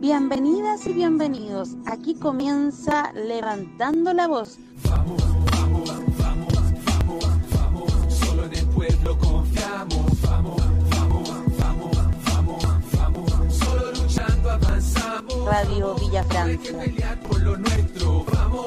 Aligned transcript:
Bienvenidas 0.00 0.86
y 0.86 0.94
bienvenidos. 0.94 1.76
Aquí 1.84 2.14
comienza 2.14 3.12
Levantando 3.12 4.14
la 4.14 4.28
Voz. 4.28 4.58
Vamos, 4.88 5.22
vamos, 5.50 5.90
vamos, 6.18 6.54
vamos, 6.96 7.24
vamos. 7.54 7.92
Solo 8.08 8.46
en 8.46 8.54
el 8.54 8.66
pueblo 8.68 9.18
confiamos. 9.18 10.22
Vamos, 10.22 10.56
vamos, 10.88 11.30
vamos, 11.58 11.98
vamos, 12.24 12.64
vamos. 12.96 13.54
Solo 13.54 13.92
luchando 13.92 14.50
avanzamos. 14.50 15.44
Radio 15.44 15.94
Villa 15.96 16.20
Hay 16.20 16.56
que 16.56 16.68
Francia. 16.72 16.78
pelear 16.78 17.20
por 17.20 17.42
lo 17.42 17.56
nuestro. 17.58 18.24
Vamos, 18.32 18.66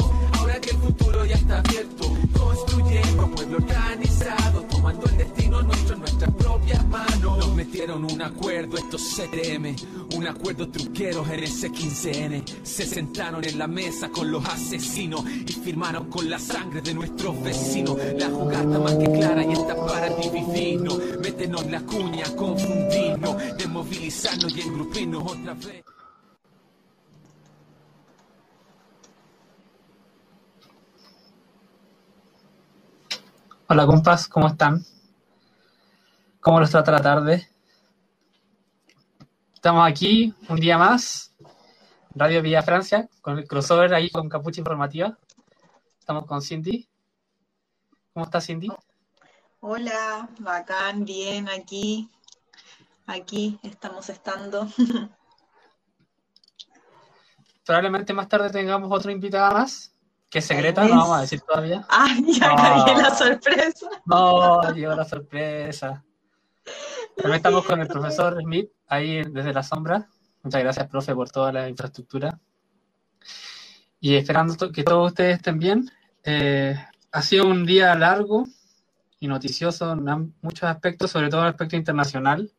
futuro 1.24 1.26
ya 1.26 1.36
está 1.36 1.60
abierto. 1.60 2.18
Construyendo 2.38 3.32
pueblo 3.32 3.58
organizado. 3.58 4.62
Tomando 4.64 5.06
el 5.08 5.18
destino 5.18 5.62
nuestro 5.62 5.96
en 5.96 6.00
nuestras 6.02 6.32
propias 6.36 6.88
manos. 6.88 7.38
Nos 7.38 7.56
metieron 7.56 8.04
un 8.04 8.22
acuerdo 8.22 8.78
estos 8.78 9.02
CTM. 9.16 9.76
Un 10.16 10.28
acuerdo 10.28 10.70
truqueros 10.70 11.30
en 11.30 11.44
ese 11.44 11.72
15N. 11.72 12.44
Se 12.64 12.86
sentaron 12.86 13.44
en 13.44 13.58
la 13.58 13.68
mesa 13.68 14.10
con 14.10 14.32
los 14.32 14.46
asesinos. 14.46 15.24
Y 15.28 15.54
firmaron 15.54 16.10
con 16.10 16.30
la 16.30 16.40
sangre 16.40 16.82
de 16.82 16.94
nuestros 16.94 17.42
vecinos. 17.42 17.98
La 18.18 18.30
jugada 18.30 18.80
más 18.80 18.96
que 18.96 19.12
clara 19.12 19.44
y 19.44 19.54
está 19.54 19.76
para 19.76 20.10
dividirnos. 20.16 21.00
Métenos 21.22 21.66
la 21.70 21.82
cuña, 21.82 22.24
confundirnos. 22.36 23.38
Desmovilizarnos 23.58 24.56
y 24.56 24.62
engrupirnos 24.62 25.24
otra 25.32 25.54
vez. 25.54 25.93
Hola 33.66 33.86
compas, 33.86 34.28
¿cómo 34.28 34.48
están? 34.48 34.86
¿Cómo 36.42 36.60
los 36.60 36.70
trata 36.70 36.92
la 36.92 37.02
tarde? 37.02 37.48
Estamos 39.54 39.88
aquí 39.88 40.36
un 40.50 40.60
día 40.60 40.78
más, 40.78 41.34
Radio 42.14 42.42
Villa 42.42 42.62
Francia, 42.62 43.08
con 43.22 43.40
el 43.40 43.48
crossover 43.48 43.94
ahí 43.94 44.10
con 44.10 44.28
Capucha 44.28 44.60
Informativa. 44.60 45.18
Estamos 45.98 46.26
con 46.26 46.42
Cindy. 46.42 46.90
¿Cómo 48.14 48.26
está 48.26 48.42
Cindy? 48.42 48.68
Hola, 49.62 50.28
bacán, 50.40 51.06
bien, 51.06 51.48
aquí, 51.48 52.12
aquí 53.08 53.62
estamos 53.64 54.10
estando. 54.10 54.68
Probablemente 57.66 58.12
más 58.12 58.28
tarde 58.28 58.50
tengamos 58.50 58.92
otra 58.92 59.14
invitada 59.14 59.52
más, 59.52 59.93
secreta, 60.42 60.82
Tal 60.82 60.90
no 60.92 60.98
vamos 60.98 61.18
a 61.18 61.22
decir 61.22 61.42
todavía. 61.42 61.86
Ay, 61.90 62.24
ya 62.40 62.52
Ah. 62.52 62.86
cagué 62.86 63.02
la 63.02 63.16
sorpresa. 63.16 63.88
No, 64.06 64.74
llegó 64.74 64.96
la 64.96 65.06
sorpresa. 65.06 66.04
También 67.16 67.36
estamos 67.36 67.66
con 67.66 67.80
el 67.82 67.88
profesor 67.88 68.38
Smith, 68.42 68.70
ahí 68.88 69.24
desde 69.24 69.54
la 69.54 69.64
sombra. 69.64 70.08
Muchas 70.44 70.62
gracias, 70.64 70.88
profe, 70.90 71.14
por 71.16 71.30
toda 71.30 71.52
la 71.52 71.70
infraestructura. 71.70 72.40
Y 74.00 74.16
esperando 74.16 74.72
que 74.72 74.84
todos 74.84 75.08
ustedes 75.12 75.38
estén 75.38 75.60
bien. 75.60 75.90
Eh, 76.24 76.76
ha 77.12 77.22
sido 77.22 77.48
un 77.48 77.66
día 77.66 77.94
largo 77.96 78.46
y 79.20 79.28
noticioso 79.28 79.92
en 79.94 80.36
muchos 80.42 80.64
aspectos, 80.70 81.12
sobre 81.12 81.30
todo 81.30 81.42
en 81.42 81.48
el 81.48 81.52
aspecto 81.54 81.76
internacional. 81.76 82.52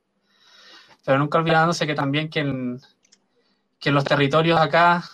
Pero 1.04 1.18
nunca 1.18 1.38
olvidándose 1.38 1.86
que 1.86 1.94
también 1.94 2.30
que 2.30 2.40
en, 2.40 2.80
que 3.78 3.90
en 3.90 3.94
los 3.94 4.04
territorios 4.04 4.58
acá, 4.60 5.04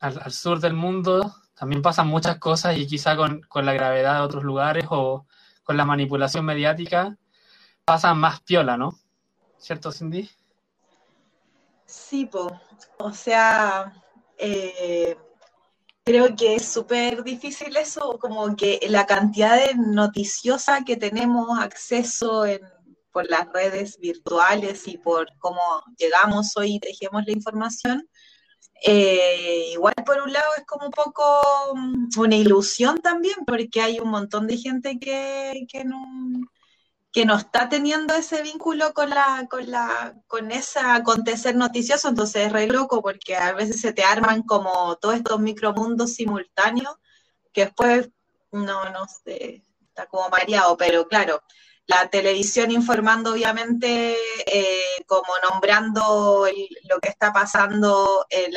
al, 0.00 0.20
al 0.20 0.32
sur 0.32 0.58
del 0.60 0.74
mundo, 0.74 1.34
también 1.54 1.82
pasan 1.82 2.08
muchas 2.08 2.38
cosas 2.38 2.76
y 2.76 2.86
quizá 2.86 3.16
con, 3.16 3.42
con 3.42 3.64
la 3.64 3.72
gravedad 3.72 4.14
de 4.16 4.20
otros 4.20 4.44
lugares 4.44 4.86
o 4.90 5.26
con 5.62 5.76
la 5.76 5.84
manipulación 5.84 6.44
mediática 6.44 7.16
pasan 7.84 8.18
más 8.18 8.40
piola, 8.40 8.76
¿no? 8.76 8.98
¿Cierto, 9.58 9.92
Cindy? 9.92 10.30
Sí, 11.86 12.26
po. 12.26 12.60
O 12.98 13.12
sea, 13.12 13.92
eh, 14.38 15.16
creo 16.04 16.34
que 16.36 16.56
es 16.56 16.66
súper 16.66 17.22
difícil 17.24 17.76
eso, 17.76 18.18
como 18.18 18.56
que 18.56 18.80
la 18.88 19.06
cantidad 19.06 19.56
de 19.56 19.74
noticiosa 19.74 20.84
que 20.84 20.96
tenemos 20.96 21.58
acceso 21.58 22.44
en, 22.46 22.60
por 23.12 23.30
las 23.30 23.50
redes 23.52 23.98
virtuales 23.98 24.88
y 24.88 24.98
por 24.98 25.28
cómo 25.38 25.60
llegamos 25.96 26.56
hoy 26.56 26.74
y 26.74 26.80
tejemos 26.80 27.24
la 27.26 27.32
información. 27.32 28.08
Eh, 28.86 29.70
igual 29.72 29.94
por 30.04 30.20
un 30.20 30.30
lado 30.30 30.46
es 30.58 30.66
como 30.66 30.86
un 30.86 30.92
poco 30.92 31.24
mm, 31.74 32.08
una 32.18 32.36
ilusión 32.36 33.00
también, 33.00 33.36
porque 33.46 33.80
hay 33.80 33.98
un 33.98 34.10
montón 34.10 34.46
de 34.46 34.58
gente 34.58 34.98
que, 34.98 35.66
que 35.70 35.84
no, 35.84 35.98
que 37.10 37.24
no 37.24 37.36
está 37.36 37.68
teniendo 37.70 38.12
ese 38.14 38.42
vínculo 38.42 38.92
con 38.92 39.08
la, 39.08 39.46
con 39.48 39.70
la, 39.70 40.14
con 40.26 40.50
ese 40.52 40.80
acontecer 40.80 41.56
noticioso, 41.56 42.08
entonces 42.08 42.46
es 42.46 42.52
re 42.52 42.66
loco 42.66 43.00
porque 43.02 43.36
a 43.36 43.52
veces 43.52 43.80
se 43.80 43.94
te 43.94 44.04
arman 44.04 44.42
como 44.42 44.96
todos 44.96 45.14
estos 45.14 45.40
micromundos 45.40 46.14
simultáneos 46.14 46.94
que 47.54 47.66
después 47.66 48.10
no, 48.52 48.90
no 48.90 49.06
sé, 49.24 49.62
está 49.88 50.06
como 50.06 50.28
mareado, 50.28 50.76
pero 50.76 51.06
claro, 51.08 51.42
la 51.86 52.08
televisión 52.08 52.70
informando 52.70 53.32
obviamente 53.32 54.16
eh, 54.46 55.04
como 55.06 55.28
nombrando 55.50 56.46
el- 56.46 56.68
lo 56.88 56.98
que 57.00 57.08
está 57.10 57.32
pasando, 57.32 58.26
el, 58.30 58.54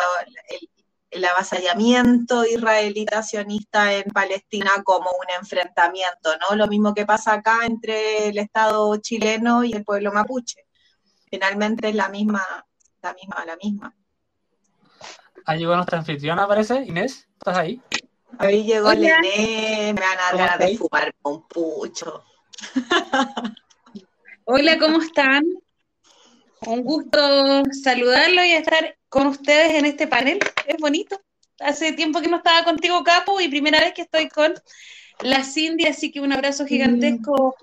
el- 0.49 0.69
el 1.09 1.25
avasallamiento 1.25 2.45
israelita 2.45 3.23
sionista 3.23 3.93
en 3.93 4.03
Palestina 4.11 4.83
como 4.83 5.09
un 5.09 5.35
enfrentamiento, 5.39 6.31
¿no? 6.37 6.55
Lo 6.55 6.67
mismo 6.67 6.93
que 6.93 7.05
pasa 7.05 7.33
acá 7.33 7.65
entre 7.65 8.27
el 8.27 8.37
Estado 8.37 8.95
chileno 8.97 9.63
y 9.63 9.71
el 9.73 9.85
pueblo 9.85 10.11
mapuche. 10.11 10.65
Finalmente 11.29 11.89
es 11.89 11.95
la 11.95 12.09
misma, 12.09 12.43
la 13.01 13.13
misma, 13.13 13.45
la 13.45 13.55
misma. 13.55 13.95
Ahí 15.45 15.59
llegó 15.59 15.75
nuestra 15.75 15.99
anfitriona, 15.99 16.45
parece. 16.47 16.83
Inés, 16.83 17.27
¿estás 17.37 17.57
ahí? 17.57 17.81
Ahí 18.37 18.65
llegó 18.65 18.89
Hola. 18.89 19.21
Lené, 19.21 19.93
me 19.93 20.01
van 20.01 20.19
a 20.19 20.21
dar 20.21 20.31
¿Cómo 20.31 20.43
ganas 20.43 20.59
de 20.59 20.77
fumar 20.77 21.15
un 21.23 21.47
pucho. 21.47 22.23
Hola, 24.45 24.77
¿cómo 24.77 25.01
están? 25.01 25.43
Un 26.65 26.83
gusto 26.83 27.63
saludarlos 27.83 28.45
y 28.45 28.51
estar 28.51 28.97
con 29.09 29.27
ustedes 29.27 29.75
en 29.75 29.85
este 29.85 30.07
panel. 30.07 30.39
Es 30.65 30.77
bonito. 30.77 31.21
Hace 31.59 31.93
tiempo 31.93 32.21
que 32.21 32.27
no 32.27 32.37
estaba 32.37 32.63
contigo, 32.63 33.03
Capo, 33.03 33.41
y 33.41 33.47
primera 33.47 33.79
vez 33.79 33.93
que 33.93 34.03
estoy 34.03 34.29
con 34.29 34.53
la 35.21 35.43
Cindy, 35.43 35.85
así 35.85 36.11
que 36.11 36.19
un 36.21 36.31
abrazo 36.31 36.65
gigantesco 36.65 37.55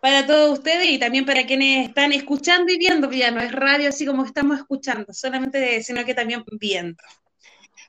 para 0.00 0.26
todos 0.26 0.58
ustedes 0.58 0.88
y 0.88 0.98
también 0.98 1.26
para 1.26 1.44
quienes 1.44 1.88
están 1.88 2.12
escuchando 2.12 2.72
y 2.72 2.78
viendo, 2.78 3.06
porque 3.06 3.18
ya 3.18 3.30
no 3.30 3.40
es 3.40 3.52
radio 3.52 3.88
así 3.88 4.06
como 4.06 4.24
estamos 4.24 4.58
escuchando, 4.58 5.12
solamente, 5.12 5.82
sino 5.82 6.04
que 6.04 6.14
también 6.14 6.44
viendo. 6.52 7.02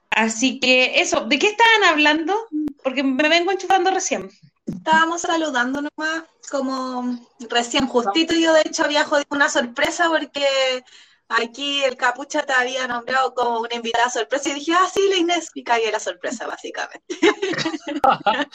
Así 0.09 0.59
que 0.59 0.99
eso, 0.99 1.21
¿de 1.21 1.39
qué 1.39 1.47
estaban 1.47 1.83
hablando? 1.85 2.35
Porque 2.83 3.03
me 3.03 3.29
vengo 3.29 3.51
enchufando 3.51 3.91
recién. 3.91 4.29
Estábamos 4.75 5.21
saludando 5.21 5.81
nomás, 5.81 6.23
como 6.49 7.17
recién 7.49 7.87
justito. 7.87 8.33
Yo, 8.33 8.53
de 8.53 8.61
hecho, 8.65 8.83
había 8.83 9.05
jodido 9.05 9.27
una 9.31 9.49
sorpresa 9.49 10.09
porque 10.09 10.83
aquí 11.29 11.83
el 11.83 11.97
capucha 11.97 12.43
te 12.43 12.53
había 12.53 12.87
nombrado 12.87 13.33
como 13.33 13.59
una 13.61 13.75
invitada 13.75 14.09
sorpresa 14.09 14.49
y 14.49 14.55
dije, 14.55 14.73
ah, 14.73 14.87
sí, 14.93 15.01
la 15.09 15.17
Inés, 15.17 15.49
y 15.53 15.63
cagué 15.63 15.91
la 15.91 15.99
sorpresa, 15.99 16.47
básicamente. 16.47 17.03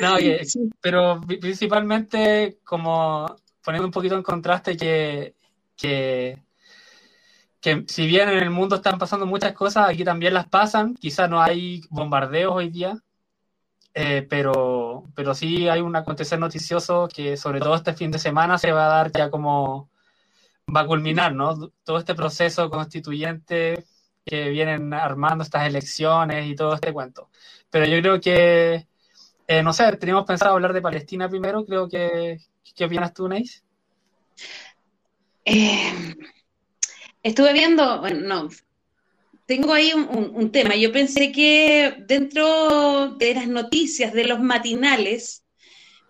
No, 0.00 0.16
pero 0.80 1.20
pri- 1.20 1.38
principalmente 1.38 2.58
como 2.64 3.26
poniendo 3.62 3.86
un 3.86 3.92
poquito 3.92 4.14
en 4.16 4.22
contraste 4.22 4.76
que, 4.76 5.34
que, 5.76 6.42
que 7.60 7.84
si 7.88 8.06
bien 8.06 8.28
en 8.28 8.38
el 8.38 8.50
mundo 8.50 8.76
están 8.76 8.98
pasando 8.98 9.26
muchas 9.26 9.52
cosas, 9.52 9.88
aquí 9.88 10.04
también 10.04 10.34
las 10.34 10.48
pasan. 10.48 10.94
Quizás 10.94 11.28
no 11.30 11.40
hay 11.40 11.82
bombardeos 11.90 12.54
hoy 12.54 12.70
día, 12.70 12.96
eh, 13.94 14.26
pero, 14.28 15.04
pero 15.14 15.34
sí 15.34 15.68
hay 15.68 15.80
un 15.80 15.94
acontecer 15.94 16.38
noticioso 16.38 17.08
que 17.08 17.36
sobre 17.36 17.60
todo 17.60 17.76
este 17.76 17.94
fin 17.94 18.10
de 18.10 18.18
semana 18.18 18.58
se 18.58 18.72
va 18.72 18.86
a 18.86 18.96
dar 18.96 19.12
ya 19.12 19.30
como 19.30 19.88
va 20.74 20.80
a 20.80 20.86
culminar, 20.86 21.34
¿no? 21.34 21.70
Todo 21.84 21.98
este 21.98 22.14
proceso 22.14 22.68
constituyente 22.70 23.84
que 24.24 24.48
vienen 24.48 24.92
armando 24.94 25.44
estas 25.44 25.66
elecciones 25.66 26.46
y 26.46 26.56
todo 26.56 26.74
este 26.74 26.92
cuento. 26.92 27.30
Pero 27.70 27.86
yo 27.86 28.00
creo 28.00 28.20
que, 28.20 28.86
eh, 29.46 29.62
no 29.62 29.72
sé, 29.72 29.96
teníamos 29.96 30.24
pensado 30.24 30.54
hablar 30.54 30.72
de 30.72 30.82
Palestina 30.82 31.28
primero, 31.28 31.64
creo 31.64 31.88
que, 31.88 32.38
¿qué 32.74 32.84
opinas 32.86 33.12
tú, 33.12 33.28
Neis? 33.28 33.62
Eh, 35.44 36.16
estuve 37.22 37.52
viendo, 37.52 38.00
bueno, 38.00 38.20
no, 38.26 38.48
tengo 39.46 39.72
ahí 39.72 39.92
un, 39.92 40.50
tema. 40.52 40.76
Yo 40.76 40.92
pensé 40.92 41.32
que 41.32 41.96
dentro 42.06 43.10
de 43.16 43.34
las 43.34 43.48
noticias, 43.48 44.12
de 44.12 44.24
los 44.24 44.40
matinales, 44.40 45.44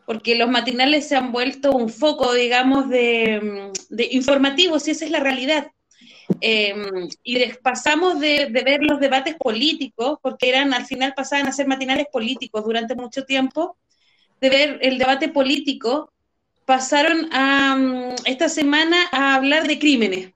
porque 0.06 0.34
los 0.34 0.48
matinales 0.48 1.08
se 1.08 1.16
han 1.16 1.32
vuelto 1.32 1.72
un 1.72 1.88
foco, 1.88 2.32
digamos, 2.34 2.88
de, 2.88 3.72
de 3.88 4.08
informativos, 4.12 4.86
y 4.86 4.92
esa 4.92 5.04
es 5.04 5.10
la 5.10 5.20
realidad. 5.20 5.70
Eh, 6.40 6.74
y 7.22 7.44
pasamos 7.62 8.20
de, 8.20 8.46
ver 8.46 8.82
los 8.82 9.00
debates 9.00 9.34
políticos, 9.36 10.18
porque 10.22 10.48
eran, 10.48 10.72
al 10.74 10.86
final 10.86 11.14
pasaban 11.14 11.46
a 11.46 11.52
ser 11.52 11.66
matinales 11.66 12.06
políticos 12.12 12.64
durante 12.64 12.94
mucho 12.94 13.24
tiempo, 13.24 13.76
de 14.40 14.50
ver 14.50 14.78
el 14.82 14.98
debate 14.98 15.28
político, 15.28 16.12
pasaron 16.66 17.28
a, 17.32 17.76
mm, 17.76 18.14
esta 18.26 18.48
semana 18.48 19.08
a 19.12 19.34
hablar 19.34 19.66
de 19.66 19.78
crímenes 19.78 20.34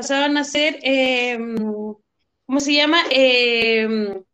pasaban 0.00 0.38
a 0.38 0.44
ser, 0.44 0.78
eh, 0.82 1.38
¿cómo 2.50 2.58
se 2.58 2.74
llama? 2.74 3.04
Eh, 3.10 4.24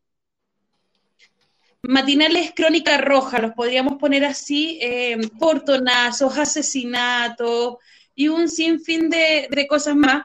matinales 1.83 2.51
crónica 2.57 2.97
roja, 2.97 3.41
los 3.41 3.53
podríamos 3.53 3.99
poner 3.99 4.25
así, 4.25 4.79
eh, 4.81 5.19
portonazos, 5.39 6.39
asesinatos 6.39 7.77
y 8.15 8.29
un 8.29 8.49
sinfín 8.49 9.11
de, 9.11 9.67
cosas 9.69 9.97
más. 9.97 10.25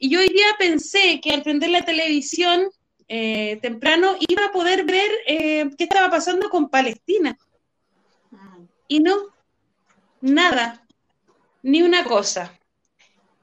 Y 0.00 0.10
yo 0.10 0.18
hoy 0.18 0.30
día 0.30 0.48
pensé 0.58 1.20
que 1.20 1.30
al 1.30 1.44
prender 1.44 1.70
la 1.70 1.84
televisión 1.84 2.70
eh, 3.06 3.60
temprano 3.62 4.16
iba 4.26 4.46
a 4.46 4.52
poder 4.52 4.84
ver 4.84 5.08
eh, 5.28 5.70
qué 5.78 5.84
estaba 5.84 6.10
pasando 6.10 6.50
con 6.50 6.68
Palestina. 6.68 7.38
Y 8.88 8.98
no, 8.98 9.14
nada, 10.20 10.84
ni 11.62 11.82
una 11.82 12.02
cosa. 12.02 12.58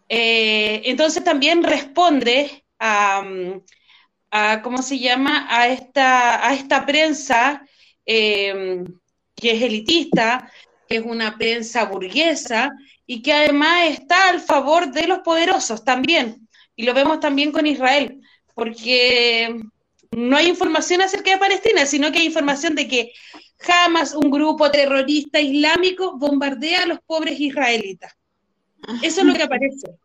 Eh, 0.10 0.82
entonces 0.84 1.24
también 1.24 1.64
responde 1.64 2.66
a, 2.78 3.24
a, 4.36 4.62
¿cómo 4.62 4.82
se 4.82 5.00
llama? 5.00 5.48
A 5.50 5.70
esta, 5.70 6.46
a 6.46 6.54
esta 6.54 6.86
prensa 6.86 7.66
que 8.06 8.86
es 9.42 9.62
elitista, 9.62 10.52
que 10.88 10.98
es 10.98 11.06
una 11.06 11.38
prensa 11.38 11.86
burguesa 11.86 12.72
y 13.08 13.22
que 13.22 13.32
además 13.32 13.92
está 13.92 14.30
al 14.30 14.42
favor 14.42 14.92
de 14.92 15.08
los 15.08 15.20
poderosos 15.20 15.86
también. 15.86 16.48
Y 16.76 16.84
lo 16.84 16.94
vemos 16.94 17.22
también 17.22 17.54
con 17.54 17.66
Israel, 17.66 18.20
porque 18.54 19.58
no 20.12 20.36
hay 20.36 20.48
información 20.48 21.02
acerca 21.02 21.32
de 21.32 21.38
Palestina, 21.38 21.86
sino 21.86 22.12
que 22.12 22.20
hay 22.20 22.26
información 22.26 22.76
de 22.76 22.88
que 22.90 23.14
Hamas, 23.68 24.14
un 24.14 24.30
grupo 24.30 24.70
terrorista 24.70 25.40
islámico, 25.40 26.18
bombardea 26.18 26.84
a 26.84 26.88
los 26.88 27.00
pobres 27.06 27.40
israelitas. 27.40 28.14
Eso 29.02 29.22
es 29.22 29.28
lo 29.28 29.34
que 29.34 29.44
aparece. 29.44 29.96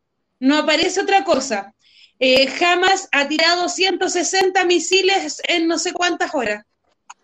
No 0.40 0.58
aparece 0.58 1.00
otra 1.00 1.22
cosa. 1.24 1.74
Eh, 2.18 2.52
Hamas 2.60 3.08
ha 3.12 3.28
tirado 3.28 3.68
160 3.68 4.64
misiles 4.64 5.40
en 5.46 5.68
no 5.68 5.78
sé 5.78 5.92
cuántas 5.92 6.34
horas. 6.34 6.64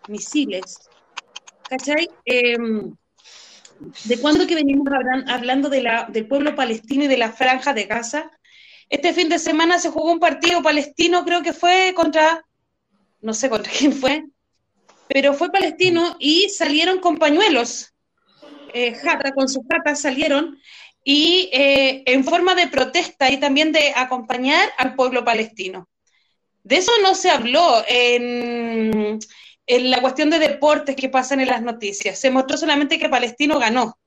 Misiles. 0.07 0.77
¿Cachai? 1.69 2.09
Eh, 2.25 2.57
¿De 4.05 4.17
cuándo 4.19 4.47
que 4.47 4.55
venimos 4.55 4.87
hablando 5.27 5.69
de 5.69 5.83
la, 5.83 6.07
del 6.09 6.27
pueblo 6.27 6.55
palestino 6.55 7.03
y 7.03 7.07
de 7.07 7.17
la 7.17 7.31
franja 7.31 7.73
de 7.73 7.83
Gaza? 7.83 8.31
Este 8.89 9.13
fin 9.13 9.29
de 9.29 9.37
semana 9.37 9.79
se 9.79 9.89
jugó 9.89 10.11
un 10.11 10.19
partido 10.19 10.61
palestino, 10.63 11.25
creo 11.25 11.43
que 11.43 11.53
fue 11.53 11.93
contra, 11.95 12.45
no 13.21 13.33
sé 13.33 13.49
contra 13.49 13.71
quién 13.77 13.93
fue, 13.93 14.25
pero 15.07 15.33
fue 15.33 15.51
palestino 15.51 16.15
y 16.19 16.49
salieron 16.49 16.99
con 16.99 17.17
pañuelos. 17.17 17.93
Eh, 18.73 18.93
jata, 18.95 19.33
con 19.33 19.47
sus 19.47 19.63
jatas 19.69 20.01
salieron 20.01 20.57
y 21.09 21.49
eh, 21.53 22.03
en 22.05 22.25
forma 22.25 22.53
de 22.53 22.67
protesta 22.67 23.31
y 23.31 23.37
también 23.37 23.71
de 23.71 23.93
acompañar 23.95 24.67
al 24.77 24.93
pueblo 24.93 25.23
palestino. 25.23 25.87
De 26.65 26.75
eso 26.75 26.91
no 27.01 27.15
se 27.15 27.29
habló 27.29 27.81
en, 27.87 29.17
en 29.67 29.89
la 29.89 30.01
cuestión 30.01 30.29
de 30.29 30.39
deportes 30.39 30.97
que 30.97 31.07
pasan 31.07 31.39
en 31.39 31.47
las 31.47 31.61
noticias. 31.61 32.19
Se 32.19 32.29
mostró 32.29 32.57
solamente 32.57 32.99
que 32.99 33.07
Palestino 33.07 33.57
ganó 33.57 33.97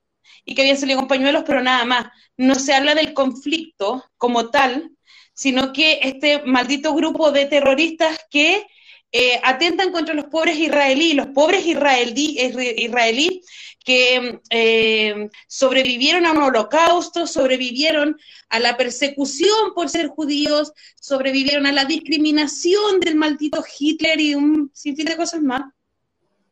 y 0.44 0.54
que 0.54 0.60
habían 0.60 0.76
salido 0.76 0.98
con 0.98 1.08
pañuelos, 1.08 1.44
pero 1.46 1.62
nada 1.62 1.86
más. 1.86 2.08
No 2.36 2.54
se 2.54 2.74
habla 2.74 2.94
del 2.94 3.14
conflicto 3.14 4.04
como 4.18 4.50
tal, 4.50 4.90
sino 5.32 5.72
que 5.72 6.00
este 6.02 6.42
maldito 6.42 6.94
grupo 6.94 7.32
de 7.32 7.46
terroristas 7.46 8.26
que 8.30 8.66
eh, 9.10 9.40
atentan 9.42 9.90
contra 9.90 10.14
los 10.14 10.26
pobres 10.26 10.58
israelíes, 10.58 11.16
los 11.16 11.28
pobres 11.28 11.64
israelíes 11.64 12.54
israelí, 12.76 13.40
que 13.84 14.40
eh, 14.50 15.28
sobrevivieron 15.46 16.26
a 16.26 16.32
un 16.32 16.42
holocausto, 16.42 17.26
sobrevivieron 17.26 18.18
a 18.48 18.60
la 18.60 18.76
persecución 18.76 19.74
por 19.74 19.88
ser 19.88 20.08
judíos, 20.08 20.72
sobrevivieron 21.00 21.66
a 21.66 21.72
la 21.72 21.84
discriminación 21.84 23.00
del 23.00 23.16
maldito 23.16 23.64
Hitler 23.78 24.20
y 24.20 24.34
un 24.34 24.70
sinfín 24.74 25.06
de 25.06 25.16
cosas 25.16 25.40
más, 25.40 25.62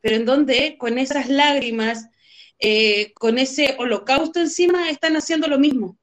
pero 0.00 0.16
en 0.16 0.24
donde 0.24 0.76
con 0.78 0.98
esas 0.98 1.28
lágrimas, 1.28 2.08
eh, 2.58 3.12
con 3.14 3.38
ese 3.38 3.74
holocausto 3.78 4.40
encima, 4.40 4.90
están 4.90 5.16
haciendo 5.16 5.48
lo 5.48 5.58
mismo. 5.58 5.98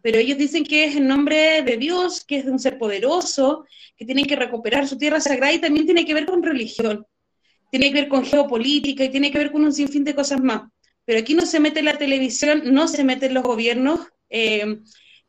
Pero 0.00 0.18
ellos 0.18 0.38
dicen 0.38 0.64
que 0.64 0.84
es 0.84 0.96
en 0.96 1.08
nombre 1.08 1.62
de 1.62 1.76
Dios, 1.76 2.24
que 2.24 2.36
es 2.36 2.44
de 2.44 2.52
un 2.52 2.60
ser 2.60 2.78
poderoso, 2.78 3.64
que 3.96 4.04
tienen 4.04 4.26
que 4.26 4.36
recuperar 4.36 4.86
su 4.86 4.96
tierra 4.96 5.20
sagrada 5.20 5.52
y 5.52 5.60
también 5.60 5.86
tiene 5.86 6.04
que 6.04 6.14
ver 6.14 6.26
con 6.26 6.42
religión 6.42 7.06
tiene 7.70 7.88
que 7.92 8.00
ver 8.00 8.08
con 8.08 8.24
geopolítica 8.24 9.04
y 9.04 9.10
tiene 9.10 9.30
que 9.30 9.38
ver 9.38 9.52
con 9.52 9.64
un 9.64 9.72
sinfín 9.72 10.04
de 10.04 10.14
cosas 10.14 10.40
más. 10.40 10.62
Pero 11.04 11.20
aquí 11.20 11.34
no 11.34 11.46
se 11.46 11.60
mete 11.60 11.82
la 11.82 11.96
televisión, 11.98 12.62
no 12.66 12.88
se 12.88 13.04
meten 13.04 13.34
los 13.34 13.42
gobiernos. 13.42 14.00
Eh, 14.30 14.80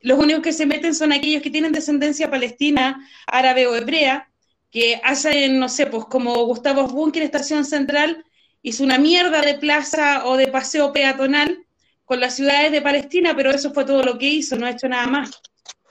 los 0.01 0.19
únicos 0.19 0.43
que 0.43 0.53
se 0.53 0.65
meten 0.65 0.95
son 0.95 1.11
aquellos 1.11 1.41
que 1.41 1.49
tienen 1.49 1.71
descendencia 1.71 2.29
palestina, 2.29 3.07
árabe 3.27 3.67
o 3.67 3.75
hebrea, 3.75 4.29
que 4.71 4.99
hacen, 5.03 5.59
no 5.59 5.67
sé, 5.67 5.87
pues 5.87 6.05
como 6.05 6.33
Gustavo 6.45 6.87
Bunker, 6.87 7.23
Estación 7.23 7.65
Central, 7.65 8.23
hizo 8.61 8.83
una 8.83 8.97
mierda 8.97 9.41
de 9.41 9.55
plaza 9.55 10.25
o 10.25 10.37
de 10.37 10.47
paseo 10.47 10.93
peatonal 10.93 11.65
con 12.05 12.19
las 12.19 12.35
ciudades 12.35 12.71
de 12.71 12.81
Palestina, 12.81 13.35
pero 13.35 13.51
eso 13.51 13.73
fue 13.73 13.85
todo 13.85 14.03
lo 14.03 14.17
que 14.17 14.27
hizo, 14.27 14.55
no 14.55 14.65
ha 14.65 14.71
hecho 14.71 14.87
nada 14.87 15.07
más. 15.07 15.31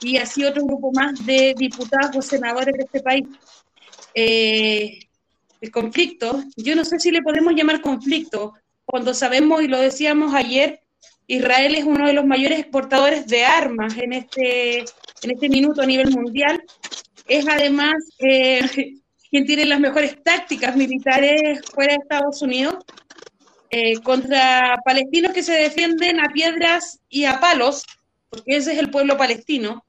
Y 0.01 0.17
así 0.17 0.43
otro 0.43 0.65
grupo 0.65 0.91
más 0.91 1.25
de 1.25 1.53
diputados 1.57 2.15
o 2.15 2.21
senadores 2.21 2.75
de 2.75 2.83
este 2.83 3.01
país. 3.01 3.25
Eh, 4.13 5.08
el 5.61 5.71
conflicto, 5.71 6.43
yo 6.55 6.75
no 6.75 6.85
sé 6.85 6.99
si 6.99 7.11
le 7.11 7.21
podemos 7.21 7.53
llamar 7.53 7.81
conflicto, 7.81 8.53
cuando 8.85 9.13
sabemos, 9.13 9.61
y 9.61 9.67
lo 9.67 9.79
decíamos 9.79 10.33
ayer, 10.33 10.81
Israel 11.27 11.75
es 11.75 11.83
uno 11.83 12.07
de 12.07 12.13
los 12.13 12.25
mayores 12.25 12.59
exportadores 12.59 13.27
de 13.27 13.45
armas 13.45 13.95
en 13.97 14.13
este, 14.13 14.79
en 14.79 15.31
este 15.31 15.47
minuto 15.47 15.81
a 15.81 15.85
nivel 15.85 16.09
mundial. 16.09 16.63
Es 17.27 17.47
además 17.47 17.93
eh, 18.17 18.61
quien 19.29 19.45
tiene 19.45 19.65
las 19.65 19.79
mejores 19.79 20.21
tácticas 20.23 20.75
militares 20.75 21.61
fuera 21.71 21.93
de 21.93 21.99
Estados 22.01 22.41
Unidos 22.41 22.83
eh, 23.69 23.99
contra 24.01 24.77
palestinos 24.83 25.33
que 25.33 25.43
se 25.43 25.53
defienden 25.53 26.19
a 26.19 26.33
piedras 26.33 26.99
y 27.09 27.25
a 27.25 27.39
palos, 27.39 27.85
porque 28.29 28.57
ese 28.57 28.73
es 28.73 28.79
el 28.79 28.89
pueblo 28.89 29.17
palestino 29.17 29.85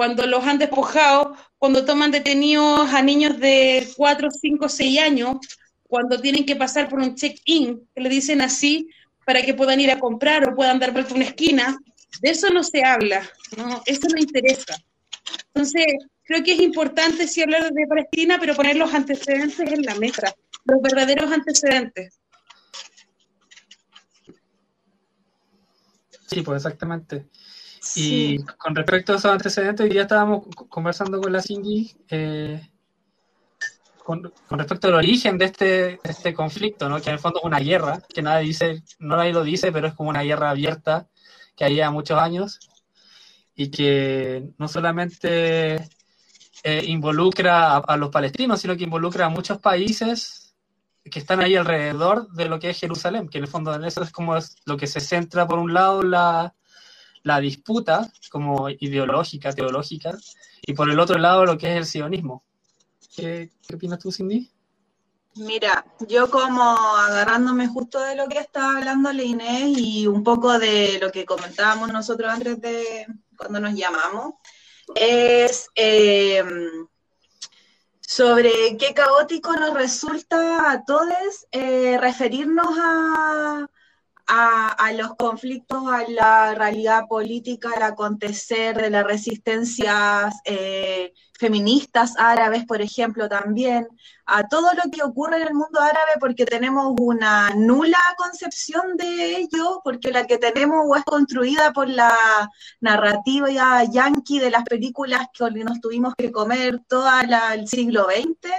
cuando 0.00 0.26
los 0.26 0.42
han 0.46 0.56
despojado, 0.56 1.36
cuando 1.58 1.84
toman 1.84 2.10
detenidos 2.10 2.88
a 2.88 3.02
niños 3.02 3.38
de 3.38 3.86
4, 3.98 4.30
5, 4.30 4.66
6 4.66 4.98
años, 4.98 5.36
cuando 5.82 6.18
tienen 6.18 6.46
que 6.46 6.56
pasar 6.56 6.88
por 6.88 7.00
un 7.00 7.14
check-in, 7.14 7.86
que 7.94 8.00
le 8.00 8.08
dicen 8.08 8.40
así, 8.40 8.88
para 9.26 9.42
que 9.42 9.52
puedan 9.52 9.78
ir 9.78 9.90
a 9.90 9.98
comprar 9.98 10.48
o 10.48 10.54
puedan 10.54 10.78
dar 10.78 10.92
vuelta 10.92 11.12
una 11.12 11.26
esquina, 11.26 11.76
de 12.22 12.30
eso 12.30 12.48
no 12.48 12.62
se 12.62 12.82
habla, 12.82 13.28
¿no? 13.58 13.82
eso 13.84 14.08
no 14.10 14.18
interesa. 14.18 14.74
Entonces, 15.48 15.84
creo 16.24 16.42
que 16.42 16.54
es 16.54 16.60
importante 16.60 17.28
sí 17.28 17.42
hablar 17.42 17.70
de 17.70 17.86
Palestina, 17.86 18.38
pero 18.40 18.56
poner 18.56 18.76
los 18.76 18.94
antecedentes 18.94 19.70
en 19.70 19.82
la 19.82 19.96
mesa, 19.96 20.34
los 20.64 20.80
verdaderos 20.80 21.30
antecedentes. 21.30 22.18
Sí, 26.26 26.40
pues 26.40 26.56
exactamente. 26.64 27.26
Y 27.96 28.38
con 28.44 28.74
respecto 28.74 29.12
a 29.12 29.16
esos 29.16 29.30
antecedentes, 29.30 29.92
ya 29.92 30.02
estábamos 30.02 30.46
conversando 30.68 31.20
con 31.20 31.32
la 31.32 31.42
Cindy 31.42 31.92
eh, 32.08 32.70
con, 34.04 34.32
respecto 34.50 34.88
al 34.88 34.94
origen 34.94 35.38
de 35.38 35.44
este, 35.46 36.00
este 36.02 36.34
conflicto, 36.34 36.88
¿no? 36.88 37.00
que 37.00 37.10
en 37.10 37.14
el 37.14 37.20
fondo 37.20 37.40
es 37.40 37.44
una 37.44 37.60
guerra, 37.60 38.02
que 38.12 38.22
nadie 38.22 38.48
dice, 38.48 38.82
no 38.98 39.16
nadie 39.16 39.32
lo 39.32 39.44
dice, 39.44 39.72
pero 39.72 39.88
es 39.88 39.94
como 39.94 40.10
una 40.10 40.22
guerra 40.22 40.50
abierta 40.50 41.08
que 41.56 41.64
había 41.64 41.90
muchos 41.90 42.18
años 42.18 42.58
y 43.54 43.70
que 43.70 44.50
no 44.58 44.68
solamente 44.68 45.76
eh, 46.62 46.84
involucra 46.86 47.76
a, 47.76 47.96
los 47.96 48.10
palestinos, 48.10 48.60
sino 48.60 48.76
que 48.76 48.84
involucra 48.84 49.26
a 49.26 49.28
muchos 49.30 49.58
países 49.58 50.54
que 51.04 51.18
están 51.18 51.40
ahí 51.40 51.56
alrededor 51.56 52.30
de 52.32 52.48
lo 52.48 52.58
que 52.58 52.70
es 52.70 52.80
Jerusalén, 52.80 53.28
que 53.28 53.38
en 53.38 53.44
el 53.44 53.50
fondo 53.50 53.74
eso 53.84 54.02
es 54.02 54.10
como 54.10 54.36
lo 54.64 54.76
que 54.76 54.86
se 54.86 55.00
centra 55.00 55.46
por 55.46 55.58
un 55.58 55.72
lado 55.72 56.02
la, 56.02 56.54
la 57.22 57.40
disputa 57.40 58.10
como 58.30 58.68
ideológica, 58.68 59.52
teológica, 59.52 60.16
y 60.62 60.74
por 60.74 60.90
el 60.90 61.00
otro 61.00 61.18
lado 61.18 61.44
lo 61.44 61.58
que 61.58 61.70
es 61.70 61.76
el 61.76 61.86
sionismo. 61.86 62.44
¿Qué, 63.14 63.50
opinas 63.74 63.98
tú, 63.98 64.12
Cindy? 64.12 64.50
Mira, 65.36 65.84
yo 66.08 66.30
como 66.30 66.62
agarrándome 66.62 67.68
justo 67.68 68.00
de 68.00 68.16
lo 68.16 68.28
que 68.28 68.38
estaba 68.38 68.78
hablando 68.78 69.12
Inés 69.12 69.78
y 69.78 70.06
un 70.06 70.24
poco 70.24 70.58
de 70.58 70.98
lo 71.00 71.10
que 71.12 71.24
comentábamos 71.24 71.92
nosotros 71.92 72.30
antes 72.30 72.60
de 72.60 73.06
cuando 73.36 73.60
nos 73.60 73.74
llamamos, 73.74 74.34
es 74.94 75.68
eh, 75.76 76.42
sobre 78.00 78.76
qué 78.76 78.92
caótico 78.92 79.52
nos 79.54 79.72
resulta 79.74 80.72
a 80.72 80.84
todos 80.84 81.46
eh, 81.52 81.96
referirnos 82.00 82.66
a, 82.76 83.68
a, 84.32 84.92
los 84.92 85.16
conflictos, 85.16 85.82
a 85.88 86.04
la 86.08 86.54
realidad 86.54 87.06
política, 87.08 87.70
al 87.74 87.82
acontecer 87.82 88.76
de 88.76 88.88
las 88.88 89.04
resistencias 89.04 90.36
eh, 90.44 91.12
feministas 91.38 92.14
árabes, 92.16 92.64
por 92.64 92.80
ejemplo, 92.80 93.28
también, 93.28 93.88
a 94.26 94.46
todo 94.46 94.72
lo 94.74 94.88
que 94.92 95.02
ocurre 95.02 95.38
en 95.38 95.48
el 95.48 95.54
mundo 95.54 95.80
árabe, 95.80 96.12
porque 96.20 96.46
tenemos 96.46 96.94
una 97.00 97.50
nula 97.56 97.98
concepción 98.16 98.96
de 98.96 99.38
ello, 99.38 99.80
porque 99.82 100.12
la 100.12 100.26
que 100.26 100.38
tenemos 100.38 100.84
o 100.86 100.94
es 100.94 101.04
construida 101.04 101.72
por 101.72 101.88
la 101.88 102.14
narrativa 102.80 103.82
yankee 103.84 104.38
de 104.38 104.50
las 104.50 104.62
películas 104.62 105.26
que 105.32 105.50
nos 105.64 105.80
tuvimos 105.80 106.14
que 106.16 106.30
comer 106.30 106.80
todo 106.86 107.08
el 107.52 107.66
siglo 107.66 108.04
XX, 108.04 108.52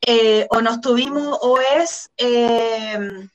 eh, 0.00 0.46
o 0.50 0.60
nos 0.60 0.80
tuvimos, 0.80 1.38
o 1.42 1.60
es... 1.60 2.10
Eh, 2.16 3.28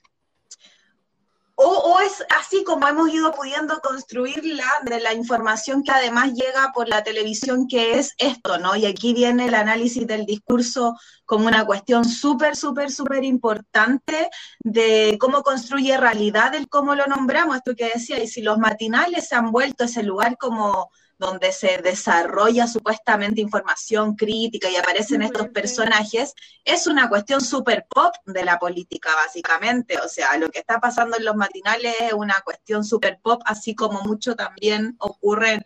o, 1.63 1.99
es 1.99 2.23
así 2.37 2.63
como 2.63 2.87
hemos 2.87 3.09
ido 3.09 3.31
pudiendo 3.33 3.79
construirla 3.81 4.65
de 4.83 4.99
la 4.99 5.13
información 5.13 5.83
que 5.83 5.91
además 5.91 6.33
llega 6.33 6.71
por 6.73 6.87
la 6.87 7.03
televisión, 7.03 7.67
que 7.67 7.99
es 7.99 8.13
esto, 8.17 8.57
¿no? 8.57 8.75
Y 8.75 8.85
aquí 8.85 9.13
viene 9.13 9.45
el 9.45 9.55
análisis 9.55 10.07
del 10.07 10.25
discurso 10.25 10.95
como 11.25 11.47
una 11.47 11.65
cuestión 11.65 12.05
súper, 12.05 12.55
súper, 12.55 12.91
súper 12.91 13.23
importante 13.23 14.29
de 14.59 15.17
cómo 15.19 15.43
construye 15.43 15.97
realidad 15.97 16.55
el 16.55 16.67
cómo 16.67 16.95
lo 16.95 17.05
nombramos, 17.05 17.57
esto 17.57 17.75
que 17.75 17.91
decía, 17.93 18.21
y 18.21 18.27
si 18.27 18.41
los 18.41 18.57
matinales 18.57 19.27
se 19.27 19.35
han 19.35 19.51
vuelto 19.51 19.83
ese 19.83 20.03
lugar 20.03 20.37
como 20.37 20.89
donde 21.21 21.51
se 21.51 21.77
desarrolla 21.83 22.65
supuestamente 22.65 23.41
información 23.41 24.15
crítica 24.15 24.71
y 24.71 24.75
aparecen 24.75 25.21
estos 25.21 25.49
personajes, 25.49 26.33
es 26.65 26.87
una 26.87 27.09
cuestión 27.09 27.41
super 27.41 27.85
pop 27.87 28.11
de 28.25 28.43
la 28.43 28.57
política, 28.57 29.11
básicamente. 29.15 29.99
O 29.99 30.07
sea, 30.09 30.35
lo 30.37 30.49
que 30.49 30.57
está 30.57 30.79
pasando 30.79 31.17
en 31.17 31.25
los 31.25 31.35
matinales 31.35 31.93
es 31.99 32.13
una 32.13 32.41
cuestión 32.43 32.83
super 32.83 33.19
pop, 33.21 33.39
así 33.45 33.75
como 33.75 34.01
mucho 34.01 34.35
también 34.35 34.95
ocurre 34.97 35.53
en, 35.53 35.63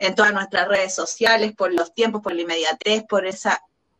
en 0.00 0.14
todas 0.14 0.34
nuestras 0.34 0.68
redes 0.68 0.94
sociales, 0.94 1.54
por 1.56 1.72
los 1.72 1.94
tiempos, 1.94 2.20
por 2.20 2.34
la 2.34 2.42
inmediatez, 2.42 3.04
por 3.08 3.26
ese 3.26 3.52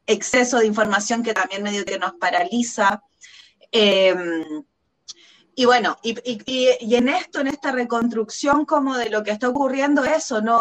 exceso 0.07 0.59
de 0.59 0.67
información 0.67 1.23
que 1.23 1.33
también 1.33 1.63
medio 1.63 1.87
que 1.87 1.99
nos 1.99 2.13
paraliza. 2.21 3.03
Em, 3.73 4.63
y 5.57 5.65
bueno, 5.67 5.97
y, 6.03 6.95
en 6.95 7.09
esto, 7.09 7.41
en 7.41 7.47
esta 7.47 7.71
reconstrucción 7.71 8.65
como 8.65 8.97
de 8.97 9.09
lo 9.11 9.23
que 9.23 9.31
está 9.31 9.49
ocurriendo, 9.49 10.05
eso, 10.05 10.41
¿no? 10.41 10.61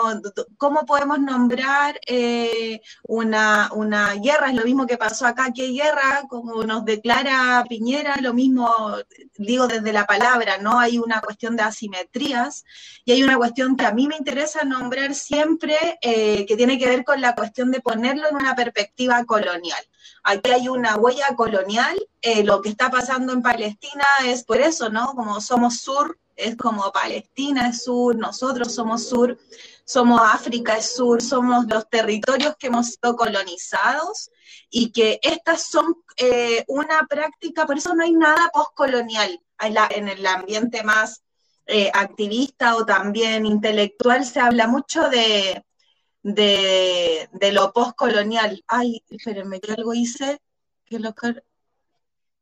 ¿Cómo 0.57 0.85
podemos 0.85 1.19
nombrar 1.19 1.99
eh, 2.05 2.79
una, 3.03 3.69
una, 3.73 4.13
guerra? 4.15 4.49
Es 4.49 4.55
lo 4.55 4.65
mismo 4.65 4.85
que 4.85 4.97
pasó 4.97 5.25
acá, 5.25 5.51
¿qué 5.53 5.67
guerra? 5.67 6.23
Como 6.29 6.63
nos 6.63 6.85
declara 6.85 7.65
Piñera, 7.67 8.17
lo 8.21 8.33
mismo, 8.33 8.69
digo 9.35 9.67
desde 9.67 9.93
la 9.93 10.05
palabra, 10.05 10.59
¿no? 10.59 10.79
Hay 10.79 10.99
una 10.99 11.21
cuestión 11.21 11.55
de 11.55 11.63
asimetrías 11.63 12.63
y 13.03 13.13
hay 13.13 13.23
una 13.23 13.37
cuestión 13.37 13.75
que 13.75 13.85
a 13.85 13.93
mí 13.93 14.07
me 14.07 14.17
interesa 14.17 14.63
nombrar 14.63 15.15
siempre, 15.15 15.75
eh, 16.01 16.45
que 16.45 16.55
tiene 16.55 16.77
que 16.77 16.87
ver 16.87 17.03
con 17.03 17.19
la 17.19 17.33
cuestión 17.33 17.71
de 17.71 17.81
ponerlo 17.81 18.29
en 18.29 18.35
una 18.35 18.55
perspectiva 18.55 19.23
colonial. 19.25 19.83
Aquí 20.23 20.51
hay 20.51 20.69
una 20.69 20.95
huella 20.95 21.35
colonial, 21.35 21.97
eh, 22.21 22.43
lo 22.43 22.61
que 22.61 22.69
está 22.69 22.89
pasando 22.89 23.33
en 23.33 23.41
Palestina 23.41 24.05
es 24.25 24.43
por 24.43 24.61
eso, 24.61 24.89
¿no? 24.89 25.13
Como 25.15 25.41
somos 25.41 25.79
sur, 25.81 26.17
es 26.35 26.55
como 26.55 26.91
Palestina 26.91 27.69
es 27.69 27.83
sur, 27.83 28.15
nosotros 28.15 28.73
somos 28.73 29.07
sur, 29.07 29.37
somos 29.85 30.21
África 30.21 30.77
es 30.77 30.95
sur, 30.95 31.21
somos 31.21 31.65
los 31.67 31.89
territorios 31.89 32.55
que 32.57 32.67
hemos 32.67 32.87
sido 32.87 33.15
colonizados 33.15 34.31
y 34.69 34.91
que 34.91 35.19
estas 35.21 35.63
son 35.63 35.95
eh, 36.17 36.63
una 36.67 37.05
práctica, 37.07 37.65
por 37.65 37.77
eso 37.77 37.93
no 37.93 38.03
hay 38.03 38.13
nada 38.13 38.49
postcolonial 38.53 39.39
en 39.59 40.07
el 40.07 40.25
ambiente 40.25 40.83
más 40.83 41.23
eh, 41.65 41.91
activista 41.93 42.75
o 42.75 42.85
también 42.85 43.45
intelectual, 43.45 44.25
se 44.25 44.39
habla 44.39 44.67
mucho 44.67 45.09
de, 45.09 45.63
de, 46.23 47.29
de 47.33 47.51
lo 47.51 47.71
postcolonial. 47.73 48.63
Ay, 48.67 49.03
espérenme, 49.09 49.59
que 49.59 49.73
algo 49.73 49.93
hice 49.93 50.41
que 50.85 50.99
lo... 50.99 51.13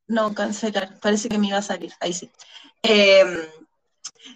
No, 0.07 0.33
cancelar, 0.33 0.99
parece 0.99 1.29
que 1.29 1.37
me 1.37 1.47
iba 1.47 1.57
a 1.57 1.61
salir, 1.61 1.93
ahí 1.99 2.13
sí. 2.13 2.29
Em, 2.83 3.47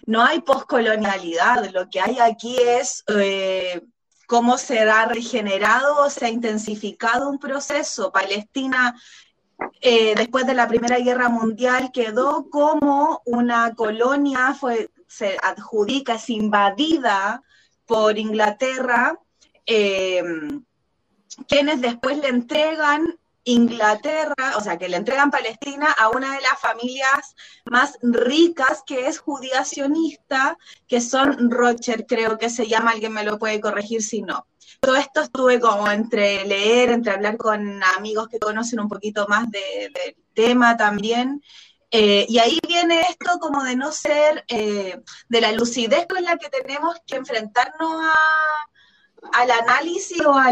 no 0.05 0.23
hay 0.23 0.41
poscolonialidad, 0.41 1.69
lo 1.71 1.89
que 1.89 1.99
hay 1.99 2.19
aquí 2.19 2.55
es 2.59 3.03
eh, 3.07 3.81
cómo 4.27 4.57
se 4.57 4.79
ha 4.79 5.05
regenerado 5.05 6.03
o 6.03 6.09
se 6.09 6.25
ha 6.25 6.29
intensificado 6.29 7.29
un 7.29 7.39
proceso. 7.39 8.11
Palestina, 8.11 8.95
eh, 9.81 10.15
después 10.15 10.47
de 10.47 10.53
la 10.53 10.67
Primera 10.67 10.97
Guerra 10.99 11.29
Mundial, 11.29 11.91
quedó 11.91 12.49
como 12.49 13.21
una 13.25 13.75
colonia, 13.75 14.53
fue, 14.53 14.89
se 15.07 15.37
adjudica, 15.43 16.15
es 16.15 16.29
invadida 16.29 17.43
por 17.85 18.17
Inglaterra 18.17 19.19
eh, 19.65 20.23
quienes 21.47 21.81
después 21.81 22.17
le 22.17 22.29
entregan 22.29 23.17
Inglaterra, 23.47 24.55
o 24.57 24.61
sea, 24.61 24.77
que 24.77 24.89
le 24.89 24.97
entregan 24.97 25.29
Palestina 25.29 25.91
a 25.91 26.09
una 26.09 26.33
de 26.33 26.41
las 26.41 26.59
familias 26.59 27.35
más 27.65 27.99
ricas 28.01 28.83
que 28.85 29.07
es 29.07 29.19
judía 29.19 29.63
sionista, 29.63 30.57
que 30.87 30.99
son 30.99 31.51
Rocher, 31.51 32.05
creo 32.07 32.39
que 32.39 32.49
se 32.49 32.67
llama, 32.67 32.91
alguien 32.91 33.13
me 33.13 33.23
lo 33.23 33.37
puede 33.37 33.61
corregir 33.61 34.01
si 34.01 34.23
no. 34.23 34.47
Todo 34.79 34.95
esto 34.95 35.21
estuve 35.21 35.59
como 35.59 35.89
entre 35.91 36.43
leer, 36.45 36.89
entre 36.89 37.13
hablar 37.13 37.37
con 37.37 37.83
amigos 37.97 38.29
que 38.29 38.39
conocen 38.39 38.79
un 38.79 38.89
poquito 38.89 39.27
más 39.27 39.49
del 39.51 39.93
tema 40.33 40.75
también. 40.75 41.43
Eh, 41.91 42.25
y 42.27 42.39
ahí 42.39 42.59
viene 42.67 43.01
esto 43.01 43.37
como 43.39 43.63
de 43.63 43.75
no 43.75 43.91
ser, 43.91 44.43
eh, 44.47 44.99
de 45.29 45.41
la 45.41 45.51
lucidez 45.51 46.07
con 46.07 46.23
la 46.23 46.37
que 46.37 46.49
tenemos 46.49 46.97
que 47.05 47.15
enfrentarnos 47.15 48.03
a, 48.03 48.13
al 49.33 49.51
análisis 49.51 50.19
o 50.25 50.33
a 50.33 50.51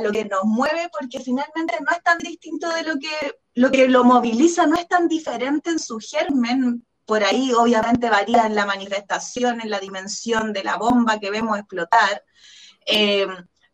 lo, 0.00 0.12
que 0.12 0.24
nos 0.24 0.44
mueve, 0.44 0.88
porque 0.98 1.20
finalmente 1.20 1.76
no 1.80 1.90
es 1.90 2.02
tan 2.02 2.18
distinto 2.18 2.68
de 2.70 2.82
lo 2.82 2.98
que, 2.98 3.36
lo 3.54 3.70
que 3.70 3.88
lo 3.88 4.04
moviliza, 4.04 4.66
no 4.66 4.76
es 4.76 4.88
tan 4.88 5.08
diferente 5.08 5.70
en 5.70 5.78
su 5.78 5.98
germen. 5.98 6.84
Por 7.04 7.24
ahí 7.24 7.52
obviamente 7.52 8.10
varía 8.10 8.46
en 8.46 8.54
la 8.54 8.66
manifestación, 8.66 9.60
en 9.60 9.70
la 9.70 9.80
dimensión 9.80 10.52
de 10.52 10.64
la 10.64 10.76
bomba 10.76 11.18
que 11.18 11.30
vemos 11.30 11.58
explotar. 11.58 12.22
Eh, 12.86 13.26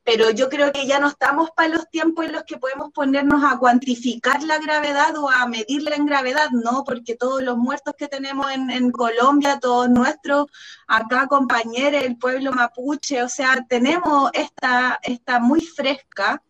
pero 0.05 0.31
yo 0.31 0.51
creo 0.51 0.71
que 0.71 0.87
ya 0.87 1.01
no 1.01 1.09
estamos 1.09 1.51
para 1.53 1.71
los 1.71 1.89
tiempos 1.89 2.27
en 2.27 2.33
los 2.33 2.45
que 2.45 2.59
podemos 2.59 2.93
ponernos 2.93 3.43
a 3.43 3.59
cuantificar 3.59 4.43
la 4.43 4.59
gravedad 4.59 5.17
o 5.17 5.31
a 5.31 5.47
medirla 5.47 5.97
en 5.97 6.05
gravedad, 6.05 6.51
no, 6.51 6.85
porque 6.85 7.17
todos 7.17 7.43
los 7.43 7.57
muertos 7.57 7.95
que 7.97 8.07
tenemos 8.07 8.51
en, 8.51 8.91
Colombia, 8.93 9.59
todos 9.59 9.89
nuestros 9.89 10.47
acá 10.87 11.27
compañeros, 11.27 12.03
el 12.03 12.19
pueblo 12.19 12.53
mapuche, 12.53 13.23
o 13.23 13.29
sea, 13.31 13.65
tenemos 13.67 14.31
esta, 14.35 15.01
esta 15.03 15.41
muy 15.41 15.63
fresca 15.63 16.43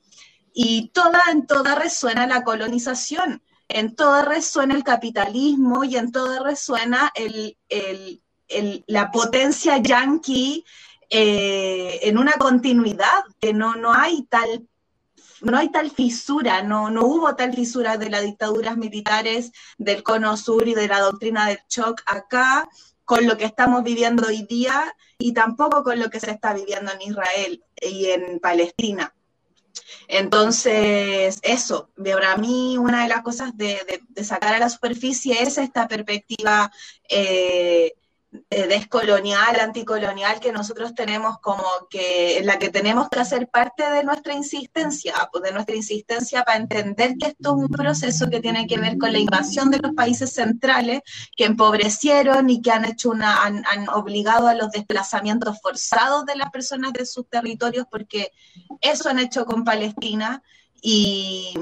y 0.53 0.89
toda, 0.89 1.23
en 1.31 1.47
toda 1.47 1.77
resuena 1.77 2.27
la 2.27 2.43
colonización, 2.43 3.41
en 3.69 3.95
toda 3.95 4.23
resuena 4.23 4.75
el 4.75 4.83
capitalismo 4.83 5.85
y 5.85 5.97
en 5.97 6.11
toda 6.11 6.43
resuena 6.43 7.13
el, 7.15 7.57
la 8.89 9.11
potencia 9.13 9.79
yanqui 9.79 10.65
eh, 11.11 12.01
en 12.03 12.19
una 12.19 12.33
continuidad, 12.33 13.25
que 13.41 13.53
no, 13.53 13.77
no 13.77 13.93
hay 13.93 14.23
tal 14.25 14.67
no 15.41 15.59
hay 15.59 15.71
tal 15.71 15.91
fisura, 15.91 16.63
no, 16.63 16.91
no 16.91 17.05
hubo 17.05 17.37
tal 17.37 17.55
fisura 17.55 17.99
de 17.99 18.09
las 18.09 18.23
dictaduras 18.23 18.79
militares 18.79 19.53
del 19.77 20.03
cono 20.03 20.37
sur 20.39 20.67
y 20.67 20.75
de 20.75 20.89
la 20.89 21.01
doctrina 21.01 21.47
del 21.49 21.59
shock 21.69 22.01
acá 22.07 22.67
con 23.05 23.27
lo 23.27 23.37
que 23.37 23.45
estamos 23.45 23.85
viviendo 23.85 24.27
hoy 24.27 24.47
día 24.49 24.95
y 25.19 25.33
tampoco 25.33 25.83
con 25.83 25.99
lo 25.99 26.09
que 26.09 26.21
se 26.21 26.31
está 26.31 26.55
viviendo 26.55 26.91
en 26.93 27.03
Israel 27.03 27.63
y 27.81 28.07
en 28.07 28.41
Palestina. 28.41 29.15
Entonces, 30.09 31.39
eso, 31.43 31.91
para 31.97 32.37
mí 32.37 32.79
una 32.79 33.03
de 33.03 33.09
las 33.09 33.23
cosas 33.23 33.57
de, 33.57 33.79
sacar 34.23 34.55
a 34.55 34.59
la 34.59 34.71
superficie 34.71 35.43
es 35.43 35.59
esta 35.59 35.89
perspectiva 35.89 36.71
eh, 37.09 37.95
eh, 38.51 38.67
descolonial, 38.67 39.61
anticolonial 39.61 40.41
que 40.41 40.51
nosotros 40.51 40.95
tenemos 40.95 41.39
como 41.39 41.65
que, 41.89 42.41
la 42.43 42.59
que 42.59 42.69
tenemos 42.69 43.09
que 43.09 43.21
hacer 43.21 43.49
parte 43.49 43.89
de 43.89 44.03
nuestra 44.03 44.35
insistencia, 44.35 45.15
pues 45.31 45.45
de 45.45 45.53
nuestra 45.53 45.77
insistencia 45.77 46.43
para 46.43 46.59
entender 46.59 47.15
que 47.17 47.29
esto 47.29 47.51
es 47.51 47.55
un 47.55 47.69
proceso 47.69 48.29
que 48.29 48.41
tiene 48.41 48.67
que 48.67 48.79
ver 48.79 48.99
con 48.99 49.13
la 49.13 49.21
invasión 49.21 49.71
de 49.71 49.79
los 49.79 49.93
países 49.93 50.33
centrales 50.33 51.03
que 51.37 51.45
empobrecieron 51.45 52.51
y 52.51 52.61
que 52.61 52.73
han 52.73 52.85
hecho 52.85 53.11
una, 53.11 53.45
han, 53.45 53.89
obligado 53.91 54.49
a 54.49 54.55
los 54.55 54.71
desplazamientos 54.73 55.61
forzados 55.61 56.27
de 56.27 56.35
las 56.35 56.51
personas 56.51 56.93
de 56.93 57.07
sus 57.07 57.29
territorios, 57.29 57.87
porque 57.89 58.33
eso 58.81 59.09
han 59.09 59.21
hecho 59.21 59.45
con 59.45 59.63
Palestina 59.63 60.43
y, 60.83 61.55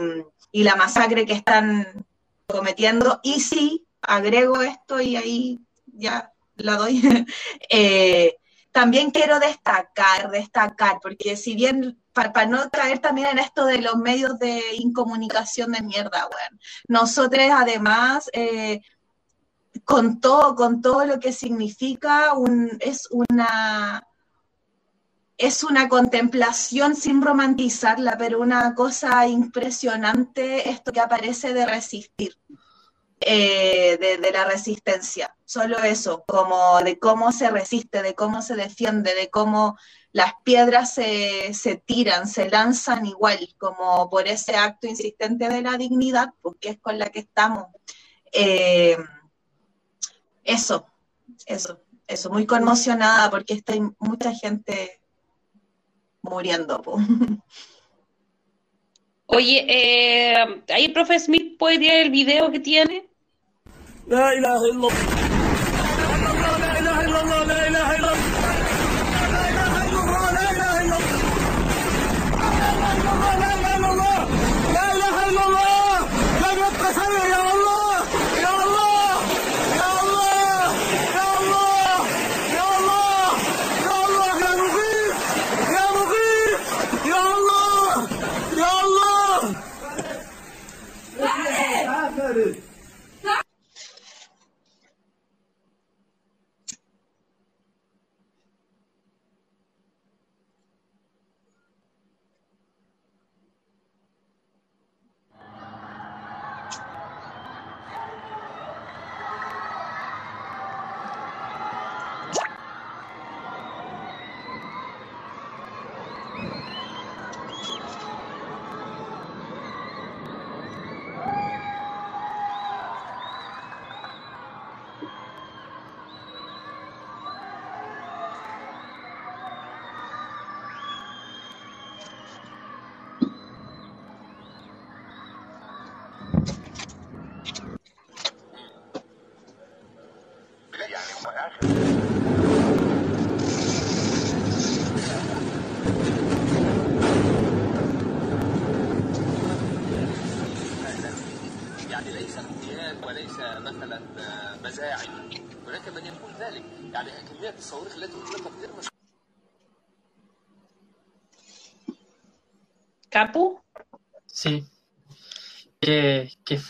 y 0.51 0.65
la 0.65 0.77
masacre 0.77 1.27
que 1.27 1.35
están 1.35 2.07
cometiendo. 2.47 3.21
Y 3.23 3.41
sí, 3.41 3.87
agrego 4.01 4.63
esto 4.63 5.01
y 5.01 5.17
ahí 5.17 5.61
ya 5.87 6.32
la 6.57 6.77
doy. 6.77 7.03
Eh, 7.69 8.37
también 8.73 9.11
quiero 9.11 9.39
destacar, 9.39 10.31
destacar, 10.31 10.99
porque 11.03 11.37
si 11.37 11.55
bien, 11.55 12.03
para, 12.13 12.47
no 12.47 12.71
caer 12.71 12.99
también 13.01 13.29
en 13.29 13.39
esto 13.39 13.67
de 13.67 13.81
los 13.83 13.97
medios 13.97 14.39
de 14.39 14.63
incomunicación 14.77 15.73
de 15.73 15.83
mierda, 15.83 16.29
bueno, 16.31 16.59
nosotros 16.89 17.45
además, 17.53 18.31
eh, 18.33 18.81
con 19.85 20.21
todo, 20.21 20.55
con 20.55 20.81
todo 20.81 21.05
lo 21.05 21.21
que 21.21 21.33
significa, 21.33 22.35
un, 22.35 22.71
es 22.81 23.09
una 23.11 24.07
es 25.43 25.65
una 25.65 25.89
contemplación 25.89 26.95
sin 26.95 27.21
romantizarla, 27.21 28.17
pero 28.17 28.41
una 28.41 28.75
cosa 28.77 29.27
impresionante 29.27 30.71
esto 30.71 30.93
que 30.93 31.01
aparece 31.01 31.53
de 31.53 31.67
resistir, 31.67 32.37
eh, 33.27 33.99
de, 33.99 34.33
la 34.33 34.45
resistencia. 34.45 35.35
Solo 35.45 35.79
eso, 35.79 36.25
como 36.27 36.81
de 36.83 36.99
cómo 36.99 37.33
se 37.33 37.51
resiste, 37.51 38.03
de 38.03 38.15
cómo 38.15 38.43
se 38.43 38.57
defiende, 38.57 39.15
de 39.15 39.31
cómo 39.31 39.77
las 40.13 40.33
piedras 40.45 40.95
se, 40.95 41.83
tiran, 41.85 42.29
se 42.29 42.49
lanzan 42.51 43.07
igual, 43.07 43.49
como 43.59 44.09
por 44.11 44.29
ese 44.29 44.57
acto 44.57 44.87
insistente 44.87 45.49
de 45.49 45.63
la 45.63 45.77
dignidad, 45.77 46.31
porque 46.43 46.71
es 46.71 46.81
con 46.81 46.99
la 46.99 47.11
que 47.11 47.21
estamos. 47.21 47.67
Eh, 48.33 48.97
eso, 50.45 50.87
eso, 51.47 51.81
eso, 52.07 52.31
muy 52.31 52.47
conmocionada 52.47 53.31
porque 53.31 53.55
está 53.55 53.75
mucha 53.99 54.35
gente 54.35 55.01
muriendo. 56.23 56.83
Oye, 59.27 59.65
eh, 59.67 60.63
ahí 60.69 60.89
profe 60.89 61.19
Smith 61.19 61.57
puede 61.59 61.79
tirar 61.79 61.97
el 61.99 62.11
video 62.11 62.51
que 62.51 62.61
tiene. 62.61 63.09
La 64.07 64.35
ilaha 64.35 64.67
Capu. 64.73 65.22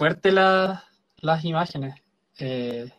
Fuerte 0.02 0.32
las 0.32 1.44
imágenes. 1.44 1.94
Eh, 2.36 2.90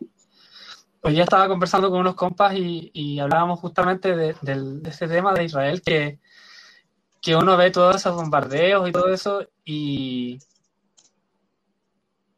hoy 1.02 1.14
ya 1.14 1.24
estaba 1.24 1.48
conversando 1.48 1.90
con 1.90 2.00
unos 2.00 2.14
compas 2.14 2.54
y, 2.56 3.20
hablábamos 3.20 3.60
justamente 3.60 4.16
de, 4.16 4.34
este 4.86 5.06
tema 5.08 5.34
de 5.34 5.44
Israel, 5.44 5.82
que, 5.82 6.18
que 7.20 7.36
uno 7.36 7.58
ve 7.58 7.70
todos 7.70 7.96
esos 7.96 8.16
bombardeos 8.16 8.88
y 8.88 8.92
todo 8.92 9.12
eso 9.12 9.46
y, 9.66 10.38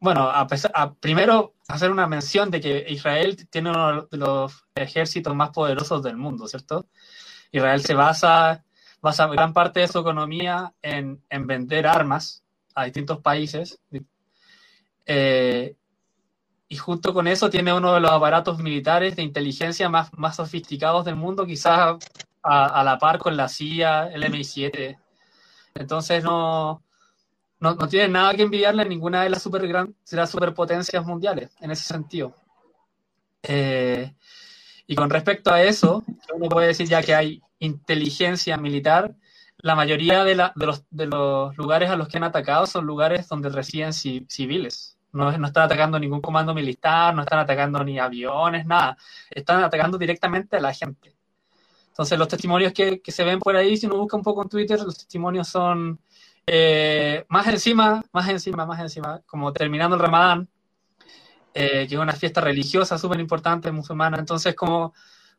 bueno, 0.01 0.29
a 0.29 0.45
pesar, 0.47 0.95
primero 0.99 1.53
hacer 1.69 1.89
una 1.89 2.07
mención 2.07 2.51
de 2.51 2.59
que 2.59 2.87
Israel 2.89 3.47
tiene 3.49 3.69
uno 3.69 4.01
de 4.11 4.17
los 4.17 4.65
ejércitos 4.75 5.33
más 5.33 5.51
poderosos 5.51 6.03
del 6.03 6.17
mundo, 6.17 6.45
¿cierto? 6.45 6.89
Israel 7.53 7.81
se 7.85 7.93
basa, 7.93 8.65
basa 9.01 9.27
gran 9.27 9.53
parte 9.53 9.79
de 9.79 9.87
su 9.87 9.99
economía 9.99 10.73
en, 10.81 11.23
vender 11.47 11.87
armas 11.87 12.43
a 12.75 12.83
distintos 12.83 13.19
países. 13.19 13.79
Eh, 15.07 15.75
y 16.69 16.75
junto 16.75 17.13
con 17.13 17.27
eso 17.27 17.49
tiene 17.49 17.73
uno 17.73 17.93
de 17.93 18.01
los 18.01 18.11
aparatos 18.11 18.59
militares 18.59 19.15
de 19.15 19.23
inteligencia 19.23 19.89
más, 19.89 20.13
más 20.17 20.35
sofisticados 20.35 21.05
del 21.05 21.15
mundo, 21.15 21.45
quizás 21.45 21.97
a, 22.43 22.83
la 22.83 22.97
par 22.97 23.17
con 23.19 23.37
la 23.37 23.47
CIA, 23.47 24.07
el 24.07 24.23
MI7. 24.23 24.97
Entonces 25.75 26.23
no, 26.23 26.83
no, 27.59 27.75
no 27.75 27.87
tiene 27.87 28.09
nada 28.09 28.33
que 28.33 28.43
envidiarle 28.43 28.81
a 28.81 28.85
ninguna 28.85 29.23
de 29.23 29.29
las, 29.29 29.41
super 29.41 29.65
gran, 29.65 29.95
las 30.11 30.29
superpotencias 30.29 31.05
mundiales 31.05 31.55
en 31.61 31.71
ese 31.71 31.85
sentido. 31.85 32.35
Eh, 33.43 34.13
y 34.87 34.95
con 34.95 35.09
respecto 35.09 35.51
a 35.53 35.61
eso, 35.63 36.03
uno 36.33 36.49
puede 36.49 36.67
decir 36.67 36.87
ya 36.87 37.01
que 37.01 37.15
hay 37.15 37.41
inteligencia 37.59 38.57
militar, 38.57 39.15
la 39.57 39.75
mayoría 39.75 40.23
de, 40.23 40.35
la, 40.35 40.53
de, 40.55 40.65
los, 40.65 40.83
de 40.89 41.07
los 41.07 41.57
lugares 41.57 41.89
a 41.89 41.95
los 41.95 42.07
que 42.07 42.17
han 42.17 42.23
atacado 42.23 42.67
son 42.67 42.85
lugares 42.85 43.27
donde 43.27 43.49
residen 43.49 43.93
civiles. 43.93 44.96
No, 45.13 45.35
no, 45.37 45.47
están 45.47 45.63
atacando 45.63 45.99
ningún 45.99 46.21
comando 46.21 46.53
militar, 46.53 47.15
no 47.15 47.21
están 47.21 47.39
atacando 47.39 47.83
ni 47.83 47.97
aviones, 47.97 48.65
nada. 48.65 48.97
Están 49.29 49.63
atacando 49.63 49.97
directamente 49.97 50.57
a 50.57 50.59
la 50.59 50.73
gente. 50.73 51.15
Entonces 51.87 52.19
los 52.19 52.27
testimonios 52.27 52.73
que, 52.73 53.01
que 53.01 53.11
se 53.11 53.23
ven 53.23 53.39
por 53.39 53.55
ahí, 53.55 53.77
si 53.77 53.87
uno 53.87 53.97
busca 53.97 54.17
un 54.17 54.23
poco 54.23 54.43
en 54.43 54.49
Twitter, 54.49 54.79
los 54.79 54.97
testimonios 54.97 55.47
son 55.47 55.99
eh, 56.45 57.25
más 57.29 57.47
encima, 57.47 58.03
más 58.13 58.29
encima, 58.29 58.65
más 58.65 58.79
encima, 58.79 59.21
como 59.25 59.51
terminando 59.51 59.95
el 59.95 60.01
Ramadán, 60.01 60.47
eh, 61.53 61.87
que 61.87 61.95
es 61.95 61.99
una 61.99 62.13
fiesta 62.13 62.39
religiosa 62.39 62.97
súper 62.97 63.19
importante 63.19 63.71
musulmana, 63.71 64.17
entonces 64.17 64.55
como, 64.55 64.93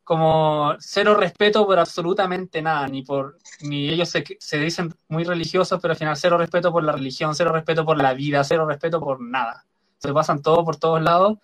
como 0.09 0.73
cero 0.79 1.13
respeto 1.13 1.67
por 1.67 1.77
absolutamente 1.77 2.63
nada, 2.63 2.87
ni 2.87 3.03
por, 3.03 3.37
ni 3.61 3.89
ellos 3.89 4.09
se, 4.09 4.23
se 4.39 4.57
dicen 4.57 4.91
muy 5.07 5.23
religiosos, 5.23 5.79
pero 5.79 5.91
al 5.91 5.99
final 5.99 6.17
cero 6.17 6.35
respeto 6.35 6.71
por 6.71 6.83
la 6.83 6.93
religión, 6.93 7.35
cero 7.35 7.51
respeto 7.51 7.85
por 7.85 7.95
la 8.01 8.15
vida, 8.15 8.43
cero 8.43 8.65
respeto 8.65 8.99
por 8.99 9.21
nada. 9.21 9.67
Se 9.99 10.11
pasan 10.11 10.41
todo 10.41 10.65
por 10.65 10.77
todos 10.77 10.99
lados. 10.99 11.37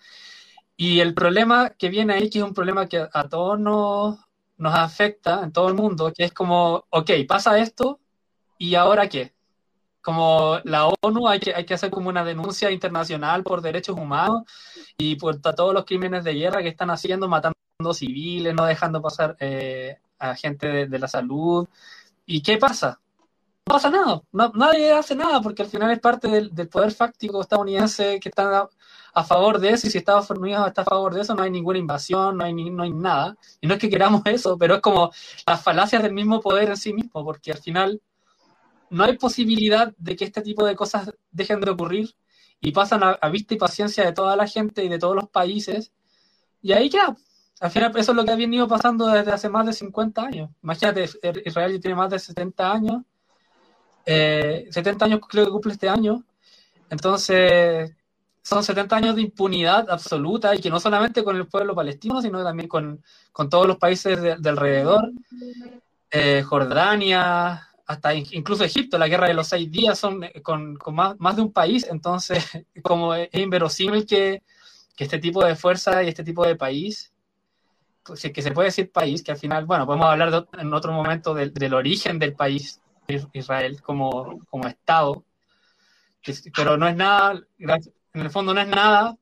Y 0.76 0.98
el 0.98 1.14
problema 1.14 1.70
que 1.78 1.90
viene 1.90 2.14
ahí, 2.14 2.28
que 2.28 2.38
es 2.40 2.44
un 2.44 2.54
problema 2.54 2.88
que 2.88 3.06
a 3.12 3.28
todos 3.28 3.56
nos, 3.60 4.18
nos 4.56 4.74
afecta 4.74 5.44
en 5.44 5.52
todo 5.52 5.68
el 5.68 5.74
mundo, 5.74 6.12
que 6.12 6.24
es 6.24 6.32
como, 6.32 6.86
ok, 6.90 7.10
pasa 7.28 7.60
esto, 7.60 8.00
¿y 8.58 8.74
ahora 8.74 9.08
qué? 9.08 9.32
como 10.06 10.60
la 10.62 10.86
ONU 11.02 11.26
hay 11.26 11.40
que, 11.40 11.52
hay 11.52 11.66
que 11.66 11.74
hacer 11.74 11.90
como 11.90 12.08
una 12.08 12.22
denuncia 12.22 12.70
internacional 12.70 13.42
por 13.42 13.60
derechos 13.60 13.96
humanos 13.98 14.44
y 14.96 15.16
por 15.16 15.40
todos 15.40 15.74
los 15.74 15.84
crímenes 15.84 16.22
de 16.22 16.34
guerra 16.34 16.62
que 16.62 16.68
están 16.68 16.90
haciendo, 16.90 17.28
matando 17.28 17.55
civiles, 17.94 18.54
no 18.54 18.64
dejando 18.64 19.02
pasar 19.02 19.36
eh, 19.40 19.98
a 20.18 20.34
gente 20.34 20.86
de, 20.86 20.98
la 20.98 21.08
salud. 21.08 21.68
¿Y 22.24 22.42
qué 22.42 22.56
pasa? 22.58 23.00
No 23.66 23.74
pasa 23.74 23.90
nada, 23.90 24.22
nadie 24.54 24.92
hace 24.92 25.16
nada 25.16 25.40
porque 25.40 25.62
al 25.62 25.68
final 25.68 25.90
es 25.90 25.98
parte 25.98 26.28
del, 26.28 26.68
poder 26.68 26.92
fáctico 26.92 27.40
estadounidense 27.40 28.20
que 28.20 28.28
está 28.28 28.68
a, 29.12 29.24
favor 29.24 29.58
de 29.58 29.70
eso 29.70 29.88
y 29.88 29.90
si 29.90 29.98
Estados 29.98 30.30
Unidos 30.30 30.68
está 30.68 30.82
a 30.82 30.84
favor 30.84 31.12
de 31.12 31.22
eso 31.22 31.34
no 31.34 31.42
hay 31.42 31.50
ninguna 31.50 31.78
invasión, 31.78 32.36
no 32.36 32.44
hay, 32.44 32.54
no 32.54 32.82
hay 32.84 32.92
nada. 32.92 33.36
Y 33.60 33.66
no 33.66 33.74
es 33.74 33.80
que 33.80 33.90
queramos 33.90 34.22
eso, 34.26 34.56
pero 34.56 34.76
es 34.76 34.80
como 34.80 35.10
las 35.46 35.62
falacias 35.62 36.02
del 36.02 36.12
mismo 36.12 36.40
poder 36.40 36.70
en 36.70 36.76
sí 36.76 36.92
mismo 36.92 37.24
porque 37.24 37.52
al 37.52 37.58
final 37.58 38.00
no 38.90 39.04
hay 39.04 39.18
posibilidad 39.18 39.92
de 39.98 40.16
que 40.16 40.24
este 40.24 40.42
tipo 40.42 40.64
de 40.64 40.76
cosas 40.76 41.12
dejen 41.32 41.60
de 41.60 41.70
ocurrir 41.70 42.14
y 42.60 42.72
pasan 42.72 43.02
a, 43.02 43.28
vista 43.28 43.54
y 43.54 43.58
paciencia 43.58 44.04
de 44.04 44.12
toda 44.12 44.36
la 44.36 44.46
gente 44.46 44.84
y 44.84 44.88
de 44.88 44.98
todos 44.98 45.16
los 45.16 45.28
países. 45.28 45.92
Y 46.62 46.72
ahí 46.72 46.88
ya, 46.88 47.16
al 47.60 47.70
final 47.70 47.92
eso 47.96 48.12
es 48.12 48.16
lo 48.16 48.24
que 48.24 48.32
ha 48.32 48.36
venido 48.36 48.68
pasando 48.68 49.06
desde 49.06 49.32
hace 49.32 49.48
más 49.48 49.66
de 49.66 49.72
50 49.72 50.22
años. 50.22 50.50
Imagínate, 50.62 51.08
Israel 51.44 51.80
tiene 51.80 51.96
más 51.96 52.10
de 52.10 52.18
70 52.18 52.72
años. 52.72 53.02
70 54.04 54.06
eh, 54.06 55.08
años 55.08 55.20
creo 55.28 55.46
que 55.46 55.50
cumple 55.50 55.72
este 55.72 55.88
año. 55.88 56.22
Entonces, 56.90 57.92
son 58.42 58.62
70 58.62 58.96
años 58.96 59.16
de 59.16 59.22
impunidad 59.22 59.90
absoluta 59.90 60.54
y 60.54 60.60
que 60.60 60.70
no 60.70 60.78
solamente 60.78 61.24
con 61.24 61.36
el 61.36 61.48
pueblo 61.48 61.74
palestino, 61.74 62.22
sino 62.22 62.44
también 62.44 62.68
con, 62.68 63.02
con 63.32 63.50
todos 63.50 63.66
los 63.66 63.78
países 63.78 64.20
de, 64.22 64.36
de 64.36 64.48
alrededor, 64.48 65.10
eh, 66.10 66.42
Jordania, 66.42 67.68
hasta 67.86 68.14
incluso 68.14 68.64
Egipto, 68.64 68.98
la 68.98 69.08
guerra 69.08 69.28
de 69.28 69.34
los 69.34 69.48
seis 69.48 69.70
días 69.70 69.98
son 69.98 70.24
eh, 70.24 70.42
con, 70.42 70.76
con 70.76 70.94
más, 70.94 71.18
más, 71.18 71.36
de 71.36 71.42
un 71.42 71.52
país, 71.52 71.86
entonces 71.90 72.44
como 72.82 73.14
es, 73.14 73.28
inverosímil 73.32 74.06
que, 74.06 74.42
que, 74.94 75.04
este 75.04 75.18
tipo 75.18 75.44
de 75.44 75.56
fuerza 75.56 76.02
y 76.02 76.08
este 76.08 76.24
tipo 76.24 76.46
de 76.46 76.56
país, 76.56 77.12
pues, 78.06 78.22
que 78.32 78.42
se 78.42 78.52
puede 78.52 78.68
decir 78.68 78.90
país, 78.90 79.22
que 79.22 79.32
al 79.32 79.38
final, 79.38 79.66
bueno, 79.66 79.86
podemos 79.86 80.06
hablar 80.06 80.46
en 80.58 80.72
otro 80.72 80.92
momento 80.92 81.34
del, 81.34 81.52
del 81.52 81.74
origen 81.74 82.18
del 82.18 82.34
país, 82.34 82.80
Israel 83.32 83.80
como, 83.82 84.40
como 84.46 84.66
Estado, 84.66 85.24
pero 86.54 86.76
no 86.76 86.88
es 86.88 86.96
nada, 86.96 87.40
en 87.58 88.20
el 88.20 88.30
fondo 88.30 88.52
no 88.52 88.60
es 88.60 88.68
nada, 88.68 89.16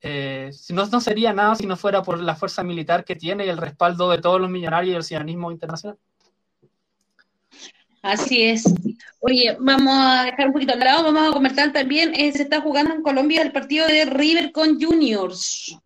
eh, 0.00 0.50
no, 0.70 0.86
no 0.86 1.00
sería 1.00 1.32
nada 1.32 1.54
si 1.54 1.66
no 1.66 1.76
fuera 1.76 2.02
por 2.02 2.20
la 2.20 2.36
fuerza 2.36 2.62
militar 2.62 3.04
que 3.04 3.16
tiene 3.16 3.46
y 3.46 3.48
el 3.48 3.56
respaldo 3.56 4.10
de 4.10 4.18
todos 4.18 4.40
los 4.40 4.50
millonarios 4.50 4.90
y 4.90 4.94
del 4.94 5.02
sionismo 5.02 5.50
internacional. 5.50 5.98
Así 8.02 8.44
es. 8.44 8.72
Oye, 9.18 9.56
vamos 9.58 9.94
a 9.96 10.24
dejar 10.24 10.46
un 10.46 10.52
poquito 10.52 10.74
al 10.74 10.78
lado, 10.78 11.02
vamos 11.02 11.28
a 11.28 11.32
comentar 11.32 11.72
también, 11.72 12.14
eh, 12.14 12.30
se 12.30 12.42
está 12.42 12.60
jugando 12.60 12.94
en 12.94 13.02
Colombia 13.02 13.42
el 13.42 13.50
partido 13.50 13.86
de 13.88 14.04
River 14.04 14.52
con 14.52 14.80
Juniors. 14.80 15.76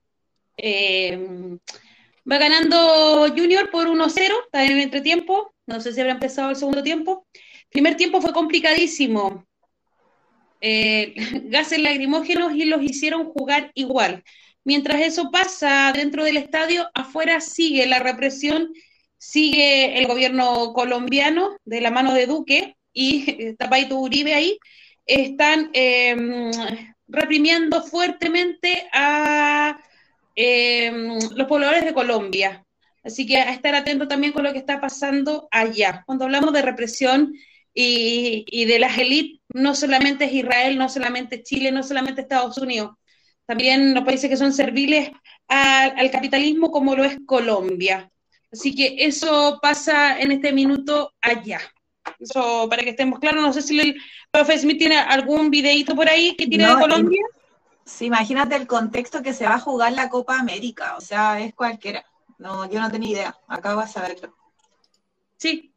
Eh, 0.59 1.57
va 2.31 2.39
ganando 2.39 3.29
Junior 3.29 3.71
por 3.71 3.89
1-0, 3.89 4.33
está 4.45 4.65
en 4.65 4.73
el 4.73 4.81
entretiempo, 4.81 5.55
no 5.67 5.81
sé 5.81 5.93
si 5.93 6.01
habrá 6.01 6.13
empezado 6.13 6.51
el 6.51 6.57
segundo 6.57 6.83
tiempo. 6.83 7.27
Primer 7.71 7.97
tiempo 7.97 8.21
fue 8.21 8.33
complicadísimo, 8.33 9.47
eh, 10.61 11.15
gases 11.45 11.81
lacrimógenos 11.81 12.55
y 12.55 12.65
los 12.65 12.83
hicieron 12.83 13.27
jugar 13.27 13.71
igual. 13.75 14.25
Mientras 14.65 15.01
eso 15.01 15.31
pasa 15.31 15.93
dentro 15.95 16.25
del 16.25 16.37
estadio, 16.37 16.89
afuera 16.95 17.41
sigue 17.41 17.87
la 17.87 17.99
represión, 17.99 18.73
sigue 19.17 19.99
el 19.99 20.07
gobierno 20.07 20.73
colombiano 20.75 21.57
de 21.65 21.81
la 21.81 21.91
mano 21.91 22.13
de 22.13 22.27
Duque 22.27 22.77
y 22.93 23.55
Tapaito 23.59 23.99
Uribe 23.99 24.35
ahí, 24.35 24.59
están 25.07 25.71
eh, 25.73 26.15
reprimiendo 27.09 27.83
fuertemente 27.83 28.89
a 28.93 29.81
eh, 30.35 30.93
los 31.35 31.47
pobladores 31.47 31.85
de 31.85 31.95
Colombia. 31.95 32.65
Así 33.03 33.27
que 33.27 33.39
a 33.39 33.53
estar 33.53 33.75
atento 33.75 34.09
también 34.09 34.33
con 34.33 34.45
lo 34.45 34.53
que 34.53 34.59
está 34.59 34.81
pasando 34.81 35.49
allá. 35.51 36.03
Cuando 36.07 36.25
hablamos 36.25 36.53
de 36.53 36.63
represión, 36.63 37.33
y, 37.73 38.45
y 38.49 38.65
de 38.65 38.79
las 38.79 38.99
élites 38.99 39.41
no 39.55 39.75
solamente 39.75 40.25
es 40.25 40.33
Israel, 40.33 40.77
no 40.77 40.89
solamente 40.89 41.37
es 41.37 41.43
Chile, 41.45 41.73
no 41.73 41.83
solamente 41.83 42.21
Estados 42.21 42.59
Unidos, 42.59 42.93
también 43.47 43.95
los 43.95 44.05
países 44.05 44.31
que 44.31 44.37
son 44.37 44.53
serviles 44.53 45.11
al 45.49 46.11
capitalismo 46.13 46.71
como 46.71 46.95
lo 46.95 47.03
es 47.03 47.19
Colombia. 47.27 48.09
Así 48.53 48.75
que 48.75 48.95
eso 48.99 49.59
pasa 49.61 50.21
en 50.21 50.31
este 50.31 50.53
minuto 50.53 51.13
allá. 51.21 51.61
Eso 52.19 52.69
para 52.69 52.83
que 52.83 52.91
estemos 52.91 53.19
claros, 53.19 53.43
no 53.43 53.53
sé 53.53 53.63
si 53.63 53.79
el 53.81 53.97
profe 54.31 54.59
Smith 54.59 54.79
tiene 54.79 54.97
algún 54.99 55.51
videito 55.51 55.97
por 55.97 56.09
ahí 56.09 56.37
que 56.37 56.47
tiene 56.47 56.65
no, 56.65 56.77
de 56.77 56.81
Colombia. 56.81 57.23
Sí, 57.91 58.07
imagínate 58.07 58.57
el 58.57 58.67
contexto 58.67 59.23
que 59.23 59.35
se 59.35 59.47
va 59.47 59.55
a 59.57 59.61
jugar 59.61 59.93
la 59.93 60.09
Copa 60.09 60.39
América, 60.39 60.97
o 60.97 61.01
sea, 61.01 61.41
es 61.41 61.55
cualquiera. 61.55 62.05
No, 62.39 62.71
yo 62.71 62.81
no 62.81 62.91
tenía 62.91 63.11
idea, 63.11 63.39
acabo 63.49 63.81
de 63.81 63.89
saberlo. 63.89 64.35
Sí, 65.37 65.75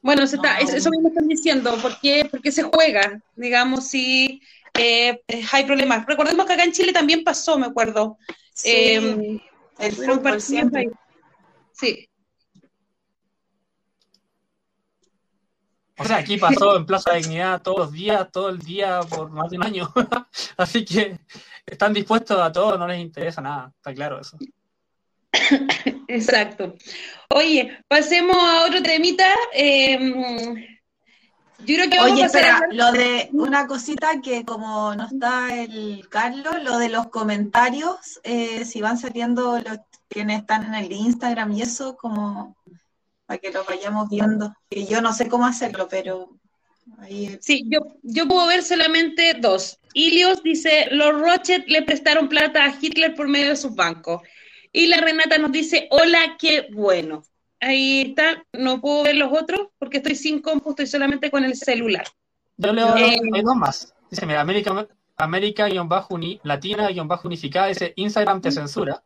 bueno, 0.00 0.26
se 0.26 0.36
está, 0.36 0.58
eso 0.58 0.90
mismo 0.90 1.08
están 1.08 1.28
diciendo, 1.28 1.76
¿por 1.80 1.98
qué, 2.00 2.26
por 2.30 2.40
qué 2.40 2.50
se 2.50 2.62
juega? 2.62 3.22
Digamos, 3.36 3.88
si 3.88 4.40
eh, 4.74 5.20
hay 5.52 5.64
problemas. 5.64 6.04
Recordemos 6.06 6.46
que 6.46 6.52
acá 6.54 6.64
en 6.64 6.72
Chile 6.72 6.92
también 6.92 7.24
pasó, 7.24 7.58
me 7.58 7.66
acuerdo. 7.66 8.18
Sí, 8.52 8.70
eh, 8.70 9.40
el 9.78 9.92
fútbol 9.92 10.40
siempre. 10.40 10.90
Sí. 11.72 12.08
O 15.96 16.04
sea, 16.04 16.16
aquí 16.16 16.36
pasó 16.36 16.76
en 16.76 16.86
Plaza 16.86 17.12
de 17.12 17.18
Dignidad 17.18 17.62
todos 17.62 17.78
los 17.78 17.92
días, 17.92 18.28
todo 18.32 18.48
el 18.48 18.58
día, 18.58 19.00
por 19.02 19.30
más 19.30 19.50
de 19.50 19.56
un 19.56 19.64
año. 19.64 19.92
Así 20.56 20.84
que 20.84 21.18
están 21.64 21.92
dispuestos 21.92 22.38
a 22.40 22.50
todo, 22.50 22.76
no 22.76 22.88
les 22.88 23.00
interesa 23.00 23.40
nada, 23.40 23.72
está 23.76 23.94
claro 23.94 24.20
eso. 24.20 24.36
Exacto. 26.08 26.74
Oye, 27.28 27.78
pasemos 27.88 28.36
a 28.36 28.64
otro 28.66 28.82
temita. 28.82 29.34
Eh, 29.52 29.98
yo 31.60 31.76
creo 31.76 31.90
que 31.90 31.96
vamos 31.96 32.12
Oye, 32.12 32.22
a 32.24 32.26
espera, 32.26 32.56
hacer... 32.56 32.68
lo 32.72 32.92
de 32.92 33.28
una 33.32 33.66
cosita 33.66 34.20
que 34.20 34.44
como 34.44 34.94
no 34.94 35.06
está 35.06 35.54
el 35.54 36.06
Carlos, 36.08 36.62
lo 36.62 36.78
de 36.78 36.88
los 36.88 37.08
comentarios, 37.08 38.20
eh, 38.22 38.64
si 38.64 38.80
van 38.80 38.98
saliendo 38.98 39.58
los 39.60 39.78
quienes 40.08 40.40
están 40.40 40.64
en 40.66 40.74
el 40.74 40.92
Instagram 40.92 41.52
y 41.52 41.62
eso, 41.62 41.96
como 41.96 42.56
para 43.26 43.38
que 43.38 43.50
lo 43.50 43.64
vayamos 43.64 44.08
viendo. 44.08 44.54
Que 44.70 44.86
yo 44.86 45.00
no 45.00 45.12
sé 45.12 45.28
cómo 45.28 45.46
hacerlo, 45.46 45.88
pero 45.88 46.30
ahí... 46.98 47.38
Sí, 47.40 47.64
yo, 47.68 47.80
yo 48.02 48.26
puedo 48.26 48.46
ver 48.46 48.62
solamente 48.62 49.34
dos. 49.34 49.78
Ilios 49.94 50.42
dice, 50.42 50.88
los 50.90 51.12
Rochet 51.20 51.66
le 51.68 51.82
prestaron 51.82 52.28
plata 52.28 52.64
a 52.64 52.74
Hitler 52.80 53.14
por 53.14 53.28
medio 53.28 53.50
de 53.50 53.56
sus 53.56 53.74
bancos. 53.74 54.22
Y 54.72 54.88
la 54.88 54.98
Renata 54.98 55.38
nos 55.38 55.52
dice, 55.52 55.88
hola, 55.90 56.36
qué 56.38 56.68
bueno. 56.72 57.22
Ahí 57.60 58.02
está, 58.08 58.44
no 58.52 58.80
puedo 58.80 59.04
ver 59.04 59.16
los 59.16 59.32
otros 59.32 59.68
porque 59.78 59.98
estoy 59.98 60.16
sin 60.16 60.40
compu, 60.40 60.70
estoy 60.70 60.86
solamente 60.86 61.30
con 61.30 61.44
el 61.44 61.54
celular. 61.56 62.06
Yo 62.56 62.72
leo 62.72 62.96
eh, 62.96 63.18
dos 63.42 63.56
más. 63.56 63.94
Dice, 64.10 64.26
mira, 64.26 64.40
América, 64.40 64.86
América 65.16 65.68
uni, 66.10 66.40
Latina 66.42 66.88
unificada, 67.24 67.68
dice 67.68 67.92
Instagram 67.96 68.40
te 68.40 68.50
censura 68.50 69.02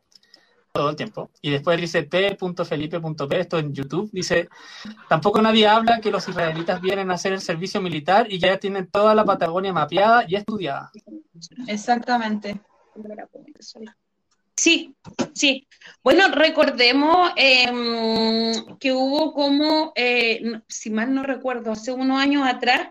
todo 0.71 0.89
el 0.89 0.95
tiempo. 0.95 1.31
Y 1.41 1.51
después 1.51 1.79
dice 1.79 2.03
p.felipe.p, 2.03 3.39
esto 3.39 3.57
en 3.57 3.73
YouTube, 3.73 4.09
dice, 4.11 4.49
tampoco 5.07 5.41
nadie 5.41 5.67
habla 5.67 5.99
que 5.99 6.11
los 6.11 6.27
israelitas 6.27 6.81
vienen 6.81 7.11
a 7.11 7.15
hacer 7.15 7.33
el 7.33 7.41
servicio 7.41 7.81
militar 7.81 8.27
y 8.31 8.39
ya 8.39 8.57
tienen 8.57 8.87
toda 8.87 9.15
la 9.15 9.25
Patagonia 9.25 9.73
mapeada 9.73 10.25
y 10.27 10.35
estudiada. 10.35 10.91
Exactamente. 11.67 12.59
Sí, 14.55 14.93
sí. 15.33 15.67
Bueno, 16.03 16.29
recordemos 16.29 17.31
eh, 17.35 17.71
que 18.79 18.91
hubo 18.91 19.33
como, 19.33 19.93
eh, 19.95 20.61
si 20.67 20.89
mal 20.89 21.13
no 21.13 21.23
recuerdo, 21.23 21.71
hace 21.71 21.91
unos 21.91 22.19
años 22.19 22.47
atrás, 22.47 22.89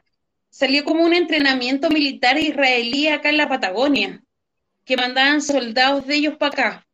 salió 0.50 0.84
como 0.84 1.04
un 1.04 1.12
entrenamiento 1.12 1.90
militar 1.90 2.38
israelí 2.38 3.08
acá 3.08 3.28
en 3.28 3.36
la 3.36 3.48
Patagonia, 3.48 4.22
que 4.84 4.96
mandaban 4.96 5.42
soldados 5.42 6.06
de 6.06 6.14
ellos 6.14 6.36
para 6.38 6.52
acá 6.52 6.87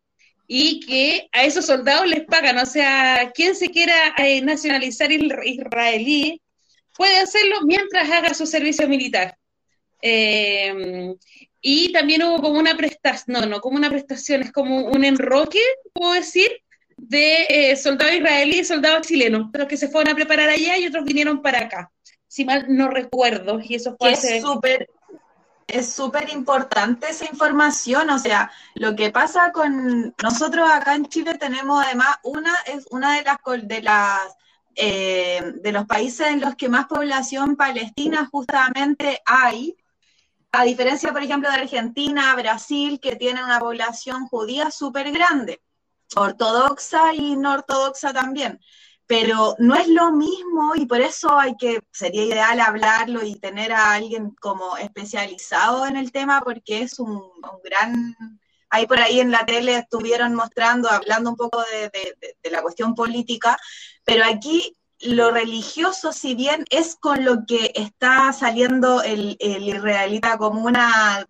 y 0.46 0.80
que 0.80 1.28
a 1.32 1.44
esos 1.44 1.66
soldados 1.66 2.06
les 2.06 2.24
pagan. 2.24 2.58
O 2.58 2.66
sea, 2.66 3.30
quien 3.34 3.54
se 3.54 3.68
quiera 3.68 4.14
eh, 4.18 4.40
nacionalizar 4.42 5.10
israelí 5.12 6.40
puede 6.96 7.18
hacerlo 7.18 7.62
mientras 7.64 8.10
haga 8.10 8.34
su 8.34 8.46
servicio 8.46 8.88
militar. 8.88 9.36
Eh, 10.02 11.14
y 11.66 11.92
también 11.92 12.22
hubo 12.22 12.42
como 12.42 12.58
una 12.58 12.76
prestación, 12.76 13.40
no, 13.40 13.46
no 13.46 13.60
como 13.60 13.76
una 13.76 13.88
prestación, 13.88 14.42
es 14.42 14.52
como 14.52 14.84
un 14.84 15.02
enroque, 15.02 15.60
puedo 15.94 16.12
decir, 16.12 16.50
de 16.96 17.46
eh, 17.48 17.76
soldados 17.76 18.14
israelíes 18.14 18.60
y 18.60 18.64
soldados 18.64 19.06
chilenos, 19.06 19.48
pero 19.50 19.66
que 19.66 19.78
se 19.78 19.88
fueron 19.88 20.12
a 20.12 20.14
preparar 20.14 20.50
allá 20.50 20.76
y 20.76 20.86
otros 20.86 21.04
vinieron 21.04 21.40
para 21.40 21.60
acá. 21.60 21.90
Si 22.28 22.44
mal 22.44 22.66
no 22.68 22.88
recuerdo, 22.88 23.60
y 23.62 23.76
eso 23.76 23.96
fue 23.98 24.12
es 24.12 24.42
súper 24.42 24.88
es 25.66 25.92
súper 25.92 26.30
importante 26.30 27.10
esa 27.10 27.26
información, 27.26 28.10
o 28.10 28.18
sea, 28.18 28.50
lo 28.74 28.94
que 28.94 29.10
pasa 29.10 29.52
con 29.52 30.14
nosotros 30.22 30.68
acá 30.70 30.94
en 30.94 31.06
Chile 31.06 31.34
tenemos 31.38 31.84
además 31.84 32.16
una 32.22 32.54
es 32.66 32.86
una 32.90 33.16
de 33.16 33.24
las 33.24 33.38
de 33.62 33.82
las 33.82 34.36
eh, 34.76 35.40
de 35.62 35.72
los 35.72 35.86
países 35.86 36.26
en 36.28 36.40
los 36.40 36.56
que 36.56 36.68
más 36.68 36.86
población 36.86 37.56
palestina 37.56 38.28
justamente 38.30 39.22
hay, 39.24 39.76
a 40.50 40.64
diferencia, 40.64 41.12
por 41.12 41.22
ejemplo, 41.22 41.48
de 41.48 41.56
Argentina, 41.56 42.34
Brasil, 42.34 42.98
que 43.00 43.16
tiene 43.16 43.44
una 43.44 43.60
población 43.60 44.26
judía 44.26 44.70
súper 44.70 45.12
grande, 45.12 45.62
ortodoxa 46.16 47.14
y 47.14 47.36
no 47.36 47.52
ortodoxa 47.52 48.12
también. 48.12 48.60
Pero 49.06 49.54
no 49.58 49.74
es 49.74 49.88
lo 49.88 50.12
mismo 50.12 50.74
y 50.76 50.86
por 50.86 51.00
eso 51.00 51.38
hay 51.38 51.56
que, 51.56 51.80
sería 51.92 52.24
ideal 52.24 52.60
hablarlo 52.60 53.22
y 53.22 53.36
tener 53.36 53.72
a 53.72 53.92
alguien 53.92 54.30
como 54.40 54.76
especializado 54.78 55.86
en 55.86 55.96
el 55.96 56.10
tema 56.10 56.40
porque 56.42 56.82
es 56.82 56.98
un, 56.98 57.10
un 57.10 57.60
gran... 57.62 58.16
Ahí 58.70 58.86
por 58.86 58.98
ahí 58.98 59.20
en 59.20 59.30
la 59.30 59.46
tele 59.46 59.76
estuvieron 59.76 60.34
mostrando, 60.34 60.90
hablando 60.90 61.30
un 61.30 61.36
poco 61.36 61.62
de, 61.62 62.50
la 62.50 62.60
cuestión 62.60 62.94
política, 62.96 63.56
pero 64.04 64.24
aquí 64.24 64.76
lo 65.00 65.30
religioso, 65.30 66.12
si 66.12 66.34
bien 66.34 66.64
es 66.70 66.96
con 66.96 67.24
lo 67.24 67.44
que 67.46 67.72
está 67.74 68.32
saliendo 68.32 69.02
el, 69.02 69.36
el 69.38 69.68
israelita 69.68 70.38
común 70.38 70.74
a, 70.76 71.26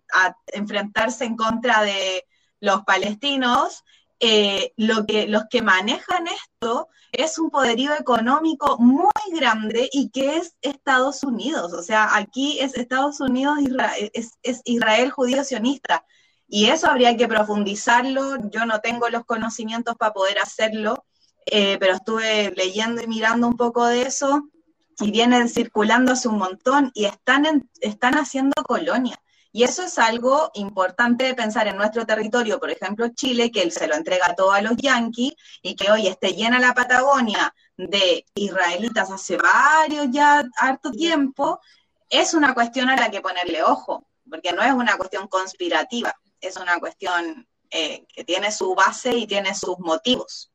enfrentarse 0.47 1.25
en 1.25 1.35
contra 1.35 1.83
de 1.83 2.25
los 2.59 2.83
palestinos, 2.83 3.83
eh, 4.19 4.73
lo 4.77 5.05
que, 5.05 5.27
los 5.27 5.43
que 5.49 5.61
manejan 5.61 6.27
esto 6.27 6.87
es 7.11 7.37
un 7.37 7.49
poderío 7.49 7.93
económico 7.93 8.77
muy 8.77 9.11
grande 9.31 9.89
y 9.91 10.09
que 10.09 10.37
es 10.37 10.55
Estados 10.61 11.23
Unidos. 11.23 11.73
O 11.73 11.81
sea, 11.81 12.15
aquí 12.15 12.59
es 12.59 12.75
Estados 12.75 13.19
Unidos, 13.19 13.57
es, 14.13 14.31
es 14.43 14.61
Israel 14.65 15.11
judío 15.11 15.43
sionista. 15.43 16.05
Y 16.47 16.65
eso 16.65 16.87
habría 16.87 17.17
que 17.17 17.27
profundizarlo. 17.27 18.49
Yo 18.51 18.65
no 18.65 18.79
tengo 18.79 19.09
los 19.09 19.25
conocimientos 19.25 19.95
para 19.95 20.13
poder 20.13 20.39
hacerlo, 20.39 21.05
eh, 21.45 21.77
pero 21.79 21.93
estuve 21.93 22.53
leyendo 22.55 23.01
y 23.01 23.07
mirando 23.07 23.47
un 23.47 23.57
poco 23.57 23.85
de 23.85 24.03
eso 24.03 24.43
y 24.99 25.11
vienen 25.11 25.49
circulándose 25.49 26.27
un 26.27 26.37
montón 26.37 26.91
y 26.93 27.05
están, 27.05 27.69
están 27.81 28.15
haciendo 28.15 28.63
colonia. 28.63 29.19
Y 29.55 29.63
eso 29.63 29.83
es 29.83 29.97
algo 29.99 30.51
importante 30.55 31.23
de 31.23 31.33
pensar 31.33 31.65
en 31.69 31.77
nuestro 31.77 32.05
territorio, 32.05 32.59
por 32.59 32.69
ejemplo, 32.69 33.07
Chile, 33.15 33.51
que 33.51 33.61
él 33.61 33.71
se 33.71 33.87
lo 33.87 33.95
entrega 33.95 34.35
todo 34.35 34.51
a 34.51 34.61
los 34.61 34.75
yanquis 34.75 35.33
y 35.61 35.77
que 35.77 35.89
hoy 35.89 36.07
esté 36.07 36.33
llena 36.33 36.59
la 36.59 36.73
Patagonia 36.73 37.55
de 37.77 38.25
israelitas 38.35 39.09
hace 39.11 39.37
varios 39.37 40.07
ya, 40.11 40.43
harto 40.57 40.91
tiempo, 40.91 41.61
es 42.09 42.33
una 42.33 42.53
cuestión 42.53 42.89
a 42.89 42.97
la 42.97 43.09
que 43.09 43.21
ponerle 43.21 43.63
ojo, 43.63 44.05
porque 44.29 44.51
no 44.51 44.61
es 44.61 44.73
una 44.73 44.97
cuestión 44.97 45.29
conspirativa, 45.29 46.13
es 46.41 46.57
una 46.57 46.77
cuestión 46.77 47.47
eh, 47.69 48.05
que 48.13 48.25
tiene 48.25 48.51
su 48.51 48.75
base 48.75 49.15
y 49.15 49.25
tiene 49.25 49.55
sus 49.55 49.79
motivos 49.79 50.51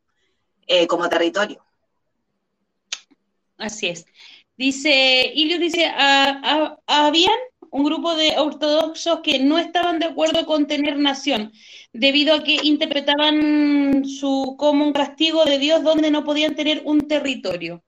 eh, 0.67 0.87
como 0.87 1.09
territorio. 1.09 1.65
Así 3.57 3.89
es. 3.89 4.05
Dice, 4.59 5.33
Ilio 5.35 5.59
dice, 5.59 5.87
ah, 5.87 6.77
ah, 6.87 7.07
habían 7.07 7.39
un 7.71 7.85
grupo 7.85 8.15
de 8.15 8.39
ortodoxos 8.39 9.21
que 9.21 9.39
no 9.39 9.59
estaban 9.59 9.99
de 9.99 10.07
acuerdo 10.07 10.45
con 10.47 10.67
tener 10.67 10.99
nación, 10.99 11.53
debido 11.93 12.35
a 12.35 12.43
que 12.43 12.59
interpretaban 12.63 14.05
su 14.05 14.57
como 14.59 14.85
un 14.85 14.93
castigo 14.93 15.45
de 15.45 15.59
Dios 15.59 15.83
donde 15.83 16.11
no 16.11 16.25
podían 16.25 16.55
tener 16.55 16.83
un 16.85 17.07
territorio. 17.07 17.83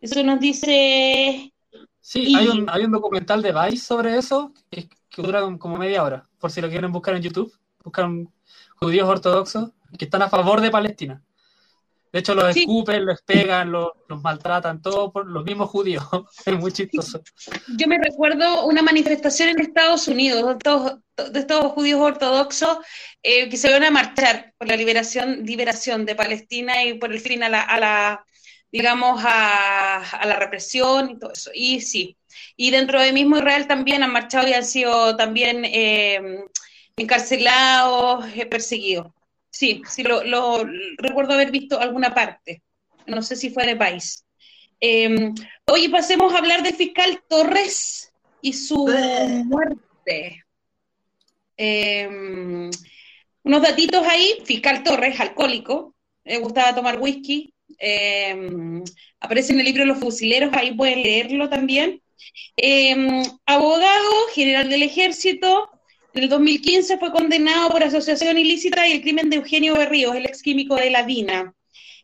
Eso 0.00 0.22
nos 0.22 0.40
dice... 0.40 1.52
Sí, 2.00 2.34
hay, 2.34 2.48
un, 2.48 2.70
hay 2.70 2.84
un 2.84 2.92
documental 2.92 3.42
de 3.42 3.52
Vice 3.52 3.84
sobre 3.84 4.16
eso, 4.16 4.52
que, 4.70 4.88
dura 5.16 5.42
como 5.58 5.76
media 5.76 6.02
hora, 6.02 6.26
por 6.38 6.50
si 6.50 6.60
lo 6.60 6.70
quieren 6.70 6.92
buscar 6.92 7.14
en 7.14 7.22
YouTube, 7.22 7.52
buscan 7.84 8.32
judíos 8.76 9.08
ortodoxos 9.08 9.70
que 9.98 10.04
están 10.04 10.22
a 10.22 10.28
favor 10.28 10.60
de 10.60 10.70
Palestina. 10.70 11.22
De 12.12 12.20
hecho, 12.20 12.34
los 12.34 12.56
escupen, 12.56 13.04
los 13.04 13.20
pegan, 13.22 13.70
los, 13.70 13.92
maltratan, 14.22 14.80
todo 14.80 15.12
por 15.12 15.26
los 15.26 15.44
mismos 15.44 15.68
judíos. 15.68 16.04
es 16.46 16.58
muy 16.58 16.72
chistoso. 16.72 17.20
Yo 17.76 17.86
me 17.86 17.98
recuerdo 17.98 18.64
una 18.66 18.82
manifestación 18.82 19.50
en 19.50 19.60
Estados 19.60 20.08
Unidos 20.08 20.56
de 21.16 21.38
estos, 21.40 21.72
judíos 21.72 22.00
ortodoxos 22.00 22.78
eh, 23.22 23.48
que 23.48 23.56
se 23.56 23.70
van 23.70 23.84
a 23.84 23.90
marchar 23.90 24.54
por 24.56 24.68
la 24.68 24.76
liberación, 24.76 25.44
liberación 25.44 26.06
de 26.06 26.14
Palestina 26.14 26.84
y 26.84 26.94
por 26.94 27.12
el 27.12 27.20
fin 27.20 27.42
a 27.42 27.48
la, 27.48 28.24
digamos, 28.72 29.22
a, 29.24 30.24
la 30.24 30.36
represión 30.36 31.10
y 31.10 31.18
todo 31.18 31.32
eso. 31.32 31.50
Y 31.54 31.80
sí, 31.82 32.16
y 32.56 32.70
dentro 32.70 33.00
de 33.00 33.12
mismo 33.12 33.36
Israel 33.36 33.66
también 33.66 34.02
han 34.02 34.12
marchado 34.12 34.48
y 34.48 34.54
han 34.54 34.64
sido 34.64 35.16
también 35.16 35.64
eh, 35.64 36.44
encarcelados, 36.96 38.24
eh, 38.34 38.46
perseguidos. 38.46 39.08
Sí, 39.58 39.82
sí, 39.88 40.04
lo, 40.04 40.64
recuerdo 40.98 41.32
haber 41.32 41.50
visto 41.50 41.80
alguna 41.80 42.14
parte. 42.14 42.62
No 43.08 43.22
sé 43.22 43.34
si 43.34 43.50
fue 43.50 43.66
de 43.66 43.74
país. 43.74 44.24
Em, 44.78 45.34
oye, 45.66 45.90
pasemos 45.90 46.32
a 46.32 46.38
hablar 46.38 46.62
del 46.62 46.76
fiscal 46.76 47.20
Torres 47.28 48.12
y 48.40 48.52
su 48.52 48.86
muerte. 49.46 50.44
Em, 51.56 52.70
unos 53.42 53.62
datitos 53.62 54.06
ahí, 54.06 54.40
fiscal 54.44 54.84
Torres, 54.84 55.18
alcohólico, 55.18 55.96
le 56.22 56.38
gustaba 56.38 56.76
tomar 56.76 57.00
whisky, 57.00 57.52
em, 57.78 58.84
aparece 59.18 59.52
en 59.52 59.58
el 59.58 59.66
libro 59.66 59.84
Los 59.86 59.98
Fusileros, 59.98 60.54
ahí 60.54 60.72
pueden 60.72 61.02
leerlo 61.02 61.48
también. 61.48 62.00
abogado, 63.44 64.10
general 64.34 64.70
del 64.70 64.84
ejército, 64.84 65.68
en 66.14 66.22
el 66.22 66.28
2015 66.28 66.98
fue 66.98 67.10
condenado 67.12 67.70
por 67.70 67.82
asociación 67.82 68.38
ilícita 68.38 68.86
y 68.86 68.92
el 68.92 69.00
crimen 69.02 69.28
de 69.30 69.36
Eugenio 69.36 69.74
Berríos, 69.74 70.14
el 70.14 70.26
ex 70.26 70.42
químico 70.42 70.76
de 70.76 70.90
la 70.90 71.02
DINA. 71.04 71.54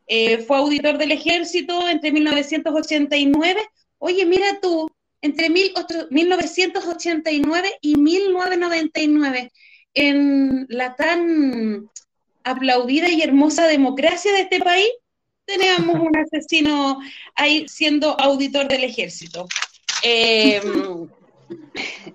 Eh, 0.07 0.39
fue 0.39 0.57
auditor 0.59 0.99
del 0.99 1.13
ejército 1.13 1.89
entre 1.89 2.11
1989. 2.13 3.63
Oye, 3.99 4.27
mira 4.27 4.61
tú, 4.61 4.91
entre 5.23 5.49
1989 5.49 7.79
y 7.81 7.97
1999, 7.97 9.51
en 9.95 10.67
la 10.69 10.95
tan 10.97 11.89
aplaudida 12.43 13.09
y 13.09 13.23
hermosa 13.23 13.67
democracia 13.67 14.35
de 14.35 14.43
este 14.43 14.61
país, 14.61 14.91
teníamos 15.47 15.97
un 15.97 16.15
asesino 16.17 17.01
ahí 17.35 17.67
siendo 17.69 18.21
auditor 18.21 18.69
del 18.69 18.85
ejército. 18.85 19.47
Eh, 20.03 20.61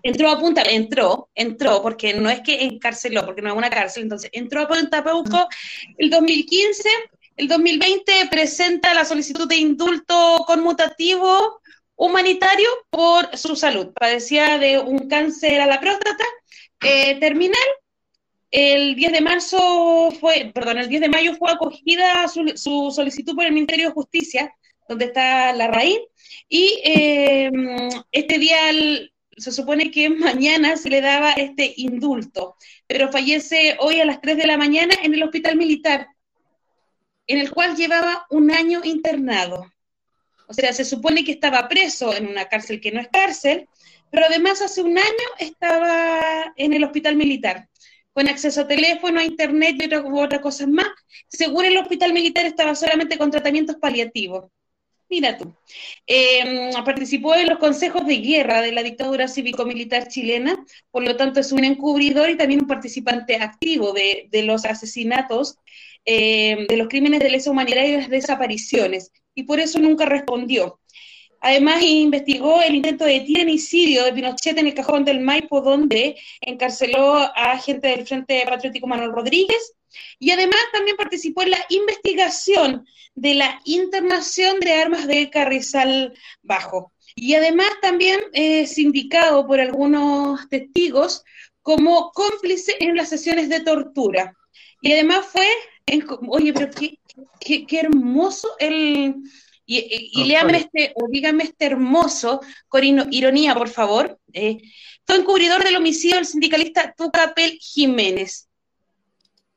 entró 0.04 0.30
a 0.30 0.40
Punta, 0.40 0.64
entró, 0.64 1.30
entró, 1.36 1.82
porque 1.82 2.14
no 2.14 2.30
es 2.30 2.42
que 2.42 2.64
encarceló, 2.64 3.26
porque 3.26 3.42
no 3.42 3.50
es 3.50 3.56
una 3.56 3.70
cárcel, 3.70 4.04
entonces 4.04 4.30
entró 4.34 4.62
a 4.62 4.68
Punta 4.68 5.04
Peuco 5.04 5.48
el 5.98 6.10
2015, 6.10 6.90
el 7.38 7.48
2020 7.48 8.28
presenta 8.30 8.94
la 8.94 9.06
solicitud 9.06 9.48
de 9.48 9.56
indulto 9.56 10.44
conmutativo 10.46 11.62
humanitario 11.96 12.70
por 12.90 13.36
su 13.38 13.56
salud. 13.56 13.94
Padecía 13.94 14.58
de 14.58 14.80
un 14.80 15.08
cáncer 15.08 15.62
a 15.62 15.66
la 15.66 15.80
próstata 15.80 16.24
eh, 16.82 17.20
terminal. 17.20 17.68
El 18.52 18.96
10 18.96 19.12
de 19.12 19.22
marzo 19.22 20.12
fue, 20.20 20.52
perdón, 20.54 20.80
el 20.80 20.90
10 20.90 21.02
de 21.02 21.10
mayo 21.10 21.36
fue 21.36 21.52
acogida 21.52 22.28
su, 22.28 22.92
solicitud 22.92 23.36
por 23.36 23.46
el 23.46 23.54
Ministerio 23.54 23.88
de 23.88 23.94
Justicia, 23.94 24.54
donde 24.88 25.06
está 25.06 25.54
la 25.54 25.68
raíz, 25.68 26.00
y 26.48 26.82
eh, 26.84 27.52
este 28.12 28.40
día 28.40 28.70
se 29.40 29.52
supone 29.52 29.92
que 29.92 30.10
mañana 30.10 30.78
se 30.78 30.90
le 30.90 31.02
daba 31.02 31.34
este 31.34 31.74
indulto, 31.78 32.56
pero 32.88 33.12
fallece 33.12 33.78
hoy 33.80 34.02
a 34.02 34.06
las 34.06 34.22
3 34.22 34.38
de 34.38 34.48
la 34.48 34.58
mañana 34.58 34.96
en 35.02 35.14
el 35.14 35.24
hospital 35.24 35.56
militar, 35.56 36.08
en 37.28 37.40
el 37.40 37.52
cual 37.52 37.76
llevaba 37.76 38.26
un 38.30 38.52
año 38.52 38.82
internado. 38.84 39.72
O 40.48 40.54
sea, 40.54 40.74
se 40.74 40.84
supone 40.84 41.24
que 41.24 41.32
estaba 41.32 41.68
preso 41.68 42.14
en 42.16 42.28
una 42.28 42.46
cárcel 42.46 42.82
que 42.82 42.92
no 42.92 43.00
es 43.00 43.08
cárcel, 43.10 43.68
pero 44.10 44.26
además 44.26 44.62
hace 44.62 44.82
un 44.82 44.98
año 44.98 45.28
estaba 45.38 46.54
en 46.56 46.74
el 46.74 46.84
hospital 46.84 47.16
militar, 47.16 47.70
con 48.14 48.28
acceso 48.28 48.62
a 48.62 48.68
teléfono, 48.68 49.20
a 49.20 49.26
internet 49.26 49.76
y 49.80 49.86
otras, 49.86 50.04
otras 50.12 50.42
cosas 50.42 50.68
más. 50.68 50.88
Según 51.28 51.66
el 51.66 51.78
hospital 51.78 52.14
militar 52.14 52.46
estaba 52.46 52.74
solamente 52.74 53.18
con 53.18 53.30
tratamientos 53.30 53.76
paliativos. 53.76 54.50
Mira 55.10 55.38
tú. 55.38 55.52
Em, 56.06 56.72
participó 56.86 57.34
en 57.36 57.48
los 57.48 57.58
consejos 57.58 58.06
de 58.06 58.18
guerra 58.18 58.62
de 58.62 58.72
la 58.72 58.84
dictadura 58.84 59.28
cívico-militar 59.28 60.08
chilena, 60.08 60.64
por 60.92 61.04
lo 61.04 61.18
tanto 61.18 61.40
es 61.40 61.52
un 61.52 61.64
encubridor 61.64 62.30
y 62.30 62.38
también 62.38 62.62
un 62.62 62.68
participante 62.68 63.36
activo 63.38 63.92
de, 63.92 64.30
los 64.44 64.66
asesinatos, 64.66 65.58
em, 66.06 66.68
de 66.68 66.78
los 66.78 66.88
crímenes 66.88 67.22
de 67.22 67.30
lesa 67.30 67.50
humanidad 67.50 67.84
y 67.86 67.98
las 67.98 68.10
desapariciones, 68.10 69.12
y 69.34 69.44
por 69.44 69.60
eso 69.60 69.80
nunca 69.80 70.06
respondió. 70.06 70.80
Además, 71.42 71.82
investigó 71.82 72.62
el 72.62 72.76
intento 72.76 73.06
de 73.06 73.22
tiranicidio 73.22 74.04
de 74.04 74.14
Pinochet 74.14 74.58
en 74.58 74.68
el 74.68 74.74
cajón 74.74 75.06
del 75.06 75.22
Maipo, 75.22 75.62
donde 75.62 76.18
encarceló 76.42 77.16
a 77.16 77.58
gente 77.58 77.88
del 77.88 78.06
Frente 78.06 78.44
Patriótico 78.46 78.88
Manuel 78.88 79.12
Rodríguez, 79.14 79.74
y 80.20 80.32
además 80.32 80.60
también 80.72 80.98
participó 80.98 81.44
en 81.44 81.52
la 81.52 81.66
investigación 81.70 82.86
de 83.16 83.36
la 83.36 83.60
internación 83.66 84.60
de 84.60 84.74
armas 84.74 85.08
de 85.08 85.30
Carrizal 85.30 86.14
Bajo. 86.42 86.94
Y 87.16 87.34
además 87.36 87.70
también 87.82 88.20
es 88.34 88.78
indicado 88.78 89.46
por 89.46 89.60
algunos 89.60 90.48
testigos 90.50 91.24
como 91.62 92.12
cómplice 92.12 92.76
en 92.80 92.96
las 92.96 93.10
sesiones 93.10 93.50
de 93.50 93.60
tortura. 93.62 94.36
Y 94.82 94.94
además 94.94 95.26
fue, 95.26 95.48
oye, 96.28 96.54
pero 96.54 96.70
qué, 97.40 97.66
hermoso 97.78 98.50
el... 98.60 99.16
Y, 99.66 99.78
y, 100.14 100.34
este, 100.34 100.94
o 100.96 101.08
dígame 101.12 101.44
este 101.44 101.66
hermoso, 101.66 102.42
con 102.70 102.84
ironía, 102.84 103.54
por 103.54 103.70
favor. 103.70 104.20
Eh, 104.34 104.58
fue 105.06 105.18
encubridor 105.18 105.64
del 105.64 105.76
homicidio 105.76 106.16
del 106.16 106.26
sindicalista 106.26 106.96
Tucapel 106.98 107.60
Jiménez 107.62 108.49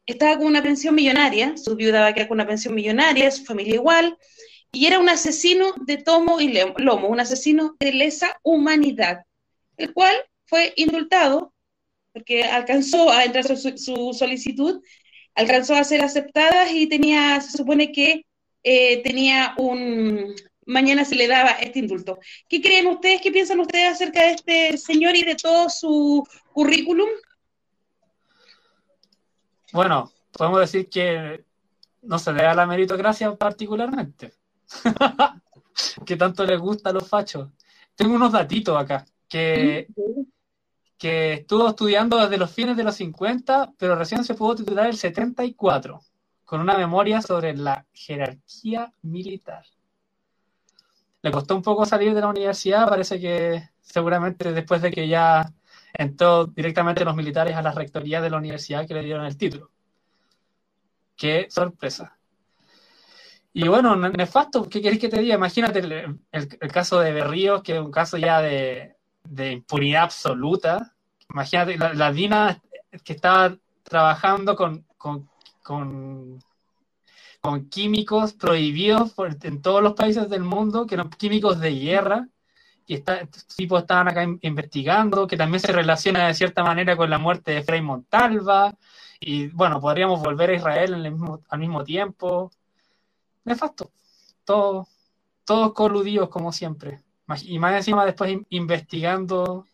estaba 0.07 0.37
con 0.37 0.47
una 0.47 0.62
pensión 0.62 0.95
millonaria, 0.95 1.57
su 1.57 1.77
viuda 1.77 2.01
va 2.01 2.07
a 2.09 2.15
quedar 2.15 2.29
con 2.29 2.37
una 2.37 2.47
pensión 2.47 2.75
millonaria, 2.75 3.31
su 3.31 3.45
familia 3.45 3.75
igual, 3.75 4.17
y 4.73 4.87
era 4.87 4.99
un 4.99 5.09
asesino 5.09 5.75
de 5.87 5.99
tomo 5.99 6.41
y 6.41 6.53
lomo, 6.79 7.09
un 7.09 7.21
asesino 7.21 7.77
de 7.79 7.93
lesa 7.93 8.38
humanidad, 8.43 9.25
el 9.77 9.93
cual 9.93 10.17
fue 10.47 10.73
indultado 10.77 11.53
porque 12.12 12.45
alcanzó 12.45 13.11
a 13.11 13.25
entrar 13.25 13.45
su, 13.45 14.12
solicitud, 14.12 14.83
alcanzó 15.35 15.75
a 15.75 15.85
ser 15.85 16.03
aceptada 16.03 16.71
y 16.71 16.87
tenía, 16.87 17.41
se 17.41 17.57
supone 17.57 17.91
que 17.91 18.27
eh, 18.62 19.03
tenía 19.03 19.55
un, 19.57 20.35
mañana 20.67 21.05
se 21.05 21.15
le 21.15 21.27
daba 21.27 21.53
este 21.53 21.79
indulto. 21.79 22.19
¿Qué 22.49 22.61
creen 22.61 22.87
ustedes? 22.87 23.21
¿Qué 23.21 23.33
piensan 23.33 23.61
ustedes 23.61 23.93
acerca 23.93 24.23
de 24.23 24.33
este 24.33 24.79
señor 24.79 25.17
y 25.17 25.23
de 25.23 25.35
todo 25.37 25.69
su 25.69 26.27
currículum? 26.53 27.09
Bueno, 29.73 30.13
podemos 30.33 30.61
decir 30.61 30.89
que 30.89 31.45
no 32.03 32.19
se 32.19 32.33
le 32.33 32.43
da 32.43 32.55
la 32.55 32.67
meritocracia 32.67 33.35
particularmente. 33.35 34.35
que 36.07 36.17
tanto 36.17 36.45
les 36.45 36.61
gusta 36.61 36.91
a 36.91 36.93
los 36.93 37.09
fachos. 37.09 37.49
Tengo 37.95 38.15
unos 38.15 38.33
datitos 38.33 38.77
acá, 38.77 39.05
que, 39.29 39.89
que 40.99 41.35
estuvo 41.35 41.69
estudiando 41.69 42.19
desde 42.19 42.39
los 42.39 42.51
fines 42.51 42.77
de 42.77 42.85
los 42.85 42.95
50, 42.97 43.73
pero 43.79 43.97
recién 43.97 44.25
se 44.25 44.35
pudo 44.35 44.57
titular 44.57 44.87
el 44.87 44.97
74, 44.97 46.01
con 46.45 46.61
una 46.61 46.77
memoria 46.77 47.23
sobre 47.23 47.57
la 47.57 47.87
jerarquía 47.93 48.93
militar. 49.03 49.65
Le 51.23 51.31
costó 51.31 51.55
un 51.55 51.63
poco 51.63 51.87
salir 51.87 52.15
de 52.15 52.21
la 52.21 52.29
universidad, 52.29 52.89
parece 52.89 53.21
que 53.21 53.71
seguramente 53.81 54.53
después 54.53 54.83
de 54.83 54.91
que 54.91 55.07
ya 55.07 55.53
entró 55.93 56.47
directamente 56.47 57.05
los 57.05 57.17
militares 57.17 57.57
a 57.57 57.63
la 57.63 57.73
rectoría 57.73 58.21
de 58.21 58.31
la 58.31 58.39
universidad 58.39 58.87
que 58.87 58.95
le 58.95 59.03
dieron 59.03 59.25
el 59.25 59.37
título. 59.37 59.71
Qué 61.17 61.47
sorpresa. 61.51 62.19
Y 63.55 63.69
bueno, 63.69 63.95
nefasto, 63.97 64.69
¿qué 64.69 64.81
querés 64.81 64.99
que 64.99 65.11
te 65.11 65.21
diga? 65.21 65.35
Imagínate 65.35 65.81
el, 65.81 66.73
caso 66.73 67.01
de 67.01 67.13
Berríos, 67.13 67.63
que 67.63 67.75
es 67.75 67.81
un 67.81 67.91
caso 67.91 68.17
ya 68.17 68.41
de, 68.41 68.97
impunidad 69.37 70.05
absoluta. 70.05 70.95
Imagínate 71.31 71.77
la, 71.77 72.13
Dina 72.13 72.63
que 73.05 73.13
estaba 73.13 73.57
trabajando 73.83 74.57
con, 74.57 74.87
con, 74.97 75.29
con, 75.63 76.39
químicos 77.69 78.33
prohibidos 78.33 79.15
en 79.43 79.61
todos 79.61 79.83
los 79.83 79.93
países 79.93 80.31
del 80.31 80.45
mundo, 80.45 80.87
que 80.87 80.95
eran 80.95 81.11
químicos 81.11 81.61
de 81.61 81.75
guerra, 81.75 82.29
y 82.87 82.95
está, 82.95 83.16
estos 83.16 83.47
tipos 83.47 83.83
estaban 83.83 84.09
acá 84.09 84.27
investigando, 84.40 85.27
que 85.27 85.37
también 85.37 85.61
se 85.61 85.73
relaciona 85.73 86.27
de 86.27 86.35
cierta 86.35 86.62
manera 86.62 86.97
con 86.97 87.11
la 87.11 87.18
muerte 87.18 87.53
de 87.53 87.62
Frei 87.62 87.81
Montalva, 87.81 88.75
y 89.21 89.47
bueno, 89.49 89.81
podríamos 89.81 90.21
volver 90.21 90.51
a 90.51 90.55
Israel 90.55 90.95
al 91.49 91.61
mismo 91.61 91.85
tiempo 91.85 92.51
nefasto. 93.45 93.92
Todos, 94.45 94.88
todos 95.45 95.73
coludidos 95.73 96.29
como 96.29 96.53
siempre. 96.53 97.03
Y 97.45 97.59
más 97.59 97.75
encima 97.75 98.05
después 98.05 98.37
investigando 98.51 99.66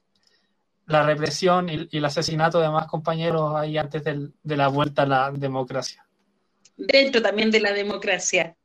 la 0.87 1.03
represión 1.03 1.69
y, 1.69 1.89
el 1.91 2.05
asesinato 2.05 2.61
de 2.61 2.69
más 2.69 2.87
compañeros 2.87 3.55
ahí 3.55 3.77
antes 3.77 4.03
de 4.05 4.57
la 4.57 4.69
vuelta 4.69 5.03
a 5.03 5.07
la 5.07 5.31
democracia. 5.31 6.07
Dentro 6.77 7.21
también 7.21 7.51
de 7.51 7.61
la 7.61 7.73
democracia. 7.73 8.57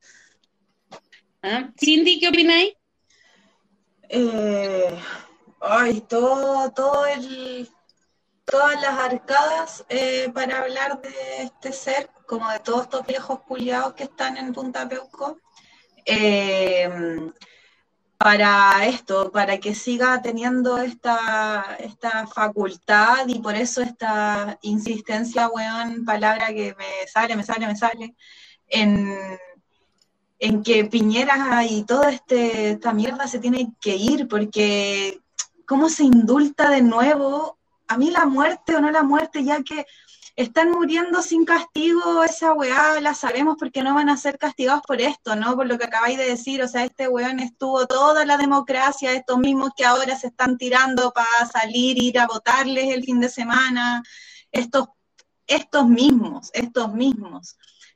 ¿Ah? 1.42 1.72
Cindy, 1.78 2.20
¿qué 2.20 2.30
opináis? 2.30 2.74
Eh, 4.16 4.96
ay, 5.60 6.02
todo, 6.02 6.72
todo 6.72 7.08
el, 7.08 7.68
todas 8.46 8.80
las 8.80 9.00
arcadas 9.00 9.86
eh, 9.90 10.30
para 10.32 10.60
hablar 10.60 11.02
de 11.02 11.44
este 11.46 11.72
ser, 11.72 12.12
como 12.28 12.48
de 12.52 12.60
todos 12.60 12.84
estos 12.84 13.08
viejos 13.08 13.40
culiados 13.40 13.96
que 13.96 14.04
están 14.04 14.38
en 14.38 14.54
Punta 14.54 14.88
Peuco, 14.88 15.40
eh, 16.06 17.32
para 18.16 18.86
esto, 18.86 19.32
para 19.32 19.58
que 19.58 19.74
siga 19.74 20.22
teniendo 20.22 20.78
esta, 20.78 21.76
esta 21.80 22.28
facultad 22.28 23.28
y 23.28 23.40
por 23.40 23.56
eso 23.56 23.82
esta 23.82 24.60
insistencia, 24.62 25.48
weón, 25.48 26.06
palabra 26.06 26.50
que 26.50 26.76
me 26.78 27.08
sale, 27.12 27.36
me 27.36 27.44
sale, 27.44 27.66
me 27.66 27.76
sale, 27.76 28.16
en, 28.68 29.40
en 30.44 30.62
que 30.62 30.84
Piñera 30.84 31.64
y 31.64 31.84
toda 31.84 32.12
este, 32.12 32.72
esta 32.72 32.92
mierda 32.92 33.28
se 33.28 33.40
tiene 33.40 33.72
que 33.80 33.96
ir, 33.96 34.28
porque 34.28 35.22
cómo 35.66 35.88
se 35.88 36.04
indulta 36.04 36.70
de 36.70 36.82
nuevo 36.82 37.58
a 37.88 37.98
mí 37.98 38.12
la 38.12 38.26
muerte 38.26 38.76
o 38.76 38.82
no 38.82 38.92
la 38.92 39.04
muerte, 39.04 39.46
ya 39.46 39.64
que 39.64 39.86
están 40.36 40.72
muriendo 40.72 41.22
sin 41.22 41.46
castigo, 41.46 42.26
esa 42.26 42.52
weá 42.52 43.00
la 43.00 43.14
sabemos 43.14 43.56
porque 43.58 43.84
no 43.84 43.96
van 43.96 44.10
a 44.10 44.18
ser 44.18 44.38
castigados 44.38 44.82
por 44.86 45.00
esto, 45.00 45.38
¿no? 45.38 45.56
Por 45.56 45.66
lo 45.66 45.78
que 45.78 45.86
acabáis 45.86 46.18
de 46.18 46.26
decir, 46.26 46.62
o 46.62 46.68
sea, 46.68 46.84
este 46.84 47.08
weón 47.08 47.40
estuvo 47.40 47.88
toda 47.88 48.26
la 48.26 48.36
democracia, 48.36 49.14
estos 49.14 49.38
mismos 49.38 49.70
que 49.78 49.86
ahora 49.86 50.18
se 50.18 50.28
están 50.28 50.58
tirando 50.58 51.14
para 51.14 51.48
salir, 51.50 52.04
ir 52.04 52.20
a 52.20 52.28
votarles 52.28 52.94
el 52.94 53.06
fin 53.06 53.22
de 53.22 53.30
semana, 53.30 54.04
estos, 54.52 54.90
estos 55.48 55.88
mismos, 55.88 56.50
estos 56.54 56.94
mismos 56.94 57.56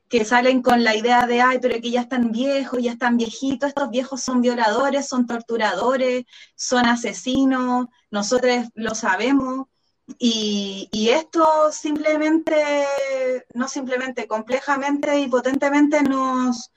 que 0.10 0.26
salen 0.26 0.62
con 0.62 0.84
la 0.84 0.96
idea 0.96 1.28
de, 1.28 1.41
ay, 1.41 1.60
pero 1.62 1.80
que 1.82 1.91
ya 1.91 2.02
están 2.02 2.32
viejos, 2.32 2.82
ya 2.82 2.91
están 2.93 3.17
viejitos, 3.17 3.70
estos 3.70 3.89
viejos 3.89 4.22
son 4.22 4.41
violadores, 4.41 5.08
son 5.08 5.26
torturadores, 5.28 6.26
son 6.56 6.86
asesinos, 6.86 7.88
nosotros 8.12 8.67
lo 8.76 8.96
sabemos, 8.96 9.67
y, 10.20 11.10
esto 11.12 11.72
simplemente, 11.72 12.56
no 13.54 13.67
simplemente, 13.67 14.28
complejamente 14.28 15.20
y 15.20 15.28
potentemente 15.28 16.02
nos, 16.02 16.72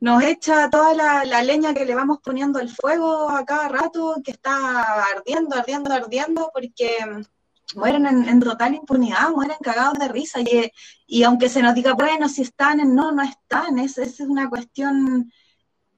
nos 0.00 0.22
echa 0.22 0.70
toda 0.70 0.94
la, 0.94 1.42
leña 1.42 1.74
que 1.74 1.84
le 1.84 1.94
vamos 1.94 2.18
poniendo 2.22 2.58
al 2.60 2.68
fuego 2.68 3.28
a 3.30 3.44
cada 3.44 3.68
rato, 3.68 4.16
que 4.24 4.30
está 4.32 5.04
ardiendo, 5.16 5.56
ardiendo, 5.56 5.92
ardiendo, 5.92 6.50
porque 6.54 6.96
mueren 7.76 8.06
en, 8.06 8.40
total 8.40 8.74
impunidad, 8.74 9.30
mueren 9.30 9.56
cagados 9.62 9.98
de 9.98 10.08
risa. 10.08 10.40
Y, 10.40 10.70
y, 11.06 11.22
aunque 11.22 11.48
se 11.48 11.62
nos 11.62 11.74
diga, 11.74 11.94
bueno, 11.94 12.28
si 12.28 12.42
están, 12.42 12.94
no, 12.94 13.12
no 13.12 13.22
están, 13.22 13.78
esa 13.78 14.02
es 14.02 14.20
una 14.20 14.48
cuestión 14.48 15.30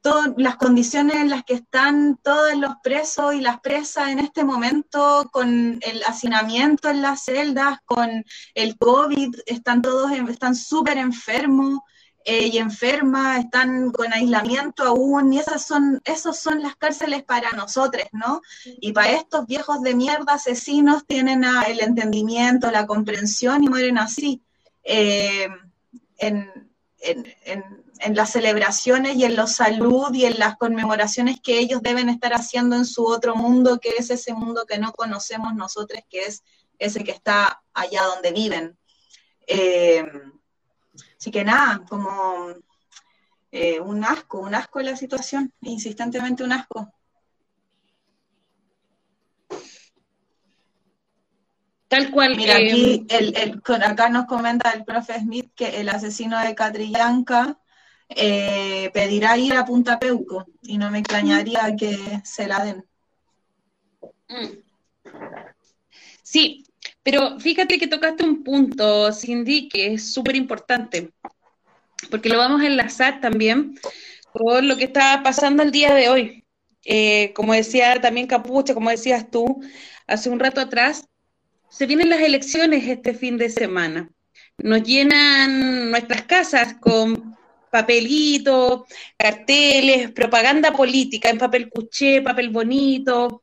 todas 0.02 0.32
las 0.36 0.56
condiciones 0.56 1.16
en 1.16 1.30
las 1.30 1.44
que 1.44 1.54
están 1.54 2.18
todos 2.22 2.54
los 2.56 2.74
presos 2.82 3.34
y 3.34 3.40
las 3.40 3.60
presas 3.60 4.08
en 4.08 4.18
este 4.18 4.44
momento, 4.44 5.28
con 5.32 5.78
el 5.80 6.02
hacinamiento 6.06 6.90
en 6.90 7.02
las 7.02 7.24
celdas, 7.24 7.78
con 7.84 8.24
el 8.54 8.76
COVID, 8.76 9.36
están 9.46 9.80
todos, 9.80 10.10
están 10.28 10.56
súper 10.56 10.98
enfermos 10.98 11.78
eh, 12.24 12.48
y 12.48 12.58
enfermas, 12.58 13.44
están 13.44 13.90
con 13.90 14.12
aislamiento 14.12 14.84
aún, 14.84 15.32
y 15.32 15.38
esas 15.38 15.66
son, 15.66 16.00
esos 16.04 16.38
son 16.38 16.62
las 16.62 16.76
cárceles 16.76 17.22
para 17.24 17.50
nosotros, 17.52 18.06
¿no? 18.12 18.40
Y 18.64 18.92
para 18.92 19.12
estos 19.12 19.46
viejos 19.46 19.82
de 19.82 19.94
mierda 19.94 20.34
asesinos 20.34 21.06
tienen 21.06 21.44
el 21.44 21.80
entendimiento, 21.80 22.70
la 22.70 22.86
comprensión 22.86 23.64
y 23.64 23.68
mueren 23.68 23.98
así. 23.98 24.42
Eh, 24.84 25.48
en, 26.18 26.50
en 28.02 28.16
las 28.16 28.30
celebraciones 28.30 29.16
y 29.16 29.24
en 29.24 29.36
la 29.36 29.46
salud 29.46 30.12
y 30.12 30.24
en 30.24 30.38
las 30.38 30.56
conmemoraciones 30.56 31.40
que 31.40 31.58
ellos 31.58 31.82
deben 31.82 32.08
estar 32.08 32.32
haciendo 32.32 32.76
en 32.76 32.84
su 32.84 33.06
otro 33.06 33.36
mundo, 33.36 33.78
que 33.80 33.90
es 33.98 34.10
ese 34.10 34.34
mundo 34.34 34.64
que 34.66 34.78
no 34.78 34.92
conocemos 34.92 35.54
nosotros, 35.54 36.02
que 36.10 36.24
es 36.26 36.42
ese 36.78 37.04
que 37.04 37.12
está 37.12 37.62
allá 37.72 38.02
donde 38.04 38.32
viven. 38.32 38.76
Eh, 39.46 40.04
así 41.22 41.30
que 41.30 41.44
nada, 41.44 41.84
como 41.88 42.52
eh, 43.52 43.78
un 43.78 44.02
asco, 44.02 44.40
un 44.40 44.56
asco 44.56 44.80
en 44.80 44.86
la 44.86 44.96
situación, 44.96 45.52
insistentemente 45.60 46.42
un 46.42 46.50
asco. 46.50 46.92
Tal 51.86 52.10
cual. 52.10 52.36
Mira, 52.36 52.56
aquí 52.56 53.06
eh, 53.08 53.28
el, 53.30 53.62
acá 53.84 54.08
nos 54.08 54.26
comenta 54.26 54.72
el 54.72 54.84
profe 54.84 55.20
Smith 55.20 55.52
que 55.54 55.80
el 55.80 55.90
asesino 55.90 56.40
de 56.40 56.56
Catrillanca 56.56 57.56
eh, 58.08 58.90
pedirá 58.92 59.36
ir 59.36 59.54
a 59.54 59.64
Punta 59.64 60.00
Peuco 60.00 60.46
y 60.60 60.76
no 60.76 60.90
me 60.90 60.98
extrañaría 60.98 61.76
que 61.78 62.20
se 62.24 62.48
la 62.48 62.64
den. 62.64 62.84
Mm. 64.28 64.58
Sí, 66.24 66.64
pero 67.02 67.38
fíjate 67.40 67.78
que 67.78 67.86
tocaste 67.86 68.24
un 68.24 68.44
punto, 68.44 69.12
Cindy, 69.12 69.68
que 69.68 69.94
es 69.94 70.12
súper 70.12 70.36
importante, 70.36 71.12
porque 72.10 72.28
lo 72.28 72.38
vamos 72.38 72.60
a 72.60 72.66
enlazar 72.66 73.20
también 73.20 73.78
con 74.32 74.68
lo 74.68 74.76
que 74.76 74.84
está 74.84 75.22
pasando 75.22 75.62
el 75.62 75.70
día 75.72 75.94
de 75.94 76.08
hoy. 76.08 76.44
Eh, 76.84 77.32
como 77.34 77.52
decía 77.52 78.00
también 78.00 78.26
Capucha, 78.26 78.74
como 78.74 78.90
decías 78.90 79.30
tú 79.30 79.62
hace 80.06 80.30
un 80.30 80.40
rato 80.40 80.60
atrás, 80.60 81.06
se 81.68 81.86
vienen 81.86 82.10
las 82.10 82.20
elecciones 82.20 82.86
este 82.86 83.14
fin 83.14 83.38
de 83.38 83.50
semana. 83.50 84.10
Nos 84.58 84.82
llenan 84.82 85.90
nuestras 85.90 86.22
casas 86.22 86.74
con 86.74 87.36
papelitos, 87.70 88.82
carteles, 89.16 90.10
propaganda 90.12 90.72
política 90.72 91.30
en 91.30 91.38
papel 91.38 91.70
cuché, 91.70 92.20
papel 92.20 92.50
bonito. 92.50 93.42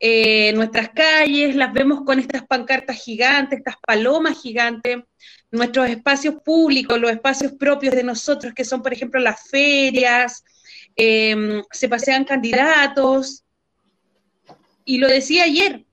Eh, 0.00 0.52
nuestras 0.54 0.90
calles 0.90 1.54
las 1.54 1.72
vemos 1.72 2.02
con 2.04 2.18
estas 2.18 2.46
pancartas 2.46 2.96
gigantes, 2.96 3.58
estas 3.58 3.76
palomas 3.86 4.40
gigantes, 4.40 4.98
nuestros 5.50 5.88
espacios 5.88 6.36
públicos, 6.44 7.00
los 7.00 7.10
espacios 7.10 7.52
propios 7.52 7.94
de 7.94 8.02
nosotros, 8.02 8.52
que 8.54 8.64
son, 8.64 8.82
por 8.82 8.92
ejemplo, 8.92 9.20
las 9.20 9.48
ferias, 9.48 10.44
em, 10.96 11.62
se 11.70 11.88
pasean 11.88 12.24
candidatos. 12.24 13.44
Y 14.84 14.98
lo 14.98 15.08
decía 15.08 15.44
ayer, 15.44 15.84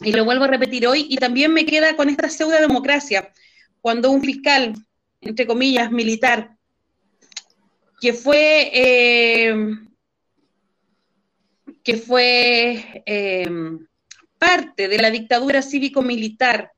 y 0.00 0.12
lo 0.12 0.24
vuelvo 0.24 0.44
a 0.44 0.48
repetir 0.48 0.86
hoy, 0.86 1.06
y 1.08 1.16
también 1.16 1.52
me 1.52 1.66
queda 1.66 1.96
con 1.96 2.08
esta 2.08 2.28
pseudo 2.28 2.60
democracia, 2.60 3.32
cuando 3.80 4.10
un 4.10 4.22
fiscal, 4.22 4.74
entre 5.20 5.46
comillas, 5.46 5.90
militar, 5.90 6.56
que 8.00 8.12
fue, 8.12 8.70
eh, 8.72 9.54
que 11.84 11.96
fue 11.98 13.02
eh, 13.06 13.48
parte 14.38 14.88
de 14.88 14.98
la 14.98 15.10
dictadura 15.10 15.62
cívico-militar, 15.62 16.72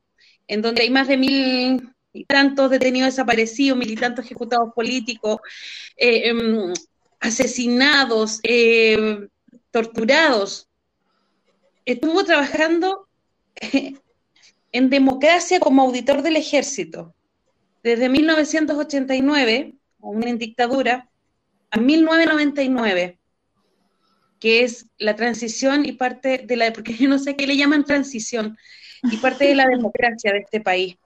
en 0.49 0.61
donde 0.61 0.83
hay 0.83 0.91
más 0.91 1.09
de 1.09 1.17
mil 1.17 1.91
y 2.13 2.25
tantos 2.25 2.71
detenidos 2.71 3.11
desaparecidos, 3.11 3.79
militantes 3.79 4.25
ejecutados 4.25 4.73
políticos, 4.75 5.39
eh, 5.97 6.29
em, 6.29 6.75
asesinados, 7.21 8.41
eh, 8.43 9.29
torturados. 9.71 10.69
Estuvo 11.85 12.25
trabajando 12.25 13.09
en 14.73 14.91
democracia 14.91 15.61
como 15.61 15.83
auditor 15.83 16.23
del 16.23 16.37
ejército 16.37 17.15
desde 17.87 18.09
1989, 18.09 19.75
una 20.01 20.33
dictadura, 20.35 21.09
a 21.71 21.79
1999, 21.79 23.17
que 24.41 24.65
es 24.65 24.87
la 24.99 25.17
transición 25.17 25.87
y 25.87 25.93
parte 25.93 26.39
de 26.39 26.57
la, 26.57 26.73
porque 26.73 26.95
yo 26.95 27.09
no 27.09 27.19
sé 27.19 27.37
qué 27.37 27.47
le 27.47 27.57
llaman 27.57 27.85
transición, 27.85 28.57
y 29.03 29.17
parte 29.19 29.47
de 29.47 29.55
la 29.55 29.67
democracia 29.71 30.33
de 30.33 30.39
este 30.39 30.61
país. 30.61 30.97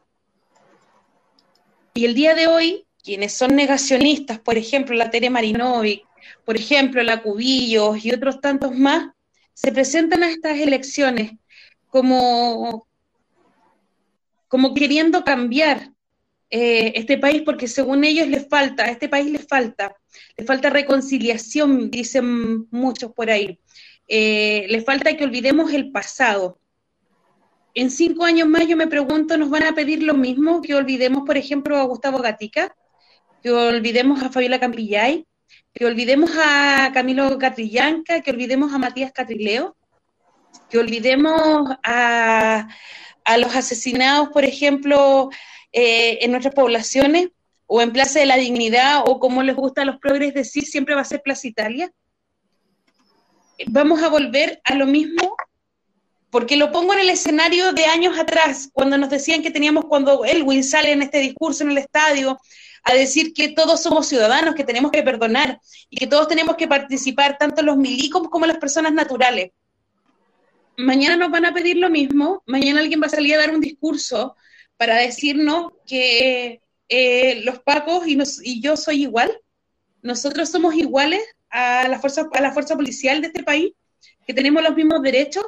Y 1.95 2.05
el 2.05 2.14
día 2.14 2.35
de 2.35 2.47
hoy, 2.47 2.87
quienes 3.03 3.35
son 3.35 3.57
negacionistas, 3.57 4.39
por 4.39 4.57
ejemplo, 4.57 4.95
la 4.95 5.11
Tere 5.11 5.31
Marinovic, 5.31 6.05
por 6.45 6.57
ejemplo, 6.57 7.03
la 7.03 7.22
Cubillos 7.22 8.05
y 8.05 8.12
otros 8.12 8.41
tantos 8.41 8.74
más, 8.74 9.11
se 9.55 9.72
presentan 9.72 10.22
a 10.22 10.31
estas 10.31 10.59
elecciones 10.59 11.33
como, 11.89 12.87
como 14.49 14.74
queriendo 14.74 15.24
cambiar 15.24 15.91
eh, 16.51 16.92
este 16.96 17.18
país 17.18 17.42
porque 17.44 17.68
según 17.68 18.05
ellos 18.05 18.28
les 18.28 18.48
falta, 18.48 18.84
a 18.84 18.90
este 18.90 19.09
país 19.09 19.30
les 19.30 19.46
falta, 19.46 19.96
les 20.36 20.46
falta 20.46 20.70
reconciliación, 20.70 21.90
dicen 21.90 22.68
muchos 22.70 23.12
por 23.12 23.30
ahí. 23.30 23.59
Eh, 24.09 24.66
les 24.68 24.84
falta 24.84 25.16
que 25.16 25.24
olvidemos 25.24 25.72
el 25.72 25.92
pasado 25.92 26.61
en 27.74 27.90
cinco 27.90 28.24
años 28.24 28.48
más 28.48 28.66
yo 28.66 28.76
me 28.76 28.86
pregunto, 28.86 29.36
¿nos 29.36 29.51
van 29.51 29.62
a 29.62 29.74
pedir 29.74 30.03
lo 30.03 30.14
mismo? 30.14 30.61
Que 30.61 30.74
olvidemos, 30.74 31.22
por 31.24 31.36
ejemplo, 31.36 31.76
a 31.76 31.84
Gustavo 31.84 32.18
Gatica, 32.18 32.74
que 33.42 33.51
olvidemos 33.51 34.22
a 34.22 34.30
Fabiola 34.30 34.59
Campillay, 34.59 35.26
que 35.72 35.86
olvidemos 35.86 36.30
a 36.36 36.90
Camilo 36.92 37.38
Catrillanca, 37.38 38.20
que 38.22 38.30
olvidemos 38.30 38.72
a 38.72 38.78
Matías 38.78 39.12
Catrileo, 39.12 39.76
que 40.68 40.78
olvidemos 40.78 41.70
a, 41.84 42.68
los 43.38 43.55
asesinados, 43.55 44.30
por 44.30 44.44
ejemplo, 44.44 45.30
eh, 45.73 46.18
en 46.23 46.31
nuestras 46.31 46.55
poblaciones, 46.55 47.29
o 47.66 47.81
en 47.81 47.93
Plaza 47.93 48.18
de 48.18 48.27
la 48.27 48.37
Dignidad, 48.37 49.05
o 49.07 49.21
como 49.21 49.43
les 49.43 49.55
gusta 49.55 49.83
a 49.83 49.85
los 49.85 49.99
progres 49.99 50.35
decir, 50.35 50.64
siempre 50.64 50.95
va 50.97 51.03
a 51.03 51.05
ser 51.05 51.23
Plaza 51.23 51.47
Italia. 51.47 51.93
Vamos 53.66 54.03
a 54.03 54.09
volver 54.09 54.61
a 54.64 54.75
lo 54.75 54.87
mismo 54.87 55.37
porque 56.31 56.57
lo 56.57 56.73
pongo 56.73 56.95
en 56.95 57.01
el 57.01 57.11
escenario 57.11 57.73
de 57.73 57.85
años 57.87 58.18
atrás, 58.18 58.71
cuando 58.73 58.97
nos 58.97 59.11
decían 59.11 59.43
que 59.43 59.51
teníamos, 59.51 59.85
cuando 59.87 60.25
Elwin 60.25 60.64
sale 60.64 60.93
en 60.93 61.03
este 61.03 61.18
discurso 61.18 61.64
en 61.64 61.73
el 61.73 61.79
estadio, 61.79 62.41
a 62.83 62.95
decir 62.95 63.35
que 63.35 63.49
todos 63.49 63.83
somos 63.83 64.07
ciudadanos, 64.07 64.55
que 64.55 64.64
tenemos 64.64 64.91
que 64.91 65.03
perdonar 65.03 65.61
y 65.91 65.97
que 65.97 66.07
todos 66.07 66.29
tenemos 66.29 66.57
que 66.57 66.68
participar, 66.68 67.37
tanto 67.39 67.62
los 67.62 67.77
milicos 67.77 68.29
como 68.31 68.47
las 68.47 68.59
personas 68.59 68.93
naturales. 68.93 69.51
Mañana 70.77 71.16
nos 71.16 71.31
van 71.31 71.45
a 71.45 71.53
pedir 71.53 71.77
lo 71.77 71.91
mismo, 71.91 72.43
mañana 72.47 72.81
alguien 72.81 73.03
va 73.03 73.07
a 73.07 73.11
salir 73.11 73.35
a 73.35 73.39
dar 73.39 73.55
un 73.55 73.61
discurso 73.61 74.37
para 74.81 74.97
decirnos 74.97 75.74
que 75.87 76.62
eh, 76.89 77.43
los 77.45 77.59
pacos 77.59 78.05
y, 78.07 78.62
yo 78.62 78.78
soy 78.78 79.03
igual, 79.03 79.31
nosotros 80.01 80.49
somos 80.49 80.74
iguales 80.74 81.20
a 81.51 81.87
la, 81.87 81.99
fuerza, 81.99 82.26
a 82.33 82.41
la 82.41 82.53
fuerza 82.53 82.76
policial 82.76 83.20
de 83.20 83.26
este 83.26 83.43
país, 83.43 83.74
que 84.26 84.33
tenemos 84.33 84.62
los 84.62 84.74
mismos 84.74 85.03
derechos, 85.03 85.45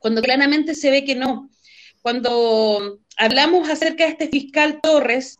cuando 0.00 0.22
claramente 0.22 0.74
se 0.74 0.90
ve 0.90 1.04
que 1.04 1.16
no. 1.16 1.50
Cuando 2.00 2.98
hablamos 3.18 3.68
acerca 3.68 4.04
de 4.04 4.12
este 4.12 4.28
fiscal 4.28 4.80
Torres, 4.82 5.36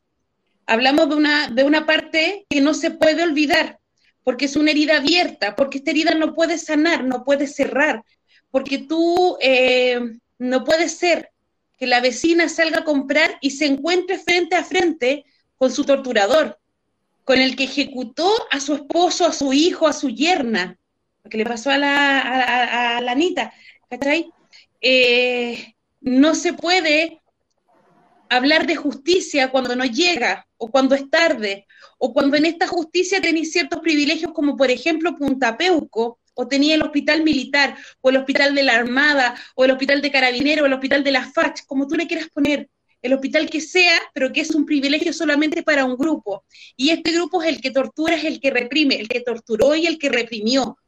hablamos 0.66 1.08
de 1.08 1.14
una, 1.14 1.48
de 1.48 1.64
una 1.64 1.86
parte 1.86 2.44
que 2.50 2.60
no 2.60 2.74
se 2.74 2.90
puede 2.90 3.22
olvidar, 3.22 3.78
porque 4.24 4.44
es 4.44 4.56
una 4.56 4.72
herida 4.72 4.98
abierta, 4.98 5.56
porque 5.56 5.78
esta 5.78 5.90
herida 5.90 6.14
no 6.14 6.34
puede 6.34 6.58
sanar, 6.58 7.02
no 7.02 7.24
puede 7.24 7.46
cerrar, 7.46 8.04
porque 8.50 8.76
tú 8.76 9.38
eh, 9.40 10.18
no 10.38 10.64
puede 10.64 10.90
ser 10.90 11.30
que 11.78 11.86
la 11.86 12.00
vecina 12.00 12.48
salga 12.48 12.80
a 12.80 12.84
comprar 12.84 13.38
y 13.40 13.52
se 13.52 13.66
encuentre 13.66 14.18
frente 14.18 14.56
a 14.56 14.64
frente 14.64 15.24
con 15.56 15.70
su 15.70 15.84
torturador, 15.84 16.58
con 17.24 17.38
el 17.38 17.56
que 17.56 17.64
ejecutó 17.64 18.30
a 18.50 18.60
su 18.60 18.74
esposo, 18.74 19.26
a 19.26 19.32
su 19.32 19.52
hijo, 19.52 19.86
a 19.86 19.92
su 19.92 20.10
yerna, 20.10 20.78
que 21.28 21.38
le 21.38 21.44
pasó 21.44 21.70
a 21.70 21.78
la, 21.78 22.96
a 22.96 23.00
la 23.00 23.12
Anita, 23.12 23.52
¿cachai? 23.88 24.30
Eh, 24.80 25.74
no 26.00 26.34
se 26.34 26.52
puede 26.52 27.20
hablar 28.28 28.66
de 28.66 28.76
justicia 28.76 29.50
cuando 29.50 29.76
no 29.76 29.84
llega 29.84 30.46
o 30.56 30.68
cuando 30.68 30.94
es 30.94 31.08
tarde 31.10 31.66
o 31.98 32.12
cuando 32.12 32.36
en 32.36 32.46
esta 32.46 32.66
justicia 32.66 33.20
tenéis 33.20 33.52
ciertos 33.52 33.80
privilegios 33.80 34.32
como 34.32 34.56
por 34.56 34.70
ejemplo 34.70 35.16
Punta 35.16 35.56
Peuco 35.56 36.18
o 36.40 36.46
tenía 36.46 36.76
el 36.76 36.82
hospital 36.82 37.24
militar 37.24 37.76
o 38.00 38.10
el 38.10 38.16
hospital 38.16 38.54
de 38.54 38.62
la 38.62 38.76
Armada 38.76 39.34
o 39.56 39.64
el 39.64 39.72
hospital 39.72 40.00
de 40.00 40.12
Carabinero 40.12 40.62
o 40.62 40.66
el 40.66 40.72
hospital 40.72 41.02
de 41.02 41.10
la 41.10 41.24
FACH, 41.28 41.62
como 41.66 41.88
tú 41.88 41.96
le 41.96 42.06
quieras 42.06 42.28
poner, 42.28 42.70
el 43.02 43.12
hospital 43.12 43.50
que 43.50 43.60
sea, 43.60 44.00
pero 44.14 44.32
que 44.32 44.42
es 44.42 44.52
un 44.52 44.64
privilegio 44.64 45.12
solamente 45.12 45.64
para 45.64 45.84
un 45.84 45.96
grupo. 45.96 46.44
Y 46.76 46.90
este 46.90 47.10
grupo 47.10 47.42
es 47.42 47.48
el 47.48 47.60
que 47.60 47.72
tortura, 47.72 48.14
es 48.14 48.24
el 48.24 48.38
que 48.38 48.52
reprime, 48.52 49.00
el 49.00 49.08
que 49.08 49.20
torturó 49.20 49.74
y 49.74 49.86
el 49.88 49.98
que 49.98 50.10
reprimió. 50.10 50.78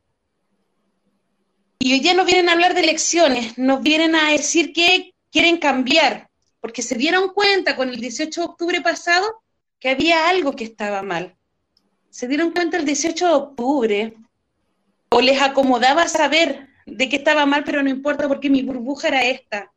Y 1.81 1.95
hoy 1.95 2.01
día 2.01 2.15
nos 2.15 2.27
vienen 2.27 2.49
a 2.49 2.53
hablar 2.53 2.75
de 2.75 2.83
elecciones, 2.83 3.59
nos 3.59 3.83
vienen 3.83 4.15
a 4.15 4.31
decir 4.31 4.73
que 4.73 5.15
quieren 5.33 5.57
cambiar, 5.57 6.31
porque 6.61 6.83
se 6.83 6.95
dieron 6.95 7.31
cuenta 7.31 7.75
con 7.75 7.89
el 7.89 8.01
18 8.01 8.41
de 8.41 8.47
octubre 8.47 8.81
pasado 8.83 9.43
que 9.81 9.89
había 9.89 10.29
algo 10.29 10.55
que 10.55 10.65
estaba 10.65 11.03
mal. 11.03 11.35
Se 12.09 12.29
dieron 12.29 12.53
cuenta 12.53 12.77
el 12.77 12.85
18 12.85 13.27
de 13.27 13.33
octubre, 13.33 14.17
o 15.11 15.21
les 15.21 15.41
acomodaba 15.43 16.09
saber 16.09 16.69
de 16.87 17.09
que 17.09 17.17
estaba 17.17 17.47
mal, 17.47 17.65
pero 17.65 17.83
no 17.83 17.91
importa 17.91 18.29
porque 18.29 18.51
mi 18.51 18.63
burbuja 18.63 19.09
era 19.09 19.23
esta. 19.23 19.73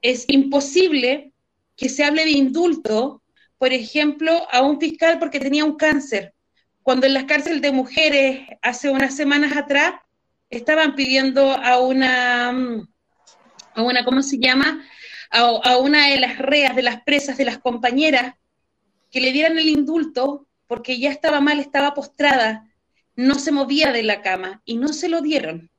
Es 0.00 0.24
imposible 0.28 1.32
que 1.76 1.88
se 1.88 2.04
hable 2.04 2.24
de 2.24 2.32
indulto, 2.32 3.22
por 3.58 3.72
ejemplo, 3.72 4.46
a 4.50 4.62
un 4.62 4.80
fiscal 4.80 5.18
porque 5.18 5.40
tenía 5.40 5.64
un 5.64 5.76
cáncer, 5.76 6.34
cuando 6.82 7.06
en 7.06 7.14
las 7.14 7.24
cárceles 7.24 7.62
de 7.62 7.72
mujeres 7.72 8.46
hace 8.62 8.90
unas 8.90 9.14
semanas 9.14 9.56
atrás 9.56 9.94
estaban 10.50 10.94
pidiendo 10.94 11.50
a 11.50 11.78
una, 11.80 12.50
a 12.50 13.82
una 13.82 14.04
¿cómo 14.04 14.22
se 14.22 14.38
llama? 14.38 14.84
A, 15.30 15.78
una 15.78 16.08
de 16.08 16.20
las 16.20 16.38
reas, 16.38 16.76
de 16.76 16.82
las 16.82 17.02
presas, 17.02 17.36
de 17.36 17.44
las 17.44 17.58
compañeras, 17.58 18.34
que 19.10 19.20
le 19.20 19.32
dieran 19.32 19.58
el 19.58 19.68
indulto 19.68 20.46
porque 20.66 20.98
ya 20.98 21.10
estaba 21.10 21.40
mal, 21.40 21.58
estaba 21.58 21.94
postrada, 21.94 22.68
no 23.16 23.38
se 23.38 23.52
movía 23.52 23.92
de 23.92 24.02
la 24.02 24.22
cama 24.22 24.62
y 24.64 24.76
no 24.76 24.88
se 24.88 25.08
lo 25.08 25.20
dieron. 25.20 25.70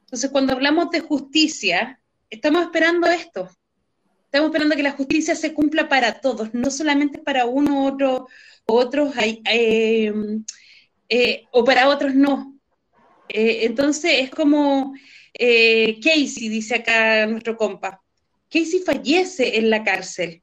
Entonces, 0.00 0.30
cuando 0.30 0.52
hablamos 0.52 0.90
de 0.90 1.00
justicia, 1.00 2.00
estamos 2.30 2.62
esperando 2.62 3.06
esto. 3.08 3.48
Estamos 4.24 4.48
esperando 4.48 4.76
que 4.76 4.82
la 4.82 4.92
justicia 4.92 5.34
se 5.34 5.52
cumpla 5.52 5.88
para 5.88 6.20
todos, 6.20 6.54
no 6.54 6.70
solamente 6.70 7.18
para 7.18 7.44
uno, 7.44 7.84
otro, 7.84 8.28
otros, 8.64 9.14
eh, 9.18 10.12
eh, 11.08 11.44
o 11.50 11.64
para 11.64 11.88
otros 11.88 12.14
no. 12.14 12.58
Eh, 13.28 13.66
entonces 13.66 14.12
es 14.20 14.30
como 14.30 14.94
Casey, 15.34 16.48
dice 16.48 16.76
acá 16.76 17.26
nuestro 17.26 17.56
compa. 17.56 18.02
Casey 18.48 18.80
fallece 18.80 19.58
en 19.58 19.70
la 19.70 19.82
cárcel, 19.82 20.42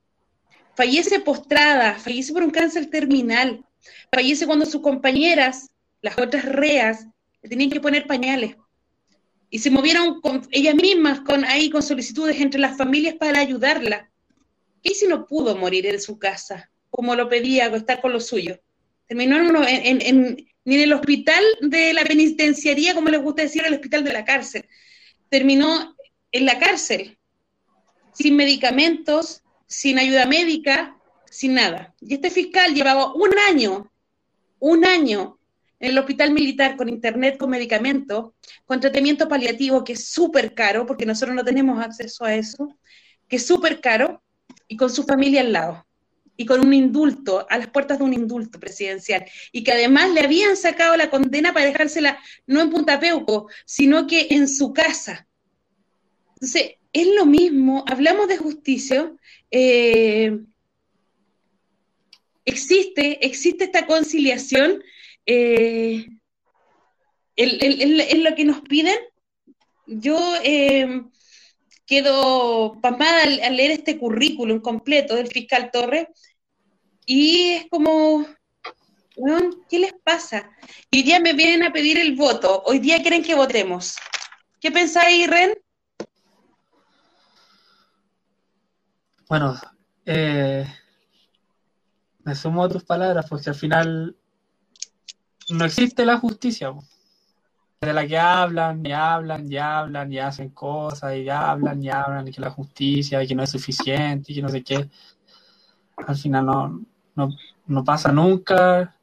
fallece 0.76 1.20
postrada, 1.20 1.96
fallece 1.96 2.34
por 2.34 2.44
un 2.44 2.52
cáncer 2.52 2.90
terminal, 2.90 3.64
fallece 4.12 4.46
cuando 4.46 4.66
sus 4.66 4.82
compañeras, 4.82 5.69
las 6.02 6.18
otras 6.18 6.46
reas, 6.46 7.08
tenían 7.42 7.70
que 7.70 7.80
poner 7.80 8.08
pañales. 8.08 8.56
Y 9.50 9.60
se 9.60 9.72
movieron 9.72 10.22
con 10.22 10.48
ellas 10.52 10.76
mismas 10.76 11.22
con, 11.22 11.44
ahí 11.44 11.70
con 11.70 11.82
solicitudes 11.82 12.40
entre 12.40 12.60
las 12.60 12.78
familias 12.78 13.16
para 13.16 13.40
ayudarla. 13.40 14.12
Casey 14.84 15.08
no 15.08 15.26
pudo 15.26 15.56
morir 15.56 15.88
en 15.88 16.00
su 16.00 16.20
casa, 16.20 16.72
como 16.90 17.16
lo 17.16 17.28
pedía, 17.28 17.68
estar 17.68 18.00
con 18.02 18.14
los 18.14 18.28
suyos. 18.28 18.60
Terminó 19.08 19.38
en, 19.68 20.02
en, 20.02 20.48
ni 20.66 20.76
en 20.76 20.82
el 20.82 20.94
hospital 20.94 21.44
de 21.62 21.94
la 21.94 22.04
penitenciaría, 22.04 22.94
como 22.94 23.10
les 23.10 23.22
gusta 23.22 23.42
decir, 23.42 23.64
el 23.66 23.74
hospital 23.74 24.04
de 24.04 24.14
la 24.14 24.24
cárcel. 24.24 24.68
Terminó 25.30 25.96
en 26.32 26.46
la 26.46 26.60
cárcel, 26.60 27.18
sin 28.14 28.36
medicamentos, 28.36 29.42
sin 29.66 29.98
ayuda 29.98 30.28
médica, 30.28 30.96
sin 31.26 31.56
nada. 31.56 31.96
Y 32.02 32.14
este 32.14 32.30
fiscal 32.30 32.76
llevaba 32.76 33.14
un 33.16 33.32
año, 33.50 33.92
un 34.60 34.86
año 34.86 35.39
en 35.80 35.92
el 35.92 35.98
hospital 35.98 36.32
militar 36.32 36.76
con 36.76 36.90
internet, 36.90 37.38
con 37.38 37.50
medicamentos, 37.50 38.32
con 38.66 38.80
tratamiento 38.80 39.28
paliativo, 39.28 39.84
que 39.84 39.94
es 39.94 40.06
súper 40.06 40.54
caro, 40.54 40.86
porque 40.86 41.06
nosotros 41.06 41.36
no 41.36 41.44
tenemos 41.44 41.84
acceso 41.84 42.26
a 42.26 42.36
eso, 42.36 42.78
que 43.28 43.38
es 43.38 43.46
súper 43.46 43.80
caro, 43.80 44.22
y 44.68 44.78
con 44.78 44.90
su 44.90 45.04
familia 45.04 45.42
al 45.42 45.54
lado 45.54 45.86
y 46.38 46.46
con 46.46 46.62
un 46.62 46.74
indulto, 46.74 47.46
a 47.50 47.58
las 47.58 47.68
puertas 47.68 47.98
de 47.98 48.06
un 48.06 48.14
indulto 48.14 48.62
presidencial, 48.62 49.26
y 49.52 49.62
que 49.62 49.74
además 49.74 50.12
le 50.12 50.22
habían 50.22 50.56
sacado 50.56 50.96
la 50.96 51.10
condena 51.10 51.54
para 51.54 51.66
dejársela 51.66 52.18
no 52.48 52.62
en 52.62 52.70
Punta 52.70 52.98
Peuco, 52.98 53.50
sino 53.66 54.08
que 54.08 54.28
en 54.30 54.48
su 54.48 54.72
casa. 54.72 55.28
Entonces, 56.36 56.78
es 56.94 57.08
lo 57.08 57.26
mismo, 57.26 57.84
hablamos 57.88 58.30
de 58.30 58.38
justicia, 58.38 59.12
eh, 59.52 60.40
existe, 62.46 63.26
existe 63.26 63.66
esta 63.66 63.86
conciliación 63.86 64.82
eh, 65.32 66.08
lo 68.18 68.36
que 68.36 68.46
nos 68.46 68.62
piden. 68.62 68.98
Yo 69.86 70.18
eh, 70.44 71.04
quedo 71.86 72.80
pasmada 72.82 73.24
al, 73.24 73.56
leer 73.56 73.72
este 73.72 73.98
currículum 73.98 74.60
completo 74.60 75.16
del 75.16 75.28
fiscal 75.28 75.70
Torres 75.72 76.08
y 77.06 77.52
es 77.52 77.66
como, 77.70 78.26
¿qué 79.70 79.80
les 79.80 79.94
pasa? 80.04 80.52
Hoy 80.94 81.04
día 81.04 81.20
me 81.20 81.34
vienen 81.34 81.64
a 81.64 81.74
pedir 81.74 81.98
el 81.98 82.16
voto, 82.16 82.64
hoy 82.66 82.80
día 82.80 83.02
quieren 83.02 83.24
que 83.24 83.36
votemos. 83.36 83.96
¿Qué 84.60 84.72
pensáis, 84.72 85.28
Ren? 85.28 85.58
Bueno, 89.28 89.60
eh, 90.06 90.66
me 92.24 92.36
sumo 92.36 92.64
a 92.64 92.70
tus 92.70 92.84
palabras, 92.84 93.26
porque 93.30 93.50
al 93.50 93.56
final 93.56 94.19
no 95.50 95.66
existe 95.66 96.06
la 96.06 96.18
justicia. 96.18 96.74
De 97.82 97.94
la 97.94 98.06
que 98.06 98.18
hablan, 98.18 98.86
y 98.86 98.92
hablan, 98.92 99.52
y 99.52 99.58
hablan, 99.58 100.12
y 100.12 100.20
hacen 100.20 100.50
cosas, 100.50 101.16
y 101.16 101.30
hablan, 101.30 101.82
y 101.82 101.90
hablan, 101.90 102.28
y 102.28 102.32
que 102.32 102.42
la 102.42 102.52
justicia, 102.52 103.24
y 103.24 103.28
que 103.28 103.36
no 103.36 103.44
es 103.44 103.52
suficiente, 103.52 104.32
y 104.32 104.36
que 104.36 104.42
no 104.42 104.50
sé 104.50 104.64
qué. 104.64 104.90
Al 105.96 106.16
final 106.18 106.46
no, 106.46 107.30
no, 107.68 107.84
pasa 107.84 108.12
nunca. 108.12 108.96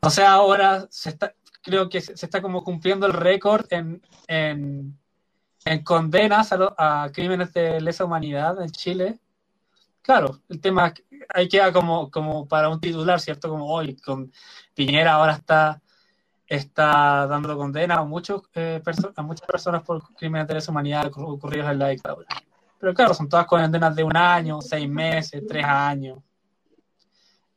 O 0.00 0.10
sea, 0.10 0.32
ahora 0.32 0.86
se 0.88 1.10
está, 1.10 1.34
creo 1.62 1.88
que 1.88 2.00
se, 2.00 2.12
está 2.12 2.40
como 2.40 2.62
cumpliendo 2.62 3.06
el 3.06 3.12
récord 3.12 3.66
en, 3.72 4.00
en, 4.28 4.96
condenas 5.84 6.52
a, 6.52 6.74
a, 7.04 7.10
crímenes 7.12 7.52
de 7.52 7.80
lesa 7.80 8.04
humanidad 8.04 8.62
en 8.62 8.70
Chile. 8.70 9.18
Claro, 10.00 10.40
el 10.48 10.60
tema 10.60 10.94
ahí 11.34 11.48
queda 11.48 11.72
como, 11.72 12.10
como 12.10 12.46
para 12.46 12.68
un 12.68 12.80
titular, 12.80 13.20
¿cierto? 13.20 13.48
Como 13.48 13.66
hoy 13.66 13.96
con 13.96 14.32
Piñera 14.74 15.14
ahora 15.14 15.34
está, 15.34 15.81
está 16.56 17.26
dando 17.26 17.56
condena 17.56 17.96
a, 17.96 18.04
muchos, 18.04 18.42
eh, 18.54 18.82
a 19.16 19.22
muchas 19.22 19.46
personas 19.46 19.82
por 19.82 20.02
crímenes 20.14 20.46
de 20.48 20.54
lesa 20.54 20.70
humanidad 20.70 21.10
ocurridos 21.14 21.70
en 21.70 21.78
la 21.78 21.88
dictadura. 21.88 22.28
Pero 22.78 22.94
claro, 22.94 23.14
son 23.14 23.28
todas 23.28 23.46
condenas 23.46 23.94
de 23.94 24.04
un 24.04 24.16
año, 24.16 24.60
seis 24.60 24.88
meses, 24.88 25.42
tres 25.46 25.64
años 25.64 26.18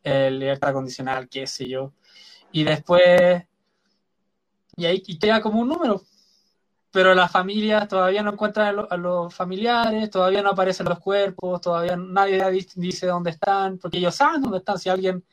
libertad 0.05 0.73
condicional, 0.73 1.27
qué 1.27 1.47
sé 1.47 1.67
yo. 1.67 1.93
Y 2.51 2.63
después, 2.63 3.43
y 4.75 4.85
ahí 4.85 5.01
queda 5.01 5.41
como 5.41 5.61
un 5.61 5.69
número. 5.69 6.01
Pero 6.91 7.13
las 7.13 7.29
familias 7.29 7.89
todavía 7.89 8.23
no 8.23 8.31
encuentran 8.31 8.85
a, 8.89 8.97
los 8.97 9.33
familiares, 9.33 10.09
todavía 10.09 10.41
no 10.41 10.51
aparecen 10.51 10.87
los 10.87 10.99
cuerpos, 10.99 11.59
todavía 11.59 11.97
nadie 11.97 12.41
dice 12.75 13.07
dónde 13.07 13.31
están, 13.31 13.77
porque 13.77 13.97
ellos 13.97 14.15
saben 14.15 14.41
dónde 14.41 14.59
están. 14.59 14.79
Si 14.79 14.87
alguien, 14.87 15.25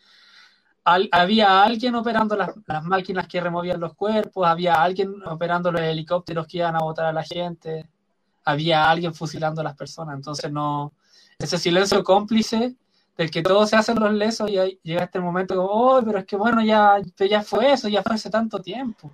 había 0.85 1.63
alguien 1.63 1.95
operando 1.95 2.37
las, 2.37 2.85
máquinas 2.85 3.29
que 3.29 3.41
removían 3.41 3.81
los 3.81 3.95
cuerpos, 3.95 4.47
había 4.47 4.75
alguien 4.75 5.15
operando 5.27 5.71
los 5.71 5.81
helicópteros 5.81 6.47
que 6.47 6.59
iban 6.59 6.75
a 6.77 6.81
botar 6.81 7.07
a 7.07 7.13
la 7.13 7.23
gente, 7.23 7.89
había 8.45 8.91
alguien 8.91 9.15
fusilando 9.15 9.61
a 9.61 9.65
las 9.65 9.77
personas. 9.77 10.17
Entonces 10.17 10.51
no, 10.51 10.93
ese 11.39 11.59
silencio 11.59 12.03
cómplice 12.03 12.75
del 13.17 13.31
que 13.31 13.43
todos 13.43 13.71
se 13.71 13.77
hacen 13.77 13.99
los 14.01 14.13
lesos 14.13 14.51
y 14.51 14.81
llega 14.83 15.05
este 15.05 15.21
momento 15.21 15.55
como, 15.55 15.69
oh, 15.69 16.03
pero 16.05 16.19
es 16.19 16.25
que 16.25 16.37
bueno, 16.37 16.63
ya, 16.63 16.97
ya 17.19 17.43
fue 17.43 17.73
eso, 17.73 17.89
ya 17.89 18.03
fue 18.03 18.15
hace 18.15 18.31
tanto 18.31 18.61
tiempo. 18.61 19.11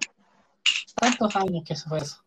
Tantos 0.95 1.37
años 1.37 1.63
que 1.65 1.75
eso 1.75 1.89
fue 1.89 1.99
eso. 1.99 2.23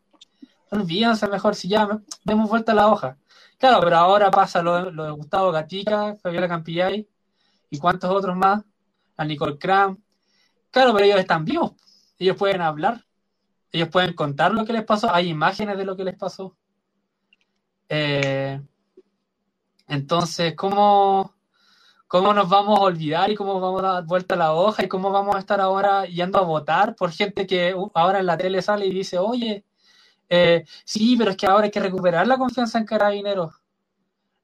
Olvídense 0.70 1.28
mejor 1.28 1.56
si 1.56 1.68
ya 1.68 2.00
demos 2.24 2.50
vuelta 2.50 2.72
a 2.72 2.76
la 2.76 2.88
hoja. 2.88 3.18
Claro, 3.58 3.80
pero 3.82 3.98
ahora 3.98 4.32
pasa 4.32 4.62
lo, 4.62 4.92
de 4.92 5.12
Gustavo 5.12 5.52
Gatica, 5.52 6.16
Fabiola 6.16 6.48
Campillay 6.48 7.08
y 7.70 7.78
cuántos 7.78 8.10
otros 8.10 8.36
más, 8.36 8.64
a 9.18 9.26
Nicole 9.26 9.58
Cram. 9.58 9.98
Claro, 10.72 10.94
pero 10.94 11.06
ellos 11.06 11.20
están 11.20 11.46
vivos. 11.46 11.74
Ellos 12.18 12.38
pueden 12.38 12.62
hablar. 12.62 13.06
Ellos 13.72 13.90
pueden 13.90 14.14
contar 14.14 14.54
lo 14.54 14.66
que 14.66 14.74
les 14.74 14.84
pasó. 14.84 15.14
Hay 15.14 15.30
imágenes 15.30 15.78
de 15.78 15.86
lo 15.86 15.96
que 15.96 16.04
les 16.04 16.16
pasó. 16.16 16.56
Eh, 17.90 18.62
entonces, 19.88 20.56
¿cómo, 20.56 21.36
cómo 22.08 22.34
nos 22.34 22.50
vamos 22.50 22.80
a 22.80 22.84
olvidar 22.84 23.30
y 23.32 23.36
cómo 23.36 23.60
vamos 23.60 23.84
a 23.84 23.94
dar 23.94 24.06
vuelta 24.06 24.36
a 24.36 24.38
la 24.38 24.54
hoja 24.54 24.84
y 24.84 24.88
cómo 24.88 25.12
vamos 25.12 25.36
a 25.36 25.40
estar 25.40 25.60
ahora 25.62 26.06
yendo 26.06 26.40
a 26.40 26.44
votar 26.44 26.96
por 26.96 27.12
gente 27.12 27.48
que 27.48 27.74
uh, 27.74 27.92
ahora 27.94 28.20
en 28.20 28.26
la 28.26 28.38
tele 28.38 28.62
sale 28.62 28.86
y 28.86 28.92
dice, 28.92 29.18
oye, 29.18 29.66
eh, 30.30 30.66
sí, 30.86 31.16
pero 31.18 31.32
es 31.32 31.38
que 31.38 31.48
ahora 31.48 31.66
hay 31.66 31.72
que 31.72 31.80
recuperar 31.80 32.28
la 32.28 32.38
confianza 32.38 32.78
en 32.80 32.86
carabineros. 32.86 33.61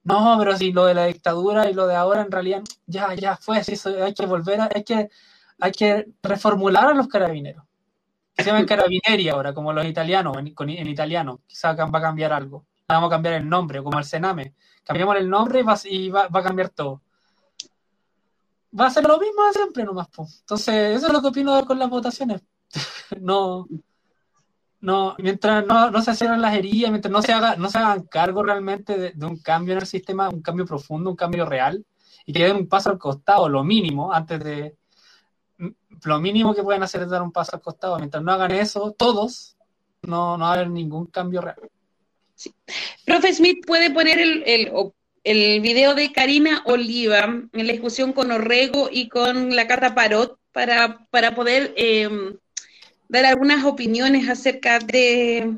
No, 0.08 0.36
pero 0.39 0.55
si 0.58 0.72
lo 0.72 0.86
de 0.86 0.93
la 0.93 1.05
dictadura 1.05 1.70
y 1.70 1.74
lo 1.74 1.86
de 1.88 1.95
ahora 1.95 2.22
en 2.22 2.32
realidad 2.32 2.64
ya, 2.86 3.14
ya 3.14 3.36
fue, 3.38 3.58
así, 3.60 3.74
hay 4.01 4.14
que 4.14 4.26
volver 4.26 4.62
a, 4.62 4.70
hay 4.74 4.84
que, 4.84 5.10
hay 5.60 5.72
que 5.72 6.08
reformular 6.24 6.88
a 6.88 6.93
los 6.93 7.08
carabineros. 7.08 7.64
Se 8.36 8.43
llaman 8.43 8.66
carabineri 8.66 9.30
ahora, 9.30 9.53
como 9.53 9.74
los 9.74 9.86
italianos, 9.86 10.38
en, 10.38 10.53
en 10.58 10.88
italiano. 10.88 11.41
Quizás 11.47 11.78
va 11.78 11.99
a 11.99 12.01
cambiar 12.01 12.32
algo. 12.32 12.66
Vamos 12.88 13.08
a 13.08 13.16
cambiar 13.16 13.36
el 13.36 13.49
nombre, 13.49 13.82
como 13.82 13.97
el 13.97 14.05
Sename. 14.05 14.53
Cambiamos 14.84 15.18
el 15.18 15.30
nombre 15.30 15.64
y 15.86 16.10
va 16.10 16.28
a 16.32 16.43
cambiar 16.43 16.70
todo 16.70 17.01
va 18.80 18.88
a 18.88 18.89
ser 18.89 19.05
lo 19.05 19.20
mismo 19.20 19.41
siempre 19.51 19.84
nomás. 19.84 20.08
Entonces, 20.39 20.97
eso 20.97 21.08
es 21.08 21.14
lo 21.14 21.22
que 21.22 21.28
opino 21.28 21.66
con 21.66 21.80
las 21.80 21.89
votaciones. 21.89 22.41
no, 23.22 23.68
no, 24.80 25.15
mientras 25.17 25.65
no, 25.65 26.01
se 26.01 26.15
cierren 26.15 26.41
las 26.41 26.55
heridas, 26.55 26.91
mientras 26.91 27.11
no 27.11 27.21
se 27.21 27.34
haga, 27.34 27.55
no 27.55 27.69
se 27.69 27.78
hagan 27.80 28.03
cargo 28.03 28.43
realmente 28.43 29.13
de, 29.13 29.25
un 29.25 29.39
cambio 29.39 29.73
en 29.73 29.80
el 29.80 29.88
sistema, 29.88 30.30
un 30.30 30.41
cambio 30.41 30.65
profundo, 30.65 31.09
un 31.09 31.15
cambio 31.15 31.45
real, 31.45 31.84
y 32.25 32.34
que 32.34 32.43
den 32.43 32.57
un 32.57 32.67
paso 32.67 32.89
al 32.89 32.99
costado, 32.99 33.49
lo 33.49 33.63
mínimo, 33.63 34.13
antes 34.13 34.43
de 34.43 34.75
lo 36.03 36.19
mínimo 36.19 36.53
que 36.53 36.61
pueden 36.61 36.84
hacer 36.84 37.01
es 37.01 37.09
dar 37.09 37.23
un 37.23 37.32
paso 37.32 37.55
al 37.55 37.61
costado. 37.61 37.97
Mientras 37.97 38.23
no 38.23 38.32
hagan 38.32 38.51
eso, 38.51 38.91
todos, 38.91 39.57
no, 40.03 40.38
no 40.38 40.45
va 40.45 40.51
a 40.51 40.53
haber 40.53 40.69
ningún 40.69 41.07
cambio 41.07 41.41
real. 41.41 41.57
Sí. 42.36 42.53
Profe 43.05 43.34
Smith 43.34 43.65
puede 43.65 43.89
poner 43.89 44.19
el, 44.19 44.43
el, 44.45 44.71
el 45.23 45.61
video 45.61 45.95
de 45.95 46.11
Karina 46.11 46.61
Oliva 46.65 47.23
en 47.23 47.49
la 47.67 47.73
discusión 47.73 48.13
con 48.13 48.32
Orrego 48.32 48.89
y 48.91 49.09
con 49.09 49.55
la 49.55 49.67
Cata 49.67 49.95
Parot 49.95 50.38
para, 50.51 51.07
para 51.09 51.34
poder 51.34 51.73
em, 51.78 52.38
dar 53.10 53.26
algunas 53.26 53.64
opiniones 53.66 54.30
acerca 54.30 54.80
de, 54.80 55.58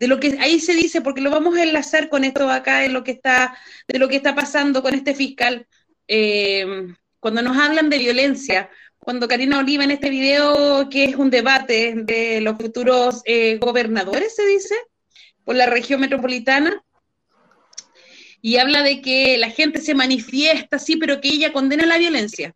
de, 0.00 0.08
lo 0.08 0.20
que 0.20 0.38
ahí 0.40 0.60
se 0.60 0.74
dice, 0.74 1.00
porque 1.00 1.20
lo 1.20 1.30
vamos 1.30 1.56
a 1.56 1.62
enlazar 1.62 2.08
con 2.08 2.24
esto 2.24 2.48
acá, 2.50 2.80
de 2.80 2.88
lo 2.88 3.04
que 3.04 3.12
está, 3.12 3.56
de 3.88 3.98
lo 3.98 4.08
que 4.08 4.16
está 4.16 4.34
pasando 4.34 4.82
con 4.82 4.94
este 4.94 5.14
fiscal. 5.14 5.66
Em, 6.08 6.94
cuando 7.20 7.42
nos 7.42 7.56
hablan 7.56 7.90
de 7.90 7.98
violencia, 7.98 8.70
cuando 8.98 9.28
Karina 9.28 9.58
Oliva 9.58 9.84
en 9.84 9.90
este 9.90 10.10
video, 10.10 10.88
que 10.88 11.04
es 11.04 11.16
un 11.16 11.30
debate 11.30 11.94
de 11.96 12.40
los 12.40 12.56
futuros 12.56 13.22
eh, 13.24 13.58
gobernadores, 13.58 14.34
se 14.34 14.46
dice, 14.46 14.74
por 15.44 15.56
la 15.56 15.66
región 15.66 16.00
metropolitana, 16.00 16.82
y 18.40 18.58
habla 18.58 18.82
de 18.82 19.00
que 19.00 19.38
la 19.38 19.50
gente 19.50 19.80
se 19.80 19.94
manifiesta, 19.94 20.78
sí, 20.78 20.96
pero 20.96 21.20
que 21.20 21.28
ella 21.28 21.52
condena 21.52 21.86
la 21.86 21.98
violencia. 21.98 22.54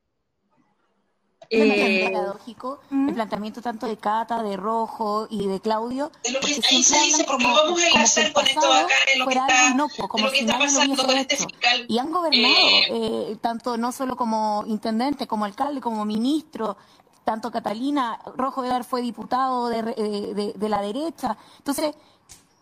Eh, 1.52 2.08
paradójico 2.12 2.80
¿Mm? 2.90 3.08
el 3.08 3.14
planteamiento 3.16 3.60
tanto 3.60 3.88
de 3.88 3.96
Cata, 3.96 4.40
de 4.42 4.56
Rojo 4.56 5.26
y 5.28 5.46
de 5.48 5.58
Claudio. 5.60 6.12
De 6.22 6.30
lo 6.30 6.40
que 6.40 6.46
ahí 6.46 6.82
se 6.82 7.00
dice, 7.00 7.24
porque 7.24 7.42
como, 7.42 7.56
vamos 7.56 7.82
a 7.82 7.88
enlazar 7.88 8.32
con 8.32 8.46
esto 8.46 8.72
acá, 8.72 8.94
en 9.12 9.18
lo 9.18 9.26
que 9.26 9.34
está, 9.34 9.70
inocuo, 9.72 10.08
como 10.08 10.26
lo 10.26 10.30
que 10.32 10.40
está 10.40 10.58
pasando 10.58 11.04
con 11.04 11.16
este 11.16 11.36
fiscal. 11.36 11.86
Y 11.88 11.98
han 11.98 12.12
gobernado, 12.12 12.54
eh, 12.54 12.86
eh, 13.32 13.36
tanto 13.40 13.76
no 13.76 13.90
solo 13.90 14.16
como 14.16 14.62
intendente, 14.68 15.26
como 15.26 15.44
alcalde, 15.44 15.80
como 15.80 16.04
ministro, 16.04 16.76
tanto 17.24 17.50
Catalina, 17.50 18.20
Rojo 18.36 18.64
Edar 18.64 18.84
fue 18.84 19.02
diputado 19.02 19.68
de, 19.68 19.82
de, 19.82 20.52
de 20.54 20.68
la 20.68 20.80
derecha. 20.80 21.36
Entonces, 21.58 21.94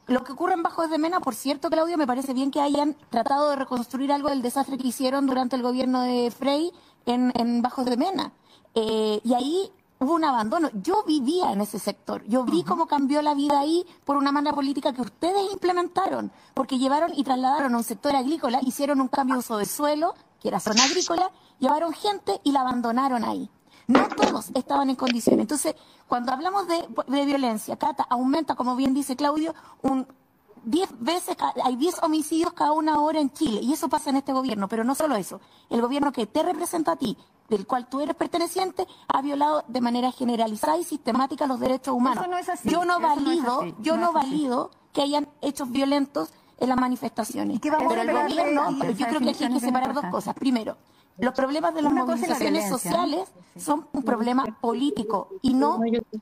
lo 0.08 0.24
que 0.24 0.32
ocurre 0.32 0.54
en 0.54 0.62
Bajos 0.62 0.88
de 0.90 0.96
Mena, 0.96 1.20
por 1.20 1.34
cierto, 1.34 1.68
Claudio, 1.68 1.98
me 1.98 2.06
parece 2.06 2.32
bien 2.32 2.50
que 2.50 2.62
hayan 2.62 2.96
tratado 3.10 3.50
de 3.50 3.56
reconstruir 3.56 4.10
algo 4.10 4.30
del 4.30 4.40
desastre 4.40 4.78
que 4.78 4.88
hicieron 4.88 5.26
durante 5.26 5.54
el 5.54 5.62
gobierno 5.62 6.00
de 6.00 6.30
Frey 6.30 6.72
en, 7.04 7.62
Bajos 7.62 7.84
de 7.84 7.98
Mena. 7.98 8.32
Eh, 8.74 9.20
y 9.24 9.34
ahí 9.34 9.72
hubo 9.98 10.14
un 10.14 10.24
abandono. 10.24 10.70
Yo 10.82 11.04
vivía 11.04 11.52
en 11.52 11.60
ese 11.60 11.78
sector. 11.78 12.24
Yo 12.26 12.44
vi 12.44 12.62
cómo 12.62 12.86
cambió 12.86 13.22
la 13.22 13.34
vida 13.34 13.60
ahí 13.60 13.84
por 14.04 14.16
una 14.16 14.32
manera 14.32 14.54
política 14.54 14.92
que 14.92 15.02
ustedes 15.02 15.52
implementaron, 15.52 16.30
porque 16.54 16.78
llevaron 16.78 17.12
y 17.14 17.24
trasladaron 17.24 17.74
a 17.74 17.78
un 17.78 17.84
sector 17.84 18.14
agrícola, 18.14 18.60
hicieron 18.62 19.00
un 19.00 19.08
cambio 19.08 19.34
de 19.34 19.40
uso 19.40 19.56
de 19.56 19.66
suelo, 19.66 20.14
que 20.40 20.48
era 20.48 20.60
zona 20.60 20.84
agrícola, 20.84 21.30
llevaron 21.58 21.92
gente 21.92 22.40
y 22.44 22.52
la 22.52 22.60
abandonaron 22.60 23.24
ahí. 23.24 23.50
No 23.86 24.06
todos 24.08 24.50
estaban 24.54 24.90
en 24.90 24.96
condiciones. 24.96 25.40
Entonces, 25.40 25.74
cuando 26.06 26.32
hablamos 26.32 26.66
de, 26.68 27.24
violencia, 27.24 27.76
Cata, 27.76 28.06
aumenta, 28.08 28.54
como 28.54 28.76
bien 28.76 28.92
dice 28.92 29.16
Claudio, 29.16 29.54
un 29.82 30.06
10 30.70 31.00
veces, 31.00 31.36
hay 31.64 31.76
10 31.76 32.02
homicidios 32.02 32.52
cada 32.52 32.72
una 32.72 33.00
hora 33.00 33.20
en 33.20 33.30
Chile, 33.32 33.60
y 33.62 33.72
eso 33.72 33.88
pasa 33.88 34.10
en 34.10 34.16
este 34.16 34.34
gobierno, 34.34 34.68
pero 34.68 34.84
no 34.84 34.94
solo 34.94 35.16
eso, 35.16 35.40
el 35.70 35.80
gobierno 35.80 36.12
que 36.12 36.26
te 36.26 36.42
representa 36.42 36.92
a 36.92 36.96
ti, 36.96 37.16
del 37.48 37.66
cual 37.66 37.88
tú 37.88 38.00
eres 38.00 38.14
perteneciente, 38.14 38.86
ha 39.08 39.22
violado 39.22 39.64
de 39.66 39.80
manera 39.80 40.12
generalizada 40.12 40.76
y 40.76 40.84
sistemática 40.84 41.46
los 41.46 41.58
derechos 41.58 41.94
humanos. 41.94 42.22
yo 42.64 42.84
no 42.84 43.00
valido, 43.00 43.64
yo 43.80 43.96
no, 43.96 44.12
valido 44.12 44.70
que 44.92 45.00
hayan 45.00 45.28
hechos 45.40 45.70
violentos 45.70 46.28
en 46.58 46.68
las 46.68 46.78
manifestaciones. 46.78 47.60
pero 47.60 48.02
el 48.02 48.12
gobierno, 48.12 48.70
yo 48.92 49.06
creo 49.06 49.20
que 49.20 49.30
aquí 49.30 49.44
hay 49.44 49.52
que 49.54 49.60
separar 49.60 49.94
dos 49.94 50.04
cosas. 50.10 50.34
Primero, 50.34 50.76
Los 51.16 51.32
problemas 51.32 51.74
de 51.74 51.80
las 51.80 51.92
Una 51.92 52.02
es 52.02 52.06
la 52.06 52.12
movilizaciones 52.14 52.64
violencia, 52.64 52.90
sociales 52.90 53.28
son 53.56 53.88
un 53.92 54.02
problema 54.02 54.44
político 54.60 55.30
y 55.40 55.54
no 55.54 55.80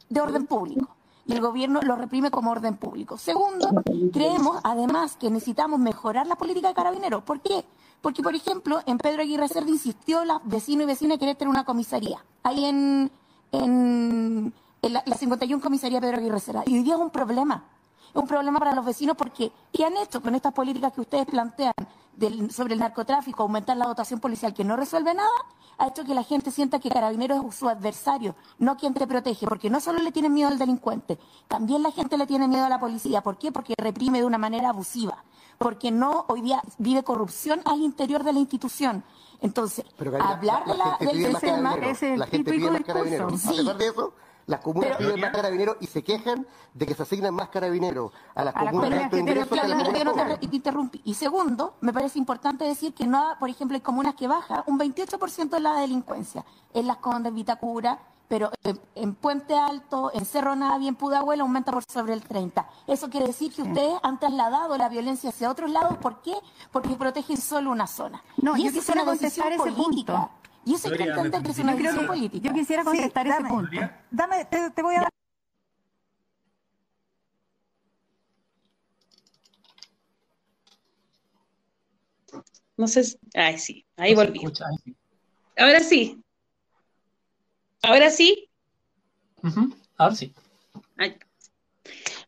de 0.09 0.21
orden 0.21 0.47
público. 0.47 0.89
Y 1.27 1.33
el 1.33 1.41
gobierno 1.41 1.81
lo 1.83 1.97
reprime 1.97 2.31
como 2.31 2.51
orden 2.53 2.77
público. 2.77 3.19
Segundo, 3.19 3.69
creemos 4.13 4.61
además 4.63 5.17
que 5.17 5.31
necesitamos 5.31 5.81
mejorar 5.81 6.27
la 6.27 6.37
política 6.37 6.69
de 6.69 6.75
carabineros. 6.75 7.23
¿Por 7.25 7.41
qué? 7.41 7.65
Porque, 8.01 8.23
por 8.23 8.35
ejemplo, 8.35 8.81
en 8.87 8.99
Pedro 8.99 9.23
Aguirre 9.23 9.49
Cerda 9.49 9.71
insistió 9.71 10.25
la 10.25 10.41
vecino 10.45 10.85
y 10.85 10.87
vecina 10.87 11.19
querer 11.19 11.35
tener 11.37 11.51
una 11.51 11.65
comisaría. 11.65 12.25
Ahí 12.45 12.65
en, 12.67 13.11
en, 13.51 14.55
en 14.83 14.93
la, 14.93 15.03
la 15.05 15.17
51 15.17 15.61
comisaría 15.61 16.01
Pedro 16.01 16.19
Aguirre 16.19 16.39
Cerda. 16.39 16.63
Y 16.67 16.75
hoy 16.75 16.85
día 16.85 16.95
es 16.95 17.01
un 17.01 17.11
problema. 17.11 17.65
Es 18.17 18.23
un 18.23 18.27
problema 18.29 18.59
para 18.59 18.75
los 18.75 18.85
vecinos 18.85 19.15
porque 19.15 19.53
¿qué 19.71 19.85
han 19.85 19.95
hecho 19.99 20.23
con 20.23 20.35
estas 20.35 20.55
políticas 20.55 20.91
que 20.95 21.03
ustedes 21.03 21.27
plantean 21.27 21.75
del- 22.15 22.51
sobre 22.51 22.73
el 22.73 22.81
narcotráfico, 22.81 23.43
aumentar 23.43 23.77
la 23.77 23.87
dotación 23.87 24.21
policial 24.21 24.55
que 24.55 24.65
no 24.65 24.75
resuelve 24.75 25.13
nada? 25.13 25.29
Ha 25.77 25.89
hecho 25.89 26.03
que 26.03 26.15
la 26.15 26.23
gente 26.23 26.51
sienta 26.51 26.79
que 26.79 26.89
Carabineros 26.89 27.45
es 27.45 27.55
su 27.55 27.69
adversario, 27.69 28.35
no 28.59 28.79
quien 28.79 28.95
te 28.95 29.07
protege, 29.07 29.47
porque 29.47 29.69
no 29.69 29.81
solo 29.81 29.99
le 29.99 30.13
tienen 30.13 30.33
miedo 30.33 30.49
al 30.49 30.57
delincuente, 30.57 31.19
también 31.47 31.83
la 31.83 31.91
gente 31.93 32.17
le 32.17 32.27
tiene 32.27 32.49
miedo 32.49 32.65
a 32.65 32.71
la 32.71 32.81
policía. 32.81 33.21
¿Por 33.21 33.37
qué? 33.37 33.53
Porque 33.53 33.75
reprime 33.77 34.21
de 34.21 34.25
una 34.25 34.39
manera 34.39 34.71
abusiva, 34.71 35.23
porque 35.59 35.91
no 35.91 36.25
hoy 36.29 36.41
día 36.41 36.63
vive 36.79 37.03
corrupción 37.03 37.61
al 37.67 37.83
interior 37.83 38.25
de 38.25 38.33
la 38.33 38.39
institución. 38.39 39.05
Entonces, 39.43 39.85
Pero, 39.99 40.13
Karina, 40.13 40.31
hablar 40.31 40.67
la, 40.67 40.73
de 40.73 40.79
la 40.79 40.97
del 41.13 41.33
carabineros. 41.39 41.91
es 41.91 42.03
el 42.03 42.19
La 42.19 42.27
gente 42.29 42.51
típico 42.51 42.71
discurso. 42.73 43.37
Sí. 43.37 43.49
A 43.49 43.57
pesar 43.59 43.77
de 43.77 43.87
eso, 43.89 44.15
las 44.47 44.61
comunas 44.61 44.97
Pero- 44.97 45.11
piden 45.11 45.21
más 45.21 45.31
carabineros 45.33 45.77
y 45.81 45.87
se 45.87 46.03
quejan 46.05 46.47
de 46.75 46.87
que 46.87 46.95
se 46.95 47.03
asignan 47.03 47.35
más 47.35 47.49
carabineros 47.49 48.13
a 48.35 48.45
las 48.45 48.55
A 48.57 48.61
comunas 48.61 48.91
de 48.91 48.97
comunas 49.11 49.35
que 49.35 49.43
a 49.43 49.47
Claro, 49.47 49.69
las 49.69 49.79
yo 49.99 50.05
no 50.05 50.13
comunas 50.13 50.41
te, 50.41 50.47
interrumpí. 50.57 51.01
Y 51.05 51.15
segundo, 51.15 51.75
me 51.81 51.93
parece 51.93 52.19
importante 52.19 52.65
decir 52.65 52.95
que 52.95 53.07
no, 53.07 53.35
por 53.41 53.51
ejemplo, 53.51 53.75
hay 53.77 53.81
comunas 53.81 54.15
que 54.15 54.29
baja 54.29 54.63
un 54.67 54.79
28% 54.79 55.49
de 55.51 55.61
la 55.61 55.81
delincuencia. 55.81 56.45
En 56.75 56.87
Las 56.87 56.99
Condes, 56.99 57.33
Vitacura, 57.35 57.99
pero 58.29 58.51
en, 58.65 58.81
en 58.97 59.15
Puente 59.15 59.57
Alto, 59.57 60.11
en 60.13 60.25
Cerro 60.25 60.55
Navia, 60.57 60.89
en 60.89 60.97
Pudahuel 60.97 61.41
aumenta 61.41 61.73
por 61.73 61.85
sobre 61.85 62.13
el 62.13 62.23
30%. 62.27 62.67
Eso 62.87 63.09
quiere 63.09 63.27
decir 63.27 63.53
que 63.53 63.63
ustedes 63.63 63.99
han 64.03 64.19
trasladado 64.19 64.77
la 64.77 64.89
violencia 64.89 65.31
hacia 65.31 65.51
otros 65.51 65.71
lados. 65.71 65.97
¿Por 65.99 66.23
qué? 66.23 66.35
Porque 66.73 66.95
protegen 66.97 67.37
solo 67.37 67.71
una 67.71 67.87
zona. 67.87 68.23
No, 68.37 68.57
y 68.57 68.65
yo 68.65 68.73
quisiera 68.73 69.05
contestar 69.05 69.53
ese 69.53 69.59
política. 69.59 69.83
punto. 70.15 70.31
Y 70.67 70.75
eso 70.75 70.89
entender 70.89 71.23
me 71.41 71.43
que 71.45 71.51
es 71.53 71.59
una 71.61 71.75
decisión 71.77 72.07
política. 72.07 72.49
Yo 72.49 72.53
quisiera 72.55 72.83
Sí, 72.83 72.89
contestar 72.89 73.27
ese 73.27 73.37
dame. 73.37 73.49
punto. 73.49 73.71
Dame, 74.11 74.45
te, 74.47 74.71
te 74.73 74.83
voy 74.83 74.97
a 74.97 75.01
dar. 75.03 75.09
No 82.77 82.87
sé. 82.89 83.05
si- 83.05 83.19
Ay, 83.35 83.59
sí, 83.59 83.87
ahí 83.97 84.15
volví. 84.15 84.39
Escucha, 84.39 84.65
ahí 84.67 84.77
sí. 84.85 84.97
Ahora 85.57 85.81
sí. 85.81 86.23
Ahora 87.83 88.11
sí. 88.11 88.51
Ujú, 89.43 89.75
Ahora 89.97 90.15
sí. 90.15 90.35
Ay. 90.97 91.17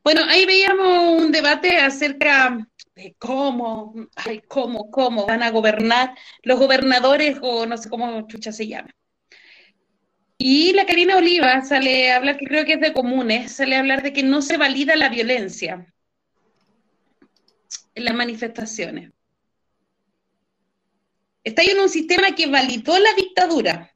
Bueno, 0.05 0.21
ahí 0.29 0.47
veíamos 0.47 1.21
un 1.23 1.33
debate 1.33 1.77
acerca 1.79 2.57
de 2.99 3.15
cómo, 3.19 3.95
ay, 4.17 4.43
cómo, 4.49 4.91
cómo 4.91 5.25
van 5.25 5.45
a 5.45 5.51
gobernar 5.51 6.17
los 6.43 6.59
gobernadores 6.59 7.39
o 7.41 7.65
no 7.65 7.79
sé 7.79 7.89
cómo 7.89 8.27
chucha 8.27 8.51
se 8.51 8.67
llama. 8.67 8.91
Y 10.37 10.73
la 10.73 10.85
Karina 10.85 11.17
Oliva 11.17 11.63
sale 11.63 12.11
a 12.11 12.17
hablar, 12.17 12.39
que 12.39 12.47
creo 12.47 12.65
que 12.65 12.73
es 12.75 12.81
de 12.81 12.93
comunes, 12.93 13.53
sale 13.53 13.77
a 13.77 13.79
hablar 13.79 14.03
de 14.03 14.13
que 14.13 14.25
no 14.25 14.43
se 14.43 14.57
valida 14.57 14.97
la 14.97 15.09
violencia 15.09 15.87
en 17.95 18.05
las 18.05 18.15
manifestaciones. 18.15 19.13
Está 21.45 21.63
ahí 21.63 21.69
en 21.69 21.79
un 21.79 21.89
sistema 21.89 22.35
que 22.35 22.49
validó 22.49 22.99
la 22.99 23.15
dictadura, 23.15 23.95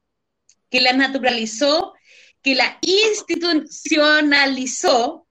que 0.71 0.81
la 0.81 0.93
naturalizó, 0.93 1.95
que 2.41 2.55
la 2.55 2.79
institucionalizó 2.83 5.27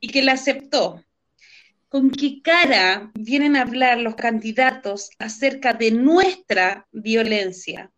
y 0.00 0.08
que 0.08 0.22
la 0.22 0.32
aceptó. 0.32 1.04
¿Con 1.88 2.10
qué 2.10 2.42
cara 2.42 3.10
vienen 3.14 3.56
a 3.56 3.62
hablar 3.62 3.98
los 3.98 4.14
candidatos 4.14 5.08
acerca 5.18 5.72
de 5.72 5.90
nuestra 5.90 6.86
violencia? 6.92 7.90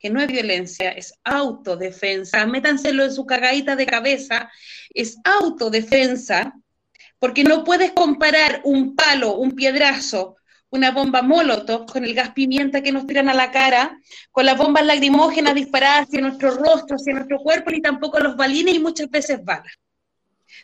Que 0.00 0.10
no 0.10 0.20
es 0.20 0.26
violencia, 0.26 0.90
es 0.90 1.14
autodefensa. 1.22 2.44
Métanselo 2.46 3.04
en 3.04 3.12
su 3.12 3.26
cagadita 3.26 3.76
de 3.76 3.86
cabeza, 3.86 4.50
es 4.92 5.18
autodefensa, 5.22 6.52
porque 7.20 7.44
no 7.44 7.62
puedes 7.62 7.92
comparar 7.92 8.60
un 8.64 8.96
palo, 8.96 9.36
un 9.36 9.52
piedrazo, 9.52 10.34
una 10.70 10.90
bomba 10.90 11.22
molotov 11.22 11.86
con 11.86 12.04
el 12.04 12.14
gas 12.14 12.32
pimienta 12.32 12.82
que 12.82 12.90
nos 12.90 13.06
tiran 13.06 13.28
a 13.28 13.34
la 13.34 13.52
cara, 13.52 13.96
con 14.32 14.46
las 14.46 14.58
bombas 14.58 14.84
lacrimógenas 14.84 15.54
disparadas 15.54 16.08
hacia 16.08 16.22
nuestro 16.22 16.56
rostro, 16.56 16.96
hacia 16.96 17.14
nuestro 17.14 17.38
cuerpo, 17.38 17.70
ni 17.70 17.80
tampoco 17.80 18.18
los 18.18 18.36
balines 18.36 18.74
y 18.74 18.80
muchas 18.80 19.08
veces 19.08 19.44
balas. 19.44 19.72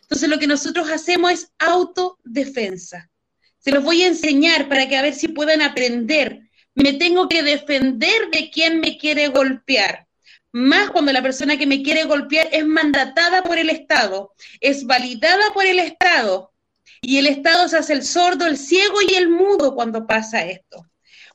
Entonces 0.05 0.29
lo 0.29 0.37
que 0.37 0.45
nosotros 0.45 0.89
hacemos 0.91 1.31
es 1.31 1.51
autodefensa. 1.57 3.09
Se 3.57 3.71
los 3.71 3.83
voy 3.83 4.03
a 4.03 4.07
enseñar 4.07 4.69
para 4.69 4.87
que 4.87 4.95
a 4.95 5.01
ver 5.01 5.15
si 5.15 5.29
puedan 5.29 5.63
aprender. 5.63 6.41
Me 6.75 6.93
tengo 6.93 7.27
que 7.27 7.41
defender 7.41 8.29
de 8.31 8.51
quien 8.51 8.79
me 8.79 8.99
quiere 8.99 9.29
golpear. 9.29 10.05
Más 10.51 10.91
cuando 10.91 11.11
la 11.11 11.23
persona 11.23 11.57
que 11.57 11.65
me 11.65 11.81
quiere 11.81 12.03
golpear 12.03 12.49
es 12.51 12.65
mandatada 12.65 13.41
por 13.41 13.57
el 13.57 13.71
Estado, 13.71 14.33
es 14.61 14.85
validada 14.85 15.51
por 15.53 15.65
el 15.65 15.79
Estado. 15.79 16.53
Y 17.01 17.17
el 17.17 17.25
Estado 17.25 17.67
se 17.67 17.77
hace 17.77 17.93
el 17.93 18.03
sordo, 18.03 18.45
el 18.45 18.57
ciego 18.57 18.99
y 19.01 19.15
el 19.15 19.29
mudo 19.29 19.73
cuando 19.73 20.05
pasa 20.05 20.45
esto. 20.45 20.85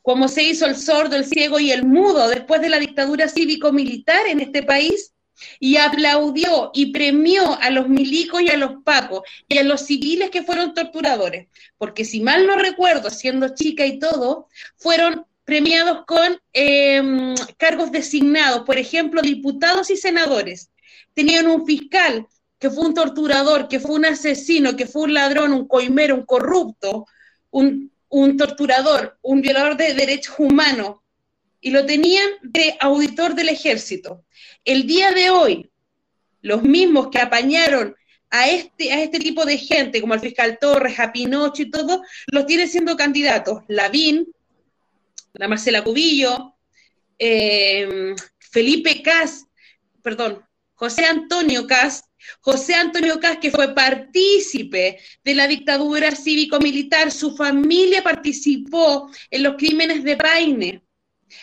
Como 0.00 0.28
se 0.28 0.44
hizo 0.44 0.64
el 0.66 0.76
sordo, 0.76 1.16
el 1.16 1.24
ciego 1.24 1.58
y 1.58 1.72
el 1.72 1.84
mudo 1.84 2.28
después 2.28 2.60
de 2.60 2.68
la 2.68 2.78
dictadura 2.78 3.28
cívico-militar 3.28 4.28
en 4.28 4.38
este 4.38 4.62
país, 4.62 5.09
y 5.58 5.76
aplaudió 5.76 6.70
y 6.74 6.92
premió 6.92 7.58
a 7.60 7.70
los 7.70 7.88
milicos 7.88 8.42
y 8.42 8.50
a 8.50 8.56
los 8.56 8.82
pacos 8.84 9.22
y 9.48 9.58
a 9.58 9.64
los 9.64 9.82
civiles 9.82 10.30
que 10.30 10.42
fueron 10.42 10.74
torturadores, 10.74 11.48
porque 11.78 12.04
si 12.04 12.20
mal 12.20 12.46
no 12.46 12.56
recuerdo, 12.56 13.10
siendo 13.10 13.54
chica 13.54 13.86
y 13.86 13.98
todo, 13.98 14.48
fueron 14.76 15.26
premiados 15.44 16.04
con 16.06 16.40
eh, 16.52 17.34
cargos 17.56 17.90
designados, 17.90 18.62
por 18.64 18.78
ejemplo, 18.78 19.20
diputados 19.20 19.90
y 19.90 19.96
senadores. 19.96 20.70
Tenían 21.14 21.48
un 21.48 21.66
fiscal 21.66 22.26
que 22.58 22.70
fue 22.70 22.86
un 22.86 22.94
torturador, 22.94 23.66
que 23.66 23.80
fue 23.80 23.96
un 23.96 24.04
asesino, 24.04 24.76
que 24.76 24.86
fue 24.86 25.02
un 25.02 25.14
ladrón, 25.14 25.52
un 25.52 25.66
coimero, 25.66 26.14
un 26.14 26.24
corrupto, 26.24 27.06
un 27.50 27.90
torturador, 28.36 29.18
un 29.22 29.40
violador 29.40 29.76
de 29.76 29.94
derechos 29.94 30.36
humanos, 30.38 30.98
y 31.60 31.70
lo 31.70 31.84
tenían 31.86 32.28
de 32.42 32.76
auditor 32.80 33.34
del 33.34 33.48
ejército. 33.48 34.24
El 34.64 34.86
día 34.86 35.12
de 35.12 35.30
hoy, 35.30 35.70
los 36.42 36.62
mismos 36.62 37.08
que 37.10 37.18
apañaron 37.18 37.94
a 38.30 38.48
este, 38.48 38.92
a 38.92 39.02
este 39.02 39.18
tipo 39.18 39.44
de 39.44 39.58
gente, 39.58 40.00
como 40.00 40.14
el 40.14 40.20
fiscal 40.20 40.58
Torres, 40.60 40.98
a 40.98 41.12
Pinocho 41.12 41.62
y 41.62 41.70
todo, 41.70 42.02
los 42.28 42.46
tienen 42.46 42.68
siendo 42.68 42.96
candidatos. 42.96 43.62
Lavín, 43.68 44.32
la 45.34 45.48
Marcela 45.48 45.84
Cubillo, 45.84 46.54
eh, 47.18 48.14
Felipe 48.38 49.02
Cas, 49.02 49.46
perdón, 50.02 50.44
José 50.74 51.04
Antonio 51.04 51.66
Cas, 51.66 52.04
José 52.40 52.74
Antonio 52.74 53.20
Cas, 53.20 53.38
que 53.38 53.50
fue 53.50 53.74
partícipe 53.74 54.98
de 55.22 55.34
la 55.34 55.46
dictadura 55.46 56.14
cívico-militar, 56.14 57.10
su 57.10 57.36
familia 57.36 58.02
participó 58.02 59.10
en 59.30 59.42
los 59.42 59.56
crímenes 59.56 60.04
de 60.04 60.16
Paine. 60.16 60.82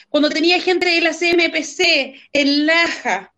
Cuando 0.09 0.29
tenía 0.29 0.59
gente 0.61 0.87
de 0.87 1.01
la 1.01 1.13
CMPC, 1.13 2.15
en 2.33 2.65
Laja, 2.65 3.33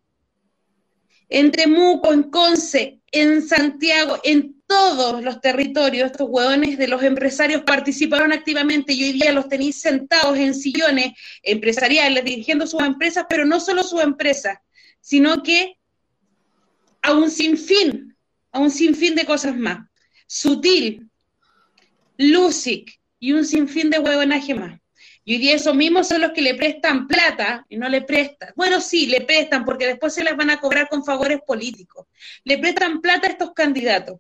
en 1.29 1.51
Temuco, 1.51 2.11
en 2.11 2.23
Conce, 2.23 2.99
en 3.11 3.41
Santiago, 3.47 4.19
en 4.23 4.59
todos 4.65 5.23
los 5.23 5.41
territorios, 5.41 6.11
estos 6.11 6.27
hueones 6.29 6.77
de 6.77 6.87
los 6.87 7.01
empresarios 7.01 7.63
participaron 7.63 8.31
activamente 8.31 8.93
y 8.93 9.03
hoy 9.03 9.11
día 9.13 9.31
los 9.31 9.47
tenéis 9.47 9.81
sentados 9.81 10.37
en 10.37 10.53
sillones 10.53 11.13
empresariales 11.41 12.23
dirigiendo 12.23 12.67
sus 12.67 12.81
empresas, 12.81 13.25
pero 13.27 13.45
no 13.45 13.59
solo 13.59 13.83
sus 13.83 14.01
empresas, 14.01 14.57
sino 15.01 15.41
que 15.41 15.77
a 17.01 17.13
un 17.13 17.31
sinfín, 17.31 18.15
a 18.51 18.59
un 18.59 18.71
sinfín 18.71 19.15
de 19.15 19.25
cosas 19.25 19.55
más. 19.57 19.87
Sutil, 20.27 21.09
Lucic 22.17 22.99
y 23.19 23.31
un 23.31 23.45
sinfín 23.45 23.89
de 23.89 23.99
huevonaje 23.99 24.53
más. 24.53 24.79
Y 25.25 25.33
hoy 25.33 25.39
día 25.39 25.55
esos 25.55 25.75
mismos 25.75 26.07
son 26.07 26.21
los 26.21 26.31
que 26.31 26.41
le 26.41 26.55
prestan 26.55 27.07
plata 27.07 27.65
y 27.69 27.77
no 27.77 27.87
le 27.89 28.01
prestan. 28.01 28.51
Bueno, 28.55 28.81
sí, 28.81 29.07
le 29.07 29.21
prestan 29.21 29.65
porque 29.65 29.87
después 29.87 30.13
se 30.13 30.23
las 30.23 30.35
van 30.35 30.49
a 30.49 30.59
cobrar 30.59 30.87
con 30.89 31.03
favores 31.03 31.39
políticos. 31.45 32.07
Le 32.43 32.57
prestan 32.57 33.01
plata 33.01 33.27
a 33.27 33.31
estos 33.31 33.53
candidatos 33.53 34.19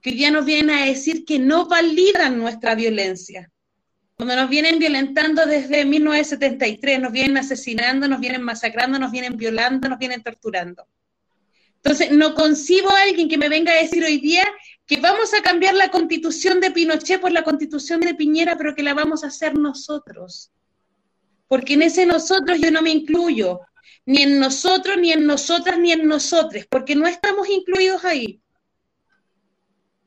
que 0.00 0.10
hoy 0.10 0.16
día 0.16 0.30
nos 0.30 0.44
vienen 0.44 0.70
a 0.70 0.86
decir 0.86 1.24
que 1.24 1.38
no 1.38 1.66
validan 1.66 2.38
nuestra 2.38 2.74
violencia. 2.74 3.50
Cuando 4.14 4.34
nos 4.34 4.50
vienen 4.50 4.80
violentando 4.80 5.46
desde 5.46 5.84
1973, 5.84 7.00
nos 7.00 7.12
vienen 7.12 7.38
asesinando, 7.38 8.08
nos 8.08 8.18
vienen 8.18 8.42
masacrando, 8.42 8.98
nos 8.98 9.12
vienen 9.12 9.36
violando, 9.36 9.88
nos 9.88 9.98
vienen 9.98 10.22
torturando. 10.22 10.86
Entonces, 11.76 12.10
no 12.10 12.34
concibo 12.34 12.90
a 12.90 13.02
alguien 13.02 13.28
que 13.28 13.38
me 13.38 13.48
venga 13.48 13.72
a 13.72 13.76
decir 13.76 14.04
hoy 14.04 14.18
día 14.18 14.44
que 14.88 14.96
vamos 14.96 15.34
a 15.34 15.42
cambiar 15.42 15.74
la 15.74 15.90
constitución 15.90 16.60
de 16.60 16.70
Pinochet 16.70 17.20
por 17.20 17.30
la 17.30 17.44
constitución 17.44 18.00
de 18.00 18.14
Piñera, 18.14 18.56
pero 18.56 18.74
que 18.74 18.82
la 18.82 18.94
vamos 18.94 19.22
a 19.22 19.28
hacer 19.28 19.56
nosotros. 19.56 20.50
porque 21.46 21.74
en 21.74 21.82
ese 21.82 22.04
nosotros 22.06 22.58
yo 22.60 22.70
no 22.70 22.82
me 22.82 22.90
incluyo, 22.90 23.60
ni 24.04 24.22
en 24.22 24.38
nosotros, 24.38 24.96
ni 24.98 25.12
en 25.12 25.26
nosotras, 25.26 25.78
ni 25.78 25.92
en 25.92 26.06
nosotres, 26.06 26.66
porque 26.66 26.94
no 26.94 27.06
estamos 27.06 27.48
incluidos 27.48 28.04
ahí. 28.04 28.40